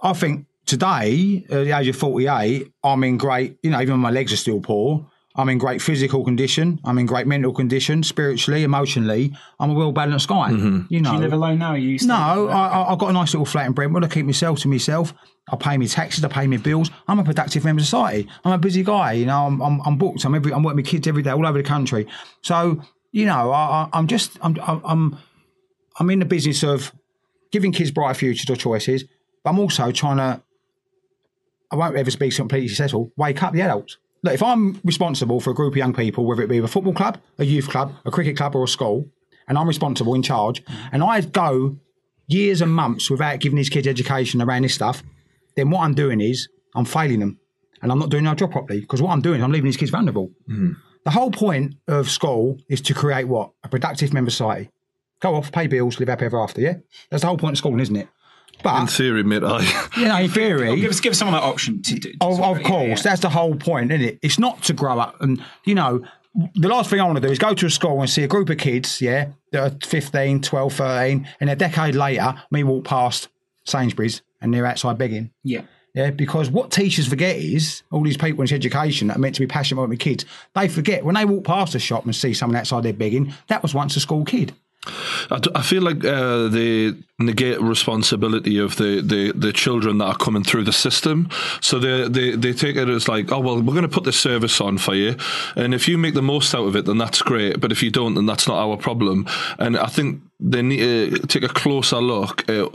I 0.02 0.14
think 0.14 0.46
today, 0.66 1.46
at 1.50 1.66
the 1.66 1.78
age 1.78 1.88
of 1.88 1.96
48, 1.96 2.72
I'm 2.84 3.04
in 3.04 3.18
great, 3.18 3.58
you 3.64 3.72
know, 3.72 3.82
even 3.82 4.00
my 4.00 4.12
legs 4.12 4.34
are 4.34 4.38
still 4.38 4.62
poor, 4.62 5.06
I'm 5.38 5.50
in 5.50 5.58
great 5.58 5.82
physical 5.82 6.24
condition. 6.24 6.80
I'm 6.86 6.98
in 6.98 7.06
great 7.06 7.28
mental 7.28 7.52
condition, 7.54 8.04
spiritually, 8.04 8.64
emotionally. 8.64 9.34
I'm 9.60 9.72
a 9.72 9.74
well 9.74 9.92
balanced 9.92 10.28
guy. 10.30 10.52
Mm-hmm. 10.52 10.82
You 10.94 11.02
know, 11.02 11.10
Do 11.12 11.16
you 11.18 11.22
live 11.24 11.34
alone 11.34 11.60
now? 11.60 11.74
You 11.74 11.98
still- 12.00 12.10
No, 12.16 12.48
I, 12.48 12.68
I- 12.68 12.92
I've 12.94 13.00
got 13.00 13.10
a 13.10 13.14
nice 13.14 13.34
little 13.34 13.46
flat 13.46 13.66
in 13.66 13.74
Brentwood. 13.74 14.04
I 14.04 14.08
keep 14.08 14.26
myself 14.26 14.60
to 14.62 14.68
myself. 14.70 15.14
I 15.52 15.58
pay 15.58 15.78
my 15.78 15.86
taxes. 15.86 16.24
I 16.24 16.30
pay 16.30 16.48
my 16.48 16.58
bills. 16.58 16.90
I'm 17.08 17.20
a 17.20 17.24
productive 17.24 17.64
member 17.66 17.82
of 17.82 17.86
society. 17.86 18.28
I'm 18.46 18.54
a 18.54 18.58
busy 18.58 18.84
guy. 18.84 19.14
You 19.14 19.26
know, 19.26 19.46
I'm, 19.46 19.62
I'm, 19.62 19.82
I'm 19.86 19.98
booked. 19.98 20.24
I'm 20.26 20.34
every. 20.36 20.54
I'm 20.54 20.64
working 20.64 20.78
with 20.78 20.88
kids 20.88 21.08
every 21.08 21.22
day 21.22 21.32
all 21.32 21.46
over 21.46 21.58
the 21.58 21.64
country. 21.68 22.08
So 22.42 22.82
you 23.12 23.26
know, 23.26 23.52
I, 23.52 23.62
I, 23.84 23.90
I'm 23.94 24.08
just. 24.08 24.38
I'm. 24.42 24.58
I'm. 24.66 25.18
I'm 26.00 26.10
in 26.10 26.20
the 26.20 26.26
business 26.26 26.64
of 26.64 26.92
giving 27.52 27.72
kids 27.72 27.92
brighter 27.92 28.14
futures 28.18 28.50
or 28.50 28.56
choices, 28.56 29.04
but 29.44 29.50
I'm 29.52 29.60
also 29.60 29.92
trying 29.92 30.18
to. 30.18 30.42
I 31.72 31.76
won't 31.76 31.96
ever 31.96 32.12
speak 32.12 32.36
completely 32.36 32.68
successful. 32.70 33.12
Wake 33.18 33.42
up 33.44 33.54
the 33.54 33.62
adults. 33.62 33.98
Look, 34.26 34.34
if 34.34 34.42
I'm 34.42 34.82
responsible 34.84 35.40
for 35.40 35.52
a 35.52 35.54
group 35.54 35.74
of 35.74 35.78
young 35.78 35.94
people, 35.94 36.26
whether 36.26 36.42
it 36.42 36.50
be 36.50 36.58
a 36.58 36.68
football 36.68 36.94
club, 36.94 37.20
a 37.38 37.46
youth 37.46 37.70
club, 37.70 37.94
a 38.06 38.12
cricket 38.12 38.36
club, 38.36 38.56
or 38.56 38.64
a 38.64 38.68
school, 38.68 39.06
and 39.48 39.56
I'm 39.56 39.68
responsible 39.68 40.16
in 40.16 40.24
charge, 40.24 40.64
and 40.92 41.04
I 41.04 41.22
go 41.22 41.78
years 42.26 42.60
and 42.60 42.72
months 42.74 43.12
without 43.12 43.40
giving 43.40 43.56
these 43.56 43.70
kids 43.70 43.86
education 43.86 44.42
around 44.42 44.64
this 44.64 44.74
stuff, 44.74 45.04
then 45.56 45.70
what 45.70 45.82
I'm 45.82 45.94
doing 45.94 46.22
is 46.22 46.50
I'm 46.74 46.86
failing 46.86 47.20
them, 47.20 47.40
and 47.84 47.92
I'm 47.92 48.00
not 48.00 48.10
doing 48.10 48.26
our 48.26 48.34
job 48.34 48.52
properly 48.52 48.82
because 48.82 49.00
what 49.00 49.12
I'm 49.12 49.22
doing 49.22 49.38
is 49.38 49.44
I'm 49.44 49.52
leaving 49.52 49.70
these 49.70 49.78
kids 49.78 49.92
vulnerable. 49.92 50.32
Mm-hmm. 50.50 50.72
The 51.04 51.12
whole 51.12 51.30
point 51.30 51.76
of 51.88 52.10
school 52.10 52.58
is 52.68 52.82
to 52.82 52.96
create 52.96 53.28
what 53.28 53.52
a 53.64 53.70
productive 53.70 54.12
member 54.12 54.32
society. 54.32 54.72
Go 55.20 55.36
off, 55.36 55.52
pay 55.52 55.68
bills, 55.68 56.00
live 56.00 56.10
happy 56.10 56.26
ever 56.26 56.42
after. 56.42 56.62
Yeah, 56.62 56.78
that's 57.12 57.22
the 57.22 57.28
whole 57.28 57.38
point 57.38 57.54
of 57.54 57.58
school, 57.60 57.80
isn't 57.80 57.96
it? 57.96 58.08
In 58.64 58.88
theory, 58.88 59.24
mate, 59.24 59.44
I. 59.44 59.62
you 59.98 60.08
know, 60.08 60.18
in 60.18 60.30
theory, 60.30 60.80
Give 60.80 61.02
give 61.02 61.16
someone 61.16 61.34
that 61.40 61.44
option 61.44 61.82
to 61.84 61.96
do. 62.00 62.14
of, 62.22 62.40
of 62.42 62.62
Yeah, 62.62 62.68
course, 62.68 62.88
yeah. 62.88 63.10
that's 63.12 63.22
the 63.22 63.30
whole 63.30 63.56
point, 63.56 63.92
isn't 63.92 64.06
it? 64.08 64.20
It's 64.22 64.40
not 64.40 64.64
to 64.64 64.74
grow 64.74 65.00
up 65.00 65.20
and 65.22 65.44
you 65.64 65.76
know. 65.76 66.04
The 66.56 66.68
last 66.68 66.90
thing 66.90 67.00
I 67.00 67.06
want 67.06 67.16
to 67.16 67.22
do 67.26 67.32
is 67.32 67.40
go 67.40 67.54
to 67.54 67.66
a 67.66 67.70
school 67.70 68.02
and 68.02 68.10
see 68.10 68.22
a 68.24 68.28
group 68.28 68.50
of 68.50 68.58
kids, 68.58 69.00
yeah, 69.00 69.30
that 69.54 69.72
are 69.74 69.88
15, 69.88 70.42
12, 70.42 70.74
13, 70.74 71.28
and 71.40 71.50
a 71.50 71.56
decade 71.56 71.96
later, 71.96 72.36
me 72.52 72.62
walk 72.66 72.84
past 72.84 73.30
Sainsbury's 73.64 74.22
and 74.42 74.54
they're 74.54 74.66
outside 74.66 74.98
begging. 74.98 75.32
yeah. 75.44 75.62
Yeah, 75.94 76.12
because 76.12 76.50
what 76.50 76.72
teachers 76.72 77.08
forget 77.08 77.38
is 77.38 77.84
all 77.90 78.04
these 78.04 78.18
people 78.18 78.44
in 78.44 78.52
education 78.52 79.08
that 79.08 79.16
are 79.16 79.20
meant 79.20 79.36
to 79.36 79.40
be 79.40 79.48
passionate 79.48 79.82
about 79.82 79.92
the 79.92 79.96
kids, 79.96 80.26
they 80.54 80.68
forget 80.68 81.06
when 81.06 81.16
they 81.16 81.24
walk 81.24 81.46
past 81.46 81.74
a 81.74 81.80
shop 81.80 82.04
and 82.04 82.14
see 82.14 82.34
someone 82.34 82.58
outside 82.58 82.84
there 82.84 82.92
begging, 82.92 83.34
that 83.48 83.62
was 83.64 83.74
once 83.74 83.96
a 83.96 84.02
school 84.02 84.26
kid. 84.26 84.54
I, 85.32 85.40
d- 85.40 85.52
I 85.56 85.62
feel 85.62 85.82
like 85.82 86.04
uh, 86.06 86.48
they 86.48 86.94
negate 87.20 87.62
responsibility 87.62 88.58
of 88.58 88.76
the, 88.76 89.02
the, 89.02 89.32
the 89.34 89.54
children 89.54 90.00
that 90.00 90.06
are 90.06 90.18
coming 90.18 90.44
through 90.44 90.64
the 90.64 90.74
system. 90.74 91.30
So 91.62 91.80
they, 91.80 92.08
they, 92.08 92.36
they 92.36 92.54
take 92.54 92.76
it 92.76 92.90
as 92.90 93.08
like, 93.08 93.32
oh, 93.32 93.40
well, 93.40 93.62
we're 93.62 93.74
going 93.74 93.84
to 93.84 93.88
put 93.88 94.04
this 94.04 94.20
service 94.20 94.60
on 94.60 94.78
for 94.78 94.96
you. 94.96 95.16
And 95.56 95.74
if 95.74 95.88
you 95.88 95.98
make 95.98 96.14
the 96.14 96.22
most 96.22 96.54
out 96.54 96.68
of 96.68 96.76
it, 96.76 96.86
then 96.86 96.98
that's 96.98 97.22
great. 97.22 97.60
But 97.60 97.72
if 97.72 97.82
you 97.82 97.92
don't, 97.92 98.16
then 98.16 98.26
that's 98.26 98.48
not 98.48 98.58
our 98.58 98.78
problem. 98.78 99.28
And 99.60 99.78
I 99.78 99.88
think 99.88 100.22
they 100.40 100.62
need 100.62 101.16
to 101.16 101.28
take 101.28 101.44
a 101.44 101.54
closer 101.54 102.02
look 102.02 102.48
at 102.50 102.70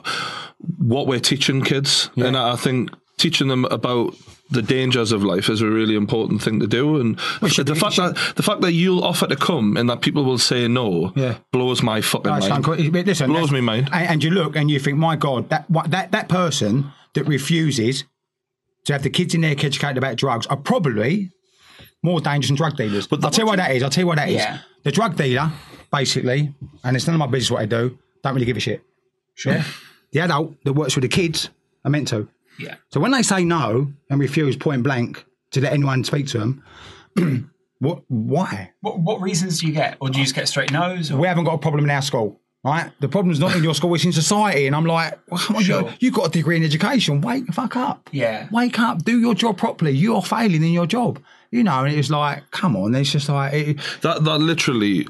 what 0.78 1.06
we're 1.06 1.20
teaching 1.20 1.62
kids. 1.62 2.10
And 2.16 2.36
I 2.36 2.52
I 2.52 2.56
think 2.56 2.90
teaching 3.20 3.48
them 3.48 3.64
about 3.66 4.14
the 4.50 4.62
dangers 4.62 5.12
of 5.12 5.22
life 5.22 5.48
is 5.48 5.60
a 5.60 5.66
really 5.68 5.94
important 5.94 6.42
thing 6.42 6.58
to 6.58 6.66
do. 6.66 7.00
And 7.00 7.20
should 7.46 7.66
the 7.66 7.74
be- 7.74 7.78
fact 7.80 7.96
that 7.96 8.16
the 8.34 8.42
fact 8.42 8.62
that 8.62 8.72
you'll 8.72 9.04
offer 9.04 9.26
to 9.28 9.36
come 9.36 9.76
and 9.76 9.88
that 9.88 10.00
people 10.00 10.24
will 10.24 10.38
say 10.38 10.66
no 10.66 11.12
Yeah. 11.14 11.36
blows 11.52 11.82
my 11.82 12.00
fucking 12.00 12.32
That's 12.32 12.48
mind. 12.48 12.66
unco- 12.66 12.82
listen, 13.02 13.30
blows 13.30 13.52
me 13.52 13.60
mind. 13.60 13.88
And, 13.92 14.08
and 14.08 14.24
you 14.24 14.30
look 14.30 14.56
and 14.56 14.68
you 14.70 14.80
think, 14.80 14.98
my 14.98 15.14
God, 15.16 15.48
that 15.50 15.70
what- 15.70 15.90
that 15.92 16.10
that 16.12 16.28
person 16.28 16.90
that 17.14 17.24
refuses 17.24 18.04
to 18.86 18.92
have 18.94 19.02
the 19.04 19.10
kids 19.10 19.34
in 19.34 19.42
there 19.42 19.52
educated 19.52 19.98
about 19.98 20.16
drugs 20.16 20.46
are 20.46 20.56
probably 20.56 21.30
more 22.02 22.20
dangerous 22.20 22.48
than 22.48 22.56
drug 22.56 22.76
dealers. 22.76 23.06
But 23.06 23.24
I'll 23.24 23.30
tell 23.30 23.44
you 23.44 23.50
what 23.50 23.56
that 23.58 23.70
is. 23.76 23.82
I'll 23.82 23.90
tell 23.90 24.02
you 24.02 24.06
what 24.08 24.16
that 24.16 24.28
is. 24.30 24.36
Yeah. 24.36 24.58
The 24.84 24.90
drug 24.90 25.16
dealer, 25.16 25.52
basically, 25.92 26.52
and 26.82 26.96
it's 26.96 27.06
none 27.06 27.14
of 27.14 27.18
my 27.20 27.26
business 27.26 27.50
what 27.50 27.62
I 27.62 27.66
do, 27.66 27.98
don't 28.24 28.34
really 28.34 28.46
give 28.46 28.56
a 28.56 28.60
shit. 28.60 28.82
Yeah. 29.44 29.62
The 30.12 30.20
adult 30.20 30.54
that 30.64 30.72
works 30.72 30.96
with 30.96 31.02
the 31.02 31.08
kids 31.08 31.50
are 31.84 31.90
meant 31.90 32.08
to. 32.08 32.26
Yeah. 32.60 32.76
So 32.92 33.00
when 33.00 33.10
they 33.12 33.22
say 33.22 33.44
no 33.44 33.92
and 34.10 34.20
refuse 34.20 34.56
point 34.56 34.82
blank 34.82 35.24
to 35.52 35.60
let 35.60 35.72
anyone 35.72 36.04
speak 36.04 36.26
to 36.28 36.38
them, 36.38 36.64
what? 37.78 38.02
Why? 38.08 38.72
What, 38.80 39.00
what 39.00 39.20
reasons 39.20 39.60
do 39.60 39.66
you 39.66 39.72
get? 39.72 39.96
Or 40.00 40.08
do 40.10 40.18
you 40.18 40.24
just 40.24 40.34
get 40.34 40.48
straight 40.48 40.70
no's? 40.72 41.10
Or? 41.10 41.16
We 41.18 41.26
haven't 41.26 41.44
got 41.44 41.54
a 41.54 41.58
problem 41.58 41.84
in 41.84 41.90
our 41.90 42.02
school. 42.02 42.40
Right, 42.62 42.90
the 43.00 43.08
problem's 43.08 43.40
not 43.40 43.56
in 43.56 43.64
your 43.64 43.74
school; 43.74 43.94
it's 43.94 44.04
in 44.04 44.12
society. 44.12 44.66
And 44.66 44.76
I'm 44.76 44.84
like, 44.84 45.18
well, 45.30 45.40
come 45.40 45.56
on, 45.56 45.62
Sure. 45.62 45.80
you, 45.82 45.92
you've 46.00 46.14
got 46.14 46.26
a 46.26 46.30
degree 46.30 46.58
in 46.58 46.62
education. 46.62 47.22
Wake 47.22 47.46
the 47.46 47.52
fuck 47.52 47.74
up. 47.74 48.10
Yeah. 48.12 48.48
wake 48.52 48.78
up, 48.78 49.02
do 49.02 49.18
your 49.18 49.34
job 49.34 49.56
properly. 49.56 49.92
You're 49.92 50.20
failing 50.20 50.62
in 50.62 50.72
your 50.72 50.86
job. 50.86 51.22
You 51.50 51.64
know, 51.64 51.84
and 51.84 51.94
it 51.94 51.96
was 51.96 52.10
like, 52.10 52.42
come 52.50 52.76
on. 52.76 52.94
It's 52.94 53.10
just 53.12 53.30
like, 53.30 53.54
it, 53.54 53.78
That 54.02 54.24
that 54.24 54.40
literally 54.40 55.08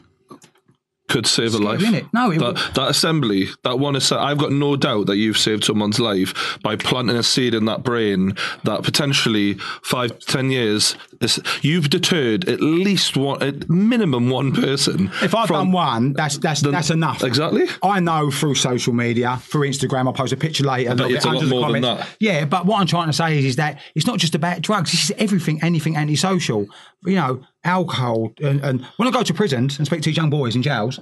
could 1.10 1.26
save 1.26 1.54
a 1.54 1.58
life. 1.58 1.80
innit? 1.80 2.08
No, 2.14 2.30
it 2.30 2.38
that, 2.38 2.72
that 2.74 2.88
assembly, 2.88 3.48
that 3.64 3.78
one 3.78 3.96
assembly, 3.96 4.26
I've 4.26 4.38
got 4.38 4.52
no 4.52 4.76
doubt 4.76 5.06
that 5.06 5.16
you've 5.16 5.36
saved 5.36 5.64
someone's 5.64 6.00
life 6.00 6.58
by 6.62 6.76
planting 6.76 7.16
a 7.16 7.22
seed 7.22 7.52
in 7.54 7.66
that 7.66 7.82
brain 7.82 8.34
that 8.64 8.82
potentially 8.82 9.54
five, 9.82 10.18
ten 10.20 10.50
years, 10.50 10.94
is, 11.20 11.38
you've 11.62 11.90
deterred 11.90 12.48
at 12.48 12.60
least 12.60 13.16
one, 13.16 13.42
at 13.42 13.68
minimum 13.68 14.30
one 14.30 14.52
person. 14.52 15.10
if 15.22 15.34
I've 15.34 15.48
done 15.48 15.72
one, 15.72 16.12
that's 16.14 16.38
that's 16.38 16.62
Then- 16.62 16.72
that's 16.72 16.90
enough. 16.90 17.22
Exactly. 17.22 17.66
I 17.82 18.00
know 18.00 18.30
through 18.30 18.54
social 18.54 18.94
media, 18.94 19.36
through 19.42 19.68
Instagram, 19.68 20.06
I'll 20.06 20.12
post 20.12 20.32
a 20.32 20.36
picture 20.36 20.64
later. 20.64 20.94
it's 20.98 21.24
a 21.24 21.30
lot 21.30 21.46
more 21.46 21.72
than 21.72 21.82
that. 21.82 22.08
Yeah, 22.20 22.44
but 22.44 22.64
what 22.66 22.80
I'm 22.80 22.86
trying 22.86 23.08
to 23.08 23.12
say 23.12 23.38
is, 23.38 23.44
is 23.44 23.56
that 23.56 23.80
it's 23.94 24.06
not 24.06 24.18
just 24.18 24.34
about 24.34 24.62
drugs. 24.62 24.92
This 24.92 25.10
is 25.10 25.12
everything, 25.18 25.62
anything 25.62 25.96
antisocial. 25.96 26.66
You 27.04 27.14
know, 27.16 27.42
alcohol. 27.64 28.32
And, 28.42 28.60
and 28.62 28.84
when 28.96 29.08
I 29.08 29.10
go 29.10 29.22
to 29.22 29.34
prisons 29.34 29.78
and 29.78 29.86
speak 29.86 30.02
to 30.02 30.10
these 30.10 30.16
young 30.16 30.30
boys 30.30 30.56
in 30.56 30.62
jails 30.62 31.00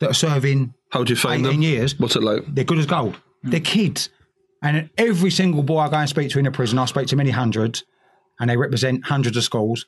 that 0.00 0.10
are 0.10 0.14
serving 0.14 0.74
How 0.90 1.04
do 1.04 1.12
you 1.12 1.16
find 1.16 1.44
18 1.44 1.52
them? 1.52 1.62
years, 1.62 1.98
What's 1.98 2.16
it 2.16 2.22
like? 2.22 2.42
they're 2.48 2.64
good 2.64 2.78
as 2.78 2.86
gold. 2.86 3.16
Hmm. 3.42 3.50
They're 3.50 3.60
kids. 3.60 4.10
And 4.62 4.90
every 4.98 5.30
single 5.30 5.62
boy 5.62 5.78
I 5.78 5.88
go 5.88 5.96
and 5.98 6.08
speak 6.08 6.30
to 6.30 6.38
in 6.38 6.46
a 6.46 6.50
prison, 6.50 6.78
I 6.78 6.86
speak 6.86 7.06
to 7.08 7.16
many 7.16 7.30
hundreds, 7.30 7.84
and 8.40 8.50
they 8.50 8.56
represent 8.56 9.04
hundreds 9.04 9.36
of 9.36 9.44
schools. 9.44 9.86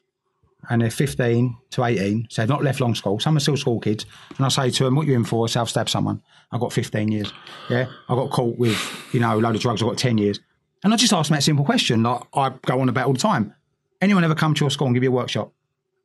And 0.69 0.83
they're 0.83 0.91
15 0.91 1.57
to 1.71 1.85
18, 1.85 2.27
so 2.29 2.43
they've 2.43 2.49
not 2.49 2.63
left 2.63 2.81
long 2.81 2.95
school. 2.95 3.19
Some 3.19 3.35
are 3.37 3.41
still 3.41 3.57
school 3.57 3.81
kids. 3.81 4.05
And 4.37 4.45
I 4.45 4.51
say 4.51 4.69
to 4.71 4.85
them, 4.85 4.95
What 4.95 5.07
you 5.07 5.15
in 5.15 5.25
for? 5.25 5.49
Self 5.49 5.71
stab 5.71 5.89
someone. 5.89 6.21
I 6.53 6.59
got 6.59 6.71
15 6.73 7.11
years. 7.11 7.33
Yeah. 7.71 7.87
I 8.11 8.15
got 8.15 8.31
caught 8.31 8.59
with, 8.59 8.79
you 9.13 9.21
know, 9.21 9.39
a 9.39 9.41
load 9.41 9.55
of 9.57 9.63
drugs. 9.63 9.83
I 9.83 9.87
got 9.87 9.97
10 9.97 10.19
years. 10.19 10.39
And 10.85 10.93
I 10.93 10.97
just 10.99 11.15
ask 11.15 11.31
them 11.31 11.37
that 11.37 11.43
simple 11.43 11.65
question, 11.65 12.03
like 12.03 12.21
I 12.35 12.51
go 12.67 12.79
on 12.81 12.91
about 12.91 13.07
all 13.07 13.15
the 13.15 13.19
time. 13.19 13.55
Anyone 14.03 14.23
ever 14.23 14.35
come 14.35 14.53
to 14.53 14.61
your 14.65 14.71
school 14.71 14.87
and 14.87 14.95
give 14.95 15.03
you 15.03 15.09
a 15.11 15.13
workshop? 15.15 15.51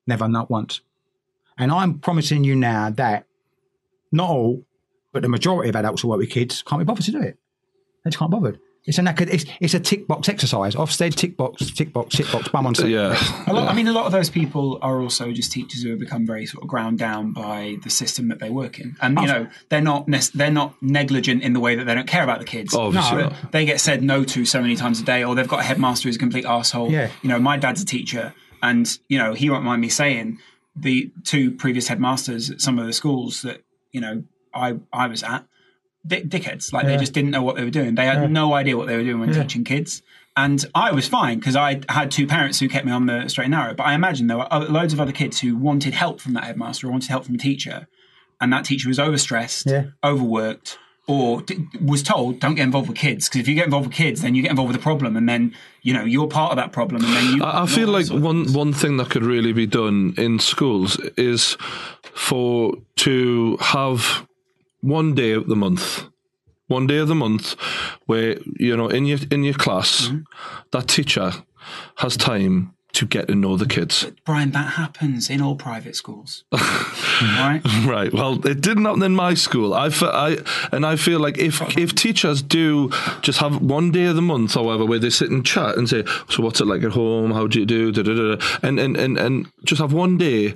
Never, 0.07 0.27
not 0.27 0.49
once. 0.49 0.82
And 1.57 1.72
I'm 1.72 1.99
promising 1.99 2.44
you 2.44 2.56
now 2.56 2.90
that 2.91 3.26
not 4.11 4.30
all, 4.30 4.65
but 5.11 5.22
the 5.22 5.30
majority 5.30 5.69
of 5.69 5.76
adults 5.76 6.02
who 6.02 6.10
work 6.10 6.19
with 6.19 6.30
kids 6.30 6.61
can't 6.61 6.80
be 6.80 6.86
bothered 6.86 7.06
to 7.06 7.11
do 7.11 7.22
it. 7.22 7.38
They 8.03 8.10
just 8.10 8.19
can't 8.19 8.30
be 8.30 8.36
bothered. 8.36 8.60
It's 8.88 8.99
an 8.99 9.07
it's, 9.07 9.45
it's 9.60 9.73
a 9.73 9.80
tick 9.80 10.07
box 10.07 10.30
exercise. 10.30 10.76
Ofsted, 10.76 11.15
tick 11.15 11.36
box, 11.36 11.72
tick 11.72 11.91
box, 11.91 12.15
tick 12.15 12.32
box, 12.32 12.49
bum 12.49 12.68
on 12.68 12.76
seat. 12.76 12.90
Yeah. 12.90 13.18
A 13.48 13.53
lot, 13.53 13.68
I 13.68 13.73
mean, 13.73 13.88
a 13.88 13.91
lot 13.91 14.06
of 14.06 14.11
those 14.11 14.30
people 14.30 14.77
are 14.84 15.02
also 15.02 15.32
just 15.32 15.52
teachers 15.52 15.82
who 15.82 15.90
have 15.90 15.99
become 15.99 16.27
very 16.27 16.45
sort 16.45 16.64
of 16.64 16.69
ground 16.69 16.99
down 16.99 17.34
by 17.34 17.77
the 17.84 17.90
system 17.90 18.27
that 18.27 18.40
they 18.40 18.52
work 18.52 18.80
in, 18.80 18.95
and 19.02 19.18
you 19.18 19.23
oh. 19.23 19.26
know 19.26 19.48
they're 19.69 19.82
not 19.82 20.07
nec- 20.07 20.34
they're 20.34 20.52
not 20.52 20.76
negligent 20.84 21.41
in 21.41 21.53
the 21.53 21.60
way 21.60 21.73
that 21.76 21.86
they 21.86 21.95
don't 21.95 22.07
care 22.07 22.23
about 22.23 22.38
the 22.38 22.45
kids. 22.45 22.76
Obviously 22.76 23.23
But 23.23 23.32
not. 23.32 23.52
they 23.52 23.65
get 23.65 23.82
said 23.82 24.03
no 24.03 24.23
to 24.23 24.45
so 24.45 24.61
many 24.61 24.76
times 24.76 25.02
a 25.02 25.03
day, 25.03 25.23
or 25.23 25.34
they've 25.34 25.48
got 25.48 25.61
a 25.61 25.64
headmaster 25.64 26.07
who's 26.07 26.18
a 26.18 26.19
complete 26.19 26.45
asshole. 26.45 26.91
Yeah. 26.91 27.10
You 27.23 27.30
know, 27.30 27.40
my 27.40 27.57
dad's 27.57 27.82
a 27.82 27.86
teacher, 27.86 28.36
and 28.70 28.86
you 29.12 29.18
know 29.22 29.32
he 29.42 29.50
won't 29.52 29.64
mind 29.64 29.82
me 29.82 29.90
saying 29.90 30.28
the 30.88 31.12
two 31.24 31.46
previous 31.64 31.88
headmasters 31.88 32.44
at 32.54 32.60
some 32.66 32.76
of 32.80 32.86
the 32.86 32.94
schools 33.02 33.42
that 33.44 33.58
you 33.96 34.02
know 34.04 34.24
I 34.54 34.68
I 34.92 35.08
was 35.08 35.22
at 35.24 35.42
dick, 36.12 36.24
dickheads. 36.34 36.74
Like 36.74 36.86
they 36.86 36.98
just 37.06 37.14
didn't 37.14 37.32
know 37.36 37.44
what 37.48 37.56
they 37.56 37.64
were 37.64 37.78
doing. 37.82 37.96
They 37.96 38.06
had 38.06 38.20
no 38.42 38.54
idea 38.62 38.76
what 38.78 38.88
they 38.88 38.98
were 38.98 39.04
doing 39.10 39.20
when 39.22 39.30
teaching 39.44 39.64
kids. 39.64 40.02
And 40.38 40.60
I 40.76 40.92
was 40.92 41.08
fine 41.08 41.40
because 41.40 41.56
I 41.56 41.80
had 41.88 42.12
two 42.12 42.28
parents 42.28 42.60
who 42.60 42.68
kept 42.68 42.86
me 42.86 42.92
on 42.92 43.06
the 43.06 43.30
straight 43.30 43.46
and 43.46 43.52
narrow. 43.58 43.74
But 43.74 43.84
I 43.92 43.94
imagine 43.94 44.28
there 44.28 44.38
were 44.38 44.52
other, 44.52 44.68
loads 44.68 44.92
of 44.94 45.00
other 45.00 45.14
kids 45.14 45.40
who 45.40 45.56
wanted 45.56 45.94
help 45.94 46.20
from 46.20 46.34
that 46.34 46.44
headmaster 46.44 46.88
or 46.88 46.92
wanted 46.92 47.10
help 47.10 47.24
from 47.26 47.36
a 47.36 47.38
teacher, 47.50 47.88
and 48.42 48.52
that 48.52 48.66
teacher 48.66 48.90
was 48.90 49.00
overstressed, 49.00 49.66
Yeah. 49.66 49.84
overworked, 50.04 50.78
or 51.07 51.41
d- 51.41 51.68
was 51.82 52.02
told, 52.03 52.40
"Don't 52.40 52.56
get 52.56 52.64
involved 52.64 52.90
with 52.90 52.98
kids 52.98 53.27
because 53.30 53.41
if 53.41 53.48
you 53.48 53.56
get 53.56 53.65
involved 53.65 53.88
with 53.88 53.95
kids, 53.95 54.22
then 54.22 54.36
you 54.36 54.41
get 54.41 54.52
involved 54.52 54.69
with 54.72 54.77
the 54.77 54.84
problem, 54.84 55.15
and 55.15 55.27
then 55.30 55.53
you 55.82 55.94
know 55.94 56.03
you're 56.03 56.27
part 56.27 56.52
of 56.52 56.57
that 56.57 56.72
problem, 56.72 57.03
and 57.06 57.14
then 57.14 57.36
you." 57.36 57.44
I, 57.44 57.64
I 57.64 57.65
feel 57.65 57.90
like 57.90 58.07
one 58.07 58.52
one 58.53 58.73
thing 58.73 58.98
that 58.98 59.10
could 59.10 59.23
really 59.23 59.53
be 59.53 59.65
done 59.68 60.14
in 60.18 60.40
schools 60.40 60.98
is 61.18 61.57
for 62.14 62.73
to 62.98 63.57
have 63.60 64.27
one 64.82 65.14
day 65.15 65.32
of 65.32 65.48
the 65.48 65.56
month, 65.56 66.06
one 66.68 66.88
day 66.88 66.98
of 66.98 67.07
the 67.07 67.15
month, 67.15 67.56
where 68.06 68.38
you 68.60 68.76
know 68.77 68.88
in 68.88 69.06
your 69.06 69.19
in 69.32 69.44
your 69.44 69.56
class, 69.56 70.07
Mm-hmm. 70.07 70.22
that 70.72 70.88
teacher 70.88 71.32
has 71.98 72.15
time 72.18 72.73
to 72.96 73.06
get 73.06 73.28
to 73.28 73.36
know 73.36 73.58
the 73.58 73.66
kids. 73.66 74.08
Brian, 74.26 74.52
that 74.52 74.74
happens 74.74 75.30
in 75.30 75.42
all 75.42 75.56
private 75.56 75.96
schools, 75.96 76.44
right? 76.54 77.62
Right. 77.86 78.14
Well, 78.14 78.46
it 78.46 78.62
didn't 78.62 78.86
happen 78.86 79.04
in 79.04 79.16
my 79.16 79.34
school. 79.34 79.74
I, 79.74 79.90
I 80.02 80.38
and 80.72 80.86
I 80.86 80.96
feel 80.96 81.20
like 81.20 81.38
if 81.38 81.62
if 81.78 81.94
teachers 81.94 82.42
do 82.42 82.90
just 83.22 83.40
have 83.40 83.62
one 83.62 83.92
day 83.92 84.06
of 84.06 84.16
the 84.16 84.22
month, 84.22 84.54
however, 84.54 84.86
where 84.86 85.00
they 85.00 85.10
sit 85.10 85.30
and 85.30 85.46
chat 85.46 85.78
and 85.78 85.90
say, 85.90 86.04
"So 86.30 86.42
what's 86.42 86.62
it 86.62 86.68
like 86.68 86.84
at 86.84 86.92
home? 86.92 87.32
How 87.32 87.48
do 87.48 87.60
you 87.60 87.66
do?" 87.66 87.92
Da, 87.92 88.02
da, 88.02 88.14
da, 88.16 88.36
da," 88.36 88.46
and 88.64 88.80
and 88.80 88.96
and 88.98 89.18
and 89.18 89.52
just 89.64 89.82
have 89.82 89.94
one 89.94 90.18
day. 90.18 90.56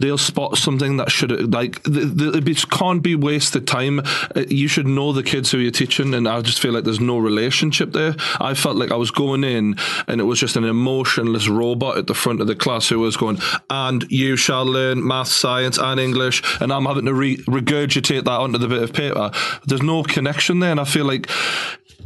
They'll 0.00 0.18
spot 0.18 0.58
something 0.58 0.96
that 0.96 1.10
should 1.10 1.52
like 1.54 1.82
th- 1.84 2.16
th- 2.18 2.34
it 2.34 2.70
can't 2.70 3.02
be 3.02 3.14
wasted 3.14 3.66
time. 3.66 4.00
Uh, 4.00 4.44
You 4.48 4.66
should 4.68 4.86
know 4.86 5.12
the 5.12 5.22
kids 5.22 5.50
who 5.50 5.58
you're 5.58 5.70
teaching, 5.70 6.14
and 6.14 6.26
I 6.26 6.40
just 6.40 6.60
feel 6.60 6.72
like 6.72 6.84
there's 6.84 7.00
no 7.00 7.18
relationship 7.18 7.92
there. 7.92 8.16
I 8.40 8.54
felt 8.54 8.76
like 8.76 8.90
I 8.90 8.96
was 8.96 9.10
going 9.10 9.44
in, 9.44 9.76
and 10.08 10.20
it 10.20 10.24
was 10.24 10.40
just 10.40 10.56
an 10.56 10.64
emotionless 10.64 11.48
robot 11.48 11.98
at 11.98 12.06
the 12.06 12.14
front 12.14 12.40
of 12.40 12.46
the 12.46 12.56
class 12.56 12.88
who 12.88 12.98
was 12.98 13.16
going, 13.16 13.38
"And 13.68 14.04
you 14.10 14.36
shall 14.36 14.64
learn 14.64 15.06
math, 15.06 15.28
science, 15.28 15.78
and 15.78 16.00
English," 16.00 16.42
and 16.60 16.72
I'm 16.72 16.86
having 16.86 17.04
to 17.06 17.14
re- 17.14 17.36
regurgitate 17.46 18.24
that 18.24 18.40
onto 18.40 18.58
the 18.58 18.68
bit 18.68 18.82
of 18.82 18.92
paper. 18.92 19.30
There's 19.66 19.82
no 19.82 20.02
connection 20.02 20.60
there, 20.60 20.70
and 20.70 20.80
I 20.80 20.84
feel 20.84 21.04
like 21.04 21.28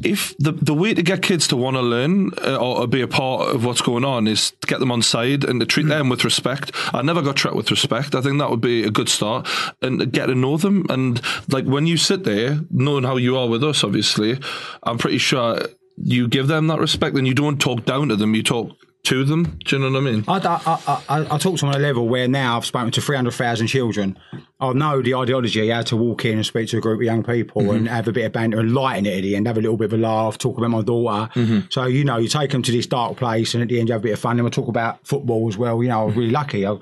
if 0.02 0.36
the 0.38 0.52
the 0.52 0.74
way 0.74 0.94
to 0.94 1.02
get 1.02 1.22
kids 1.22 1.48
to 1.48 1.56
want 1.56 1.76
to 1.76 1.82
learn 1.82 2.30
uh, 2.42 2.56
or, 2.56 2.82
or 2.82 2.86
be 2.86 3.00
a 3.00 3.08
part 3.08 3.54
of 3.54 3.64
what's 3.64 3.80
going 3.80 4.04
on 4.04 4.26
is 4.26 4.52
to 4.60 4.66
get 4.66 4.80
them 4.80 4.90
on 4.90 5.02
side 5.02 5.44
and 5.44 5.60
to 5.60 5.66
treat 5.66 5.86
them 5.86 6.08
with 6.08 6.24
respect. 6.24 6.72
I 6.92 7.02
never 7.02 7.22
got 7.22 7.36
treated 7.36 7.56
with 7.56 7.70
respect. 7.70 8.14
I 8.14 8.20
think 8.20 8.38
that 8.38 8.50
would 8.50 8.60
be 8.60 8.84
a 8.84 8.90
good 8.90 9.08
start 9.08 9.48
and 9.82 10.12
get 10.12 10.26
to 10.26 10.34
know 10.34 10.56
them. 10.56 10.86
And 10.88 11.20
like 11.48 11.64
when 11.64 11.86
you 11.86 11.96
sit 11.96 12.24
there, 12.24 12.60
knowing 12.70 13.04
how 13.04 13.16
you 13.16 13.36
are 13.36 13.48
with 13.48 13.62
us, 13.64 13.84
obviously, 13.84 14.38
I'm 14.82 14.98
pretty 14.98 15.18
sure 15.18 15.60
you 15.96 16.28
give 16.28 16.48
them 16.48 16.66
that 16.68 16.80
respect 16.80 17.16
and 17.16 17.26
you 17.26 17.34
don't 17.34 17.60
talk 17.60 17.84
down 17.84 18.08
to 18.08 18.16
them. 18.16 18.34
You 18.34 18.42
talk 18.42 18.72
to 19.04 19.24
them. 19.24 19.58
Do 19.64 19.76
you 19.76 19.82
know 19.82 19.90
what 19.90 20.08
I 20.08 20.12
mean? 20.12 20.24
I, 20.26 20.38
I, 20.38 20.80
I, 20.86 21.02
I, 21.08 21.34
I 21.34 21.38
talk 21.38 21.56
to 21.56 21.60
them 21.60 21.68
on 21.68 21.74
a 21.74 21.78
level 21.78 22.08
where 22.08 22.26
now 22.26 22.56
I've 22.56 22.64
spoken 22.64 22.90
to 22.92 23.00
300,000 23.00 23.66
children. 23.66 24.18
I 24.60 24.72
know 24.72 25.02
the 25.02 25.14
ideology 25.14 25.68
how 25.68 25.82
to 25.82 25.96
walk 25.96 26.24
in 26.24 26.36
and 26.36 26.46
speak 26.46 26.70
to 26.70 26.78
a 26.78 26.80
group 26.80 27.00
of 27.00 27.04
young 27.04 27.22
people 27.22 27.62
mm-hmm. 27.62 27.76
and 27.76 27.88
have 27.88 28.08
a 28.08 28.12
bit 28.12 28.24
of 28.24 28.32
banter 28.32 28.60
and 28.60 28.74
lighten 28.74 29.04
it 29.04 29.18
at 29.18 29.22
the 29.22 29.36
end, 29.36 29.46
have 29.46 29.58
a 29.58 29.60
little 29.60 29.76
bit 29.76 29.86
of 29.86 29.92
a 29.92 29.98
laugh, 29.98 30.38
talk 30.38 30.56
about 30.56 30.70
my 30.70 30.82
daughter. 30.82 31.30
Mm-hmm. 31.34 31.66
So, 31.70 31.84
you 31.84 32.04
know, 32.04 32.16
you 32.16 32.28
take 32.28 32.50
them 32.50 32.62
to 32.62 32.72
this 32.72 32.86
dark 32.86 33.18
place 33.18 33.52
and 33.54 33.62
at 33.62 33.68
the 33.68 33.78
end 33.78 33.88
you 33.88 33.92
have 33.92 34.02
a 34.02 34.04
bit 34.04 34.14
of 34.14 34.18
fun. 34.18 34.38
And 34.38 34.44
we 34.44 34.50
talk 34.50 34.68
about 34.68 35.06
football 35.06 35.48
as 35.48 35.58
well. 35.58 35.82
You 35.82 35.90
know, 35.90 36.00
I 36.00 36.04
was 36.04 36.16
really 36.16 36.30
lucky. 36.30 36.66
I, 36.66 36.78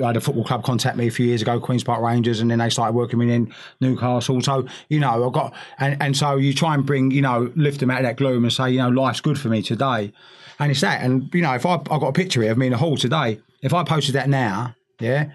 I 0.00 0.06
had 0.06 0.16
a 0.16 0.20
football 0.20 0.44
club 0.44 0.62
contact 0.62 0.96
me 0.96 1.08
a 1.08 1.10
few 1.10 1.26
years 1.26 1.42
ago, 1.42 1.58
Queens 1.58 1.82
Park 1.82 2.02
Rangers, 2.02 2.40
and 2.40 2.50
then 2.50 2.58
they 2.58 2.70
started 2.70 2.94
working 2.94 3.18
with 3.18 3.28
me 3.28 3.34
in 3.34 3.54
Newcastle. 3.80 4.40
So, 4.40 4.66
you 4.88 5.00
know, 5.00 5.26
I 5.26 5.32
got, 5.32 5.54
and, 5.78 6.00
and 6.00 6.16
so 6.16 6.36
you 6.36 6.52
try 6.52 6.74
and 6.74 6.86
bring, 6.86 7.10
you 7.10 7.22
know, 7.22 7.50
lift 7.56 7.80
them 7.80 7.90
out 7.90 8.00
of 8.00 8.04
that 8.04 8.16
gloom 8.16 8.44
and 8.44 8.52
say, 8.52 8.70
you 8.70 8.78
know, 8.78 8.90
life's 8.90 9.20
good 9.20 9.38
for 9.38 9.48
me 9.48 9.62
today. 9.62 10.12
And 10.58 10.70
it's 10.70 10.80
that. 10.80 11.02
And, 11.02 11.32
you 11.34 11.42
know, 11.42 11.54
if 11.54 11.66
I, 11.66 11.74
I've 11.74 11.86
got 11.86 12.08
a 12.08 12.12
picture 12.12 12.42
here 12.42 12.52
of 12.52 12.58
me 12.58 12.66
in 12.66 12.72
a 12.72 12.78
hall 12.78 12.96
today, 12.96 13.40
if 13.62 13.74
I 13.74 13.84
posted 13.84 14.14
that 14.14 14.28
now, 14.28 14.74
yeah, 15.00 15.30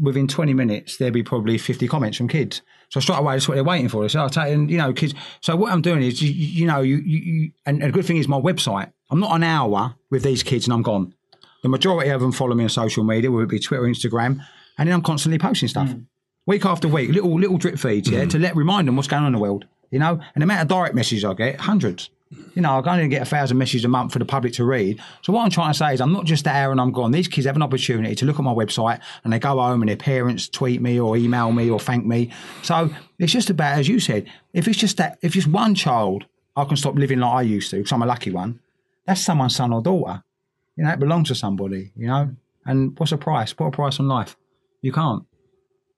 within 0.00 0.28
20 0.28 0.54
minutes, 0.54 0.96
there'd 0.96 1.12
be 1.12 1.22
probably 1.22 1.58
50 1.58 1.88
comments 1.88 2.18
from 2.18 2.28
kids. 2.28 2.62
So 2.88 3.00
straight 3.00 3.18
away, 3.18 3.34
that's 3.34 3.48
what 3.48 3.54
they're 3.54 3.64
waiting 3.64 3.88
for. 3.88 4.08
So 4.08 4.20
I'll 4.20 4.30
take, 4.30 4.52
and, 4.52 4.70
you 4.70 4.78
know, 4.78 4.92
kids. 4.92 5.14
So 5.40 5.56
what 5.56 5.72
I'm 5.72 5.82
doing 5.82 6.02
is, 6.02 6.22
you, 6.22 6.30
you 6.30 6.66
know, 6.66 6.80
you, 6.80 6.96
you, 6.98 7.52
and, 7.64 7.82
and 7.82 7.92
the 7.92 7.94
good 7.94 8.04
thing 8.04 8.18
is 8.18 8.28
my 8.28 8.40
website. 8.40 8.92
I'm 9.10 9.20
not 9.20 9.34
an 9.34 9.42
hour 9.42 9.94
with 10.10 10.22
these 10.22 10.42
kids 10.42 10.66
and 10.66 10.74
I'm 10.74 10.82
gone. 10.82 11.14
The 11.62 11.68
majority 11.68 12.10
of 12.10 12.20
them 12.20 12.32
follow 12.32 12.54
me 12.54 12.64
on 12.64 12.70
social 12.70 13.02
media, 13.02 13.30
whether 13.30 13.44
it 13.44 13.48
be 13.48 13.58
Twitter, 13.58 13.82
Instagram, 13.84 14.44
and 14.78 14.88
then 14.88 14.94
I'm 14.94 15.02
constantly 15.02 15.38
posting 15.38 15.68
stuff. 15.68 15.88
Mm. 15.88 16.06
Week 16.46 16.64
after 16.64 16.86
week, 16.86 17.10
little 17.10 17.40
little 17.40 17.58
drip 17.58 17.78
feeds, 17.78 18.08
yeah, 18.08 18.24
mm. 18.24 18.30
to 18.30 18.38
let 18.38 18.54
remind 18.54 18.86
them 18.86 18.94
what's 18.94 19.08
going 19.08 19.22
on 19.22 19.28
in 19.28 19.32
the 19.32 19.38
world. 19.40 19.64
You 19.90 19.98
know, 19.98 20.20
and 20.34 20.42
the 20.42 20.44
amount 20.44 20.62
of 20.62 20.68
direct 20.68 20.94
messages 20.94 21.24
I 21.24 21.34
get, 21.34 21.60
hundreds. 21.60 22.10
You 22.30 22.62
know, 22.62 22.78
I 22.78 22.82
can 22.82 22.94
only 22.94 23.08
get 23.08 23.22
a 23.22 23.24
thousand 23.24 23.58
messages 23.58 23.84
a 23.84 23.88
month 23.88 24.12
for 24.12 24.18
the 24.18 24.24
public 24.24 24.52
to 24.54 24.64
read. 24.64 25.00
So 25.22 25.32
what 25.32 25.42
I'm 25.42 25.50
trying 25.50 25.72
to 25.72 25.78
say 25.78 25.94
is 25.94 26.00
I'm 26.00 26.12
not 26.12 26.24
just 26.24 26.44
there 26.44 26.72
and 26.72 26.80
I'm 26.80 26.90
gone. 26.90 27.12
These 27.12 27.28
kids 27.28 27.46
have 27.46 27.54
an 27.54 27.62
opportunity 27.62 28.16
to 28.16 28.24
look 28.24 28.38
at 28.38 28.44
my 28.44 28.52
website 28.52 29.00
and 29.22 29.32
they 29.32 29.38
go 29.38 29.60
home 29.60 29.80
and 29.80 29.88
their 29.88 29.96
parents 29.96 30.48
tweet 30.48 30.82
me 30.82 30.98
or 30.98 31.16
email 31.16 31.52
me 31.52 31.70
or 31.70 31.78
thank 31.78 32.04
me. 32.04 32.32
So 32.62 32.90
it's 33.18 33.32
just 33.32 33.48
about, 33.48 33.78
as 33.78 33.86
you 33.86 34.00
said, 34.00 34.28
if 34.52 34.66
it's 34.66 34.78
just 34.78 34.96
that, 34.96 35.18
if 35.22 35.34
just 35.34 35.46
one 35.46 35.76
child, 35.76 36.26
I 36.56 36.64
can 36.64 36.76
stop 36.76 36.96
living 36.96 37.20
like 37.20 37.32
I 37.32 37.42
used 37.42 37.70
to 37.70 37.76
because 37.76 37.92
I'm 37.92 38.02
a 38.02 38.06
lucky 38.06 38.30
one, 38.30 38.60
that's 39.04 39.20
someone's 39.20 39.54
son 39.54 39.72
or 39.72 39.80
daughter. 39.80 40.24
You 40.74 40.84
know, 40.84 40.90
it 40.90 40.98
belongs 40.98 41.28
to 41.28 41.34
somebody, 41.36 41.92
you 41.96 42.08
know? 42.08 42.34
And 42.64 42.98
what's 42.98 43.10
the 43.10 43.18
price? 43.18 43.52
Put 43.52 43.68
a 43.68 43.70
price 43.70 44.00
on 44.00 44.08
life. 44.08 44.36
You 44.82 44.90
can't. 44.90 45.24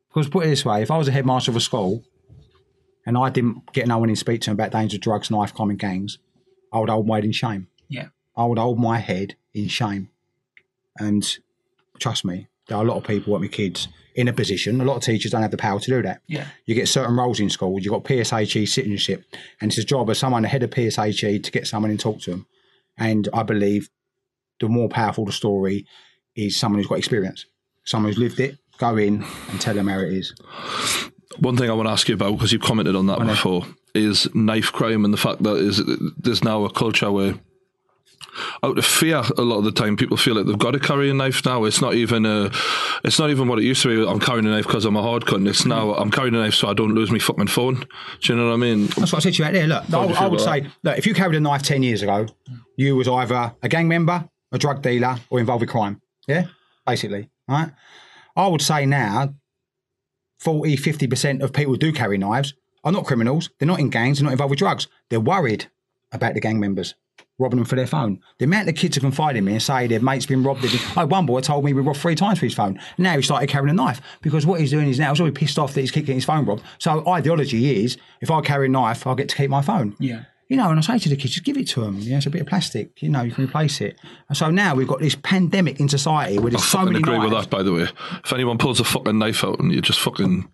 Because 0.08 0.28
put 0.28 0.44
it 0.44 0.50
this 0.50 0.64
way, 0.64 0.82
if 0.82 0.90
I 0.90 0.98
was 0.98 1.08
a 1.08 1.12
headmaster 1.12 1.50
of 1.50 1.56
a 1.56 1.60
school 1.60 2.04
and 3.08 3.16
I 3.16 3.30
didn't 3.30 3.72
get 3.72 3.88
no 3.88 3.96
one 3.96 4.10
in 4.10 4.16
speak 4.16 4.42
to 4.42 4.50
him 4.50 4.54
about 4.54 4.70
danger 4.70 4.96
of 4.96 5.00
drugs, 5.00 5.30
knife 5.30 5.54
crime, 5.54 5.70
and 5.70 5.78
gangs, 5.78 6.18
I 6.74 6.78
would 6.78 6.90
hold 6.90 7.06
my 7.06 7.16
head 7.16 7.24
in 7.24 7.32
shame. 7.32 7.68
Yeah. 7.88 8.08
I 8.36 8.44
would 8.44 8.58
hold 8.58 8.78
my 8.78 8.98
head 8.98 9.34
in 9.54 9.68
shame. 9.68 10.10
And 10.98 11.38
trust 11.98 12.26
me, 12.26 12.48
there 12.66 12.76
are 12.76 12.84
a 12.84 12.86
lot 12.86 12.98
of 12.98 13.04
people, 13.04 13.32
what 13.32 13.40
my 13.40 13.48
kids, 13.48 13.88
in 14.14 14.28
a 14.28 14.32
position. 14.34 14.78
A 14.78 14.84
lot 14.84 14.96
of 14.96 15.02
teachers 15.02 15.30
don't 15.32 15.40
have 15.40 15.50
the 15.50 15.56
power 15.56 15.80
to 15.80 15.90
do 15.90 16.02
that. 16.02 16.20
Yeah. 16.26 16.48
You 16.66 16.74
get 16.74 16.86
certain 16.86 17.16
roles 17.16 17.40
in 17.40 17.48
schools. 17.48 17.82
You've 17.82 17.94
got 17.94 18.04
PSHE 18.04 18.68
citizenship, 18.68 19.24
and 19.62 19.70
it's 19.70 19.78
a 19.78 19.84
job 19.84 20.10
of 20.10 20.16
someone 20.18 20.42
the 20.42 20.48
head 20.48 20.62
of 20.62 20.68
PSHE 20.68 21.42
to 21.42 21.50
get 21.50 21.66
someone 21.66 21.90
and 21.90 21.98
talk 21.98 22.20
to 22.20 22.32
them. 22.32 22.46
And 22.98 23.26
I 23.32 23.42
believe 23.42 23.88
the 24.60 24.68
more 24.68 24.90
powerful 24.90 25.24
the 25.24 25.32
story 25.32 25.86
is 26.36 26.60
someone 26.60 26.78
who's 26.78 26.88
got 26.88 26.98
experience, 26.98 27.46
someone 27.84 28.12
who's 28.12 28.18
lived 28.18 28.38
it. 28.38 28.58
Go 28.76 28.98
in 28.98 29.24
and 29.48 29.60
tell 29.62 29.74
them 29.74 29.88
how 29.88 30.00
it 30.00 30.12
is. 30.12 30.34
One 31.40 31.56
thing 31.56 31.70
I 31.70 31.74
want 31.74 31.88
to 31.88 31.92
ask 31.92 32.08
you 32.08 32.14
about 32.14 32.32
because 32.32 32.52
you've 32.52 32.62
commented 32.62 32.96
on 32.96 33.06
that 33.06 33.20
before 33.20 33.64
is 33.94 34.32
knife 34.34 34.72
crime 34.72 35.04
and 35.04 35.12
the 35.12 35.18
fact 35.18 35.42
that 35.42 35.56
is 35.56 35.82
there's 36.18 36.44
now 36.44 36.64
a 36.64 36.70
culture 36.70 37.10
where 37.10 37.34
out 38.62 38.78
of 38.78 38.84
fear 38.84 39.22
a 39.36 39.42
lot 39.42 39.58
of 39.58 39.64
the 39.64 39.72
time 39.72 39.96
people 39.96 40.16
feel 40.16 40.34
like 40.34 40.46
they've 40.46 40.58
got 40.58 40.72
to 40.72 40.78
carry 40.78 41.10
a 41.10 41.14
knife 41.14 41.44
now 41.44 41.64
it's 41.64 41.80
not 41.80 41.94
even 41.94 42.24
a 42.24 42.50
it's 43.02 43.18
not 43.18 43.30
even 43.30 43.48
what 43.48 43.58
it 43.58 43.64
used 43.64 43.82
to 43.82 43.88
be 43.88 44.08
I'm 44.08 44.20
carrying 44.20 44.46
a 44.46 44.50
knife 44.50 44.66
because 44.66 44.84
I'm 44.84 44.96
a 44.96 45.02
hard 45.02 45.24
cunt 45.24 45.48
it's 45.48 45.64
now 45.64 45.94
I'm 45.94 46.10
carrying 46.10 46.34
a 46.34 46.38
knife 46.38 46.54
so 46.54 46.68
I 46.68 46.74
don't 46.74 46.94
lose 46.94 47.10
my 47.10 47.18
fucking 47.18 47.48
phone 47.48 47.84
do 48.20 48.32
you 48.32 48.38
know 48.38 48.46
what 48.46 48.54
I 48.54 48.56
mean 48.56 48.86
That's 48.86 49.12
what 49.12 49.14
I 49.14 49.18
said 49.20 49.34
to 49.34 49.42
you 49.42 49.44
out 49.46 49.52
there. 49.54 49.66
Look, 49.66 49.92
I, 49.92 49.98
I 49.98 50.26
would 50.28 50.40
about 50.40 50.40
say, 50.40 50.70
look, 50.82 50.98
if 50.98 51.06
you 51.06 51.14
carried 51.14 51.36
a 51.36 51.40
knife 51.40 51.62
10 51.62 51.82
years 51.82 52.02
ago, 52.02 52.26
you 52.76 52.94
was 52.96 53.08
either 53.08 53.54
a 53.62 53.68
gang 53.68 53.88
member, 53.88 54.28
a 54.52 54.58
drug 54.58 54.82
dealer, 54.82 55.18
or 55.30 55.40
involved 55.40 55.62
with 55.62 55.70
crime. 55.70 56.00
Yeah? 56.26 56.44
Basically. 56.86 57.30
Right? 57.48 57.70
I 58.36 58.46
would 58.46 58.62
say 58.62 58.86
now, 58.86 59.34
40, 60.38 60.76
50% 60.76 61.42
of 61.42 61.52
people 61.52 61.74
do 61.76 61.92
carry 61.92 62.18
knives 62.18 62.54
are 62.84 62.92
not 62.92 63.04
criminals. 63.06 63.50
They're 63.58 63.66
not 63.68 63.80
in 63.80 63.90
gangs. 63.90 64.18
They're 64.18 64.24
not 64.24 64.32
involved 64.32 64.50
with 64.50 64.58
drugs. 64.58 64.86
They're 65.10 65.20
worried 65.20 65.66
about 66.12 66.34
the 66.34 66.40
gang 66.40 66.58
members 66.60 66.94
robbing 67.40 67.58
them 67.58 67.66
for 67.66 67.76
their 67.76 67.86
phone. 67.86 68.20
The 68.38 68.46
amount 68.46 68.68
of 68.68 68.74
kids 68.74 68.96
who 68.96 69.00
confide 69.00 69.36
in 69.36 69.44
me 69.44 69.52
and 69.52 69.62
say 69.62 69.86
their 69.86 70.00
mate's 70.00 70.26
been 70.26 70.42
robbed. 70.42 70.62
been- 70.62 70.70
Oh, 70.96 71.06
one 71.06 71.24
boy 71.24 71.40
told 71.40 71.64
me 71.64 71.72
we 71.72 71.82
robbed 71.82 72.00
three 72.00 72.16
times 72.16 72.40
for 72.40 72.46
his 72.46 72.54
phone. 72.54 72.80
Now 72.98 73.14
he 73.14 73.22
started 73.22 73.48
carrying 73.48 73.70
a 73.70 73.74
knife 73.74 74.00
because 74.22 74.44
what 74.44 74.60
he's 74.60 74.70
doing 74.70 74.88
is 74.88 74.98
now 74.98 75.10
he's 75.12 75.20
already 75.20 75.34
pissed 75.34 75.56
off 75.58 75.72
that 75.74 75.80
he's 75.80 75.92
getting 75.92 76.16
his 76.16 76.24
phone 76.24 76.44
robbed. 76.46 76.62
So 76.78 77.06
ideology 77.08 77.82
is 77.84 77.96
if 78.20 78.30
I 78.30 78.40
carry 78.40 78.66
a 78.66 78.68
knife, 78.68 79.06
I'll 79.06 79.14
get 79.14 79.28
to 79.28 79.36
keep 79.36 79.50
my 79.50 79.62
phone. 79.62 79.94
Yeah. 80.00 80.24
You 80.48 80.56
know, 80.56 80.70
and 80.70 80.78
I 80.78 80.82
say 80.82 80.98
to 80.98 81.08
the 81.10 81.16
kids, 81.16 81.34
just 81.34 81.44
give 81.44 81.58
it 81.58 81.68
to 81.68 81.82
them. 81.82 81.98
Yeah, 81.98 82.16
it's 82.16 82.26
a 82.26 82.30
bit 82.30 82.40
of 82.40 82.46
plastic. 82.46 83.02
You 83.02 83.10
know, 83.10 83.20
you 83.22 83.32
can 83.32 83.44
replace 83.44 83.82
it. 83.82 83.98
And 84.28 84.36
so 84.36 84.50
now 84.50 84.74
we've 84.74 84.88
got 84.88 84.98
this 84.98 85.14
pandemic 85.22 85.78
in 85.78 85.88
society 85.90 86.38
where 86.38 86.52
I 86.54 86.56
so 86.56 86.78
fucking 86.78 86.92
many 86.94 86.98
agree 87.00 87.18
with 87.18 87.30
that 87.32 87.50
by 87.50 87.62
the 87.62 87.72
way 87.72 87.82
if 88.24 88.32
anyone 88.32 88.56
pulls 88.56 88.80
a 88.80 88.84
fucking 88.84 89.18
knife 89.18 89.44
out 89.44 89.58
and 89.60 89.70
you 89.72 89.82
just 89.82 90.00
fucking 90.00 90.48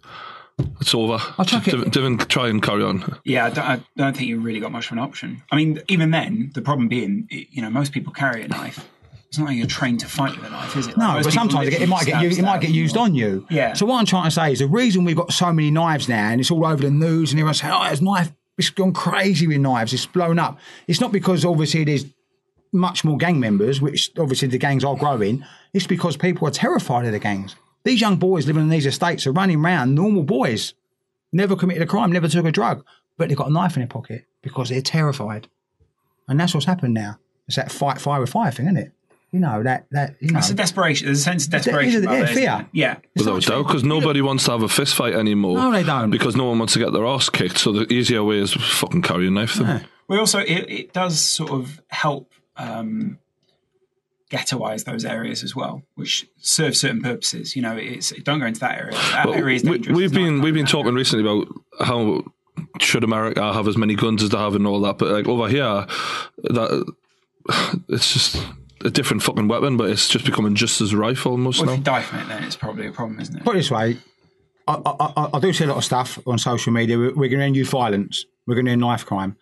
it's 0.80 0.94
over 0.94 1.18
I'll 1.38 1.44
chuck 1.44 1.66
it- 1.68 1.72
Divin, 1.72 1.90
Divin, 1.90 2.18
try 2.18 2.48
and 2.48 2.62
carry 2.62 2.82
on 2.82 3.18
Yeah, 3.24 3.46
I 3.46 3.50
don't, 3.50 3.64
I 3.64 3.80
don't 3.96 4.16
think 4.16 4.28
you've 4.28 4.44
really 4.44 4.60
got 4.60 4.72
much 4.72 4.86
of 4.86 4.92
an 4.92 4.98
option. 4.98 5.42
I 5.52 5.56
mean, 5.56 5.80
even 5.88 6.10
then, 6.10 6.50
the 6.54 6.62
problem 6.62 6.88
being, 6.88 7.28
you 7.30 7.62
know, 7.62 7.70
most 7.70 7.92
people 7.92 8.12
carry 8.12 8.42
a 8.42 8.48
knife. 8.48 8.88
It's 9.28 9.38
not 9.38 9.46
like 9.46 9.56
you're 9.56 9.66
trained 9.66 9.98
to 10.00 10.06
fight 10.06 10.36
with 10.36 10.46
a 10.46 10.50
knife, 10.50 10.76
is 10.76 10.86
it? 10.86 10.90
Like, 10.90 10.98
No, 10.98 11.12
most 11.14 11.24
but 11.24 11.32
sometimes 11.32 11.68
it, 11.68 11.88
might 11.88 12.06
get 12.06 12.22
used, 12.22 12.38
it 12.38 12.42
might 12.42 12.60
get 12.60 12.70
used 12.70 12.96
on 12.96 13.16
you. 13.16 13.46
Yeah. 13.50 13.72
So 13.72 13.84
what 13.84 13.98
I'm 13.98 14.06
trying 14.06 14.24
to 14.24 14.30
say 14.30 14.52
is 14.52 14.60
the 14.60 14.68
reason 14.68 15.02
we've 15.04 15.16
got 15.16 15.32
so 15.32 15.52
many 15.52 15.72
knives 15.72 16.08
now, 16.08 16.28
and 16.30 16.40
it's 16.40 16.52
all 16.52 16.64
over 16.64 16.80
the 16.82 16.90
news, 16.92 17.32
and 17.32 17.40
everyone's 17.40 17.60
saying, 17.60 17.72
"Oh, 17.76 17.82
there's 17.84 18.00
knife. 18.00 18.32
It's 18.56 18.70
gone 18.70 18.92
crazy 18.92 19.46
with 19.46 19.58
knives. 19.58 19.92
It's 19.92 20.06
blown 20.06 20.38
up." 20.38 20.58
It's 20.86 21.00
not 21.00 21.12
because 21.12 21.44
obviously 21.44 21.84
there's 21.84 22.06
much 22.72 23.04
more 23.04 23.16
gang 23.16 23.38
members, 23.38 23.80
which 23.80 24.10
obviously 24.18 24.48
the 24.48 24.58
gangs 24.58 24.84
are 24.84 24.96
growing. 24.96 25.44
It's 25.72 25.86
because 25.86 26.16
people 26.16 26.46
are 26.48 26.50
terrified 26.50 27.06
of 27.06 27.12
the 27.12 27.18
gangs. 27.18 27.54
These 27.84 28.00
young 28.00 28.16
boys 28.16 28.46
living 28.46 28.64
in 28.64 28.68
these 28.68 28.86
estates 28.86 29.26
are 29.26 29.32
running 29.32 29.64
around, 29.64 29.94
normal 29.94 30.22
boys, 30.22 30.74
never 31.32 31.54
committed 31.54 31.82
a 31.82 31.86
crime, 31.86 32.10
never 32.10 32.28
took 32.28 32.46
a 32.46 32.52
drug, 32.52 32.84
but 33.16 33.28
they've 33.28 33.38
got 33.38 33.50
a 33.50 33.52
knife 33.52 33.76
in 33.76 33.80
their 33.80 33.88
pocket 33.88 34.24
because 34.42 34.70
they're 34.70 34.80
terrified. 34.80 35.48
And 36.26 36.40
that's 36.40 36.54
what's 36.54 36.66
happened 36.66 36.94
now. 36.94 37.18
It's 37.46 37.56
that 37.56 37.70
fight 37.70 38.00
fire 38.00 38.20
with 38.20 38.30
fire 38.30 38.50
thing, 38.50 38.66
isn't 38.66 38.78
it? 38.78 38.92
You 39.34 39.40
know 39.40 39.64
that 39.64 39.86
that 39.90 40.14
you 40.20 40.30
know. 40.30 40.38
It's 40.38 40.50
a 40.50 40.54
desperation. 40.54 41.06
There's 41.06 41.18
a 41.18 41.22
sense 41.22 41.44
of 41.46 41.50
desperation. 41.50 42.02
a- 42.02 42.06
about 42.06 42.12
yeah, 42.14 42.18
it, 42.20 42.22
isn't 42.30 42.34
fear. 42.36 42.46
there? 42.46 42.68
Yeah. 42.72 42.96
without 43.16 43.42
doubt 43.42 43.66
because 43.66 43.82
nobody 43.82 44.22
wants 44.22 44.44
to 44.44 44.52
have 44.52 44.62
a 44.62 44.68
fist 44.68 44.94
fight 44.94 45.12
anymore 45.14 45.56
No, 45.58 45.72
they 45.72 45.82
don't. 45.82 46.10
because 46.10 46.36
no 46.36 46.44
one 46.44 46.58
wants 46.60 46.74
to 46.74 46.78
get 46.78 46.92
their 46.92 47.04
ass 47.04 47.28
kicked 47.30 47.58
so 47.58 47.72
the 47.72 47.92
easier 47.92 48.22
way 48.22 48.38
is 48.38 48.52
fucking 48.52 49.02
carry 49.02 49.26
a 49.26 49.30
knife 49.32 49.54
them 49.54 49.80
We 50.06 50.18
also 50.18 50.38
it, 50.38 50.70
it 50.70 50.92
does 50.92 51.18
sort 51.20 51.50
of 51.50 51.80
help 51.88 52.30
um, 52.56 53.18
ghettoize 54.30 54.84
those 54.84 55.04
areas 55.04 55.42
as 55.42 55.56
well, 55.56 55.82
which 55.96 56.28
serve 56.38 56.76
certain 56.76 57.02
purposes. 57.02 57.56
You 57.56 57.62
know, 57.62 57.76
it's 57.76 58.10
don't 58.22 58.38
go 58.38 58.46
into 58.46 58.60
that 58.60 58.78
area. 58.78 58.92
That 58.92 59.26
Well, 59.26 59.34
area 59.34 59.56
is 59.56 59.64
we, 59.64 59.70
dangerous. 59.72 59.96
we've 59.96 60.12
been 60.12 60.40
we've 60.42 60.54
been 60.54 60.64
that. 60.64 60.70
talking 60.70 60.94
recently 60.94 61.28
about 61.28 61.48
how 61.80 62.22
should 62.80 63.02
America 63.02 63.52
have 63.52 63.66
as 63.66 63.76
many 63.76 63.96
guns 63.96 64.22
as 64.22 64.30
they 64.30 64.38
have 64.38 64.54
and 64.54 64.64
all 64.66 64.80
that, 64.82 64.98
but 64.98 65.08
like 65.10 65.26
over 65.26 65.48
here, 65.48 65.86
that 66.44 66.94
it's 67.88 68.12
just 68.12 68.36
a 68.84 68.90
different 68.90 69.22
fucking 69.22 69.48
weapon, 69.48 69.76
but 69.76 69.90
it's 69.90 70.08
just 70.08 70.24
becoming 70.24 70.54
just 70.54 70.80
as 70.80 70.94
rife 70.94 71.26
almost 71.26 71.60
Well, 71.60 71.70
if 71.70 71.72
now. 71.72 71.78
you 71.78 71.84
die 71.84 72.02
from 72.02 72.18
it, 72.20 72.28
then 72.28 72.44
it's 72.44 72.56
probably 72.56 72.86
a 72.86 72.92
problem, 72.92 73.18
isn't 73.20 73.36
it? 73.36 73.44
Put 73.44 73.56
it 73.56 73.58
this 73.60 73.70
way, 73.70 73.98
I, 74.68 74.74
I, 74.74 75.12
I, 75.16 75.28
I 75.34 75.40
do 75.40 75.52
see 75.52 75.64
a 75.64 75.66
lot 75.66 75.76
of 75.78 75.84
stuff 75.84 76.18
on 76.26 76.38
social 76.38 76.72
media. 76.72 76.96
We're, 76.98 77.14
we're 77.14 77.28
going 77.28 77.40
to 77.40 77.44
end 77.46 77.56
youth 77.56 77.70
violence. 77.70 78.24
We're 78.46 78.54
going 78.54 78.66
to 78.66 78.72
end 78.72 78.80
knife 78.80 79.04
crime. 79.06 79.36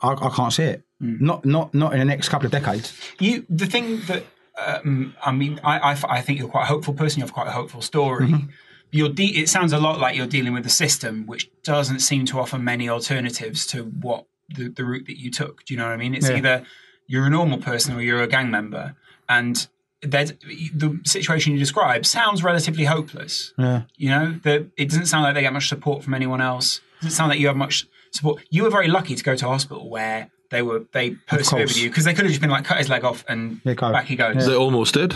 I, 0.00 0.12
I 0.12 0.30
can't 0.34 0.52
see 0.52 0.64
it. 0.64 0.84
Not 1.00 1.44
not 1.44 1.74
not 1.74 1.92
in 1.92 2.00
the 2.00 2.04
next 2.04 2.28
couple 2.28 2.46
of 2.46 2.52
decades. 2.52 2.92
You, 3.20 3.46
the 3.48 3.66
thing 3.66 4.00
that 4.06 4.24
um, 4.56 5.14
I 5.24 5.30
mean, 5.30 5.60
I, 5.62 5.96
I 6.08 6.20
think 6.22 6.40
you're 6.40 6.48
quite 6.48 6.64
a 6.64 6.66
hopeful 6.66 6.92
person. 6.94 7.20
You 7.20 7.24
have 7.24 7.32
quite 7.32 7.46
a 7.46 7.52
hopeful 7.52 7.82
story. 7.82 8.26
Mm-hmm. 8.26 8.48
You're 8.90 9.10
de- 9.10 9.36
it 9.42 9.48
sounds 9.48 9.72
a 9.72 9.78
lot 9.78 10.00
like 10.00 10.16
you're 10.16 10.26
dealing 10.26 10.54
with 10.54 10.66
a 10.66 10.70
system 10.70 11.26
which 11.26 11.48
doesn't 11.62 12.00
seem 12.00 12.24
to 12.26 12.40
offer 12.40 12.58
many 12.58 12.88
alternatives 12.88 13.66
to 13.68 13.84
what 13.84 14.26
the, 14.48 14.68
the 14.70 14.84
route 14.84 15.06
that 15.06 15.20
you 15.20 15.30
took. 15.30 15.64
Do 15.64 15.74
you 15.74 15.78
know 15.78 15.84
what 15.86 15.92
I 15.92 15.96
mean? 15.98 16.14
It's 16.14 16.28
Yeah. 16.28 16.36
either 16.38 16.64
you're 17.08 17.26
a 17.26 17.30
normal 17.30 17.58
person 17.58 17.96
or 17.96 18.00
you're 18.00 18.22
a 18.22 18.28
gang 18.28 18.50
member, 18.52 18.94
and 19.28 19.66
there's 20.02 20.32
the 20.72 21.00
situation 21.04 21.52
you 21.54 21.58
describe 21.58 22.06
sounds 22.06 22.44
relatively 22.44 22.84
hopeless. 22.84 23.52
Yeah. 23.58 23.82
You 23.96 24.10
know, 24.10 24.38
the, 24.44 24.70
it 24.76 24.90
doesn't 24.90 25.06
sound 25.06 25.24
like 25.24 25.34
they 25.34 25.40
get 25.40 25.52
much 25.52 25.68
support 25.68 26.04
from 26.04 26.14
anyone 26.14 26.40
else. 26.40 26.76
It 27.00 27.06
doesn't 27.06 27.16
sound 27.16 27.30
like 27.30 27.40
you 27.40 27.48
have 27.48 27.56
much 27.56 27.86
support. 28.12 28.44
You 28.50 28.62
were 28.62 28.70
very 28.70 28.86
lucky 28.86 29.16
to 29.16 29.24
go 29.24 29.34
to 29.34 29.46
hospital 29.46 29.90
where 29.90 30.30
they 30.50 30.62
were 30.62 30.84
they 30.92 31.10
persevered 31.26 31.66
with 31.68 31.76
you 31.82 31.88
because 31.90 32.04
they 32.04 32.14
could 32.14 32.24
have 32.24 32.30
just 32.30 32.40
been 32.40 32.50
like 32.50 32.64
cut 32.64 32.78
his 32.78 32.88
leg 32.88 33.02
off 33.04 33.24
and 33.28 33.60
Yeah, 33.64 33.74
back 33.74 34.06
he 34.06 34.14
goes. 34.14 34.46
They 34.46 34.54
almost 34.54 34.94
did. 34.94 35.14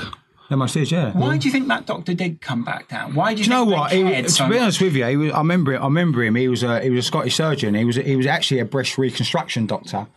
They 0.50 0.56
must 0.56 0.76
is, 0.76 0.92
yeah. 0.92 1.12
Why 1.12 1.38
do 1.38 1.46
you 1.48 1.52
think 1.52 1.68
that 1.68 1.86
doctor 1.86 2.12
did 2.12 2.42
come 2.42 2.62
back 2.62 2.88
down? 2.88 3.14
Why 3.14 3.32
do 3.32 3.38
you, 3.38 3.44
Do 3.44 3.50
you 3.50 3.56
know 3.56 3.64
think 3.64 3.76
what? 3.80 3.92
He, 3.92 4.22
to 4.22 4.28
so 4.28 4.44
be 4.44 4.50
much? 4.50 4.60
honest 4.62 4.80
with 4.82 4.94
you, 4.94 5.06
he 5.06 5.16
was, 5.16 5.32
I 5.32 5.38
remember. 5.38 5.80
I 5.80 5.84
remember 5.84 6.22
him. 6.22 6.34
He 6.34 6.48
was 6.48 6.62
a 6.62 6.80
he 6.82 6.90
was 6.90 6.98
a 7.04 7.06
Scottish 7.06 7.36
surgeon. 7.36 7.74
He 7.74 7.84
was 7.86 7.96
he 7.96 8.16
was 8.16 8.26
actually 8.26 8.58
a 8.60 8.66
breast 8.66 8.98
reconstruction 8.98 9.64
doctor, 9.66 10.08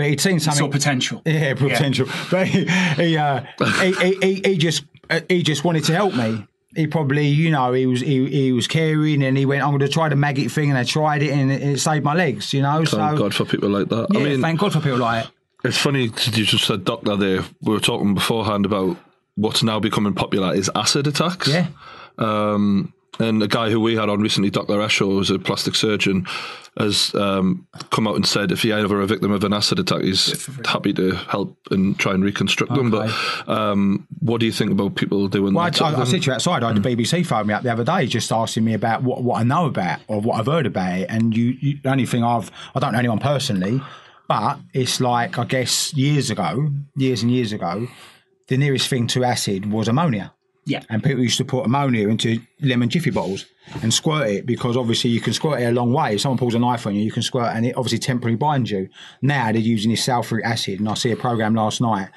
but 0.00 0.08
he'd 0.08 0.20
seen 0.20 0.40
something. 0.40 0.64
saw 0.66 0.68
potential. 0.70 1.20
Yeah, 1.26 1.54
potential. 1.54 2.06
But 2.30 2.46
he 2.48 2.64
he, 2.64 3.16
uh, 3.16 3.44
he, 3.80 3.92
he, 3.92 4.18
he 4.22 4.34
he 4.44 4.56
just 4.56 4.84
uh, 5.10 5.20
he 5.28 5.42
just 5.42 5.62
wanted 5.64 5.84
to 5.84 5.94
help 5.94 6.14
me. 6.14 6.46
He 6.74 6.86
probably, 6.86 7.26
you 7.26 7.50
know, 7.50 7.72
he 7.72 7.84
was 7.86 8.00
he, 8.00 8.26
he 8.28 8.52
was 8.52 8.66
caring, 8.68 9.22
and 9.22 9.36
he 9.36 9.44
went, 9.44 9.62
"I'm 9.62 9.70
going 9.70 9.80
to 9.80 9.88
try 9.88 10.08
the 10.08 10.16
maggot 10.16 10.50
thing," 10.52 10.70
and 10.70 10.78
I 10.78 10.84
tried 10.84 11.22
it, 11.22 11.30
and 11.32 11.50
it, 11.52 11.62
it 11.62 11.78
saved 11.80 12.04
my 12.04 12.14
legs. 12.14 12.52
You 12.54 12.62
know, 12.62 12.76
Thank 12.84 12.88
so 12.88 13.16
God 13.16 13.34
for 13.34 13.44
people 13.44 13.68
like 13.68 13.88
that. 13.88 14.06
yeah, 14.10 14.20
I 14.20 14.22
mean, 14.22 14.40
thank 14.40 14.60
God 14.60 14.72
for 14.72 14.80
people 14.80 14.98
like 14.98 15.26
it. 15.26 15.30
It's 15.64 15.76
funny 15.76 16.08
that 16.08 16.36
you 16.38 16.44
just 16.44 16.64
said 16.64 16.84
doctor 16.84 17.16
there. 17.16 17.42
We 17.60 17.72
were 17.74 17.80
talking 17.80 18.14
beforehand 18.14 18.64
about 18.64 18.96
what's 19.34 19.62
now 19.62 19.80
becoming 19.80 20.14
popular 20.14 20.54
is 20.54 20.70
acid 20.74 21.06
attacks. 21.06 21.48
Yeah. 21.48 21.66
Um, 22.18 22.94
and 23.20 23.42
a 23.42 23.48
guy 23.48 23.70
who 23.70 23.80
we 23.80 23.96
had 23.96 24.08
on 24.08 24.20
recently, 24.20 24.50
Dr. 24.50 24.74
Esho, 24.74 25.06
who's 25.06 25.30
a 25.30 25.38
plastic 25.38 25.74
surgeon, 25.74 26.26
has 26.76 27.14
um, 27.14 27.66
come 27.90 28.06
out 28.06 28.16
and 28.16 28.26
said 28.26 28.50
if 28.52 28.62
he 28.62 28.72
ever 28.72 29.00
a 29.00 29.06
victim 29.06 29.30
of 29.32 29.44
an 29.44 29.52
acid 29.52 29.78
attack, 29.78 30.02
he's 30.02 30.46
happy 30.66 30.92
to 30.94 31.12
help 31.14 31.56
and 31.70 31.98
try 31.98 32.14
and 32.14 32.24
reconstruct 32.24 32.72
them. 32.74 32.90
But 32.90 33.10
um, 33.48 34.06
what 34.20 34.40
do 34.40 34.46
you 34.46 34.52
think 34.52 34.72
about 34.72 34.94
people 34.94 35.28
doing 35.28 35.54
Well, 35.54 35.64
that? 35.70 35.82
I, 35.82 36.00
I 36.00 36.04
said 36.04 36.22
to 36.22 36.26
you 36.26 36.32
outside. 36.32 36.62
I 36.62 36.72
had 36.72 36.82
the 36.82 36.96
BBC 36.96 37.26
phone 37.26 37.46
me 37.46 37.54
up 37.54 37.62
the 37.62 37.72
other 37.72 37.84
day, 37.84 38.06
just 38.06 38.32
asking 38.32 38.64
me 38.64 38.74
about 38.74 39.02
what, 39.02 39.22
what 39.22 39.40
I 39.40 39.42
know 39.42 39.66
about 39.66 40.00
or 40.08 40.20
what 40.20 40.38
I've 40.40 40.46
heard 40.46 40.66
about 40.66 40.98
it. 40.98 41.06
And 41.10 41.36
you, 41.36 41.56
you, 41.60 41.78
the 41.82 41.90
only 41.90 42.06
thing 42.06 42.24
I've, 42.24 42.50
I 42.74 42.80
don't 42.80 42.92
know 42.92 42.98
anyone 42.98 43.18
personally, 43.18 43.80
but 44.28 44.58
it's 44.72 45.00
like 45.00 45.38
I 45.38 45.44
guess 45.44 45.92
years 45.94 46.30
ago, 46.30 46.70
years 46.96 47.22
and 47.22 47.30
years 47.30 47.52
ago, 47.52 47.88
the 48.48 48.56
nearest 48.56 48.88
thing 48.88 49.06
to 49.08 49.24
acid 49.24 49.70
was 49.70 49.88
ammonia. 49.88 50.32
Yeah. 50.64 50.82
And 50.88 51.02
people 51.02 51.22
used 51.22 51.38
to 51.38 51.44
put 51.44 51.64
ammonia 51.64 52.08
into 52.08 52.40
lemon 52.60 52.88
jiffy 52.88 53.10
bottles 53.10 53.46
and 53.82 53.92
squirt 53.92 54.28
it 54.28 54.46
because 54.46 54.76
obviously 54.76 55.10
you 55.10 55.20
can 55.20 55.32
squirt 55.32 55.60
it 55.60 55.64
a 55.64 55.72
long 55.72 55.92
way. 55.92 56.14
If 56.14 56.20
someone 56.20 56.38
pulls 56.38 56.54
a 56.54 56.58
knife 56.58 56.86
on 56.86 56.94
you, 56.94 57.02
you 57.02 57.12
can 57.12 57.22
squirt 57.22 57.54
and 57.54 57.66
it 57.66 57.76
obviously 57.76 57.98
temporarily 57.98 58.36
binds 58.36 58.70
you. 58.70 58.88
Now 59.22 59.52
they're 59.52 59.60
using 59.60 59.90
this 59.90 60.06
sulfuric 60.06 60.44
acid, 60.44 60.80
and 60.80 60.88
I 60.88 60.94
see 60.94 61.10
a 61.10 61.16
program 61.16 61.54
last 61.54 61.80
night. 61.80 62.10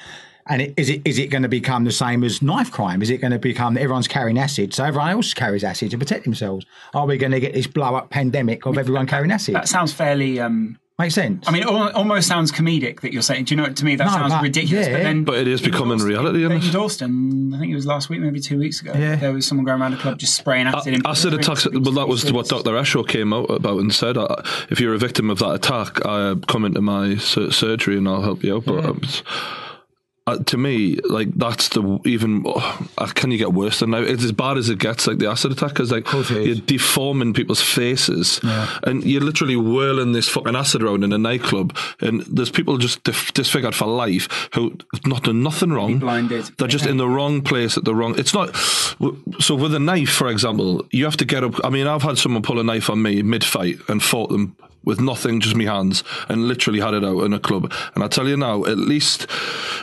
And 0.45 0.61
it, 0.61 0.74
is 0.76 0.90
it 0.90 1.02
is 1.06 1.20
it 1.20 1.28
going 1.28 1.44
to 1.44 1.49
become 1.49 1.86
the 1.86 1.91
same 1.91 2.22
as 2.22 2.41
knife 2.41 2.70
crime? 2.70 3.02
Is 3.02 3.10
it 3.10 3.20
going 3.20 3.32
to 3.32 3.40
become 3.40 3.76
that 3.76 3.82
everyone's 3.82 4.10
carrying 4.10 4.38
acid, 4.38 4.74
so 4.74 4.84
everyone 4.84 5.11
else 5.11 5.34
carries 5.34 5.64
acid 5.64 5.91
to 5.91 5.98
protect 5.98 6.26
themselves? 6.26 6.65
Are 6.94 7.06
we 7.06 7.18
going 7.18 7.32
to 7.32 7.40
get 7.40 7.53
this 7.53 7.65
blow 7.65 7.95
up 7.95 8.10
pandemic 8.10 8.65
of 8.65 8.78
everyone 8.78 9.07
carrying 9.07 9.32
acid? 9.32 9.56
That 9.56 9.70
sounds 9.70 9.94
fairly 9.94 10.41
um, 10.41 10.78
Makes 10.99 11.15
sense. 11.15 11.44
I 11.48 11.52
mean, 11.52 11.64
it 11.64 11.68
almost 11.68 12.28
sounds 12.28 12.52
comedic 12.52 13.02
that 13.02 13.11
you're 13.11 13.24
saying. 13.24 13.45
Do 13.45 13.56
you 13.56 13.61
know? 13.61 13.68
To 13.68 13.84
me, 13.86 13.95
that 13.95 14.06
No, 14.06 14.11
sounds 14.11 14.32
but- 14.34 14.44
ridiculous. 14.44 14.86
yeah. 14.88 14.94
But 14.98 15.03
then, 15.03 15.24
But 15.24 15.36
it 15.40 15.48
is 15.48 15.60
becoming 15.60 15.98
Dalston- 15.98 16.07
reality, 16.07 16.40
isn't 16.44 16.52
In 16.52 16.57
it? 16.61 16.72
Dalston, 16.72 17.53
I 17.56 17.60
think 17.60 17.72
it 17.72 17.76
was 17.76 17.88
last 17.88 18.10
week, 18.10 18.20
maybe 18.22 18.40
two 18.40 18.60
weeks 18.60 18.80
ago. 18.80 18.94
Yeah. 18.95 19.15
There 19.15 19.34
was 19.34 19.48
someone 19.48 19.65
going 19.65 19.82
around 19.82 19.91
the 19.91 19.98
club 19.98 20.20
just 20.20 20.36
spraying 20.36 20.68
acid. 20.68 20.94
in 20.94 21.02
Acid 21.07 21.32
people's 21.32 21.48
attacks. 21.48 21.64
drinks. 21.64 21.86
Well, 21.90 21.95
that 21.95 22.07
was 22.07 22.32
what 22.32 22.48
Dr. 22.48 22.70
Esho 22.74 23.07
came 23.07 23.34
out 23.34 23.45
about 23.49 23.80
and 23.80 23.91
said. 23.91 24.18
Uh, 24.18 24.36
if 24.70 24.80
you're 24.80 24.94
a 24.94 24.99
victim 24.99 25.32
of 25.32 25.40
that 25.40 25.53
attack, 25.53 25.98
uh, 26.06 26.36
come 26.48 26.64
into 26.64 26.80
my 26.82 27.15
sur- 27.15 27.49
surgery 27.49 27.98
and 27.98 28.07
I'll 28.07 28.22
help 28.22 28.44
you 28.44 28.57
out. 28.57 28.65
But 28.65 28.86
um, 28.86 28.98
it's- 29.02 29.24
uh, 30.25 30.37
to 30.37 30.57
me, 30.57 30.95
like 31.03 31.33
that's 31.35 31.67
the 31.69 31.99
even. 32.05 32.45
Uh, 32.45 33.07
can 33.07 33.29
you 33.29 33.37
get 33.37 33.51
worse 33.51 33.79
than 33.79 33.91
now? 33.91 33.97
It's 33.97 34.23
as 34.23 34.31
bad 34.31 34.57
as 34.57 34.69
it 34.69 34.79
gets. 34.79 35.05
Like 35.05 35.17
the 35.17 35.29
acid 35.29 35.51
attack, 35.51 35.81
is 35.81 35.91
like 35.91 36.09
you're 36.11 36.55
deforming 36.55 37.33
people's 37.33 37.61
faces, 37.61 38.39
and 38.83 39.03
you're 39.03 39.21
literally 39.21 39.57
whirling 39.57 40.13
this 40.13 40.29
fucking 40.29 40.55
acid 40.55 40.81
around 40.81 41.03
in 41.03 41.11
a 41.11 41.17
nightclub, 41.17 41.77
and 41.99 42.21
there's 42.21 42.49
people 42.49 42.77
just 42.77 43.03
dif- 43.03 43.33
disfigured 43.33 43.75
for 43.75 43.85
life 43.85 44.49
who 44.53 44.77
have 44.93 45.05
not 45.05 45.23
done 45.23 45.43
nothing 45.43 45.71
wrong. 45.73 45.99
blinded. 45.99 46.45
They're 46.57 46.69
just 46.69 46.85
in 46.85 46.97
the 46.97 47.07
wrong 47.07 47.41
place 47.41 47.77
at 47.77 47.83
the 47.83 47.93
wrong. 47.93 48.17
It's 48.17 48.33
not. 48.33 48.55
So 49.39 49.55
with 49.55 49.75
a 49.75 49.79
knife, 49.79 50.11
for 50.11 50.29
example, 50.29 50.87
you 50.91 51.03
have 51.03 51.17
to 51.17 51.25
get 51.25 51.43
up. 51.43 51.63
I 51.65 51.69
mean, 51.69 51.85
I've 51.85 52.03
had 52.03 52.17
someone 52.17 52.43
pull 52.43 52.59
a 52.59 52.63
knife 52.63 52.89
on 52.89 53.01
me 53.01 53.21
mid-fight 53.23 53.79
and 53.89 54.01
fought 54.01 54.29
them 54.29 54.55
with 54.84 54.99
nothing, 54.99 55.39
just 55.39 55.55
me 55.55 55.65
hands, 55.65 56.03
and 56.30 56.47
literally 56.47 56.80
had 56.80 56.93
it 56.93 57.03
out 57.03 57.23
in 57.23 57.34
a 57.34 57.39
club. 57.39 57.72
And 57.95 58.03
I 58.03 58.07
tell 58.07 58.27
you 58.27 58.38
now, 58.38 58.65
at 58.65 58.77
least 58.77 59.27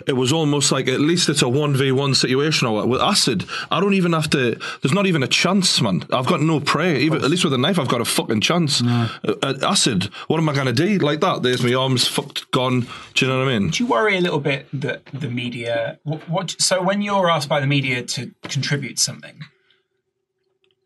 it 0.07 0.15
was 0.15 0.33
almost 0.33 0.73
like 0.73 0.89
at 0.89 1.01
least 1.01 1.29
it's 1.29 1.43
a 1.43 1.49
one 1.49 1.75
v 1.75 1.93
one 1.93 2.15
situation. 2.15 2.67
Or 2.67 2.87
with 2.87 3.01
acid, 3.01 3.45
I 3.71 3.81
don't 3.81 3.95
even 3.95 4.13
have 4.13 4.31
to. 4.31 4.59
There's 4.83 4.95
not 4.95 5.07
even 5.07 5.23
a 5.23 5.29
chance, 5.29 5.81
man. 5.81 6.05
I've 6.13 6.27
got 6.27 6.41
no 6.41 6.61
prey. 6.61 6.99
Even 7.01 7.25
at 7.25 7.31
least 7.31 7.45
with 7.45 7.53
a 7.53 7.59
knife, 7.59 7.79
I've 7.79 7.89
got 7.89 8.01
a 8.01 8.05
fucking 8.05 8.41
chance. 8.41 8.83
Uh, 8.83 9.09
uh, 9.25 9.55
acid, 9.63 10.05
what 10.29 10.39
am 10.39 10.49
I 10.49 10.55
gonna 10.55 10.73
do? 10.73 10.99
Like 10.99 11.21
that? 11.21 11.43
There's 11.43 11.63
my 11.63 11.75
arms 11.75 12.07
fucked 12.07 12.51
gone. 12.51 12.87
Do 13.15 13.25
you 13.25 13.31
know 13.31 13.39
what 13.39 13.49
I 13.49 13.59
mean? 13.59 13.71
Do 13.71 13.83
you 13.83 13.89
worry 13.89 14.17
a 14.17 14.21
little 14.21 14.41
bit 14.41 14.67
that 14.73 15.07
the 15.07 15.29
media? 15.29 15.99
What, 16.05 16.29
what? 16.29 16.57
So 16.59 16.83
when 16.83 17.03
you're 17.03 17.31
asked 17.31 17.49
by 17.49 17.61
the 17.61 17.67
media 17.67 18.03
to 18.03 18.33
contribute 18.43 18.99
something, 18.99 19.41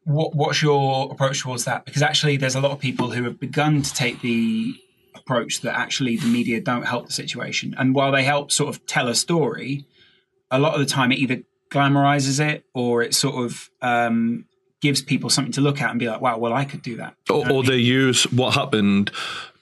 what 0.05 0.35
what's 0.35 0.63
your 0.63 1.11
approach 1.11 1.43
towards 1.43 1.65
that? 1.65 1.85
Because 1.85 2.03
actually, 2.03 2.37
there's 2.37 2.55
a 2.55 2.61
lot 2.61 2.73
of 2.73 2.79
people 2.79 3.11
who 3.11 3.25
have 3.25 3.41
begun 3.41 3.83
to 3.83 3.95
take 3.95 4.21
the 4.21 4.75
approach 5.15 5.63
that 5.63 5.77
actually 5.77 6.17
the 6.17 6.27
media 6.27 6.61
don't 6.61 6.87
help 6.87 7.07
the 7.07 7.13
situation, 7.13 7.75
and 7.79 7.95
while 7.95 8.13
they 8.13 8.23
help 8.23 8.53
sort 8.53 8.75
of 8.75 8.85
tell 8.87 9.09
a 9.09 9.15
story, 9.15 9.87
a 10.51 10.59
lot 10.59 10.75
of 10.75 10.81
the 10.81 10.87
time 10.87 11.11
it 11.13 11.19
either 11.19 11.43
glamorizes 11.71 12.39
it 12.39 12.65
or 12.75 13.03
it 13.03 13.15
sort 13.15 13.45
of 13.45 13.71
um, 13.83 14.45
gives 14.81 15.03
people 15.03 15.31
something 15.31 15.53
to 15.53 15.61
look 15.61 15.81
at 15.81 15.91
and 15.91 15.99
be 15.99 16.09
like, 16.09 16.21
"Wow, 16.21 16.39
well, 16.39 16.53
I 16.53 16.65
could 16.65 16.83
do 16.83 16.97
that." 16.97 17.17
or, 17.31 17.51
or 17.51 17.63
they 17.63 17.77
use 17.77 18.25
what 18.31 18.55
happened 18.55 19.11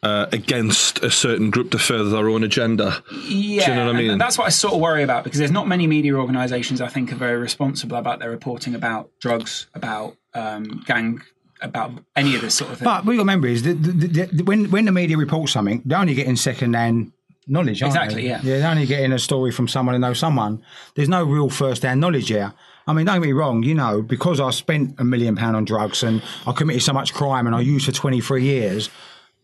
uh, 0.02 0.26
against 0.32 0.98
a 1.04 1.10
certain 1.10 1.50
group 1.50 1.70
to 1.70 1.78
further 1.78 2.10
their 2.10 2.28
own 2.28 2.42
agenda. 2.42 3.02
Yeah, 3.24 3.66
Do 3.66 3.70
you 3.70 3.76
know 3.76 3.86
what 3.86 3.96
I 3.96 3.98
and 4.00 4.08
mean? 4.08 4.18
that's 4.18 4.36
what 4.36 4.46
I 4.46 4.50
sort 4.50 4.74
of 4.74 4.80
worry 4.80 5.02
about 5.02 5.22
because 5.24 5.38
there's 5.38 5.52
not 5.52 5.68
many 5.68 5.86
media 5.86 6.14
organisations 6.14 6.80
I 6.80 6.88
think 6.88 7.12
are 7.12 7.16
very 7.16 7.38
responsible 7.38 7.96
about 7.96 8.18
their 8.18 8.30
reporting 8.30 8.74
about 8.74 9.10
drugs, 9.20 9.68
about 9.74 10.16
um, 10.34 10.82
gang, 10.86 11.22
about 11.60 11.92
any 12.16 12.34
of 12.34 12.40
this 12.40 12.54
sort 12.56 12.72
of 12.72 12.78
thing. 12.78 12.84
But 12.84 13.04
what 13.04 13.12
you 13.12 13.18
got 13.18 13.22
remember 13.22 13.46
is 13.46 13.62
that 13.62 13.80
the, 13.82 13.92
the, 13.92 14.26
the, 14.26 14.42
when 14.44 14.70
when 14.72 14.86
the 14.86 14.92
media 14.92 15.16
reports 15.16 15.52
something, 15.52 15.82
they're 15.84 15.98
only 15.98 16.14
getting 16.14 16.34
second 16.36 16.74
hand 16.74 17.12
knowledge. 17.46 17.82
Aren't 17.82 17.94
Exactly, 17.94 18.22
They? 18.22 18.28
yeah. 18.28 18.40
Yeah, 18.42 18.58
they're 18.58 18.70
only 18.70 18.86
getting 18.86 19.12
a 19.12 19.18
story 19.18 19.52
from 19.52 19.68
someone 19.68 19.94
who 19.94 20.00
knows 20.00 20.18
someone. 20.18 20.62
There's 20.96 21.08
no 21.08 21.22
real 21.24 21.48
first 21.50 21.82
hand 21.82 22.00
knowledge 22.00 22.28
here. 22.28 22.52
I 22.88 22.92
mean, 22.92 23.06
don't 23.06 23.20
get 23.20 23.26
me 23.26 23.32
wrong. 23.32 23.62
You 23.62 23.74
know, 23.76 24.02
because 24.02 24.40
I 24.40 24.50
spent 24.50 24.98
a 24.98 25.04
million 25.04 25.36
pound 25.36 25.54
on 25.54 25.64
drugs 25.64 26.02
and 26.02 26.22
I 26.46 26.50
committed 26.52 26.82
so 26.82 26.92
much 26.92 27.14
crime 27.14 27.46
and 27.46 27.54
I 27.54 27.60
used 27.60 27.86
for 27.86 27.92
23 27.92 28.42
years. 28.42 28.90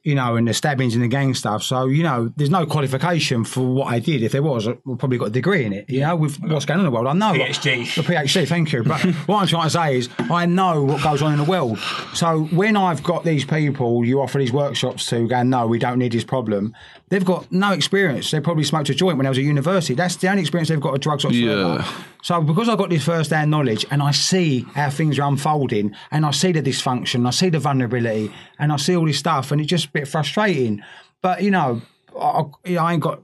You 0.08 0.14
know, 0.14 0.36
and 0.36 0.48
the 0.48 0.54
stabbings 0.54 0.94
and 0.94 1.04
the 1.04 1.08
gang 1.08 1.34
stuff. 1.34 1.62
So, 1.62 1.86
you 1.86 2.02
know, 2.02 2.32
there's 2.36 2.48
no 2.50 2.64
qualification 2.64 3.44
for 3.44 3.60
what 3.60 3.92
I 3.92 3.98
did. 3.98 4.22
If 4.22 4.32
there 4.32 4.42
was, 4.42 4.66
I 4.66 4.72
probably 4.98 5.18
got 5.18 5.26
a 5.26 5.30
degree 5.30 5.64
in 5.64 5.72
it. 5.72 5.84
You 5.88 6.00
know, 6.00 6.16
with 6.16 6.40
what's 6.40 6.64
going 6.64 6.80
on 6.80 6.86
in 6.86 6.90
the 6.90 6.94
world. 6.96 7.08
I 7.08 7.12
know. 7.12 7.38
PhD. 7.38 7.82
A 7.98 8.02
PhD, 8.02 8.48
thank 8.48 8.72
you. 8.72 8.82
But 8.82 9.00
what 9.26 9.42
I'm 9.42 9.46
trying 9.46 9.64
to 9.64 9.70
say 9.70 9.98
is, 9.98 10.08
I 10.18 10.46
know 10.46 10.82
what 10.82 11.02
goes 11.02 11.20
on 11.20 11.32
in 11.32 11.38
the 11.38 11.44
world. 11.44 11.78
So 12.14 12.44
when 12.46 12.76
I've 12.76 13.02
got 13.02 13.24
these 13.24 13.44
people 13.44 14.04
you 14.04 14.20
offer 14.20 14.38
these 14.38 14.52
workshops 14.52 15.06
to, 15.10 15.28
going, 15.28 15.50
no, 15.50 15.66
we 15.66 15.78
don't 15.78 15.98
need 15.98 16.12
this 16.12 16.24
problem, 16.24 16.74
they've 17.10 17.24
got 17.24 17.50
no 17.52 17.72
experience. 17.72 18.30
They 18.30 18.40
probably 18.40 18.64
smoked 18.64 18.88
a 18.90 18.94
joint 18.94 19.16
when 19.16 19.26
I 19.26 19.30
was 19.30 19.38
at 19.38 19.44
university. 19.44 19.94
That's 19.94 20.16
the 20.16 20.28
only 20.28 20.42
experience 20.42 20.68
they've 20.68 20.80
got 20.80 20.94
of 20.94 21.00
drugs 21.00 21.24
whatsoever. 21.24 21.76
Yeah. 21.82 21.92
So 22.22 22.40
because 22.42 22.68
I've 22.68 22.78
got 22.78 22.90
this 22.90 23.04
first 23.04 23.30
hand 23.30 23.50
knowledge 23.50 23.86
and 23.90 24.02
I 24.02 24.10
see 24.10 24.60
how 24.74 24.90
things 24.90 25.18
are 25.18 25.28
unfolding 25.28 25.94
and 26.10 26.26
I 26.26 26.30
see 26.32 26.52
the 26.52 26.62
dysfunction, 26.62 27.26
I 27.26 27.30
see 27.30 27.48
the 27.48 27.58
vulnerability 27.58 28.32
and 28.58 28.72
I 28.72 28.76
see 28.76 28.96
all 28.96 29.06
this 29.06 29.18
stuff 29.18 29.50
and 29.52 29.60
it's 29.60 29.70
just 29.70 29.86
a 29.86 29.90
bit 29.90 30.08
frustrating. 30.08 30.82
But, 31.22 31.42
you 31.42 31.50
know, 31.50 31.80
I, 32.18 32.42
I- 32.66 32.76
I 32.76 32.92
ain't 32.94 33.02
got, 33.02 33.20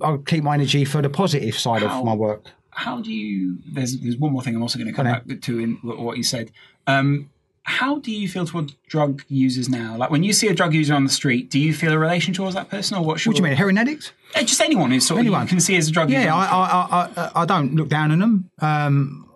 I'll 0.00 0.18
keep 0.18 0.42
my 0.44 0.54
energy 0.54 0.84
for 0.84 1.02
the 1.02 1.10
positive 1.10 1.58
side 1.58 1.82
How- 1.82 2.00
of 2.00 2.04
my 2.04 2.14
work. 2.14 2.46
how 2.70 3.00
do 3.00 3.12
you? 3.12 3.58
There's 3.66 3.98
there's 4.00 4.16
one 4.16 4.32
more 4.32 4.42
thing 4.42 4.54
I'm 4.56 4.62
also 4.62 4.78
going 4.78 4.88
to 4.90 4.94
come 4.94 5.04
Go 5.06 5.12
on 5.12 5.22
back 5.26 5.40
to 5.42 5.58
in 5.58 5.74
what 5.82 6.16
you 6.16 6.22
said. 6.22 6.50
Um, 6.86 7.28
how 7.62 7.98
do 7.98 8.10
you 8.10 8.28
feel 8.28 8.46
towards 8.46 8.74
drug 8.88 9.22
users 9.28 9.68
now? 9.68 9.96
Like 9.96 10.10
when 10.10 10.22
you 10.22 10.32
see 10.32 10.48
a 10.48 10.54
drug 10.54 10.74
user 10.74 10.94
on 10.94 11.04
the 11.04 11.10
street, 11.10 11.50
do 11.50 11.58
you 11.58 11.74
feel 11.74 11.92
a 11.92 11.98
relation 11.98 12.32
towards 12.34 12.54
that 12.54 12.68
person, 12.68 12.96
or 12.96 13.04
what's 13.04 13.24
your? 13.24 13.32
What 13.32 13.36
do 13.36 13.42
you 13.42 13.48
mean, 13.48 13.56
heroin 13.56 13.78
addict? 13.78 14.12
Uh, 14.34 14.40
Just 14.40 14.60
anyone 14.60 14.90
who's 14.90 15.06
sort 15.06 15.20
of 15.20 15.26
Anyone. 15.26 15.42
you 15.42 15.48
can 15.48 15.60
see 15.60 15.76
as 15.76 15.88
a 15.88 15.92
drug 15.92 16.10
user. 16.10 16.22
Yeah, 16.22 16.34
I. 16.34 16.44
I, 16.44 17.08
I, 17.16 17.30
I, 17.42 17.44
don't 17.44 17.74
look 17.74 17.88
down 17.88 18.12
on 18.12 18.18
them. 18.18 18.50
Um, 18.60 19.30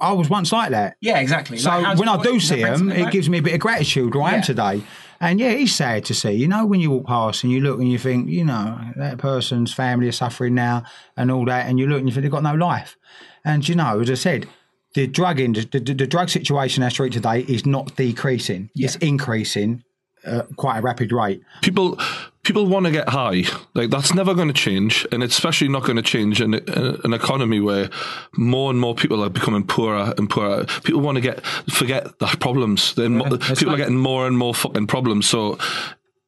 I 0.00 0.12
was 0.12 0.30
once 0.30 0.52
like 0.52 0.70
that. 0.70 0.96
yeah, 1.00 1.18
exactly. 1.18 1.58
So 1.58 1.68
Like, 1.68 1.98
when 1.98 2.08
I 2.08 2.22
do 2.22 2.40
see 2.40 2.62
them, 2.62 2.90
it 2.90 3.12
gives 3.12 3.28
me 3.28 3.38
a 3.38 3.42
bit 3.42 3.54
of 3.54 3.60
gratitude 3.60 4.14
where 4.14 4.24
I 4.24 4.34
am 4.36 4.42
today. 4.42 4.82
And 5.20 5.38
yeah, 5.38 5.50
it's 5.50 5.72
sad 5.72 6.06
to 6.06 6.14
see. 6.14 6.32
You 6.32 6.48
know, 6.48 6.64
when 6.64 6.80
you 6.80 6.90
walk 6.90 7.06
past 7.06 7.44
and 7.44 7.52
you 7.52 7.60
look 7.60 7.78
and 7.78 7.92
you 7.92 7.98
think, 7.98 8.30
you 8.30 8.42
know, 8.42 8.80
that 8.96 9.18
person's 9.18 9.74
family 9.74 10.08
is 10.08 10.16
suffering 10.16 10.54
now 10.54 10.84
and 11.16 11.30
all 11.30 11.44
that, 11.44 11.66
and 11.66 11.78
you 11.78 11.86
look 11.86 11.98
and 11.98 12.08
you 12.08 12.14
think 12.14 12.22
they've 12.22 12.32
got 12.32 12.42
no 12.42 12.54
life. 12.54 12.96
And 13.44 13.68
you 13.68 13.74
know, 13.74 14.00
as 14.00 14.10
I 14.10 14.14
said, 14.14 14.48
the 14.94 15.06
drug 15.06 15.40
in 15.40 15.52
the, 15.52 15.62
the, 15.62 15.94
the 15.94 16.06
drug 16.06 16.28
situation 16.28 16.82
in 16.82 16.84
our 16.84 16.90
street 16.90 17.12
today 17.12 17.40
is 17.40 17.64
not 17.66 17.96
decreasing; 17.96 18.70
it's 18.74 18.96
increasing 18.96 19.84
at 20.24 20.54
quite 20.56 20.78
a 20.78 20.82
rapid 20.82 21.12
rate. 21.12 21.42
people 21.62 21.98
people 22.42 22.66
want 22.66 22.84
to 22.86 22.92
get 22.92 23.08
high. 23.08 23.44
Like 23.74 23.90
that's 23.90 24.12
never 24.14 24.34
going 24.34 24.48
to 24.48 24.54
change 24.54 25.06
and 25.12 25.22
it's 25.22 25.34
especially 25.34 25.68
not 25.68 25.84
going 25.84 25.96
to 25.96 26.02
change 26.02 26.40
in 26.40 26.54
a- 26.54 26.96
an 27.04 27.12
economy 27.14 27.60
where 27.60 27.88
more 28.36 28.70
and 28.70 28.80
more 28.80 28.94
people 28.94 29.22
are 29.24 29.30
becoming 29.30 29.64
poorer 29.66 30.12
and 30.18 30.28
poorer. 30.28 30.66
People 30.84 31.00
want 31.00 31.16
to 31.16 31.20
get 31.22 31.44
forget 31.70 32.18
the 32.18 32.26
problems. 32.38 32.96
Mo- 32.96 33.28
that's 33.36 33.60
people 33.60 33.74
are 33.74 33.78
getting 33.78 33.96
more 33.96 34.26
and 34.26 34.36
more 34.36 34.54
fucking 34.54 34.86
problems. 34.88 35.26
So 35.26 35.58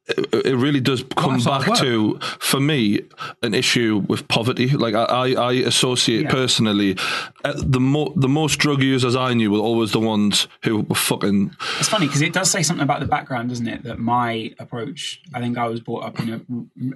it, 0.07 0.57
really 0.57 0.81
does 0.81 1.03
come 1.15 1.31
Life's 1.33 1.45
hard 1.45 1.65
back 1.65 1.77
to 1.79 2.19
for 2.39 2.59
me 2.59 2.99
an 3.41 3.53
issue 3.53 4.03
with 4.07 4.27
poverty 4.27 4.67
like 4.69 4.93
i 4.95 5.33
i, 5.33 5.51
associate 5.53 6.23
Yeah. 6.23 6.31
personally 6.31 6.97
uh, 7.45 7.53
the 7.57 7.79
more 7.79 8.11
the 8.15 8.27
most 8.27 8.59
drug 8.59 8.81
users 8.83 9.15
i 9.15 9.33
knew 9.33 9.49
were 9.51 9.59
always 9.59 9.91
the 9.93 10.01
ones 10.01 10.47
who 10.63 10.81
were 10.81 10.95
fucking 10.95 11.55
It's 11.79 11.87
funny 11.87 12.07
because 12.07 12.21
it 12.21 12.33
does 12.33 12.51
say 12.51 12.63
something 12.63 12.83
about 12.83 12.99
the 12.99 13.05
background, 13.07 13.49
doesn't 13.49 13.67
it? 13.67 13.83
That 13.83 13.97
my 13.99 14.53
approach, 14.59 15.21
I 15.33 15.39
think 15.39 15.57
I 15.57 15.67
was 15.67 15.79
brought 15.79 16.03
up 16.03 16.19
in 16.19 16.27
a, 16.33 16.39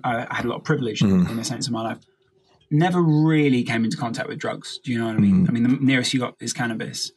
I 0.04 0.28
had 0.36 0.46
a 0.46 0.50
lot 0.50 0.58
of 0.58 0.64
privilege 0.64 1.00
Mm-hmm. 1.02 1.32
in 1.32 1.40
a 1.40 1.44
sense 1.44 1.68
of 1.68 1.74
my 1.74 1.84
life. 1.84 2.00
Never 2.70 3.02
really 3.02 3.64
came 3.64 3.86
into 3.86 3.96
contact 3.96 4.28
with 4.28 4.40
drugs. 4.40 4.80
Do 4.84 4.92
you 4.92 5.00
know 5.00 5.08
what 5.08 5.16
I 5.16 5.20
mean? 5.20 5.46
Mm-hmm. 5.46 5.50
I 5.50 5.52
mean, 5.54 5.64
the 5.64 5.78
nearest 5.86 6.14
you 6.14 6.20
got 6.20 6.36
is 6.42 6.52
cannabis. 6.52 7.12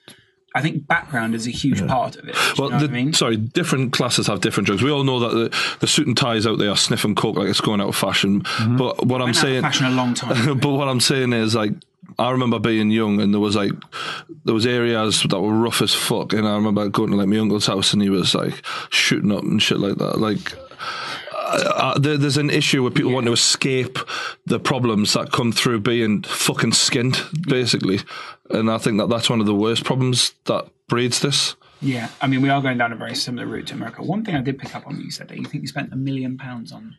I 0.55 0.63
think 0.63 0.87
background 0.87 1.35
is 1.35 1.47
a 1.47 1.51
huge 1.51 1.87
part 1.87 2.17
of 2.17 2.29
it. 2.29 2.37
Well, 2.59 2.71
the, 2.71 2.77
I 2.77 2.89
mean? 2.89 3.13
sorry, 3.13 3.37
different 3.37 3.93
classes 3.93 4.27
have 4.27 4.41
different 4.41 4.67
drugs. 4.67 4.83
We 4.83 4.91
all 4.91 5.05
know 5.05 5.21
that 5.21 5.29
the, 5.29 5.77
the 5.81 5.87
suit 5.87 6.09
and 6.09 6.17
ties 6.17 6.47
out 6.47 6.59
there 6.59 6.71
are 6.71 6.77
sniffing 6.77 7.15
coke 7.15 7.37
like 7.37 7.49
it's 7.49 7.61
going 7.61 7.81
out 7.81 7.89
of 7.89 7.97
fashion. 7.97 8.43
Mm-hmm. 8.43 8.77
But 8.77 9.07
what 9.07 9.23
I'm 9.23 9.29
Been 9.29 9.29
out 9.29 9.29
of 9.29 9.37
saying, 9.37 9.63
fashion 9.63 9.87
a 9.87 9.91
long 9.91 10.15
time. 10.15 10.59
but 10.61 10.71
what 10.71 10.89
I'm 10.89 11.01
saying 11.01 11.33
is 11.33 11.55
like. 11.55 11.73
I 12.19 12.33
remember 12.33 12.59
being 12.59 12.91
young 12.91 13.21
and 13.21 13.33
there 13.33 13.41
was 13.41 13.57
like 13.57 13.73
there 14.45 14.53
was 14.53 14.67
areas 14.67 15.23
that 15.23 15.41
were 15.41 15.55
rough 15.55 15.81
as 15.81 15.95
fuck 15.95 16.33
and 16.33 16.47
I 16.47 16.55
remember 16.55 16.87
going 16.89 17.11
to 17.11 17.17
like 17.17 17.29
my 17.29 17.39
uncle's 17.39 17.67
house 17.67 17.95
and 17.95 18.03
he 18.03 18.11
was 18.11 18.35
like 18.35 18.63
shooting 18.91 19.33
up 19.33 19.43
and 19.43 19.63
shit 19.63 19.79
like 19.79 19.97
that 19.99 20.19
like 20.19 20.53
uh, 21.51 21.99
there, 21.99 22.17
there's 22.17 22.37
an 22.37 22.51
issue 22.51 22.83
where 22.83 22.91
people 22.91 23.13
want 23.13 23.27
to 23.27 23.33
escape 23.33 23.99
the 24.47 24.59
problems 24.59 25.13
that 25.13 25.33
come 25.33 25.53
through 25.53 25.81
being 25.81 26.23
fucking 26.23 26.73
skinned 26.73 27.21
basically 27.43 28.01
and 28.51 28.71
I 28.71 28.79
think 28.79 28.99
that 28.99 29.09
that's 29.09 29.31
one 29.31 29.41
of 29.41 29.47
the 29.47 29.55
worst 29.55 29.85
problems 29.85 30.35
that 30.45 30.69
breeds 30.89 31.21
this 31.21 31.57
Yeah, 31.81 32.09
I 32.21 32.27
mean, 32.27 32.43
we 32.43 32.51
are 32.51 32.61
going 32.61 32.79
down 32.79 32.93
a 32.93 32.97
very 32.97 33.15
similar 33.15 33.47
route 33.47 33.69
to 33.69 33.75
America. 33.75 34.03
One 34.03 34.25
thing 34.25 34.35
I 34.35 34.43
did 34.43 34.59
pick 34.59 34.77
up 34.77 34.87
on, 34.87 35.01
you 35.01 35.11
said 35.11 35.29
that 35.29 35.39
you 35.39 35.45
think 35.45 35.63
you 35.63 35.69
spent 35.69 35.93
a 35.93 35.97
million 35.97 36.37
pounds 36.37 36.73
on. 36.73 36.97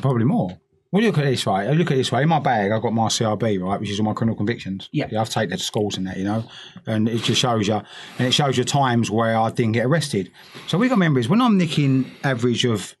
Probably 0.00 0.24
more. 0.24 0.58
Well, 0.92 1.02
look 1.02 1.18
at 1.18 1.24
this 1.24 1.44
way. 1.44 1.72
Look 1.74 1.90
at 1.90 1.96
this 1.96 2.10
way. 2.10 2.22
In 2.22 2.28
my 2.28 2.38
bag, 2.38 2.70
I've 2.70 2.82
got 2.82 2.92
my 2.92 3.08
CRB, 3.08 3.62
right, 3.62 3.78
which 3.78 3.90
is 3.90 3.98
all 3.98 4.06
my 4.06 4.14
criminal 4.14 4.36
convictions. 4.36 4.88
Yeah. 4.92 5.20
I've 5.20 5.28
taken 5.28 5.50
that 5.50 5.58
to 5.58 5.62
schools 5.62 5.96
and 5.96 6.06
that, 6.06 6.16
you 6.16 6.24
know, 6.24 6.44
and 6.86 7.08
it 7.08 7.22
just 7.22 7.40
shows 7.40 7.68
you, 7.68 7.82
and 8.18 8.28
it 8.28 8.32
shows 8.32 8.56
you 8.56 8.64
times 8.64 9.10
where 9.10 9.36
I 9.36 9.50
didn't 9.50 9.72
get 9.72 9.86
arrested. 9.86 10.30
So 10.66 10.78
we 10.78 10.88
got 10.88 10.98
members 10.98 11.28
when 11.28 11.42
I'm 11.42 11.58
nicking 11.58 12.10
average 12.24 12.64
of 12.64 12.96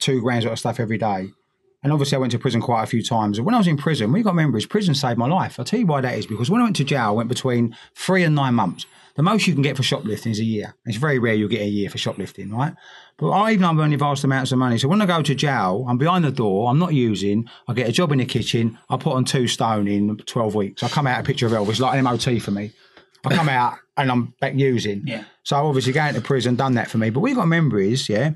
two 0.00 0.20
grams 0.20 0.44
worth 0.44 0.54
of 0.54 0.58
stuff 0.58 0.80
every 0.80 0.98
day, 0.98 1.30
and 1.82 1.92
obviously 1.92 2.16
I 2.16 2.18
went 2.18 2.32
to 2.32 2.38
prison 2.38 2.60
quite 2.60 2.82
a 2.82 2.86
few 2.86 3.02
times. 3.02 3.38
And 3.38 3.46
when 3.46 3.54
I 3.54 3.58
was 3.58 3.66
in 3.66 3.76
prison, 3.76 4.12
we 4.12 4.22
got 4.22 4.34
members. 4.34 4.66
Prison 4.66 4.94
saved 4.94 5.18
my 5.18 5.26
life. 5.26 5.58
I'll 5.58 5.64
tell 5.64 5.80
you 5.80 5.86
why 5.86 6.00
that 6.02 6.18
is 6.18 6.26
because 6.26 6.50
when 6.50 6.60
I 6.60 6.64
went 6.64 6.76
to 6.76 6.84
jail, 6.84 7.08
I 7.08 7.10
went 7.10 7.28
between 7.28 7.76
three 7.94 8.22
and 8.22 8.34
nine 8.34 8.54
months. 8.54 8.86
The 9.16 9.22
most 9.22 9.46
you 9.46 9.54
can 9.54 9.62
get 9.62 9.76
for 9.76 9.82
shoplifting 9.82 10.32
is 10.32 10.40
a 10.40 10.44
year. 10.44 10.74
It's 10.86 10.96
very 10.96 11.18
rare 11.18 11.34
you'll 11.34 11.48
get 11.48 11.62
a 11.62 11.68
year 11.68 11.90
for 11.90 11.98
shoplifting, 11.98 12.50
right? 12.50 12.74
But 13.16 13.30
I 13.30 13.52
even 13.52 13.64
I'm 13.64 13.80
earning 13.80 13.98
vast 13.98 14.24
amounts 14.24 14.52
of 14.52 14.58
money. 14.58 14.78
So 14.78 14.88
when 14.88 15.02
I 15.02 15.06
go 15.06 15.20
to 15.20 15.34
jail, 15.34 15.84
I'm 15.88 15.98
behind 15.98 16.24
the 16.24 16.30
door, 16.30 16.70
I'm 16.70 16.78
not 16.78 16.94
using, 16.94 17.48
I 17.66 17.74
get 17.74 17.88
a 17.88 17.92
job 17.92 18.12
in 18.12 18.18
the 18.18 18.24
kitchen, 18.24 18.78
I 18.88 18.96
put 18.96 19.14
on 19.14 19.24
two 19.24 19.46
stone 19.46 19.88
in 19.88 20.16
12 20.16 20.54
weeks. 20.54 20.82
I 20.82 20.88
come 20.88 21.06
out 21.06 21.20
a 21.20 21.22
picture 21.22 21.46
of 21.46 21.52
Elvis, 21.52 21.80
like 21.80 21.98
an 21.98 22.04
MOT 22.04 22.40
for 22.40 22.50
me. 22.50 22.72
I 23.24 23.34
come 23.34 23.48
out 23.48 23.74
and 23.96 24.10
I'm 24.10 24.34
back 24.40 24.54
using. 24.54 25.06
Yeah. 25.06 25.24
So 25.42 25.56
obviously 25.56 25.92
going 25.92 26.14
to 26.14 26.20
prison 26.20 26.56
done 26.56 26.74
that 26.74 26.88
for 26.88 26.98
me. 26.98 27.10
But 27.10 27.20
what 27.20 27.28
you 27.28 27.34
got 27.34 27.42
to 27.42 27.46
remember 27.46 27.78
is, 27.78 28.08
yeah, 28.08 28.30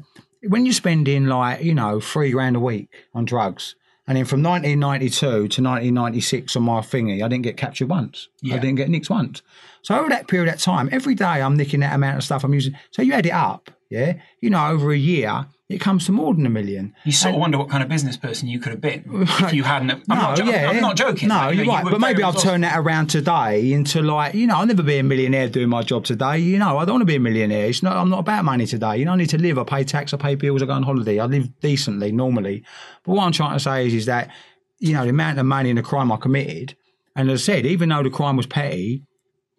when 0.49 0.67
you're 0.67 0.73
spending 0.73 1.27
like, 1.27 1.63
you 1.63 1.75
know, 1.75 2.01
three 2.01 2.31
grand 2.31 2.57
a 2.57 2.61
week 2.61 2.89
on 3.15 3.25
drugs, 3.25 3.75
and 4.07 4.19
then 4.19 4.27
from 4.27 4.43
1992 4.43 5.19
to 5.27 5.37
1996 5.39 6.57
on 6.57 6.63
my 6.63 6.81
thingy, 6.81 7.25
I 7.25 7.29
didn't 7.29 7.45
get 7.45 7.57
captured 7.57 7.89
once. 7.89 8.29
Yeah. 8.43 8.57
I 8.57 8.59
didn't 8.59 8.77
get 8.77 8.91
nicked 8.91 9.09
once. 9.09 9.43
So 9.83 9.99
over 9.99 10.09
that 10.11 10.29
period 10.29 10.53
of 10.53 10.61
time, 10.61 10.89
every 10.93 11.15
day 11.15 11.25
I'm 11.25 11.57
nicking 11.57 11.81
that 11.81 11.95
amount 11.95 12.19
of 12.19 12.25
stuff 12.25 12.45
I'm 12.45 12.53
using. 12.53 12.77
So 12.91 13.03
you 13.03 13.15
add 13.15 13.27
it 13.27 13.33
up, 13.33 13.71
yeah, 13.91 14.15
you 14.41 14.51
know, 14.51 14.69
over 14.69 14.93
a 14.93 14.99
year, 14.99 15.47
it 15.71 15.79
comes 15.81 16.05
to 16.07 16.13
more 16.13 16.35
than 16.35 16.45
a 16.45 16.51
million. 16.51 16.95
You 17.05 17.13
sort 17.13 17.35
of 17.35 17.41
wonder 17.41 17.57
what 17.57 17.71
kind 17.71 17.83
of 17.83 17.89
business 17.89 18.19
person 18.19 18.49
you 18.49 18.59
could 18.61 18.73
have 18.73 18.81
been 18.83 19.03
if 19.41 19.53
you 19.55 19.63
hadn't. 19.63 19.91
I'm, 19.93 20.03
not, 20.09 20.37
jo- 20.37 20.45
I'm 20.45 20.81
not 20.81 20.97
joking. 20.97 21.29
No, 21.29 21.37
Like, 21.37 21.55
you 21.55 21.57
you're 21.63 21.67
know, 21.67 21.73
you 21.73 21.77
right. 21.77 21.85
were 21.87 21.91
But 21.93 22.01
maybe 22.01 22.23
I've 22.23 22.37
turn 22.39 22.61
that 22.61 22.79
around 22.79 23.07
today 23.09 23.73
into 23.73 24.03
like, 24.03 24.35
you 24.35 24.47
know, 24.47 24.57
I'll 24.57 24.67
never 24.67 24.83
be 24.83 24.99
a 24.99 25.03
millionaire 25.03 25.49
doing 25.49 25.71
my 25.71 25.83
job 25.83 26.05
today. 26.05 26.39
You 26.39 26.59
know, 26.59 26.77
I 26.77 26.85
don't 26.85 26.97
want 26.97 27.03
to 27.03 27.07
be 27.07 27.17
a 27.17 27.21
millionaire. 27.21 27.67
It's 27.67 27.83
not, 27.83 27.97
I'm 27.97 28.11
not 28.11 28.19
about 28.21 28.45
money 28.45 28.67
today. 28.67 28.99
You 28.99 29.07
know, 29.07 29.13
I 29.13 29.17
need 29.17 29.31
to 29.31 29.39
live. 29.39 29.59
I 29.59 29.65
pay 29.65 29.85
tax, 29.85 30.13
I 30.13 30.19
pay 30.19 30.35
bills, 30.35 30.63
I 30.63 30.67
go 30.67 30.73
on 30.73 30.83
holiday. 30.83 31.19
I 31.19 31.25
live 31.25 31.49
decently, 31.61 32.13
normally. 32.13 32.63
But 33.03 33.13
what 33.13 33.25
I'm 33.25 33.33
trying 33.33 33.55
to 33.55 33.61
say 33.61 33.87
is, 33.87 33.95
is 33.95 34.07
that, 34.07 34.31
you 34.81 34.93
know, 34.93 35.05
the 35.05 35.11
amount 35.11 35.39
of 35.39 35.47
money 35.47 35.71
and 35.71 35.79
the 35.79 35.83
crime 35.83 36.13
I 36.13 36.17
committed, 36.19 36.77
and 37.17 37.31
as 37.31 37.41
I 37.43 37.45
said, 37.55 37.65
even 37.67 37.89
though 37.89 38.03
the 38.03 38.11
crime 38.11 38.37
was 38.37 38.47
petty, 38.47 39.07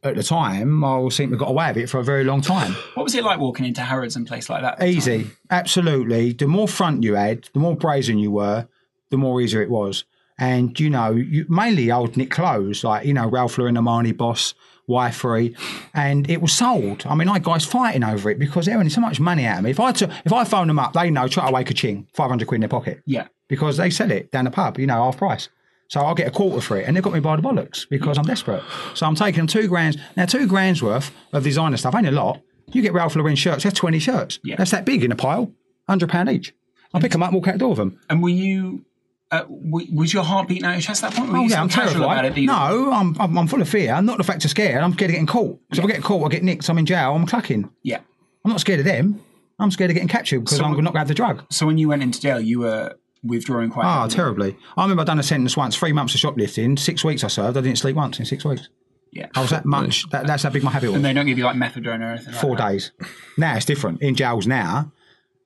at 0.05 0.15
the 0.15 0.23
time, 0.23 0.83
I 0.83 1.07
seem 1.09 1.29
to 1.29 1.33
have 1.33 1.39
got 1.39 1.49
away 1.49 1.67
with 1.69 1.77
it 1.77 1.89
for 1.89 1.99
a 1.99 2.03
very 2.03 2.23
long 2.23 2.41
time. 2.41 2.73
What 2.93 3.03
was 3.03 3.15
it 3.15 3.23
like 3.23 3.39
walking 3.39 3.65
into 3.65 3.81
Harrods 3.81 4.15
and 4.15 4.25
place 4.27 4.49
like 4.49 4.61
that? 4.61 4.81
Easy, 4.83 5.27
absolutely. 5.49 6.33
The 6.33 6.47
more 6.47 6.67
front 6.67 7.03
you 7.03 7.15
had, 7.15 7.49
the 7.53 7.59
more 7.59 7.75
brazen 7.75 8.17
you 8.19 8.31
were, 8.31 8.67
the 9.09 9.17
more 9.17 9.41
easier 9.41 9.61
it 9.61 9.69
was. 9.69 10.03
And 10.37 10.77
you 10.79 10.89
know, 10.89 11.11
you, 11.11 11.45
mainly 11.47 11.91
old 11.91 12.17
Nick 12.17 12.29
clothes, 12.31 12.83
like 12.83 13.05
you 13.05 13.13
know 13.13 13.27
Ralph 13.27 13.57
Lauren, 13.57 13.75
Armani, 13.75 14.15
Boss, 14.15 14.53
Y3, 14.89 15.57
and 15.93 16.29
it 16.29 16.41
was 16.41 16.53
sold. 16.53 17.05
I 17.07 17.15
mean, 17.15 17.29
I 17.29 17.33
had 17.33 17.43
guys 17.43 17.65
fighting 17.65 18.03
over 18.03 18.29
it 18.29 18.37
because 18.39 18.65
they're 18.65 18.77
earning 18.77 18.89
so 18.89 19.01
much 19.01 19.19
money 19.19 19.45
out 19.45 19.59
of 19.59 19.63
me. 19.63 19.71
If 19.71 19.79
I 19.79 19.91
took, 19.93 20.11
if 20.25 20.33
I 20.33 20.43
phone 20.43 20.67
them 20.67 20.77
up, 20.79 20.93
they 20.93 21.09
know 21.09 21.27
straight 21.27 21.49
away, 21.49 21.63
ka-ching, 21.63 22.07
five 22.13 22.29
hundred 22.29 22.47
quid 22.47 22.57
in 22.57 22.61
their 22.61 22.69
pocket 22.69 23.01
Yeah. 23.05 23.27
because 23.47 23.77
they 23.77 23.89
sell 23.89 24.11
it 24.11 24.31
down 24.31 24.45
the 24.45 24.51
pub, 24.51 24.77
you 24.77 24.87
know, 24.87 25.03
half 25.03 25.17
price. 25.17 25.49
So 25.87 26.01
I'll 26.01 26.15
get 26.15 26.27
a 26.27 26.31
quarter 26.31 26.61
for 26.61 26.77
it, 26.77 26.87
and 26.87 26.95
they've 26.95 27.03
got 27.03 27.13
me 27.13 27.19
by 27.19 27.35
the 27.35 27.41
bollocks 27.41 27.87
because 27.89 28.17
I'm 28.17 28.25
desperate. 28.25 28.63
So 28.95 29.05
I'm 29.05 29.15
taking 29.15 29.37
them 29.37 29.47
two 29.47 29.67
grand. 29.67 30.01
Now, 30.17 30.25
two 30.25 30.47
grand's 30.47 30.81
worth 30.81 31.11
of 31.31 31.43
designer 31.43 31.77
stuff 31.77 31.93
ain't 31.95 32.07
a 32.07 32.11
lot. 32.11 32.41
You 32.73 32.81
get 32.81 32.93
Ralph 32.93 33.15
Lauren 33.15 33.35
shirts, 33.35 33.63
that's 33.63 33.77
20 33.77 33.99
shirts. 33.99 34.39
Yeah. 34.43 34.55
That's 34.57 34.71
that 34.71 34.85
big 34.85 35.03
in 35.03 35.11
a 35.11 35.15
pile, 35.15 35.51
£100 35.87 36.31
each. 36.33 36.53
I 36.93 36.99
pick 36.99 37.11
them 37.11 37.21
up 37.21 37.29
and 37.29 37.35
walk 37.35 37.47
out 37.47 37.53
the 37.53 37.59
door 37.59 37.69
with 37.69 37.77
them. 37.77 37.99
And 38.09 38.23
were 38.23 38.29
you? 38.29 38.85
Uh, 39.31 39.43
was 39.49 40.13
your 40.13 40.23
heart 40.23 40.47
beating 40.47 40.65
out 40.65 40.71
your 40.73 40.81
chest 40.81 41.03
at 41.03 41.11
that 41.11 41.17
point? 41.19 41.31
Oh, 41.35 41.43
yeah, 41.47 41.61
I'm 41.61 41.67
terrified. 41.69 41.97
about 41.97 42.25
it? 42.37 42.37
No, 42.45 42.91
I'm, 42.91 43.15
I'm, 43.19 43.37
I'm 43.37 43.47
full 43.47 43.61
of 43.61 43.67
fear. 43.67 43.91
I'm 43.93 44.05
not 44.05 44.17
the 44.17 44.23
fact 44.23 44.45
of 44.45 44.51
scared. 44.51 44.81
I'm 44.81 44.93
scared 44.93 45.09
of 45.11 45.13
getting 45.13 45.27
caught. 45.27 45.59
Because 45.69 45.79
if 45.79 45.85
I 45.85 45.87
get 45.93 46.03
caught, 46.03 46.25
I 46.25 46.29
get 46.29 46.43
nicked, 46.43 46.69
I'm 46.69 46.77
in 46.77 46.85
jail, 46.85 47.13
I'm 47.13 47.25
clucking. 47.25 47.69
Yeah. 47.83 47.99
I'm 48.43 48.51
not 48.51 48.59
scared 48.61 48.79
of 48.79 48.85
them. 48.85 49.19
I'm 49.59 49.71
scared 49.71 49.89
of 49.91 49.95
getting 49.95 50.07
captured 50.09 50.39
because 50.41 50.57
So- 50.57 50.63
I'm 50.63 50.71
not 50.71 50.75
going 50.75 50.85
to 50.93 50.97
have 50.99 51.07
the 51.07 51.13
drug. 51.15 51.43
So 51.51 51.65
when 51.65 51.77
you 51.77 51.89
went 51.89 52.01
into 52.03 52.21
jail, 52.21 52.39
you 52.39 52.59
were 52.59 52.95
withdrawing 53.25 53.69
quite. 53.69 53.85
Ah, 53.85 54.01
heavily. 54.01 54.15
terribly. 54.15 54.57
I 54.77 54.83
remember 54.83 55.01
I'd 55.01 55.07
done 55.07 55.19
a 55.19 55.23
sentence 55.23 55.57
once, 55.57 55.75
three 55.75 55.91
months 55.91 56.13
of 56.13 56.19
shoplifting, 56.19 56.77
six 56.77 57.03
weeks 57.03 57.23
I 57.23 57.27
served. 57.27 57.57
I 57.57 57.61
didn't 57.61 57.77
sleep 57.77 57.95
once 57.95 58.19
in 58.19 58.25
six 58.25 58.45
weeks. 58.45 58.69
Yeah. 59.11 59.27
I 59.33 59.41
was 59.41 59.51
that 59.51 59.65
much. 59.65 60.09
That, 60.09 60.27
that's 60.27 60.43
how 60.43 60.49
big 60.49 60.63
my 60.63 60.71
habit 60.71 60.87
was. 60.87 60.97
And 60.97 61.05
they 61.05 61.13
don't 61.13 61.25
give 61.25 61.37
you 61.37 61.45
like 61.45 61.55
methadone 61.55 62.01
or 62.01 62.11
anything. 62.11 62.33
Four 62.33 62.51
like 62.51 62.59
that. 62.59 62.71
days. 62.71 62.91
Now 63.37 63.55
it's 63.55 63.65
different. 63.65 64.01
In 64.01 64.15
jails 64.15 64.45
now, 64.45 64.91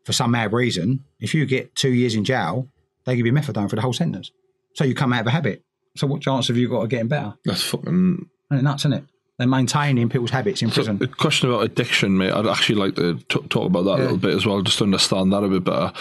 for 0.06 0.14
some 0.14 0.32
mad 0.32 0.54
reason, 0.54 1.06
if 1.20 1.36
you 1.36 1.46
get 1.46 1.76
two 1.76 1.92
years 1.92 2.16
in 2.16 2.24
jail, 2.26 2.68
they 3.06 3.16
give 3.16 3.28
you 3.28 3.32
methadone 3.32 3.70
for 3.70 3.76
the 3.76 3.82
whole 3.84 3.94
sentence. 3.94 4.32
So 4.74 4.84
you 4.84 4.96
come 4.96 5.14
out 5.14 5.22
of 5.22 5.28
a 5.28 5.32
habit. 5.32 5.64
So 5.96 6.08
what 6.08 6.22
chance 6.22 6.48
have 6.48 6.58
you 6.58 6.68
got 6.68 6.82
of 6.82 6.90
getting 6.90 7.08
better? 7.10 7.36
That's 7.46 7.62
fucking. 7.64 8.28
Isn't 8.52 8.60
it 8.60 8.64
nuts, 8.64 8.82
isn't 8.82 8.94
it? 8.94 9.04
They're 9.40 9.48
maintaining 9.48 10.10
people's 10.10 10.30
habits 10.32 10.62
in 10.62 10.70
So, 10.70 10.76
prison. 10.84 10.98
question 11.18 11.50
about 11.50 11.64
addiction, 11.64 12.18
mate. 12.18 12.32
I'd 12.34 12.46
actually 12.46 12.76
like 12.76 12.96
to 12.98 13.16
t- 13.30 13.40
talk 13.50 13.66
about 13.68 13.84
that 13.86 13.96
a 14.00 14.02
little 14.04 14.18
bit 14.18 14.36
as 14.36 14.46
well, 14.46 14.62
just 14.62 14.78
to 14.80 14.84
understand 14.84 15.32
that 15.32 15.44
a 15.44 15.48
bit 15.48 15.64
better. 15.64 15.94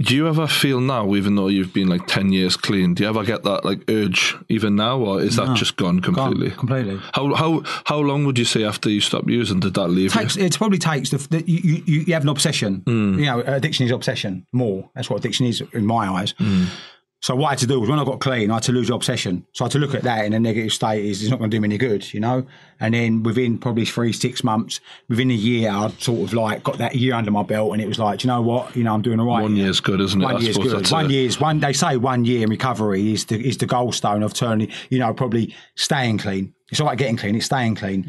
Do 0.00 0.14
you 0.14 0.28
ever 0.28 0.46
feel 0.46 0.80
now, 0.80 1.14
even 1.16 1.34
though 1.34 1.48
you've 1.48 1.74
been 1.74 1.88
like 1.88 2.06
ten 2.06 2.32
years 2.32 2.56
clean, 2.56 2.94
do 2.94 3.02
you 3.02 3.08
ever 3.08 3.24
get 3.24 3.42
that 3.42 3.64
like 3.64 3.80
urge 3.90 4.36
even 4.48 4.76
now, 4.76 4.98
or 5.00 5.20
is 5.20 5.34
that 5.36 5.56
just 5.56 5.76
gone 5.76 5.96
Gone 5.98 6.14
completely? 6.14 6.50
completely. 6.52 7.00
How 7.14 7.34
how 7.34 7.62
how 7.84 7.98
long 7.98 8.24
would 8.26 8.38
you 8.38 8.44
say 8.44 8.62
after 8.64 8.88
you 8.88 9.00
stop 9.00 9.28
using 9.28 9.58
did 9.60 9.74
that 9.74 9.88
leave 9.88 10.12
takes 10.12 10.36
you? 10.36 10.44
it 10.44 10.56
probably 10.56 10.78
takes 10.78 11.10
the, 11.10 11.18
the 11.18 11.42
you, 11.50 11.82
you 11.84 12.00
you 12.06 12.14
have 12.14 12.22
an 12.22 12.28
obsession. 12.28 12.82
Hmm. 12.86 13.18
You 13.18 13.26
know, 13.26 13.40
addiction 13.40 13.86
is 13.86 13.90
obsession 13.92 14.46
more. 14.52 14.88
That's 14.94 15.10
what 15.10 15.18
addiction 15.18 15.46
is 15.46 15.62
in 15.72 15.84
my 15.84 16.08
eyes. 16.08 16.32
Hmm. 16.38 16.66
So 17.20 17.34
what 17.34 17.48
I 17.48 17.50
had 17.50 17.58
to 17.58 17.66
do 17.66 17.80
was 17.80 17.88
when 17.88 17.98
I 17.98 18.04
got 18.04 18.20
clean, 18.20 18.48
I 18.50 18.54
had 18.54 18.62
to 18.64 18.72
lose 18.72 18.88
the 18.88 18.94
obsession. 18.94 19.44
So 19.52 19.64
I 19.64 19.66
had 19.66 19.72
to 19.72 19.80
look 19.80 19.92
at 19.92 20.02
that 20.02 20.24
in 20.24 20.32
a 20.34 20.38
negative 20.38 20.72
state. 20.72 21.04
Is 21.04 21.20
it's 21.20 21.30
not 21.30 21.40
going 21.40 21.50
to 21.50 21.56
do 21.56 21.60
me 21.60 21.66
any 21.66 21.76
good, 21.76 22.14
you 22.14 22.20
know. 22.20 22.46
And 22.78 22.94
then 22.94 23.24
within 23.24 23.58
probably 23.58 23.84
three 23.84 24.12
six 24.12 24.44
months, 24.44 24.80
within 25.08 25.30
a 25.32 25.34
year, 25.34 25.70
I'd 25.70 26.00
sort 26.00 26.20
of 26.20 26.32
like 26.32 26.62
got 26.62 26.78
that 26.78 26.94
year 26.94 27.14
under 27.14 27.32
my 27.32 27.42
belt, 27.42 27.72
and 27.72 27.82
it 27.82 27.88
was 27.88 27.98
like, 27.98 28.20
do 28.20 28.28
you 28.28 28.32
know 28.32 28.40
what, 28.40 28.76
you 28.76 28.84
know, 28.84 28.94
I'm 28.94 29.02
doing 29.02 29.18
all 29.18 29.26
right. 29.26 29.42
One 29.42 29.56
here. 29.56 29.64
year's 29.64 29.80
good, 29.80 30.00
isn't 30.00 30.20
it? 30.20 30.24
One 30.24 30.36
I 30.36 30.38
year's 30.38 30.58
good. 30.58 30.90
One 30.90 31.06
it. 31.06 31.10
year's 31.10 31.40
one. 31.40 31.58
They 31.58 31.72
say 31.72 31.96
one 31.96 32.24
year 32.24 32.44
in 32.44 32.50
recovery 32.50 33.12
is 33.12 33.24
the 33.24 33.44
is 33.44 33.58
the 33.58 33.66
gold 33.66 33.96
stone 33.96 34.22
of 34.22 34.32
turning. 34.32 34.70
You 34.90 35.00
know, 35.00 35.12
probably 35.12 35.54
staying 35.74 36.18
clean. 36.18 36.54
It's 36.70 36.78
not 36.78 36.86
like 36.86 36.98
getting 36.98 37.16
clean; 37.16 37.34
it's 37.34 37.46
staying 37.46 37.74
clean. 37.74 38.08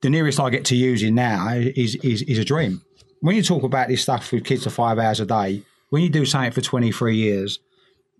The 0.00 0.10
nearest 0.10 0.40
I 0.40 0.50
get 0.50 0.64
to 0.66 0.76
using 0.76 1.14
now 1.14 1.52
is 1.54 1.94
is 1.96 2.22
is 2.22 2.38
a 2.38 2.44
dream. 2.44 2.82
When 3.20 3.36
you 3.36 3.42
talk 3.42 3.62
about 3.62 3.86
this 3.88 4.02
stuff 4.02 4.32
with 4.32 4.44
kids 4.44 4.64
for 4.64 4.70
five 4.70 4.98
hours 4.98 5.20
a 5.20 5.26
day, 5.26 5.62
when 5.90 6.02
you 6.02 6.08
do 6.08 6.24
something 6.24 6.50
for 6.50 6.60
twenty 6.60 6.90
three 6.90 7.16
years, 7.16 7.60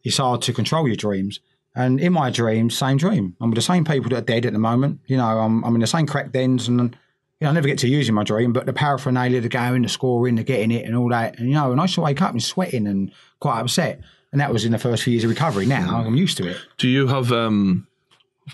it's 0.05 0.17
hard 0.17 0.43
to 0.43 0.53
control 0.53 0.87
your 0.87 0.97
dreams. 0.97 1.41
And 1.75 2.01
in 2.01 2.13
my 2.13 2.31
dreams, 2.31 2.77
same 2.77 2.97
dream. 2.97 3.37
I'm 3.41 3.51
with 3.51 3.57
the 3.57 3.63
same 3.63 3.85
people 3.85 4.11
that 4.11 4.17
are 4.17 4.23
dead 4.23 4.45
at 4.45 4.53
the 4.53 4.59
moment. 4.59 5.01
You 5.07 5.17
know, 5.17 5.27
I'm, 5.27 5.65
I'm 5.65 5.75
in 5.75 5.81
the 5.81 5.87
same 5.87 6.07
crack 6.07 6.33
dens 6.33 6.67
and, 6.67 6.79
you 6.81 7.45
know, 7.45 7.51
I 7.51 7.53
never 7.53 7.69
get 7.69 7.79
to 7.79 7.89
use 7.89 8.09
in 8.09 8.15
my 8.15 8.25
dream, 8.25 8.53
but 8.53 8.67
the 8.67 8.73
paraphernalia, 8.73 9.41
the 9.41 9.49
going, 9.49 9.83
the 9.83 9.89
scoring, 9.89 10.35
the 10.35 10.43
getting 10.43 10.73
it 10.73 10.85
and 10.85 10.97
all 10.97 11.09
that. 11.11 11.39
And, 11.39 11.49
you 11.49 11.55
know, 11.55 11.71
and 11.71 11.81
I 11.81 11.85
used 11.85 11.95
to 11.95 12.01
wake 12.01 12.21
up 12.21 12.33
and 12.33 12.43
sweating 12.43 12.87
and 12.87 13.13
quite 13.39 13.61
upset. 13.61 14.01
And 14.33 14.41
that 14.41 14.53
was 14.53 14.65
in 14.65 14.73
the 14.73 14.79
first 14.79 15.05
few 15.05 15.13
years 15.13 15.25
of 15.25 15.31
recovery. 15.31 15.67
Now 15.67 16.03
I'm 16.05 16.17
used 16.17 16.37
to 16.39 16.49
it. 16.49 16.57
Do 16.79 16.89
you 16.89 17.07
have 17.07 17.33
um 17.33 17.87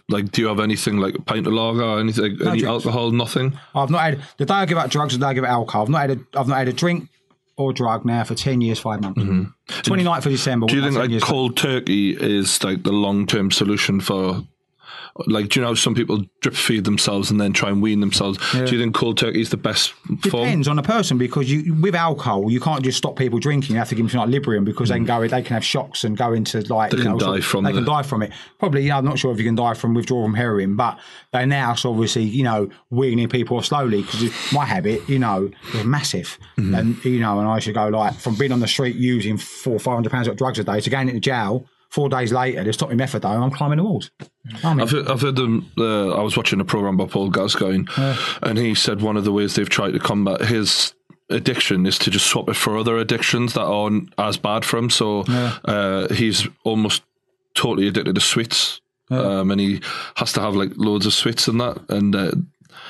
like 0.09 0.31
do 0.31 0.43
you 0.43 0.49
have 0.49 0.61
anything 0.61 0.99
like 0.99 1.15
a 1.15 1.23
pint 1.23 1.47
of 1.47 1.53
lager, 1.53 1.99
anything 1.99 2.25
any 2.25 2.61
drinks. 2.61 2.65
alcohol, 2.65 3.11
nothing? 3.13 3.59
I've 3.75 3.91
not 3.91 4.03
had, 4.03 4.23
the 4.37 4.45
day 4.45 4.55
I 4.55 4.67
give 4.67 4.79
up 4.79 4.91
drugs, 4.91 5.15
the 5.15 5.21
day 5.21 5.27
I 5.27 5.35
give 5.35 5.45
up 5.45 5.51
alcohol. 5.51 5.83
I've 5.83 5.89
not 5.89 6.01
had 6.03 6.11
a, 6.11 6.39
I've 6.39 6.49
not 6.49 6.59
had 6.59 6.69
a 6.69 6.73
drink 6.73 7.09
or 7.57 7.73
drug 7.73 8.05
now 8.05 8.25
for 8.25 8.35
10 8.35 8.61
years, 8.61 8.79
five 8.79 9.01
months. 9.01 9.21
29th 9.21 10.19
of 10.19 10.33
December. 10.33 10.67
Mm-hmm. 10.67 10.75
Do 10.75 10.77
you 10.77 10.83
think 10.83 10.95
my 10.95 11.07
10 11.07 11.11
like 11.13 11.23
cold 11.23 11.57
turkey 11.57 12.11
is 12.11 12.63
like 12.63 12.83
the 12.83 12.93
long 12.93 13.27
term 13.27 13.51
solution 13.51 14.01
for 14.01 14.43
like 15.27 15.49
do 15.49 15.61
you 15.61 15.67
know 15.67 15.75
some 15.75 15.95
people 15.95 16.25
drip 16.41 16.55
feed 16.55 16.85
themselves 16.85 17.31
and 17.31 17.41
then 17.41 17.53
try 17.53 17.69
and 17.71 17.81
wean 17.83 18.01
themselves? 18.01 18.39
Do 18.53 18.59
you 18.67 18.79
think 18.83 18.95
cold 18.95 19.19
turkey 19.19 19.41
is 19.41 19.51
the 19.51 19.57
best 19.57 19.93
form? 19.93 20.19
Depends 20.21 20.69
on 20.69 20.77
the 20.77 20.83
person 20.83 21.19
because 21.19 21.51
you 21.51 21.75
with 21.75 21.95
alcohol 21.95 22.51
you 22.51 22.61
can't 22.61 22.85
just 22.85 22.99
stop 22.99 23.17
people 23.17 23.39
drinking. 23.39 23.73
You 23.75 23.79
have 23.79 23.89
to 23.89 23.95
give 23.95 24.05
them 24.05 24.11
something 24.11 24.31
like 24.33 24.43
Librium 24.43 24.65
because 24.65 24.89
they 24.91 24.97
can 24.97 25.05
go 25.05 25.27
they 25.27 25.43
can 25.43 25.55
have 25.55 25.65
shocks 25.65 26.05
and 26.05 26.17
go 26.17 26.33
into 26.33 26.61
like 26.73 26.91
They 26.91 26.99
can 26.99 27.07
know, 27.13 27.19
sort 27.19 27.33
die 27.33 27.39
of- 27.39 27.45
from 27.45 27.65
they 27.65 27.73
the- 27.73 27.79
can 27.79 27.87
die 27.87 28.03
from 28.03 28.23
it. 28.23 28.33
Probably 28.59 28.83
yeah, 28.87 28.99
I'm 28.99 29.05
not 29.05 29.19
sure 29.19 29.33
if 29.33 29.39
you 29.39 29.45
can 29.45 29.55
die 29.55 29.75
from 29.75 29.95
withdrawal 29.95 30.25
from 30.25 30.35
heroin, 30.35 30.77
but 30.77 30.99
they 31.33 31.47
now 31.47 31.75
so 31.75 31.91
obviously 31.91 32.23
you 32.25 32.43
know 32.45 32.69
weaning 32.91 33.29
people 33.29 33.63
slowly 33.63 34.03
because 34.03 34.31
my 34.53 34.65
habit 34.65 35.09
you 35.09 35.19
know 35.19 35.51
is 35.75 35.85
massive 35.85 36.39
Mm-hmm. 36.59 36.75
and 36.75 37.05
you 37.05 37.21
know 37.21 37.39
and 37.39 37.49
I 37.49 37.59
should 37.59 37.75
go 37.75 37.89
like 37.89 38.15
from 38.15 38.35
being 38.37 38.53
on 38.53 38.61
the 38.61 38.67
street 38.69 38.97
using 38.97 39.37
four 39.39 39.79
five 39.79 39.95
hundred 39.95 40.11
pounds 40.11 40.27
of 40.29 40.37
drugs 40.37 40.59
a 40.59 40.65
day 40.65 40.81
to 40.81 40.91
going 40.91 41.09
into 41.09 41.21
jail. 41.21 41.67
Four 41.91 42.09
days 42.09 42.33
later, 42.33 42.63
they 42.65 42.73
stop 42.73 42.91
me 42.91 42.97
methadone. 42.97 43.43
I'm 43.43 43.51
climbing 43.51 43.79
the 43.79 43.85
walls. 43.85 44.11
I 44.63 44.75
mean, 44.75 44.81
I've 44.83 44.91
heard, 44.91 45.09
I've 45.09 45.21
heard 45.21 45.37
them. 45.37 45.71
Uh, 45.79 46.11
I 46.11 46.23
was 46.23 46.37
watching 46.37 46.61
a 46.61 46.65
program 46.65 46.97
by 46.97 47.07
Paul 47.07 47.31
Gascoigne, 47.31 47.85
and 48.43 48.59
he 48.59 48.75
said 48.75 49.01
one 49.03 49.17
of 49.17 49.25
the 49.25 49.33
ways 49.33 49.55
they've 49.55 49.69
tried 49.69 49.93
to 49.93 49.99
combat 49.99 50.43
his 50.43 50.95
addiction 51.31 51.87
is 51.87 51.99
to 51.99 52.11
just 52.11 52.27
swap 52.27 52.49
it 52.49 52.55
for 52.55 52.77
other 52.77 52.99
addictions 52.99 53.55
that 53.55 53.65
aren't 53.65 54.13
as 54.19 54.37
bad 54.37 54.65
for 54.65 54.79
him. 54.79 54.91
So 54.91 55.21
uh, 55.65 56.13
he's 56.15 56.47
almost 56.65 57.03
totally 57.55 57.89
addicted 57.89 58.15
to 58.15 58.21
sweets, 58.21 58.81
um, 59.11 59.51
and 59.51 59.61
he 59.61 59.81
has 60.17 60.33
to 60.35 60.41
have 60.41 60.55
like 60.55 60.73
loads 60.77 61.07
of 61.07 61.15
sweets 61.15 61.49
and 61.49 61.61
that. 61.61 61.79
And 61.89 62.15
uh, 62.15 62.33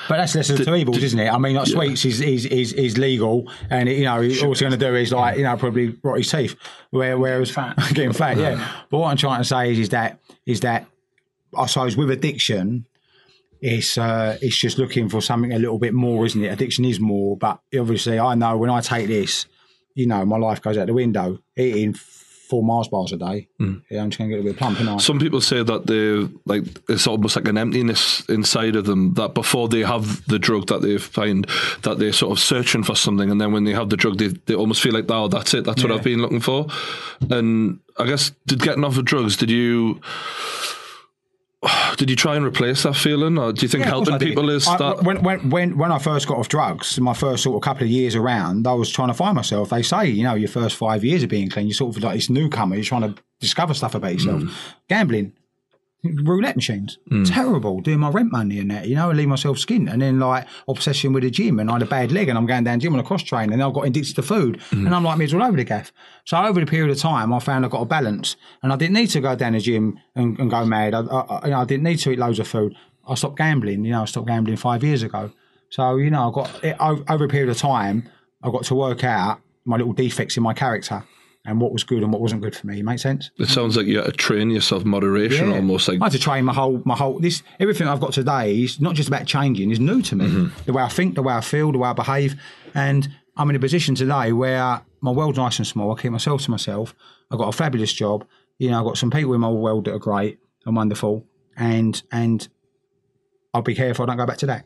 But 0.09 0.17
that's 0.17 0.35
lesser 0.35 0.53
of 0.53 0.65
two 0.65 0.75
evils, 0.75 1.03
isn't 1.03 1.19
it? 1.19 1.29
I 1.29 1.37
mean, 1.37 1.55
like 1.55 1.67
sweets 1.67 2.05
is, 2.05 2.21
is 2.21 2.45
is 2.45 2.73
is 2.73 2.97
legal, 2.97 3.51
and 3.69 3.89
you 3.89 4.05
know, 4.05 4.15
all 4.15 4.21
he's 4.21 4.61
going 4.61 4.71
to 4.71 4.77
do 4.77 4.95
is 4.95 5.11
like 5.11 5.37
you 5.37 5.43
know 5.43 5.55
probably 5.57 5.97
rot 6.03 6.17
his 6.17 6.31
teeth. 6.31 6.55
Where 6.91 7.17
whereas 7.17 7.51
Fat. 7.51 7.75
getting 7.93 8.13
fat, 8.13 8.37
yeah. 8.37 8.71
But 8.89 8.99
what 8.99 9.09
I'm 9.09 9.17
trying 9.17 9.41
to 9.41 9.45
say 9.45 9.71
is, 9.71 9.79
is 9.79 9.89
that 9.89 10.19
is 10.45 10.61
that 10.61 10.87
I 11.55 11.65
suppose 11.65 11.97
with 11.97 12.11
addiction, 12.11 12.87
it's 13.61 13.97
uh, 13.97 14.37
it's 14.41 14.57
just 14.57 14.77
looking 14.77 15.09
for 15.09 15.21
something 15.21 15.53
a 15.53 15.59
little 15.59 15.79
bit 15.79 15.93
more, 15.93 16.25
isn't 16.25 16.43
it? 16.43 16.47
Addiction 16.47 16.85
is 16.85 16.99
more, 16.99 17.37
but 17.37 17.59
obviously 17.77 18.19
I 18.19 18.35
know 18.35 18.57
when 18.57 18.69
I 18.69 18.81
take 18.81 19.07
this, 19.07 19.45
you 19.95 20.07
know, 20.07 20.25
my 20.25 20.37
life 20.37 20.61
goes 20.61 20.77
out 20.77 20.87
the 20.87 20.93
window. 20.93 21.39
Eating 21.55 21.95
four 22.49 22.63
Mars 22.63 22.87
bars 22.87 23.11
a 23.11 23.17
day. 23.17 23.47
Hmm. 23.57 23.75
Yeah, 23.89 24.01
I'm 24.01 24.09
just 24.09 24.17
going 24.17 24.29
to 24.29 24.35
get 24.35 24.41
a 24.41 24.43
bit 24.43 24.53
of 24.53 24.57
plump, 24.57 24.79
and 24.79 24.89
I. 24.89 24.97
Some 24.97 25.19
people 25.19 25.41
say 25.41 25.63
that 25.63 25.87
they 25.87 26.27
like 26.45 26.63
it's 26.89 27.07
almost 27.07 27.35
like 27.35 27.47
an 27.47 27.57
emptiness 27.57 28.21
inside 28.29 28.75
of 28.75 28.85
them 28.85 29.13
that 29.15 29.33
before 29.33 29.67
they 29.67 29.81
have 29.81 30.25
the 30.27 30.39
drug 30.39 30.67
that 30.67 30.81
they 30.81 30.97
find 30.97 31.45
that 31.83 31.99
they're 31.99 32.13
sort 32.13 32.31
of 32.31 32.39
searching 32.39 32.83
for 32.83 32.95
something, 32.95 33.29
and 33.29 33.39
then 33.39 33.51
when 33.51 33.63
they 33.63 33.73
have 33.73 33.89
the 33.89 33.97
drug, 33.97 34.17
they, 34.17 34.27
they 34.27 34.55
almost 34.55 34.81
feel 34.81 34.93
like, 34.93 35.05
oh, 35.09 35.27
that's 35.27 35.53
it, 35.53 35.65
that's 35.65 35.83
what 35.83 35.91
I've 35.91 36.03
been 36.03 36.21
looking 36.21 36.39
for. 36.39 36.67
And 37.29 37.79
I 37.97 38.05
guess 38.05 38.31
did 38.45 38.61
getting 38.61 38.83
off 38.83 38.97
of 38.97 39.05
drugs, 39.05 39.37
did 39.37 39.51
you? 39.51 40.01
Did 41.97 42.09
you 42.09 42.15
try 42.15 42.35
and 42.35 42.45
replace 42.45 42.83
that 42.83 42.95
feeling, 42.95 43.37
or 43.37 43.51
do 43.51 43.63
you 43.63 43.67
think 43.67 43.83
Yeah, 43.83 43.89
helping 43.89 44.19
people 44.19 44.49
is 44.49 44.67
I- 44.67 44.77
that? 44.77 45.03
when, 45.03 45.23
when 45.23 45.49
when 45.49 45.77
when 45.77 45.91
I 45.91 45.97
first 45.97 46.27
got 46.27 46.37
off 46.37 46.49
drugs, 46.49 46.99
my 46.99 47.13
first 47.13 47.41
sort 47.43 47.55
of 47.55 47.61
couple 47.63 47.83
of 47.83 47.89
years 47.89 48.15
around, 48.15 48.67
I 48.67 48.73
was 48.73 48.91
trying 48.91 49.07
to 49.07 49.13
find 49.15 49.35
myself. 49.35 49.69
They 49.69 49.81
say, 49.81 50.07
you 50.07 50.23
know, 50.23 50.35
your 50.35 50.49
first 50.49 50.75
five 50.75 51.03
years 51.03 51.23
of 51.23 51.29
being 51.29 51.49
clean, 51.49 51.67
you're 51.67 51.73
sort 51.73 51.95
of 51.97 52.03
like 52.03 52.15
this 52.15 52.29
newcomer. 52.29 52.75
You're 52.75 52.83
trying 52.85 53.13
to 53.13 53.15
discover 53.39 53.73
stuff 53.73 53.95
about 53.95 54.13
yourself. 54.13 54.43
Mm. 54.43 54.51
Gambling, 54.89 55.33
roulette 56.23 56.55
machines, 56.55 56.97
terrible. 57.25 57.81
Doing 57.81 57.99
my 57.99 58.09
rent 58.09 58.31
money 58.31 58.59
and 58.59 58.69
that, 58.71 58.87
you 58.87 58.95
know, 58.95 59.09
and 59.09 59.17
leave 59.17 59.27
myself 59.27 59.57
skint. 59.57 59.91
And 59.91 60.01
then 60.01 60.19
like 60.19 60.47
obsession 60.67 61.13
with 61.13 61.23
the 61.23 61.29
gym, 61.31 61.59
and 61.59 61.69
I 61.69 61.73
had 61.73 61.81
a 61.81 61.85
bad 61.85 62.11
leg, 62.11 62.29
and 62.29 62.37
I'm 62.37 62.45
going 62.45 62.63
down 62.63 62.79
gym 62.79 62.93
on 62.93 62.99
a 62.99 63.03
cross 63.03 63.23
train, 63.23 63.51
and 63.51 63.61
I've 63.61 63.73
got 63.73 63.81
addicted 63.85 64.15
to 64.15 64.21
food, 64.23 64.59
Mm. 64.71 64.85
and 64.85 64.95
I'm 64.95 65.03
like 65.03 65.17
miserable 65.17 65.43
all 65.43 65.49
over 65.49 65.57
the 65.57 65.63
gaff. 65.63 65.91
So 66.25 66.37
over 66.37 66.59
the 66.59 66.65
period 66.65 66.91
of 66.91 66.97
time, 66.97 67.33
I 67.33 67.39
found 67.39 67.65
I 67.65 67.69
got 67.69 67.81
a 67.81 67.85
balance, 67.85 68.35
and 68.63 68.71
I 68.73 68.75
didn't 68.75 68.93
need 68.93 69.07
to 69.11 69.21
go 69.21 69.35
down 69.35 69.53
the 69.53 69.59
gym 69.59 69.99
and, 70.15 70.37
and 70.39 70.49
go 70.49 70.65
mad. 70.65 70.93
I, 70.93 71.01
I, 71.01 71.19
I- 71.19 71.45
you 71.45 71.51
know, 71.51 71.59
I 71.61 71.65
didn't 71.65 71.83
need 71.83 71.97
to 71.99 72.11
eat 72.11 72.19
loads 72.19 72.39
of 72.39 72.47
food. 72.47 72.75
I 73.07 73.15
stopped 73.15 73.37
gambling. 73.37 73.85
You 73.85 73.91
know, 73.91 74.01
I 74.01 74.05
stopped 74.05 74.27
gambling 74.27 74.57
five 74.57 74.83
years 74.83 75.01
ago. 75.03 75.31
So 75.69 75.97
you 75.97 76.09
know, 76.09 76.29
I 76.29 76.33
got 76.33 76.63
it, 76.63 76.75
over, 76.79 77.03
over 77.09 77.25
a 77.25 77.27
period 77.29 77.49
of 77.49 77.57
time, 77.57 78.09
I 78.43 78.49
got 78.51 78.63
to 78.65 78.75
work 78.75 79.03
out 79.03 79.39
my 79.65 79.77
little 79.77 79.93
defects 79.93 80.37
in 80.37 80.43
my 80.43 80.53
character 80.53 81.03
and 81.47 81.61
what 81.61 81.71
was 81.71 81.83
good 81.83 82.03
and 82.03 82.11
what 82.11 82.21
wasn't 82.21 82.41
good 82.41 82.55
for 82.55 82.67
me. 82.67 82.83
Make 82.83 82.99
sense? 82.99 83.31
it 83.39 83.47
sounds 83.47 83.77
like 83.77 83.87
you 83.87 83.97
had 83.97 84.05
to 84.05 84.11
train 84.11 84.51
yourself 84.51 84.83
moderation, 84.83 85.51
almost 85.51 85.87
like 85.87 86.01
I 86.01 86.05
had 86.05 86.11
to 86.11 86.19
train 86.19 86.45
my 86.45 86.53
whole 86.53 86.81
my 86.85 86.95
whole 86.95 87.19
this 87.19 87.41
everything 87.59 87.87
I've 87.87 88.01
got 88.01 88.13
today 88.13 88.63
is 88.63 88.79
not 88.79 88.93
just 88.93 89.07
about 89.07 89.25
changing, 89.25 89.71
is 89.71 89.79
new 89.79 90.01
to 90.03 90.15
me. 90.15 90.25
Mm-hmm. 90.25 90.63
The 90.65 90.73
way 90.73 90.83
I 90.83 90.89
think, 90.89 91.15
the 91.15 91.23
way 91.23 91.33
I 91.33 91.41
feel, 91.41 91.71
the 91.71 91.79
way 91.79 91.89
I 91.89 91.93
behave. 91.93 92.35
And 92.75 93.07
I'm 93.37 93.49
in 93.49 93.55
a 93.55 93.59
position 93.59 93.95
today 93.95 94.33
where 94.33 94.81
my 95.01 95.11
world's 95.11 95.37
nice 95.37 95.57
and 95.57 95.65
small. 95.65 95.95
I 95.95 96.01
keep 96.01 96.11
myself 96.11 96.43
to 96.43 96.51
myself. 96.51 96.93
I've 97.31 97.39
got 97.39 97.47
a 97.47 97.57
fabulous 97.57 97.93
job. 97.93 98.27
You 98.59 98.69
know, 98.69 98.79
I've 98.79 98.85
got 98.85 98.97
some 98.97 99.09
people 99.09 99.33
in 99.33 99.39
my 99.39 99.49
world 99.49 99.85
that 99.85 99.93
are 99.93 99.99
great 99.99 100.39
and 100.65 100.75
wonderful. 100.75 101.25
And 101.55 102.01
and 102.11 102.47
I'll 103.53 103.61
be 103.61 103.73
careful 103.73 104.03
I 104.03 104.07
don't 104.07 104.17
go 104.17 104.25
back 104.25 104.37
to 104.39 104.47
that. 104.47 104.65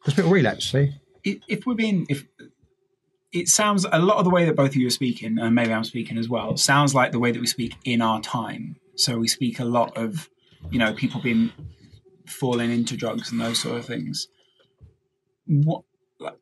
Because 0.00 0.14
people 0.14 0.32
relapse, 0.32 0.72
see? 0.72 0.94
if, 1.24 1.38
if 1.48 1.66
we're 1.66 1.74
being 1.74 2.06
if 2.08 2.26
it 3.32 3.48
sounds 3.48 3.86
a 3.90 3.98
lot 3.98 4.18
of 4.18 4.24
the 4.24 4.30
way 4.30 4.44
that 4.44 4.54
both 4.56 4.70
of 4.70 4.76
you 4.76 4.86
are 4.86 4.90
speaking 4.90 5.38
and 5.38 5.54
maybe 5.54 5.72
i'm 5.72 5.84
speaking 5.84 6.18
as 6.18 6.28
well 6.28 6.56
sounds 6.56 6.94
like 6.94 7.12
the 7.12 7.18
way 7.18 7.32
that 7.32 7.40
we 7.40 7.46
speak 7.46 7.74
in 7.84 8.02
our 8.02 8.20
time. 8.20 8.76
So 8.94 9.18
we 9.18 9.26
speak 9.28 9.58
a 9.58 9.64
lot 9.64 9.96
of 9.96 10.28
you 10.70 10.78
know 10.78 10.92
people 10.92 11.20
being 11.20 11.50
falling 12.26 12.70
into 12.70 12.96
drugs 12.96 13.32
and 13.32 13.40
those 13.40 13.58
sort 13.58 13.78
of 13.78 13.86
things. 13.86 14.28
What 15.46 15.82
like, 16.20 16.36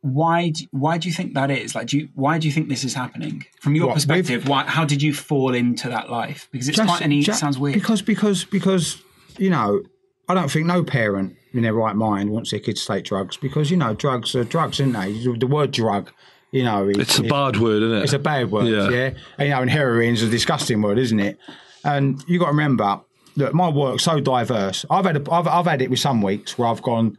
why 0.00 0.50
do, 0.50 0.64
why 0.70 0.98
do 0.98 1.08
you 1.08 1.14
think 1.14 1.34
that 1.34 1.50
is? 1.50 1.74
Like 1.74 1.88
do 1.88 1.98
you 1.98 2.08
why 2.14 2.38
do 2.38 2.46
you 2.46 2.52
think 2.52 2.68
this 2.68 2.84
is 2.84 2.94
happening? 2.94 3.46
From 3.60 3.74
your 3.74 3.86
What, 3.88 3.94
perspective 3.94 4.46
why 4.48 4.64
how 4.64 4.84
did 4.84 5.02
you 5.02 5.12
fall 5.14 5.54
into 5.54 5.88
that 5.88 6.10
life? 6.10 6.48
Because 6.52 6.68
it's 6.68 6.76
Just- 6.76 6.88
quite 6.88 7.00
an 7.02 7.12
e- 7.12 7.20
it 7.20 7.34
sounds 7.34 7.58
weird. 7.58 7.74
Because 7.74 8.02
because 8.02 8.44
because 8.44 9.02
you 9.38 9.50
know, 9.50 9.82
I 10.28 10.34
don't 10.34 10.50
think 10.50 10.66
no 10.66 10.84
parent 10.84 11.36
in 11.54 11.62
their 11.62 11.74
right 11.74 11.96
mind 11.96 12.30
wants 12.30 12.50
their 12.50 12.60
kids 12.60 12.82
to 12.84 12.92
take 12.92 13.04
drugs 13.04 13.36
because 13.36 13.70
you 13.70 13.76
know 13.76 13.94
drugs 13.94 14.34
are 14.36 14.44
drugs, 14.44 14.80
aren't 14.80 14.92
they? 14.94 15.12
The 15.38 15.46
word 15.46 15.70
drug, 15.72 16.12
you 16.50 16.62
know, 16.64 16.88
it- 16.88 16.98
it's 16.98 17.18
a 17.18 17.24
it- 17.24 17.30
bad 17.30 17.56
word, 17.58 17.82
isn't 17.82 17.98
it? 17.98 18.02
It's 18.04 18.12
a 18.12 18.18
bad 18.18 18.50
word, 18.50 18.66
Yeah. 18.66 18.88
yeah. 18.90 19.10
And, 19.38 19.48
you 19.48 19.54
know, 19.54 19.62
and 19.62 19.70
heroin's 19.70 20.22
a 20.22 20.28
disgusting 20.28 20.80
word, 20.82 20.98
isn't 20.98 21.20
it? 21.20 21.38
And 21.84 22.22
you 22.26 22.38
got 22.38 22.46
to 22.46 22.50
remember, 22.52 23.00
look, 23.36 23.54
my 23.54 23.68
work's 23.68 24.04
so 24.04 24.20
diverse. 24.20 24.84
I've 24.90 25.04
had 25.04 25.16
a, 25.16 25.32
I've, 25.32 25.46
I've 25.46 25.66
had 25.66 25.82
it 25.82 25.90
with 25.90 26.00
some 26.00 26.22
weeks 26.22 26.58
where 26.58 26.68
I've 26.68 26.82
gone 26.82 27.18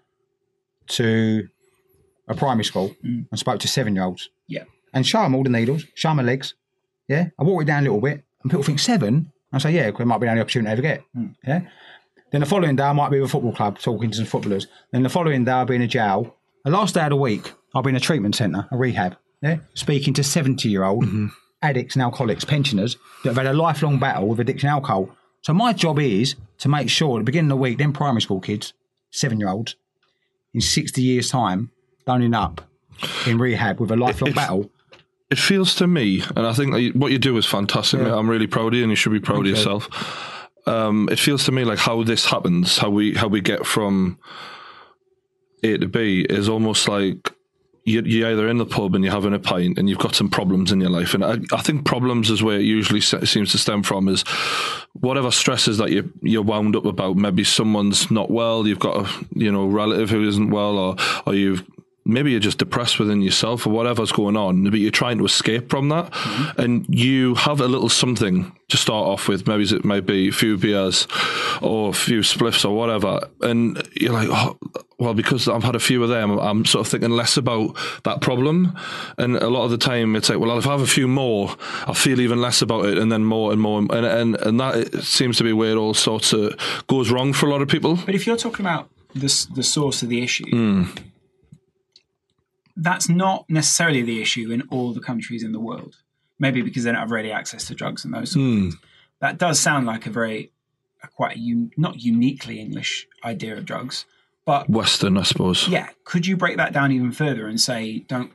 to 0.90 1.48
a 2.28 2.36
primary 2.36 2.64
school 2.66 2.96
mm. 3.06 3.26
and 3.30 3.40
spoke 3.40 3.60
to 3.60 3.68
seven 3.68 3.96
year 3.96 4.04
olds 4.04 4.30
yeah 4.48 4.64
and 4.94 5.06
show 5.06 5.22
them 5.22 5.36
all 5.36 5.44
the 5.44 5.50
needles, 5.50 5.86
show 5.96 6.10
them 6.10 6.18
my 6.18 6.24
legs. 6.24 6.56
Yeah, 7.08 7.30
I 7.40 7.44
walk 7.44 7.62
it 7.64 7.66
down 7.66 7.80
a 7.80 7.84
little 7.84 8.02
bit, 8.02 8.24
and 8.44 8.52
people 8.52 8.64
think 8.64 8.80
seven. 8.80 9.32
I 9.52 9.58
say, 9.58 9.72
yeah, 9.72 9.90
'cause 9.92 10.02
it 10.02 10.06
might 10.06 10.20
be 10.20 10.26
the 10.28 10.32
only 10.32 10.42
opportunity 10.42 10.70
I 10.70 10.74
ever 10.74 10.82
get. 10.84 11.04
Mm. 11.18 11.36
Yeah. 11.46 11.62
Then 12.32 12.42
the 12.42 12.46
following 12.48 12.76
day, 12.76 12.84
I 12.84 12.94
might 12.94 13.10
be 13.10 13.20
with 13.20 13.30
a 13.30 13.32
football 13.32 13.54
club 13.54 13.80
talking 13.80 14.12
to 14.12 14.18
some 14.18 14.26
footballers. 14.28 14.68
Then 14.92 15.02
the 15.02 15.10
following 15.10 15.44
day, 15.44 15.52
I'll 15.52 15.66
be 15.66 15.76
in 15.76 15.82
a 15.82 15.88
jail. 15.88 16.36
The 16.66 16.70
last 16.72 16.94
day 16.94 17.02
of 17.04 17.10
the 17.10 17.16
week, 17.16 17.52
I'll 17.74 17.82
be 17.84 17.90
in 17.91 17.96
a 17.96 18.00
treatment 18.00 18.36
centre, 18.36 18.68
a 18.72 18.78
rehab. 18.78 19.18
Yeah, 19.41 19.58
speaking 19.74 20.14
to 20.16 20.24
seventy-year-old 20.24 21.06
addicts 21.62 21.96
and 21.96 22.02
alcoholics, 22.04 22.44
pensioners 22.46 22.98
that 23.24 23.30
have 23.36 23.38
had 23.38 23.48
a 23.48 23.54
lifelong 23.58 24.00
battle 24.00 24.28
with 24.28 24.40
addiction 24.40 24.68
and 24.70 24.74
alcohol. 24.76 25.10
So 25.41 25.54
my 25.54 25.72
job 25.74 26.00
is 26.00 26.36
to 26.60 26.68
make 26.70 26.90
sure 26.90 27.18
at 27.18 27.22
the 27.22 27.26
beginning 27.26 27.52
of 27.52 27.58
the 27.58 27.62
week, 27.62 27.78
them 27.78 27.94
primary 27.94 28.22
school 28.22 28.41
kids, 28.41 28.74
seven-year-olds, 29.12 29.76
in 30.54 30.62
sixty 30.62 31.02
years' 31.02 31.30
time, 31.30 31.72
don't 32.06 32.22
end 32.24 32.36
up 32.36 32.62
in 33.26 33.38
rehab 33.38 33.80
with 33.80 33.91
a 33.91 33.96
lifelong 33.96 34.30
If- 34.32 34.36
battle. 34.36 34.70
it 35.30 35.38
feels 35.40 35.76
to 35.76 35.88
me, 35.88 36.22
and 36.36 36.46
I 36.46 36.52
think 36.54 36.96
what 36.96 37.12
you 37.14 37.18
do 37.20 37.38
is 37.38 37.46
fantastic. 37.46 38.02
mate. 38.02 38.12
I'm 38.12 38.30
really 38.30 38.48
proud 38.48 38.74
of 38.74 38.78
you, 38.78 38.84
and 38.84 38.91
you 38.91 38.96
should 38.98 39.14
be 39.14 39.20
proud 39.22 39.41
of 39.41 39.46
you. 39.46 39.52
yourself. 39.54 39.88
Um, 40.66 41.08
it 41.10 41.18
feels 41.20 41.46
to 41.46 41.52
me 41.54 41.64
like 41.64 41.80
how 41.80 42.04
this 42.04 42.26
happens, 42.26 42.78
how 42.78 42.90
we 42.90 43.14
how 43.14 43.28
we 43.30 43.40
get 43.41 43.66
from 43.66 44.18
A 45.64 45.78
to 45.78 45.88
B, 45.88 46.26
is 46.30 46.50
almost 46.50 46.88
like 46.90 47.32
you- 47.86 48.04
you're 48.06 48.30
either 48.30 48.48
in 48.48 48.58
the 48.58 48.66
pub 48.66 48.96
and 48.96 49.04
you're 49.04 49.14
having 49.14 49.34
a 49.34 49.40
pint 49.40 49.78
and 49.78 49.90
you've 49.90 50.00
got 50.00 50.16
some 50.16 50.30
problems 50.30 50.72
in 50.72 50.82
your 50.82 50.90
life. 50.90 51.14
And 51.14 51.24
I, 51.24 51.38
I 51.52 51.62
think 51.62 51.86
problems 51.86 52.30
is 52.30 52.44
where 52.44 52.60
it 52.60 52.64
usually 52.66 53.02
se- 53.02 53.26
seems 53.26 53.52
to 53.52 53.58
stem 53.58 53.84
from 53.84 54.08
is 54.08 54.24
whatever 54.94 55.32
stresses 55.32 55.78
that 55.78 55.92
you, 55.92 56.12
you're 56.22 56.42
wound 56.42 56.76
up 56.76 56.86
about. 56.86 57.16
Maybe 57.16 57.44
someone's 57.44 58.12
not 58.12 58.30
well, 58.30 58.68
you've 58.68 58.80
got 58.80 59.06
a 59.06 59.26
you 59.36 59.52
know 59.52 59.66
relative 59.66 60.10
who 60.10 60.28
isn't 60.28 60.50
well, 60.50 60.78
or 60.78 60.96
or 61.26 61.34
you've 61.34 61.64
maybe 62.06 62.32
you're 62.32 62.40
just 62.40 62.58
depressed 62.58 63.00
within 63.00 63.22
yourself 63.22 63.68
or 63.68 63.70
whatever's 63.70 64.12
going 64.12 64.36
on, 64.36 64.64
but 64.70 64.80
you're 64.80 64.92
trying 64.92 65.18
to 65.18 65.26
escape 65.26 65.70
from 65.70 65.90
that, 65.90 66.12
mm-hmm. 66.12 66.62
and 66.62 66.86
you 66.90 67.36
have 67.36 67.62
a 67.62 67.68
little 67.68 67.90
something 67.90 68.52
to 68.70 68.78
start 68.78 69.08
off 69.08 69.28
with. 69.28 69.48
Maybe 69.48 69.64
it 69.64 69.84
might 69.84 70.06
be 70.06 70.30
a 70.30 70.32
few 70.32 70.58
beers 70.58 71.08
or 71.62 71.90
a 71.90 71.94
few 71.94 72.22
spliffs 72.22 72.64
or 72.64 72.76
whatever, 72.76 73.20
and 73.41 73.82
you're 73.94 74.14
like, 74.14 74.30
oh, 74.32 74.58
well, 75.00 75.14
because 75.14 75.48
I've 75.48 75.64
had 75.64 75.76
a 75.76 75.80
few 75.80 76.04
of 76.04 76.10
them, 76.10 76.38
I'm 76.38 76.66
sort 76.66 76.86
of 76.86 76.91
thinking 76.91 77.12
less 77.12 77.38
about 77.38 77.76
that 78.04 78.22
problem, 78.22 78.78
and 79.18 79.36
a 79.38 79.50
lot 79.50 79.66
of 79.66 79.72
the 79.72 79.78
time 79.78 80.16
it's 80.16 80.30
like, 80.30 80.40
well, 80.40 80.58
if 80.58 80.68
I 80.68 80.72
have 80.72 80.82
a 80.82 80.88
few 80.88 81.08
more, 81.08 81.56
I 81.88 81.94
feel 81.94 82.20
even 82.20 82.41
less 82.41 82.62
about 82.62 82.86
it, 82.86 82.98
and 82.98 83.12
then 83.12 83.26
more 83.26 83.52
and 83.52 83.62
more, 83.62 83.80
and 83.80 83.91
and 83.91 84.36
and 84.36 84.60
that 84.60 85.04
seems 85.04 85.38
to 85.38 85.44
be 85.44 85.54
where 85.54 85.72
it 85.72 85.78
all 85.78 85.94
sorts 85.94 86.34
of 86.34 86.56
goes 86.88 87.12
wrong 87.12 87.34
for 87.34 87.48
a 87.48 87.50
lot 87.50 87.62
of 87.62 87.68
people. 87.68 87.98
But 88.06 88.16
if 88.16 88.28
you're 88.28 88.38
talking 88.38 88.66
about 88.66 88.90
the 89.16 89.48
the 89.56 89.64
source 89.64 90.04
of 90.04 90.10
the 90.10 90.22
issue, 90.22 90.50
hmm. 90.50 90.84
that's 92.76 93.10
not 93.10 93.50
necessarily 93.50 94.02
the 94.02 94.22
issue 94.22 94.52
in 94.52 94.64
all 94.70 94.94
the 94.94 95.02
countries 95.02 95.44
in 95.44 95.54
the 95.54 95.60
world. 95.60 95.96
Maybe 96.40 96.61
because 96.61 96.86
they 96.86 96.91
don't 96.91 97.02
have 97.02 97.11
ready 97.11 97.32
access 97.32 97.66
to 97.68 97.76
drugs 97.76 98.06
and 98.06 98.14
those. 98.14 98.32
Sort 98.32 98.45
of 98.45 98.52
hmm. 98.52 98.61
things. 98.61 98.78
That 99.20 99.38
does 99.38 99.60
sound 99.60 99.86
like 99.86 100.06
a 100.06 100.10
very 100.10 100.52
a 101.03 101.07
quite 101.07 101.38
a 101.38 101.40
un, 101.40 101.72
not 101.78 102.02
uniquely 102.02 102.60
English 102.60 103.07
idea 103.24 103.57
of 103.57 103.66
drugs, 103.66 104.06
but 104.45 104.70
Western, 104.70 105.18
I 105.18 105.24
suppose. 105.24 105.68
yeah, 105.68 105.90
could 106.03 106.26
you 106.26 106.36
break 106.36 106.57
that 106.57 106.74
down 106.74 106.91
even 106.91 107.11
further 107.11 107.48
and 107.48 107.60
say 107.60 107.99
don't? 107.99 108.32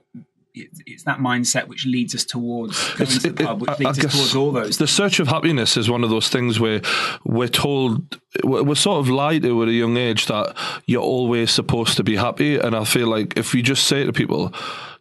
It's 0.57 1.03
that 1.03 1.19
mindset 1.19 1.67
which 1.67 1.85
leads 1.85 2.15
us 2.15 2.25
towards 2.25 2.95
going 2.95 3.11
to 3.11 3.33
the 3.33 3.45
pub, 3.45 3.61
which 3.63 3.77
leads 3.81 4.05
us 4.05 4.15
towards 4.15 4.37
all 4.37 4.53
those. 4.53 4.79
The 4.79 4.87
search 4.87 5.19
of 5.19 5.27
happiness 5.27 5.77
is 5.77 5.91
one 5.91 6.05
of 6.05 6.11
those 6.11 6.29
things 6.29 6.61
where 6.61 6.81
we're 7.25 7.49
told, 7.49 8.21
we're 8.45 8.63
we're 8.63 8.77
sort 8.77 9.01
of 9.01 9.09
lied 9.09 9.43
to 9.43 9.63
at 9.63 9.69
a 9.69 9.73
young 9.73 9.97
age 9.97 10.27
that 10.27 10.57
you're 10.87 11.03
always 11.03 11.51
supposed 11.51 11.97
to 11.97 12.05
be 12.05 12.15
happy. 12.15 12.57
And 12.57 12.77
I 12.77 12.85
feel 12.85 13.09
like 13.09 13.37
if 13.37 13.53
we 13.53 13.63
just 13.63 13.89
say 13.89 14.05
to 14.05 14.13
people, 14.13 14.55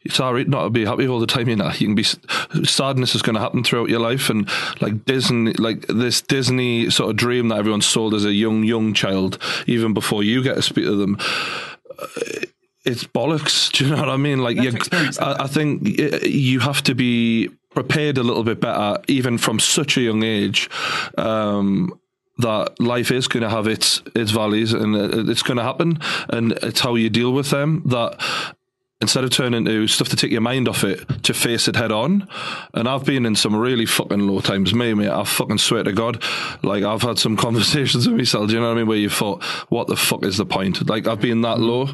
it's 0.06 0.20
all 0.20 0.34
right 0.34 0.48
not 0.48 0.64
to 0.64 0.70
be 0.70 0.86
happy 0.86 1.08
all 1.08 1.20
the 1.20 1.28
time, 1.28 1.48
you 1.48 1.56
know, 1.56 1.72
you 1.78 1.88
can 1.88 1.96
be, 1.96 2.04
sadness 2.66 3.16
is 3.16 3.22
going 3.22 3.36
to 3.36 3.42
happen 3.42 3.64
throughout 3.64 3.90
your 3.90 4.00
life. 4.00 4.30
And 4.30 4.50
like 4.82 5.06
Disney, 5.06 5.54
like 5.54 5.88
this 5.88 6.22
Disney 6.22 6.90
sort 6.90 7.10
of 7.10 7.16
dream 7.16 7.50
that 7.50 7.60
everyone 7.60 7.82
sold 7.82 8.14
as 8.14 8.26
a 8.26 8.34
young, 8.34 8.64
young 8.64 8.94
child, 8.94 9.38
even 9.68 9.94
before 9.94 10.24
you 10.24 10.44
get 10.44 10.56
to 10.56 10.62
speak 10.62 10.86
to 10.86 10.96
them 10.96 11.18
it's 12.86 13.04
bollocks. 13.06 13.72
Do 13.78 13.86
you 13.86 13.92
know 13.92 13.98
what 13.98 14.10
I 14.10 14.18
mean? 14.18 14.40
Like, 14.40 14.58
you, 14.58 14.72
to 14.72 14.78
experience 14.78 15.18
that. 15.18 15.40
I, 15.40 15.46
I 15.46 15.48
think 15.48 15.88
you 16.24 16.60
have 16.60 16.82
to 16.84 16.96
be 16.96 17.50
prepared 17.72 18.18
a 18.18 18.24
little 18.24 18.44
bit 18.44 18.60
better, 18.60 19.02
even 19.08 19.38
from 19.38 19.60
such 19.60 19.98
a 19.98 20.02
young 20.02 20.24
age. 20.24 20.70
Um, 21.18 22.00
that 22.40 22.80
life 22.80 23.12
is 23.12 23.28
going 23.28 23.44
to 23.44 23.50
have 23.50 23.68
its 23.68 24.02
its 24.16 24.32
valleys 24.32 24.74
and 24.74 24.96
it's 25.30 25.44
going 25.44 25.58
to 25.58 25.64
happen, 25.64 26.00
and 26.30 26.54
it's 26.64 26.80
how 26.80 26.96
you 26.96 27.10
deal 27.10 27.32
with 27.32 27.52
them. 27.52 27.84
That 27.86 28.20
instead 29.04 29.24
of 29.24 29.30
turning 29.30 29.66
to 29.66 29.88
stuff 29.88 30.08
to 30.10 30.16
take 30.16 30.32
your 30.32 30.42
mind 30.42 30.68
off 30.68 30.84
it, 30.84 31.08
to 31.24 31.34
face 31.34 31.68
it 31.68 31.76
head 31.76 31.92
on. 31.92 32.28
And 32.74 32.88
I've 32.88 33.06
been 33.06 33.26
in 33.26 33.36
some 33.36 33.56
really 33.56 33.86
fucking 33.86 34.28
low 34.28 34.40
times, 34.40 34.74
me, 34.74 34.94
mate. 34.94 35.10
I 35.10 35.24
fucking 35.26 35.60
swear 35.60 35.84
to 35.84 35.92
God, 35.92 36.24
like 36.64 36.84
I've 36.84 37.02
had 37.02 37.20
some 37.20 37.38
conversations 37.48 38.08
with 38.08 38.18
myself. 38.18 38.48
Do 38.48 38.56
you 38.56 38.62
know 38.62 38.68
what 38.68 38.76
I 38.76 38.78
mean? 38.78 38.88
Where 38.88 38.98
you 38.98 39.10
thought, 39.10 39.44
what 39.70 39.88
the 39.88 39.98
fuck 39.98 40.24
is 40.24 40.38
the 40.38 40.46
point? 40.46 40.90
Like 40.90 41.06
I've 41.06 41.22
been 41.22 41.42
that 41.42 41.60
low, 41.60 41.90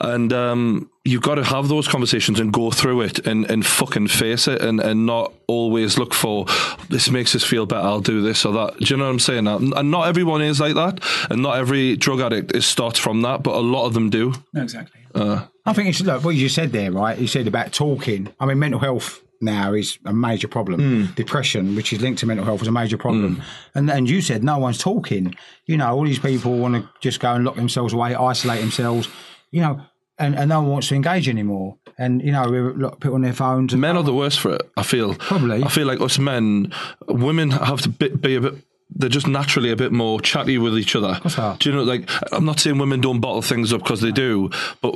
and 0.00 0.32
um, 0.32 0.90
you've 1.04 1.22
got 1.22 1.36
to 1.36 1.44
have 1.44 1.68
those 1.68 1.86
conversations 1.86 2.40
and 2.40 2.52
go 2.52 2.70
through 2.70 3.02
it 3.02 3.26
and, 3.26 3.48
and 3.50 3.64
fucking 3.64 4.08
face 4.08 4.48
it 4.48 4.60
and, 4.60 4.80
and 4.80 5.06
not 5.06 5.32
always 5.46 5.98
look 5.98 6.14
for 6.14 6.46
this 6.88 7.10
makes 7.10 7.36
us 7.36 7.44
feel 7.44 7.66
better. 7.66 7.86
I'll 7.86 8.00
do 8.00 8.22
this 8.22 8.44
or 8.44 8.52
that. 8.54 8.78
Do 8.78 8.86
you 8.86 8.96
know 8.96 9.04
what 9.04 9.10
I'm 9.10 9.18
saying? 9.18 9.46
And 9.46 9.90
not 9.90 10.08
everyone 10.08 10.42
is 10.42 10.60
like 10.60 10.74
that, 10.74 11.00
and 11.30 11.42
not 11.42 11.58
every 11.58 11.96
drug 11.96 12.20
addict 12.20 12.56
is 12.56 12.66
starts 12.66 12.98
from 12.98 13.22
that, 13.22 13.42
but 13.42 13.54
a 13.54 13.60
lot 13.60 13.86
of 13.86 13.94
them 13.94 14.10
do. 14.10 14.34
No, 14.52 14.62
exactly. 14.62 15.00
Uh, 15.14 15.46
I 15.66 15.72
think 15.72 15.88
it's 15.88 16.00
look 16.00 16.24
what 16.24 16.34
you 16.34 16.48
said 16.48 16.72
there, 16.72 16.92
right? 16.92 17.18
You 17.18 17.26
said 17.26 17.46
about 17.46 17.72
talking. 17.72 18.32
I 18.38 18.46
mean, 18.46 18.58
mental 18.58 18.80
health 18.80 19.22
now 19.40 19.72
is 19.72 19.98
a 20.04 20.12
major 20.12 20.48
problem. 20.48 20.80
Hmm. 20.80 21.14
Depression, 21.14 21.74
which 21.74 21.92
is 21.92 22.00
linked 22.00 22.20
to 22.20 22.26
mental 22.26 22.44
health, 22.44 22.62
is 22.62 22.68
a 22.68 22.72
major 22.72 22.98
problem. 22.98 23.36
Hmm. 23.36 23.42
And 23.78 23.90
and 23.90 24.10
you 24.10 24.20
said 24.20 24.44
no 24.44 24.58
one's 24.58 24.78
talking. 24.78 25.34
You 25.66 25.76
know, 25.76 25.94
all 25.94 26.04
these 26.04 26.18
people 26.18 26.58
want 26.58 26.74
to 26.74 26.88
just 27.00 27.20
go 27.20 27.32
and 27.32 27.44
lock 27.44 27.56
themselves 27.56 27.92
away, 27.92 28.14
isolate 28.14 28.60
themselves. 28.60 29.08
You 29.50 29.62
know, 29.62 29.80
and, 30.18 30.36
and 30.36 30.48
no 30.48 30.60
one 30.60 30.70
wants 30.70 30.88
to 30.88 30.94
engage 30.94 31.28
anymore. 31.28 31.76
And 31.96 32.22
you 32.22 32.32
know, 32.32 32.44
we're 32.48 32.72
look, 32.72 33.00
people 33.00 33.14
on 33.14 33.22
their 33.22 33.32
phones. 33.32 33.72
And, 33.72 33.80
men 33.80 33.96
are 33.96 34.02
the 34.02 34.14
worst 34.14 34.40
for 34.40 34.54
it. 34.54 34.62
I 34.76 34.82
feel 34.82 35.14
Probably. 35.14 35.62
I 35.62 35.68
feel 35.68 35.86
like 35.86 36.00
us 36.00 36.18
men, 36.18 36.72
women 37.08 37.50
have 37.52 37.80
to 37.82 37.88
be, 37.88 38.08
be 38.08 38.34
a 38.36 38.40
bit. 38.40 38.54
They're 38.90 39.08
just 39.08 39.26
naturally 39.26 39.70
a 39.70 39.76
bit 39.76 39.92
more 39.92 40.20
chatty 40.20 40.58
with 40.58 40.78
each 40.78 40.94
other. 40.94 41.18
Do 41.58 41.68
you 41.68 41.74
know? 41.74 41.82
Like, 41.82 42.08
I'm 42.32 42.44
not 42.44 42.60
saying 42.60 42.78
women 42.78 43.00
don't 43.00 43.18
bottle 43.18 43.42
things 43.42 43.72
up 43.72 43.82
because 43.82 44.02
they 44.02 44.12
do, 44.12 44.50
but 44.82 44.94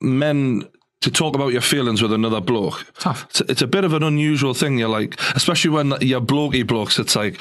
men 0.00 0.64
to 1.00 1.10
talk 1.10 1.34
about 1.36 1.52
your 1.52 1.60
feelings 1.62 2.02
with 2.02 2.12
another 2.12 2.40
bloke. 2.40 2.84
Tough. 2.98 3.24
It's, 3.30 3.40
it's 3.42 3.62
a 3.62 3.66
bit 3.68 3.84
of 3.84 3.92
an 3.92 4.02
unusual 4.02 4.52
thing. 4.54 4.78
You're 4.78 4.88
like, 4.88 5.18
especially 5.36 5.70
when 5.70 5.94
you're 6.00 6.20
blokey 6.20 6.66
blokes. 6.66 6.98
It's 6.98 7.14
like, 7.14 7.40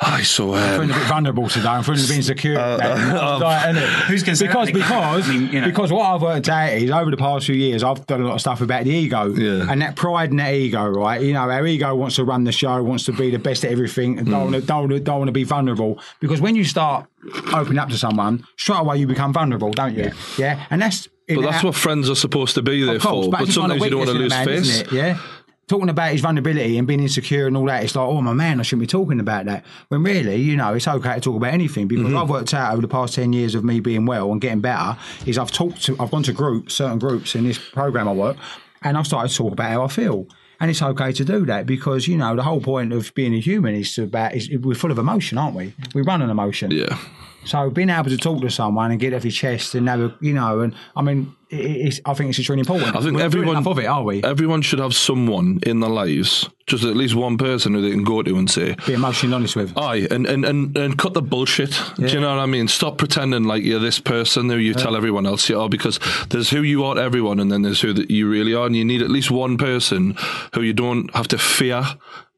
I 0.00 0.22
so 0.22 0.54
I'm 0.54 0.62
um, 0.62 0.70
feeling 0.74 0.90
a 0.92 0.94
bit 0.94 1.08
vulnerable 1.08 1.48
today. 1.48 1.66
I'm 1.70 1.82
feeling 1.82 1.98
a 2.04 2.06
bit 2.06 2.16
insecure. 2.18 2.54
Like, 2.78 3.74
innit? 3.74 3.88
Who's 4.06 4.22
gonna 4.22 4.38
because 4.38 4.70
because 4.70 5.28
I 5.28 5.32
mean, 5.32 5.48
you 5.52 5.60
know. 5.60 5.66
because 5.66 5.90
what 5.92 6.02
I've 6.06 6.22
worked 6.22 6.48
out 6.48 6.72
is 6.72 6.88
over 6.92 7.10
the 7.10 7.16
past 7.16 7.46
few 7.46 7.56
years 7.56 7.82
I've 7.82 8.06
done 8.06 8.20
a 8.20 8.24
lot 8.24 8.34
of 8.34 8.40
stuff 8.40 8.60
about 8.60 8.84
the 8.84 8.90
ego 8.92 9.34
Yeah. 9.34 9.66
and 9.68 9.82
that 9.82 9.96
pride 9.96 10.30
and 10.30 10.38
that 10.38 10.54
ego, 10.54 10.86
right? 10.86 11.20
You 11.20 11.32
know, 11.32 11.50
our 11.50 11.66
ego 11.66 11.96
wants 11.96 12.14
to 12.16 12.24
run 12.24 12.44
the 12.44 12.52
show, 12.52 12.80
wants 12.80 13.06
to 13.06 13.12
be 13.12 13.30
the 13.32 13.40
best 13.40 13.64
at 13.64 13.72
everything, 13.72 14.20
and 14.20 14.28
Mm. 14.28 14.30
don't 14.30 14.52
want 14.52 14.66
don't, 14.66 14.82
wanna- 14.82 15.00
don't 15.00 15.18
want 15.18 15.28
to 15.28 15.32
be 15.32 15.42
vulnerable 15.42 15.98
because 16.20 16.40
when 16.40 16.54
you 16.54 16.62
start 16.62 17.06
opening 17.52 17.78
up 17.80 17.88
to 17.88 17.98
someone, 17.98 18.44
straight 18.56 18.78
away 18.78 18.98
you 18.98 19.08
become 19.08 19.32
vulnerable, 19.32 19.72
don't 19.72 19.96
you? 19.96 20.12
Yeah, 20.38 20.64
and 20.70 20.80
that's 20.80 21.08
but 21.28 21.42
that's 21.42 21.64
what 21.64 21.74
friends 21.74 22.08
are 22.10 22.14
supposed 22.14 22.54
to 22.54 22.62
be 22.62 22.84
there 22.84 22.98
course, 22.98 23.26
for. 23.26 23.30
But 23.30 23.42
it's 23.42 23.56
a 23.56 23.60
kind 23.60 23.72
of 23.72 23.78
sometimes 23.78 23.84
you 23.84 23.90
don't 23.90 23.98
want 23.98 24.10
to 24.10 24.18
lose 24.18 24.32
weakness 24.32 24.46
in 24.46 24.48
a 24.48 24.52
man, 24.52 24.64
face. 24.64 24.92
Yeah. 24.92 25.18
Talking 25.66 25.90
about 25.90 26.12
his 26.12 26.22
vulnerability 26.22 26.78
and 26.78 26.88
being 26.88 27.00
insecure 27.00 27.46
and 27.46 27.54
all 27.54 27.66
that, 27.66 27.84
it's 27.84 27.94
like, 27.94 28.08
oh, 28.08 28.22
my 28.22 28.32
man, 28.32 28.58
I 28.58 28.62
shouldn't 28.62 28.80
be 28.80 28.86
talking 28.86 29.20
about 29.20 29.44
that. 29.44 29.66
When 29.88 30.02
really, 30.02 30.36
you 30.36 30.56
know, 30.56 30.72
it's 30.72 30.88
okay 30.88 31.14
to 31.14 31.20
talk 31.20 31.36
about 31.36 31.52
anything 31.52 31.86
because 31.86 32.06
Mm-hmm. 32.06 32.16
I've 32.16 32.30
worked 32.30 32.54
out 32.54 32.72
over 32.72 32.80
the 32.80 32.88
past 32.88 33.14
10 33.14 33.34
years 33.34 33.54
of 33.54 33.64
me 33.64 33.80
being 33.80 34.06
well 34.06 34.32
and 34.32 34.40
getting 34.40 34.60
better 34.60 34.96
is 35.26 35.36
I've 35.36 35.52
talked 35.52 35.82
to, 35.84 35.96
I've 36.00 36.10
gone 36.10 36.22
to 36.22 36.32
groups, 36.32 36.72
certain 36.72 36.98
groups 36.98 37.34
in 37.34 37.44
this 37.44 37.58
program 37.58 38.08
I 38.08 38.12
work, 38.12 38.38
and 38.82 38.96
I've 38.96 39.06
started 39.06 39.28
to 39.28 39.36
talk 39.36 39.52
about 39.52 39.70
how 39.70 39.84
I 39.84 39.88
feel. 39.88 40.26
And 40.60 40.70
it's 40.70 40.80
okay 40.80 41.12
to 41.12 41.24
do 41.24 41.44
that 41.46 41.66
because, 41.66 42.08
you 42.08 42.16
know, 42.16 42.34
the 42.34 42.42
whole 42.42 42.60
point 42.60 42.92
of 42.94 43.14
being 43.14 43.34
a 43.34 43.38
human 43.38 43.74
is 43.74 43.94
to 43.94 44.04
about, 44.04 44.34
is 44.34 44.50
we're 44.50 44.74
full 44.74 44.90
of 44.90 44.98
emotion, 44.98 45.36
aren't 45.36 45.54
we? 45.54 45.74
We 45.94 46.00
run 46.00 46.22
on 46.22 46.30
emotion. 46.30 46.70
Yeah. 46.70 46.98
So 47.44 47.70
being 47.70 47.88
able 47.88 48.10
to 48.10 48.18
talk 48.18 48.40
to 48.42 48.50
someone 48.50 48.90
and 48.90 49.00
get 49.00 49.12
it 49.12 49.16
off 49.16 49.24
your 49.24 49.32
chest 49.32 49.74
and 49.74 49.88
have 49.88 50.00
a, 50.00 50.14
you 50.20 50.34
know, 50.34 50.60
and 50.60 50.74
I 50.94 51.02
mean, 51.02 51.34
it's, 51.50 51.98
I 52.04 52.12
think 52.12 52.28
it's 52.28 52.38
extremely 52.38 52.60
important. 52.60 52.94
I 52.94 53.00
think 53.00 53.16
We're 53.16 53.22
everyone 53.22 53.56
enough 53.56 53.66
of 53.68 53.78
it, 53.78 53.86
are 53.86 54.02
we? 54.02 54.22
Everyone 54.22 54.60
should 54.60 54.80
have 54.80 54.94
someone 54.94 55.60
in 55.62 55.80
their 55.80 55.88
lives, 55.88 56.46
just 56.66 56.84
at 56.84 56.94
least 56.94 57.14
one 57.14 57.38
person 57.38 57.72
who 57.72 57.80
they 57.80 57.90
can 57.90 58.04
go 58.04 58.22
to 58.22 58.36
and 58.36 58.50
say, 58.50 58.76
Be 58.86 58.92
emotionally 58.92 59.34
honest 59.34 59.56
with. 59.56 59.76
Aye, 59.78 60.08
and, 60.10 60.26
and, 60.26 60.44
and, 60.44 60.76
and 60.76 60.98
cut 60.98 61.14
the 61.14 61.22
bullshit. 61.22 61.80
Do 61.96 62.06
you 62.06 62.20
know 62.20 62.36
what 62.36 62.42
I 62.42 62.46
mean? 62.46 62.68
Stop 62.68 62.98
pretending 62.98 63.44
like 63.44 63.62
you're 63.62 63.80
this 63.80 63.98
person 63.98 64.50
who 64.50 64.56
you 64.56 64.74
tell 64.74 64.94
everyone 64.94 65.24
else 65.24 65.48
you 65.48 65.58
are, 65.58 65.70
because 65.70 65.98
there's 66.28 66.50
who 66.50 66.60
you 66.60 66.84
are 66.84 66.96
to 66.96 67.00
everyone, 67.00 67.40
and 67.40 67.50
then 67.50 67.62
there's 67.62 67.80
who 67.80 67.94
that 67.94 68.10
you 68.10 68.28
really 68.28 68.52
are, 68.52 68.66
and 68.66 68.76
you 68.76 68.84
need 68.84 69.00
at 69.00 69.10
least 69.10 69.30
one 69.30 69.56
person 69.56 70.16
who 70.54 70.60
you 70.60 70.74
don't 70.74 71.14
have 71.14 71.28
to 71.28 71.38
fear 71.38 71.82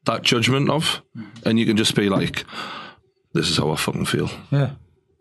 that 0.05 0.21
judgment 0.21 0.69
of, 0.69 1.01
and 1.45 1.59
you 1.59 1.65
can 1.65 1.75
just 1.75 1.95
be 1.95 2.07
like, 2.07 2.45
"This 3.33 3.49
is 3.49 3.57
how 3.57 3.71
I 3.71 3.75
fucking 3.75 4.05
feel, 4.05 4.29
Yeah. 4.51 4.71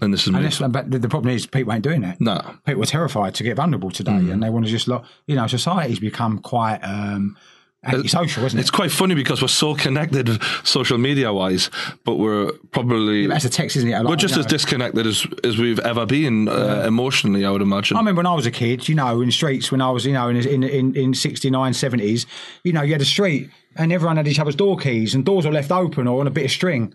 And 0.00 0.12
this 0.12 0.22
is 0.22 0.28
And 0.28 0.36
me." 0.36 0.42
that's, 0.42 0.58
but 0.58 0.90
the, 0.90 0.98
the 0.98 1.08
problem 1.08 1.34
is 1.34 1.46
people 1.46 1.72
ain't 1.72 1.82
doing 1.84 2.02
it. 2.04 2.20
No, 2.20 2.40
People 2.66 2.82
are 2.82 2.86
terrified 2.86 3.34
to 3.36 3.42
get 3.42 3.56
vulnerable 3.56 3.90
today 3.90 4.12
and 4.12 4.42
they 4.42 4.50
want 4.50 4.64
to 4.66 4.70
just, 4.70 4.88
like, 4.88 5.02
you 5.26 5.36
know, 5.36 5.46
society's 5.46 5.98
become 6.00 6.38
quite 6.38 6.78
um, 6.78 7.36
antisocial, 7.84 8.44
isn't 8.44 8.58
it? 8.58 8.62
It's 8.62 8.70
quite 8.70 8.90
funny 8.90 9.14
because 9.14 9.40
we're 9.40 9.48
so 9.48 9.74
connected, 9.74 10.42
social 10.64 10.98
media 10.98 11.32
wise, 11.32 11.70
but 12.04 12.16
we're 12.16 12.52
probably 12.72 13.26
That's 13.26 13.44
a 13.44 13.50
text, 13.50 13.76
isn't 13.76 13.88
it? 13.88 13.92
A 13.92 14.02
lot, 14.02 14.10
we're 14.10 14.16
just 14.16 14.34
you 14.34 14.40
as 14.40 14.46
disconnected 14.46 15.06
as 15.06 15.26
as 15.44 15.56
we've 15.58 15.78
ever 15.80 16.04
been 16.06 16.48
uh, 16.48 16.84
emotionally. 16.86 17.44
I 17.44 17.50
would 17.50 17.62
imagine. 17.62 17.96
I 17.96 18.00
remember 18.00 18.18
when 18.20 18.26
I 18.26 18.34
was 18.34 18.46
a 18.46 18.50
kid, 18.50 18.88
you 18.88 18.94
know, 18.94 19.20
in 19.20 19.26
the 19.26 19.32
streets 19.32 19.72
when 19.72 19.80
I 19.80 19.90
was, 19.90 20.04
you 20.04 20.12
know, 20.12 20.28
in 20.28 20.36
in 20.36 20.62
in, 20.62 20.94
in 20.96 21.14
69, 21.14 21.72
70s, 21.72 22.26
you 22.64 22.72
know, 22.72 22.82
you 22.82 22.92
had 22.92 23.00
a 23.02 23.06
street 23.06 23.50
and 23.76 23.92
everyone 23.92 24.16
had 24.16 24.28
each 24.28 24.38
other's 24.40 24.56
door 24.56 24.76
keys 24.76 25.14
and 25.14 25.24
doors 25.24 25.46
were 25.46 25.52
left 25.52 25.70
open 25.70 26.06
or 26.06 26.20
on 26.20 26.26
a 26.26 26.30
bit 26.30 26.44
of 26.44 26.50
string. 26.50 26.94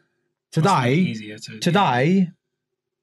Today, 0.51 1.13
to- 1.13 1.59
today, 1.59 2.29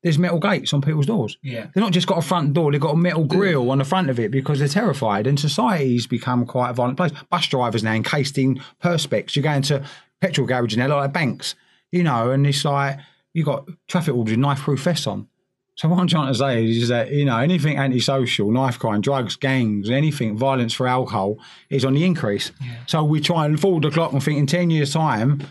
there's 0.02 0.18
metal 0.18 0.38
gates 0.38 0.72
on 0.72 0.80
people's 0.80 1.06
doors. 1.06 1.38
Yeah. 1.42 1.66
They've 1.74 1.82
not 1.82 1.92
just 1.92 2.06
got 2.06 2.18
a 2.18 2.22
front 2.22 2.52
door, 2.54 2.72
they've 2.72 2.80
got 2.80 2.94
a 2.94 2.96
metal 2.96 3.24
grill 3.24 3.70
on 3.70 3.78
the 3.78 3.84
front 3.84 4.10
of 4.10 4.18
it 4.18 4.30
because 4.30 4.58
they're 4.58 4.68
terrified. 4.68 5.26
And 5.26 5.38
society's 5.38 6.06
become 6.06 6.44
quite 6.44 6.70
a 6.70 6.74
violent 6.74 6.96
place. 6.96 7.12
Bus 7.30 7.46
drivers 7.46 7.82
now 7.82 7.92
encased 7.92 8.36
in 8.38 8.60
perspex. 8.82 9.36
You 9.36 9.42
go 9.42 9.52
into 9.52 9.84
petrol 10.20 10.46
garages 10.46 10.78
now, 10.78 10.88
like 10.88 11.12
banks, 11.12 11.54
you 11.90 12.02
know, 12.02 12.30
and 12.30 12.46
it's 12.46 12.64
like 12.64 12.98
you've 13.32 13.46
got 13.46 13.68
traffic 13.88 14.14
orders 14.14 14.32
with 14.32 14.40
knife 14.40 14.60
proof 14.60 14.80
vests 14.80 15.06
on. 15.06 15.28
So 15.74 15.88
what 15.88 16.00
I'm 16.00 16.06
trying 16.06 16.30
to 16.30 16.38
say 16.38 16.66
is 16.66 16.88
that, 16.88 17.12
you 17.12 17.24
know, 17.24 17.38
anything 17.38 17.78
antisocial, 17.78 18.50
knife 18.50 18.78
crime, 18.78 19.00
drugs, 19.00 19.36
gangs, 19.36 19.88
anything, 19.88 20.36
violence 20.36 20.74
for 20.74 20.86
alcohol 20.86 21.38
is 21.70 21.84
on 21.84 21.94
the 21.94 22.04
increase. 22.04 22.52
So 22.86 23.02
we 23.04 23.20
try 23.20 23.46
and 23.46 23.58
forward 23.58 23.84
the 23.84 23.90
clock 23.90 24.12
and 24.12 24.22
think 24.22 24.38
in 24.38 24.46
10 24.46 24.68
years' 24.68 24.92
time, 24.92 25.42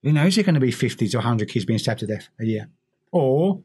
you 0.00 0.12
know, 0.12 0.24
is 0.24 0.38
it 0.38 0.44
going 0.44 0.54
to 0.54 0.60
be 0.60 0.70
50 0.70 1.08
to 1.08 1.16
100 1.18 1.50
kids 1.50 1.66
being 1.66 1.78
stabbed 1.78 2.00
to 2.00 2.06
death 2.06 2.28
a 2.40 2.46
year? 2.46 2.68
Or 3.12 3.62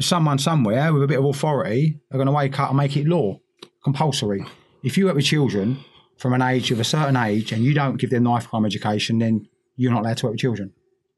someone 0.00 0.38
somewhere 0.38 0.92
with 0.92 1.02
a 1.02 1.06
bit 1.06 1.18
of 1.18 1.24
authority 1.24 2.00
are 2.10 2.16
going 2.16 2.26
to 2.26 2.32
wake 2.32 2.58
up 2.60 2.68
and 2.68 2.76
make 2.76 2.96
it 2.96 3.06
law, 3.06 3.38
compulsory. 3.82 4.44
If 4.82 4.96
you 4.96 5.06
work 5.06 5.16
with 5.16 5.24
children 5.24 5.78
from 6.16 6.32
an 6.32 6.42
age 6.42 6.70
of 6.70 6.80
a 6.80 6.84
certain 6.84 7.16
age 7.16 7.52
and 7.52 7.64
you 7.64 7.74
don't 7.74 7.96
give 7.96 8.10
them 8.10 8.24
knife 8.24 8.48
crime 8.48 8.64
education, 8.64 9.18
then 9.18 9.48
you're 9.76 9.92
not 9.92 10.02
allowed 10.02 10.18
to 10.18 10.26
work 10.26 10.32
with 10.32 10.40
children. 10.40 10.72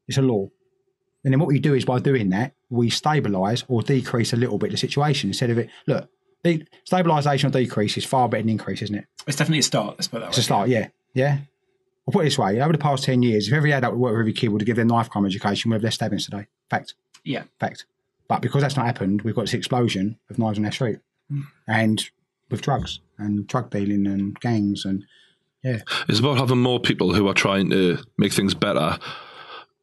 It's 0.08 0.18
a 0.18 0.22
law. 0.22 0.48
And 1.24 1.32
then 1.32 1.40
what 1.40 1.48
we 1.48 1.58
do 1.58 1.74
is 1.74 1.84
by 1.84 1.98
doing 1.98 2.30
that, 2.30 2.54
we 2.70 2.88
stabilise 2.88 3.64
or 3.68 3.82
decrease 3.82 4.32
a 4.32 4.36
little 4.36 4.58
bit 4.58 4.70
the 4.70 4.76
situation 4.76 5.30
instead 5.30 5.50
of 5.50 5.58
it. 5.58 5.68
Look, 5.86 6.08
the 6.42 6.64
stabilisation 6.90 7.48
or 7.48 7.50
decrease 7.50 7.98
is 7.98 8.04
far 8.06 8.28
better 8.28 8.42
than 8.42 8.50
increase, 8.50 8.80
isn't 8.80 8.96
it? 8.96 9.04
It's 9.26 9.36
definitely 9.36 9.58
a 9.58 9.64
start. 9.64 9.96
Let's 9.98 10.08
put 10.08 10.18
it 10.18 10.20
that 10.20 10.26
way. 10.26 10.30
It's 10.30 10.38
a 10.38 10.42
start, 10.42 10.68
yeah. 10.70 10.88
Yeah. 11.12 11.38
I'll 12.08 12.12
put 12.12 12.20
it 12.20 12.24
this 12.24 12.38
way 12.38 12.60
over 12.60 12.72
the 12.72 12.78
past 12.78 13.04
10 13.04 13.22
years, 13.22 13.48
if 13.48 13.52
every 13.52 13.72
adult 13.72 13.92
would 13.94 14.00
work 14.00 14.12
with 14.12 14.20
every 14.20 14.32
kid 14.32 14.48
would 14.48 14.64
give 14.64 14.76
them 14.76 14.88
knife 14.88 15.10
crime 15.10 15.26
education, 15.26 15.70
we'd 15.70 15.76
have 15.76 15.84
less 15.84 15.96
stabbings 15.96 16.24
today. 16.24 16.46
Fact. 16.70 16.94
Yeah. 17.24 17.44
Fact. 17.58 17.84
But 18.30 18.42
because 18.42 18.62
that's 18.62 18.76
not 18.76 18.86
happened, 18.86 19.22
we've 19.22 19.34
got 19.34 19.40
this 19.40 19.54
explosion 19.54 20.16
of 20.30 20.38
knives 20.38 20.56
on 20.56 20.64
our 20.64 20.70
street. 20.70 21.00
Hmm. 21.28 21.40
And 21.66 22.10
with 22.48 22.62
drugs 22.62 23.00
and 23.18 23.44
drug 23.48 23.70
dealing 23.70 24.06
and 24.06 24.38
gangs 24.38 24.84
and 24.84 25.04
yeah. 25.64 25.80
It's 26.08 26.20
about 26.20 26.38
having 26.38 26.62
more 26.62 26.78
people 26.78 27.12
who 27.12 27.26
are 27.26 27.34
trying 27.34 27.70
to 27.70 27.98
make 28.18 28.32
things 28.32 28.54
better 28.54 29.00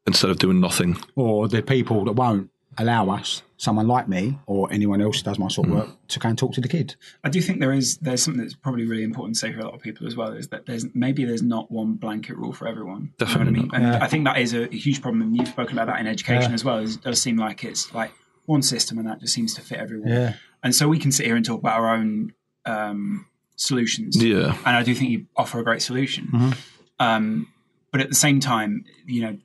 instead 0.08 0.32
of 0.32 0.40
doing 0.40 0.62
nothing. 0.62 0.96
Or 1.18 1.50
the 1.50 1.62
people 1.62 2.06
that 2.06 2.14
won't 2.14 2.50
allow 2.78 3.10
us, 3.10 3.44
someone 3.58 3.86
like 3.86 4.08
me 4.08 4.40
or 4.46 4.72
anyone 4.72 5.02
else 5.02 5.18
who 5.18 5.24
does 5.24 5.38
my 5.38 5.50
sort 5.50 5.68
of 5.68 5.74
hmm. 5.74 5.80
work, 5.80 5.90
to 6.08 6.20
go 6.20 6.30
and 6.30 6.38
talk 6.38 6.54
to 6.54 6.62
the 6.62 6.70
kid. 6.70 6.96
I 7.26 7.30
do 7.30 7.42
think 7.42 7.60
there 7.60 7.74
is 7.74 7.98
there's 7.98 8.24
something 8.24 8.42
that's 8.42 8.56
probably 8.56 8.86
really 8.86 9.04
important 9.04 9.36
to 9.36 9.40
say 9.40 9.52
for 9.52 9.60
a 9.60 9.66
lot 9.66 9.74
of 9.74 9.82
people 9.82 10.08
as 10.08 10.16
well 10.16 10.32
is 10.32 10.48
that 10.48 10.68
there's 10.68 10.86
maybe 10.96 11.26
there's 11.26 11.44
not 11.44 11.70
one 11.70 11.96
blanket 11.96 12.38
rule 12.38 12.54
for 12.54 12.66
everyone. 12.66 13.12
Definitely 13.18 13.56
you 13.56 13.62
know 13.64 13.68
what 13.68 13.76
I 13.76 13.80
mean? 13.80 13.94
And 13.94 14.04
I 14.04 14.08
think 14.08 14.24
that 14.24 14.38
is 14.38 14.54
a 14.54 14.68
huge 14.68 15.02
problem, 15.02 15.22
and 15.22 15.36
you've 15.36 15.50
spoken 15.50 15.78
about 15.78 15.92
that 15.92 16.00
in 16.00 16.08
education 16.08 16.54
as 16.54 16.64
well. 16.64 16.78
It 16.78 17.02
does 17.02 17.22
seem 17.22 17.36
like 17.36 17.66
it's 17.66 17.94
like 17.94 18.14
one 18.48 18.64
system, 18.64 18.98
and 18.98 19.08
that 19.08 19.20
just 19.20 19.34
seems 19.34 19.54
to 19.54 19.62
fit 19.62 19.78
everyone. 19.78 20.10
Yeah. 20.10 20.34
And 20.64 20.74
so 20.74 20.88
we 20.88 20.98
can 20.98 21.12
sit 21.12 21.28
here 21.28 21.36
and 21.36 21.46
talk 21.46 21.60
about 21.60 21.80
our 21.80 21.94
own 21.94 22.34
um, 22.66 23.28
solutions. 23.56 24.22
Yeah. 24.22 24.58
And 24.66 24.76
I 24.76 24.82
do 24.82 24.96
think 24.96 25.12
you 25.12 25.28
offer 25.36 25.60
a 25.60 25.64
great 25.64 25.84
solution. 25.84 26.28
Mm-hmm. 26.34 26.52
Um, 27.00 27.54
but 27.92 28.02
at 28.02 28.10
the 28.10 28.16
same 28.16 28.40
time, 28.40 28.86
you 29.06 29.22
know, 29.22 29.38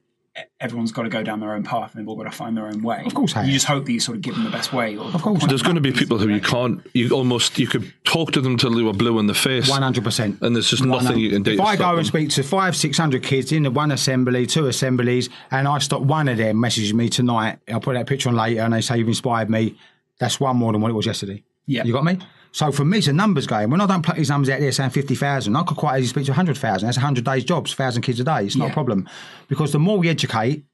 everyone's 0.60 0.92
got 0.92 1.02
to 1.02 1.08
go 1.08 1.22
down 1.22 1.40
their 1.40 1.52
own 1.52 1.62
path 1.62 1.94
and 1.94 2.00
they've 2.00 2.08
all 2.08 2.16
got 2.16 2.24
to 2.24 2.30
find 2.30 2.56
their 2.56 2.66
own 2.66 2.82
way. 2.82 3.02
Of 3.04 3.14
course, 3.14 3.34
You 3.36 3.52
just 3.52 3.66
hope 3.66 3.84
that 3.84 3.92
you 3.92 4.00
sort 4.00 4.16
of 4.16 4.22
give 4.22 4.34
them 4.34 4.44
the 4.44 4.50
best 4.50 4.72
way. 4.72 4.96
Or 4.96 5.06
Of 5.06 5.20
course. 5.20 5.44
There's 5.46 5.62
going 5.62 5.74
to 5.74 5.80
be 5.82 5.92
people 5.92 6.18
who 6.18 6.28
you 6.28 6.40
can't. 6.40 6.80
You 6.94 7.10
almost 7.10 7.58
you 7.58 7.66
could 7.66 7.92
talk 8.04 8.32
to 8.32 8.40
them 8.40 8.56
till 8.56 8.70
they 8.70 8.82
were 8.82 8.92
blue 8.92 9.18
in 9.18 9.26
the 9.26 9.34
face. 9.34 9.68
One 9.68 9.82
hundred 9.82 10.04
percent. 10.04 10.38
And 10.40 10.56
there's 10.56 10.70
just 10.70 10.84
nothing 10.84 11.18
you 11.18 11.30
can 11.30 11.42
do 11.42 11.52
If 11.52 11.60
I 11.60 11.74
stop 11.74 11.92
go 11.92 11.98
and 11.98 12.06
speak 12.06 12.30
to 12.30 12.42
five, 12.42 12.76
six 12.76 12.96
hundred 12.96 13.22
kids 13.22 13.52
in 13.52 13.64
the 13.64 13.70
one 13.70 13.92
assembly, 13.92 14.46
two 14.46 14.66
assemblies, 14.66 15.28
and 15.50 15.68
I 15.68 15.78
stop 15.78 16.02
one 16.02 16.28
of 16.28 16.38
them 16.38 16.56
messaging 16.56 16.94
me 16.94 17.08
tonight, 17.08 17.58
I'll 17.68 17.80
put 17.80 17.94
that 17.94 18.06
picture 18.06 18.28
on 18.28 18.36
later, 18.36 18.60
and 18.60 18.72
they 18.72 18.80
say 18.80 18.98
you've 18.98 19.08
inspired 19.08 19.50
me. 19.50 19.76
That's 20.18 20.40
one 20.40 20.56
more 20.56 20.72
than 20.72 20.80
what 20.80 20.90
it 20.90 20.94
was 20.94 21.06
yesterday. 21.06 21.42
Yeah. 21.66 21.84
You 21.84 21.92
got 21.92 22.04
me? 22.04 22.18
So 22.52 22.70
for 22.70 22.84
me, 22.84 22.98
it's 22.98 23.06
a 23.06 23.12
numbers 23.12 23.46
game. 23.46 23.70
When 23.70 23.80
I 23.80 23.86
don't 23.86 24.02
pluck 24.02 24.18
these 24.18 24.28
numbers 24.28 24.50
out 24.50 24.60
there 24.60 24.70
saying 24.72 24.90
50,000, 24.90 25.56
I 25.56 25.62
could 25.62 25.76
quite 25.76 25.98
easily 25.98 26.08
speak 26.08 26.26
to 26.26 26.32
100,000. 26.32 26.86
That's 26.86 26.98
100 26.98 27.24
days' 27.24 27.44
jobs, 27.44 27.72
1,000 27.72 28.02
kids 28.02 28.20
a 28.20 28.24
day. 28.24 28.44
It's 28.44 28.56
not 28.56 28.70
a 28.70 28.72
problem. 28.72 29.08
Because 29.48 29.72
the 29.72 29.78
more 29.78 29.98
we 29.98 30.10
educate, 30.10 30.64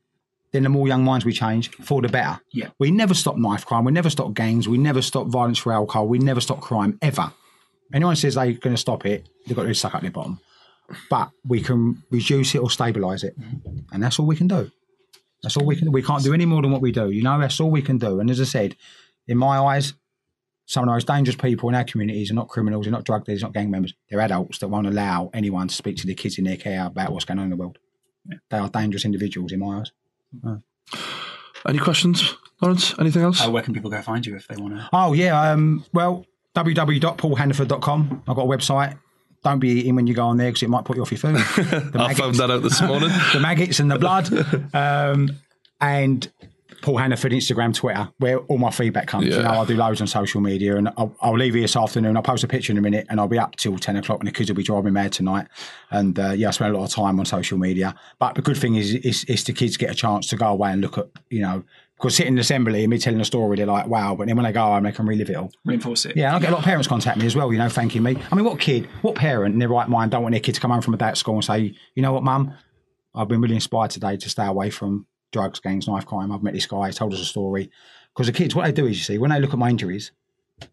then 0.51 0.65
the 0.65 0.69
more 0.69 0.89
young 0.89 1.05
minds 1.05 1.25
we 1.25 1.33
change, 1.33 1.71
for 1.71 2.03
the 2.03 2.09
better. 2.09 2.41
Yeah. 2.53 2.71
We 2.79 2.91
never 2.91 3.15
stop 3.15 3.37
knife 3.37 3.65
crime. 3.65 3.85
We 3.85 3.93
never 3.93 4.11
stop 4.11 4.35
gangs. 4.35 4.67
We 4.69 4.79
never 4.79 5.03
stop 5.03 5.29
violence 5.29 5.59
for 5.59 5.73
alcohol. 5.73 6.09
We 6.09 6.19
never 6.19 6.41
stop 6.41 6.61
crime, 6.61 6.99
ever. 7.01 7.33
Anyone 7.93 8.17
says 8.17 8.35
they're 8.35 8.53
going 8.53 8.75
to 8.75 8.81
stop 8.81 9.07
it, 9.07 9.29
they've 9.47 9.57
got 9.57 9.65
to 9.65 9.75
suck 9.75 9.95
up 9.95 10.03
their 10.03 10.11
bottom. 10.11 10.41
But 11.11 11.31
we 11.47 11.61
can 11.61 12.03
reduce 12.11 12.55
it 12.55 12.59
or 12.59 12.69
stabilise 12.69 13.23
it. 13.23 13.39
Mm-hmm. 13.39 13.95
And 13.95 14.03
that's 14.03 14.19
all 14.19 14.27
we 14.27 14.37
can 14.37 14.49
do. 14.49 14.71
That's 15.43 15.57
all 15.57 15.67
we 15.67 15.77
can 15.77 15.87
do. 15.87 15.93
We 15.93 16.03
can't 16.03 16.25
do 16.25 16.35
any 16.35 16.47
more 16.47 16.63
than 16.63 16.73
what 16.73 16.81
we 16.81 16.93
do. 16.93 17.11
You 17.11 17.23
know, 17.23 17.39
that's 17.39 17.61
all 17.61 17.71
we 17.71 17.83
can 17.83 17.99
do. 17.99 18.19
And 18.19 18.31
as 18.31 18.41
I 18.41 18.45
said, 18.45 18.75
in 19.27 19.39
my 19.39 19.59
eyes, 19.59 19.93
some 20.69 20.83
of 20.83 20.89
the 20.89 20.93
most 20.93 21.07
dangerous 21.07 21.35
people 21.35 21.71
in 21.71 21.75
our 21.75 21.83
communities 21.83 22.31
are 22.31 22.35
not 22.35 22.49
criminals, 22.49 22.85
they're 22.85 22.93
not 22.93 23.05
drug 23.05 23.25
dealers, 23.25 23.41
not 23.41 23.55
gang 23.55 23.71
members. 23.71 23.95
They're 24.11 24.21
adults 24.21 24.59
that 24.59 24.69
won't 24.69 24.87
allow 24.87 25.31
anyone 25.33 25.69
to 25.69 25.75
speak 25.75 25.97
to 25.97 26.07
their 26.07 26.15
kids 26.15 26.37
in 26.37 26.45
their 26.45 26.59
care 26.59 26.85
about 26.85 27.11
what's 27.11 27.25
going 27.25 27.39
on 27.39 27.45
in 27.45 27.51
the 27.51 27.57
world. 27.57 27.79
They 28.51 28.59
are 28.59 28.69
dangerous 28.69 29.07
individuals 29.07 29.51
in 29.51 29.61
my 29.61 29.81
eyes. 29.81 29.93
Any 31.67 31.79
questions, 31.79 32.35
Laurence? 32.61 32.95
Anything 32.99 33.23
else? 33.23 33.47
Uh, 33.47 33.51
where 33.51 33.63
can 33.63 33.73
people 33.73 33.91
go 33.91 34.03
find 34.03 34.27
you 34.27 34.37
if 34.37 34.47
they 34.47 34.57
want 34.57 34.75
to? 34.75 34.89
Oh, 34.93 35.15
yeah. 35.15 35.41
Um, 35.41 35.87
well, 35.95 36.27
www.paulhannaford.com. 36.55 38.25
I've 38.29 38.37
got 38.37 38.43
a 38.43 38.47
website. 38.47 38.99
Don't 39.43 39.61
be 39.61 39.71
eating 39.71 39.95
when 39.95 40.07
you 40.07 40.13
go 40.13 40.27
on 40.27 40.37
there 40.37 40.51
because 40.51 40.63
it 40.65 40.69
might 40.69 40.85
put 40.85 40.97
you 40.97 41.03
off 41.03 41.11
your 41.11 41.19
food. 41.19 41.37
The 41.93 41.99
I 41.99 42.13
found 42.13 42.35
that 42.35 42.51
out 42.51 42.63
this 42.63 42.83
morning. 42.83 43.09
the 43.33 43.41
maggots 43.41 43.81
and 43.81 43.91
the 43.91 43.99
blood. 43.99 44.29
Um, 44.75 45.31
and 45.81 46.31
Paul 46.89 46.97
Hannaford, 46.97 47.33
Instagram, 47.33 47.75
Twitter, 47.75 48.09
where 48.17 48.39
all 48.39 48.57
my 48.57 48.71
feedback 48.71 49.09
comes. 49.09 49.27
You 49.27 49.33
Yeah. 49.35 49.43
know, 49.43 49.61
I 49.61 49.67
do 49.67 49.77
loads 49.77 50.01
on 50.01 50.07
social 50.07 50.41
media 50.41 50.77
and 50.77 50.89
I'll, 50.97 51.15
I'll 51.21 51.37
leave 51.37 51.53
here 51.53 51.61
this 51.65 51.77
afternoon. 51.77 52.17
I'll 52.17 52.23
post 52.23 52.45
a 52.45 52.49
picture 52.49 52.73
in 52.73 52.79
a 52.79 52.81
minute 52.81 53.07
and 53.11 53.21
I'll 53.21 53.29
be 53.29 53.39
up 53.39 53.57
till 53.57 53.77
10 53.77 53.97
o'clock 53.97 54.21
and 54.21 54.27
the 54.27 54.33
kids 54.33 54.49
will 54.49 54.57
be 54.57 54.63
driving 54.63 54.95
mad 54.95 55.13
tonight. 55.13 55.49
And 55.91 56.19
uh, 56.19 56.31
yeah, 56.31 56.49
I 56.49 56.51
spend 56.53 56.75
a 56.75 56.79
lot 56.79 56.87
of 56.87 56.91
time 56.91 57.21
on 57.21 57.27
social 57.27 57.59
media. 57.59 57.95
But 58.19 58.37
the 58.37 58.41
good 58.41 58.57
thing 58.57 58.77
is, 58.77 58.95
is, 58.95 59.25
is 59.25 59.45
the 59.45 59.53
kids 59.53 59.77
get 59.77 59.91
a 59.91 59.95
chance 59.95 60.29
to 60.29 60.37
go 60.37 60.47
away 60.47 60.73
and 60.73 60.81
look 60.81 60.97
at, 60.97 61.09
you 61.29 61.43
know, 61.43 61.63
because 61.99 62.17
sitting 62.17 62.33
in 62.33 62.39
assembly 62.39 62.85
and 62.85 62.91
me 62.91 62.97
telling 62.97 63.21
a 63.21 63.25
story, 63.27 63.59
they're 63.59 63.67
like, 63.67 63.87
wow. 63.87 64.15
But 64.15 64.29
then 64.29 64.37
when 64.37 64.45
they 64.47 64.53
go 64.53 64.63
home, 64.63 64.85
they 64.85 64.93
can 64.93 65.05
relive 65.05 65.29
it 65.29 65.37
all. 65.37 65.53
Reinforce 65.67 66.07
it. 66.07 66.17
Yeah, 66.17 66.29
and 66.29 66.37
I 66.37 66.39
get 66.39 66.49
a 66.49 66.53
lot 66.53 66.61
of 66.61 66.65
parents 66.65 66.89
contact 66.89 67.19
me 67.19 67.27
as 67.27 67.37
well, 67.37 67.53
you 67.53 67.59
know, 67.59 67.69
thanking 67.69 68.03
me. 68.03 68.17
I 68.33 68.35
mean, 68.35 68.47
what 68.47 68.61
kid, 68.61 68.87
what 69.03 69.15
parent 69.15 69.53
in 69.53 69.59
their 69.59 69.69
right 69.69 69.91
mind 69.91 70.13
don't 70.13 70.23
want 70.23 70.33
their 70.33 70.41
kid 70.41 70.55
to 70.55 70.61
come 70.63 70.71
home 70.71 70.81
from 70.81 70.95
a 70.95 70.97
day 70.97 71.09
at 71.09 71.19
school 71.19 71.35
and 71.35 71.45
say, 71.45 71.75
you 71.95 72.03
know 72.03 72.15
what, 72.15 72.23
mum, 72.23 72.55
I've 73.15 73.29
been 73.29 73.43
really 73.43 73.57
inspired 73.57 73.91
today 73.91 74.17
to 74.17 74.31
stay 74.31 74.47
away 74.47 74.71
from 74.71 75.05
drugs, 75.33 75.61
gangs, 75.61 75.87
knife 75.89 76.07
crime. 76.07 76.33
I've 76.33 76.43
met 76.43 76.55
this 76.55 76.67
guy, 76.67 76.91
told 76.91 77.15
us 77.15 77.21
a 77.21 77.25
story. 77.25 77.71
Because 78.15 78.27
the 78.27 78.33
kids, 78.33 78.55
what 78.55 78.65
they 78.65 78.73
do 78.73 78.87
is, 78.87 78.97
you 78.97 79.05
see, 79.05 79.19
when 79.19 79.31
they 79.31 79.41
look 79.41 79.53
at 79.53 79.59
my 79.59 79.71
injuries, 79.71 80.13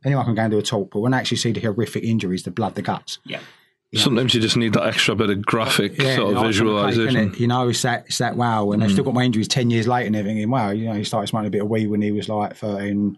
anyone 0.04 0.26
can 0.26 0.36
go 0.36 0.42
and 0.42 0.52
do 0.52 0.58
a 0.58 0.64
talk, 0.64 0.92
but 0.92 1.00
when 1.00 1.12
they 1.12 1.18
actually 1.18 1.38
see 1.38 1.52
the 1.52 1.60
horrific 1.60 2.04
injuries, 2.04 2.44
the 2.44 2.52
blood, 2.52 2.76
the 2.76 2.82
guts, 2.82 3.20
Yeah. 3.26 3.40
Sometimes 3.94 4.34
you 4.34 4.42
just 4.42 4.58
need 4.58 4.74
that 4.74 4.86
extra 4.88 5.16
bit 5.16 5.30
of 5.30 5.46
graphic 5.46 5.96
sort 5.96 6.08
of 6.08 6.18
like 6.18 6.20
on 6.20 6.34
the 6.34 6.40
plate, 6.40 6.48
visualization. 6.48 7.34
You 7.38 7.48
know, 7.48 7.70
it's 7.70 7.82
that, 7.84 8.06
it's 8.08 8.18
that 8.18 8.36
wow. 8.36 8.72
And 8.72 8.82
they've 8.82 8.90
mm. 8.90 8.94
still 8.94 9.06
got 9.06 9.14
my 9.14 9.24
injuries 9.24 9.48
10 9.48 9.70
years 9.70 9.88
later 9.88 10.08
and 10.08 10.16
they're 10.16 10.24
thinking, 10.24 10.50
wow, 10.50 10.72
you 10.72 10.88
know, 10.88 10.96
he 10.96 11.06
started 11.06 11.28
smoking 11.28 11.48
a 11.48 11.52
bit 11.52 11.62
of 11.62 11.70
weed 11.70 11.88
when 11.88 12.02
he 12.02 12.12
was 12.12 12.28
like 12.28 12.58
13. 12.58 13.18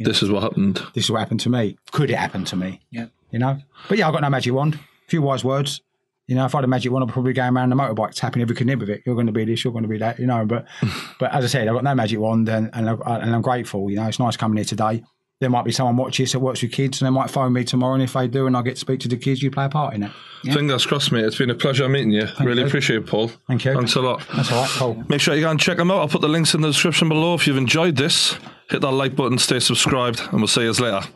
This 0.00 0.22
is 0.22 0.30
what 0.30 0.42
happened. 0.42 0.82
This 0.94 1.04
is 1.04 1.10
what 1.10 1.20
happened 1.20 1.40
to 1.40 1.48
me. 1.48 1.78
Could 1.92 2.10
it 2.10 2.18
happen 2.18 2.44
to 2.44 2.56
me? 2.56 2.80
Yeah. 2.90 3.06
you 3.30 3.38
know. 3.38 3.58
But 3.88 3.96
yeah, 3.96 4.08
I've 4.08 4.12
got 4.12 4.20
no 4.20 4.28
magic 4.28 4.52
wand. 4.52 4.74
A 4.74 4.78
few 5.06 5.22
wise 5.22 5.44
words. 5.44 5.80
You 6.28 6.34
know, 6.36 6.44
if 6.44 6.54
I 6.54 6.58
had 6.58 6.64
a 6.64 6.68
magic 6.68 6.92
wand, 6.92 7.04
I'd 7.08 7.12
probably 7.12 7.32
go 7.32 7.42
around 7.48 7.70
the 7.70 7.76
motorbike 7.76 8.12
tapping 8.14 8.42
every 8.42 8.54
nib 8.64 8.82
of 8.82 8.90
it. 8.90 9.02
You're 9.04 9.14
going 9.16 9.26
to 9.26 9.32
be 9.32 9.44
this, 9.46 9.64
you're 9.64 9.72
going 9.72 9.82
to 9.82 9.88
be 9.88 9.98
that, 9.98 10.18
you 10.20 10.26
know. 10.26 10.44
But 10.44 10.66
but 11.18 11.34
as 11.34 11.42
I 11.44 11.48
said, 11.48 11.66
I've 11.66 11.74
got 11.74 11.84
no 11.84 11.94
magic 11.94 12.20
wand 12.20 12.48
and, 12.48 12.70
and, 12.74 12.88
I- 12.90 13.18
and 13.18 13.34
I'm 13.34 13.42
grateful. 13.42 13.90
You 13.90 13.96
know, 13.96 14.06
it's 14.06 14.18
nice 14.20 14.36
coming 14.36 14.56
here 14.58 14.64
today. 14.64 15.02
There 15.40 15.48
might 15.48 15.64
be 15.64 15.70
someone 15.70 15.96
watching 15.96 16.24
this 16.24 16.32
that 16.32 16.40
works 16.40 16.62
with 16.62 16.72
kids 16.72 17.00
and 17.00 17.06
they 17.06 17.10
might 17.16 17.30
phone 17.30 17.52
me 17.52 17.62
tomorrow. 17.62 17.94
And 17.94 18.02
if 18.02 18.12
they 18.12 18.26
do 18.26 18.46
and 18.48 18.56
I 18.56 18.62
get 18.62 18.74
to 18.74 18.80
speak 18.80 18.98
to 19.00 19.08
the 19.08 19.16
kids, 19.16 19.40
you 19.40 19.52
play 19.52 19.66
a 19.66 19.68
part 19.68 19.94
in 19.94 20.02
it. 20.02 20.10
Fingers 20.52 20.84
crossed, 20.84 21.12
mate. 21.12 21.24
It's 21.24 21.38
been 21.38 21.48
a 21.50 21.54
pleasure 21.54 21.88
meeting 21.88 22.10
you. 22.10 22.26
really 22.40 22.62
you. 22.62 22.66
appreciate 22.66 22.96
it, 22.96 23.06
Paul. 23.06 23.28
Thank 23.46 23.64
you. 23.64 23.72
Thanks 23.74 23.94
a 23.94 24.00
lot. 24.00 24.26
That's 24.34 24.50
all 24.50 24.62
right, 24.62 24.70
cool. 24.70 25.04
Make 25.08 25.20
sure 25.20 25.34
you 25.36 25.42
go 25.42 25.50
and 25.50 25.60
check 25.60 25.76
them 25.76 25.92
out. 25.92 25.98
I'll 26.00 26.08
put 26.08 26.22
the 26.22 26.28
links 26.28 26.54
in 26.54 26.60
the 26.60 26.68
description 26.68 27.08
below. 27.08 27.34
If 27.34 27.46
you've 27.46 27.56
enjoyed 27.56 27.94
this, 27.96 28.36
hit 28.68 28.80
that 28.80 28.90
like 28.90 29.14
button, 29.14 29.38
stay 29.38 29.60
subscribed, 29.60 30.20
and 30.32 30.34
we'll 30.40 30.48
see 30.48 30.62
you 30.62 30.72
later. 30.72 31.06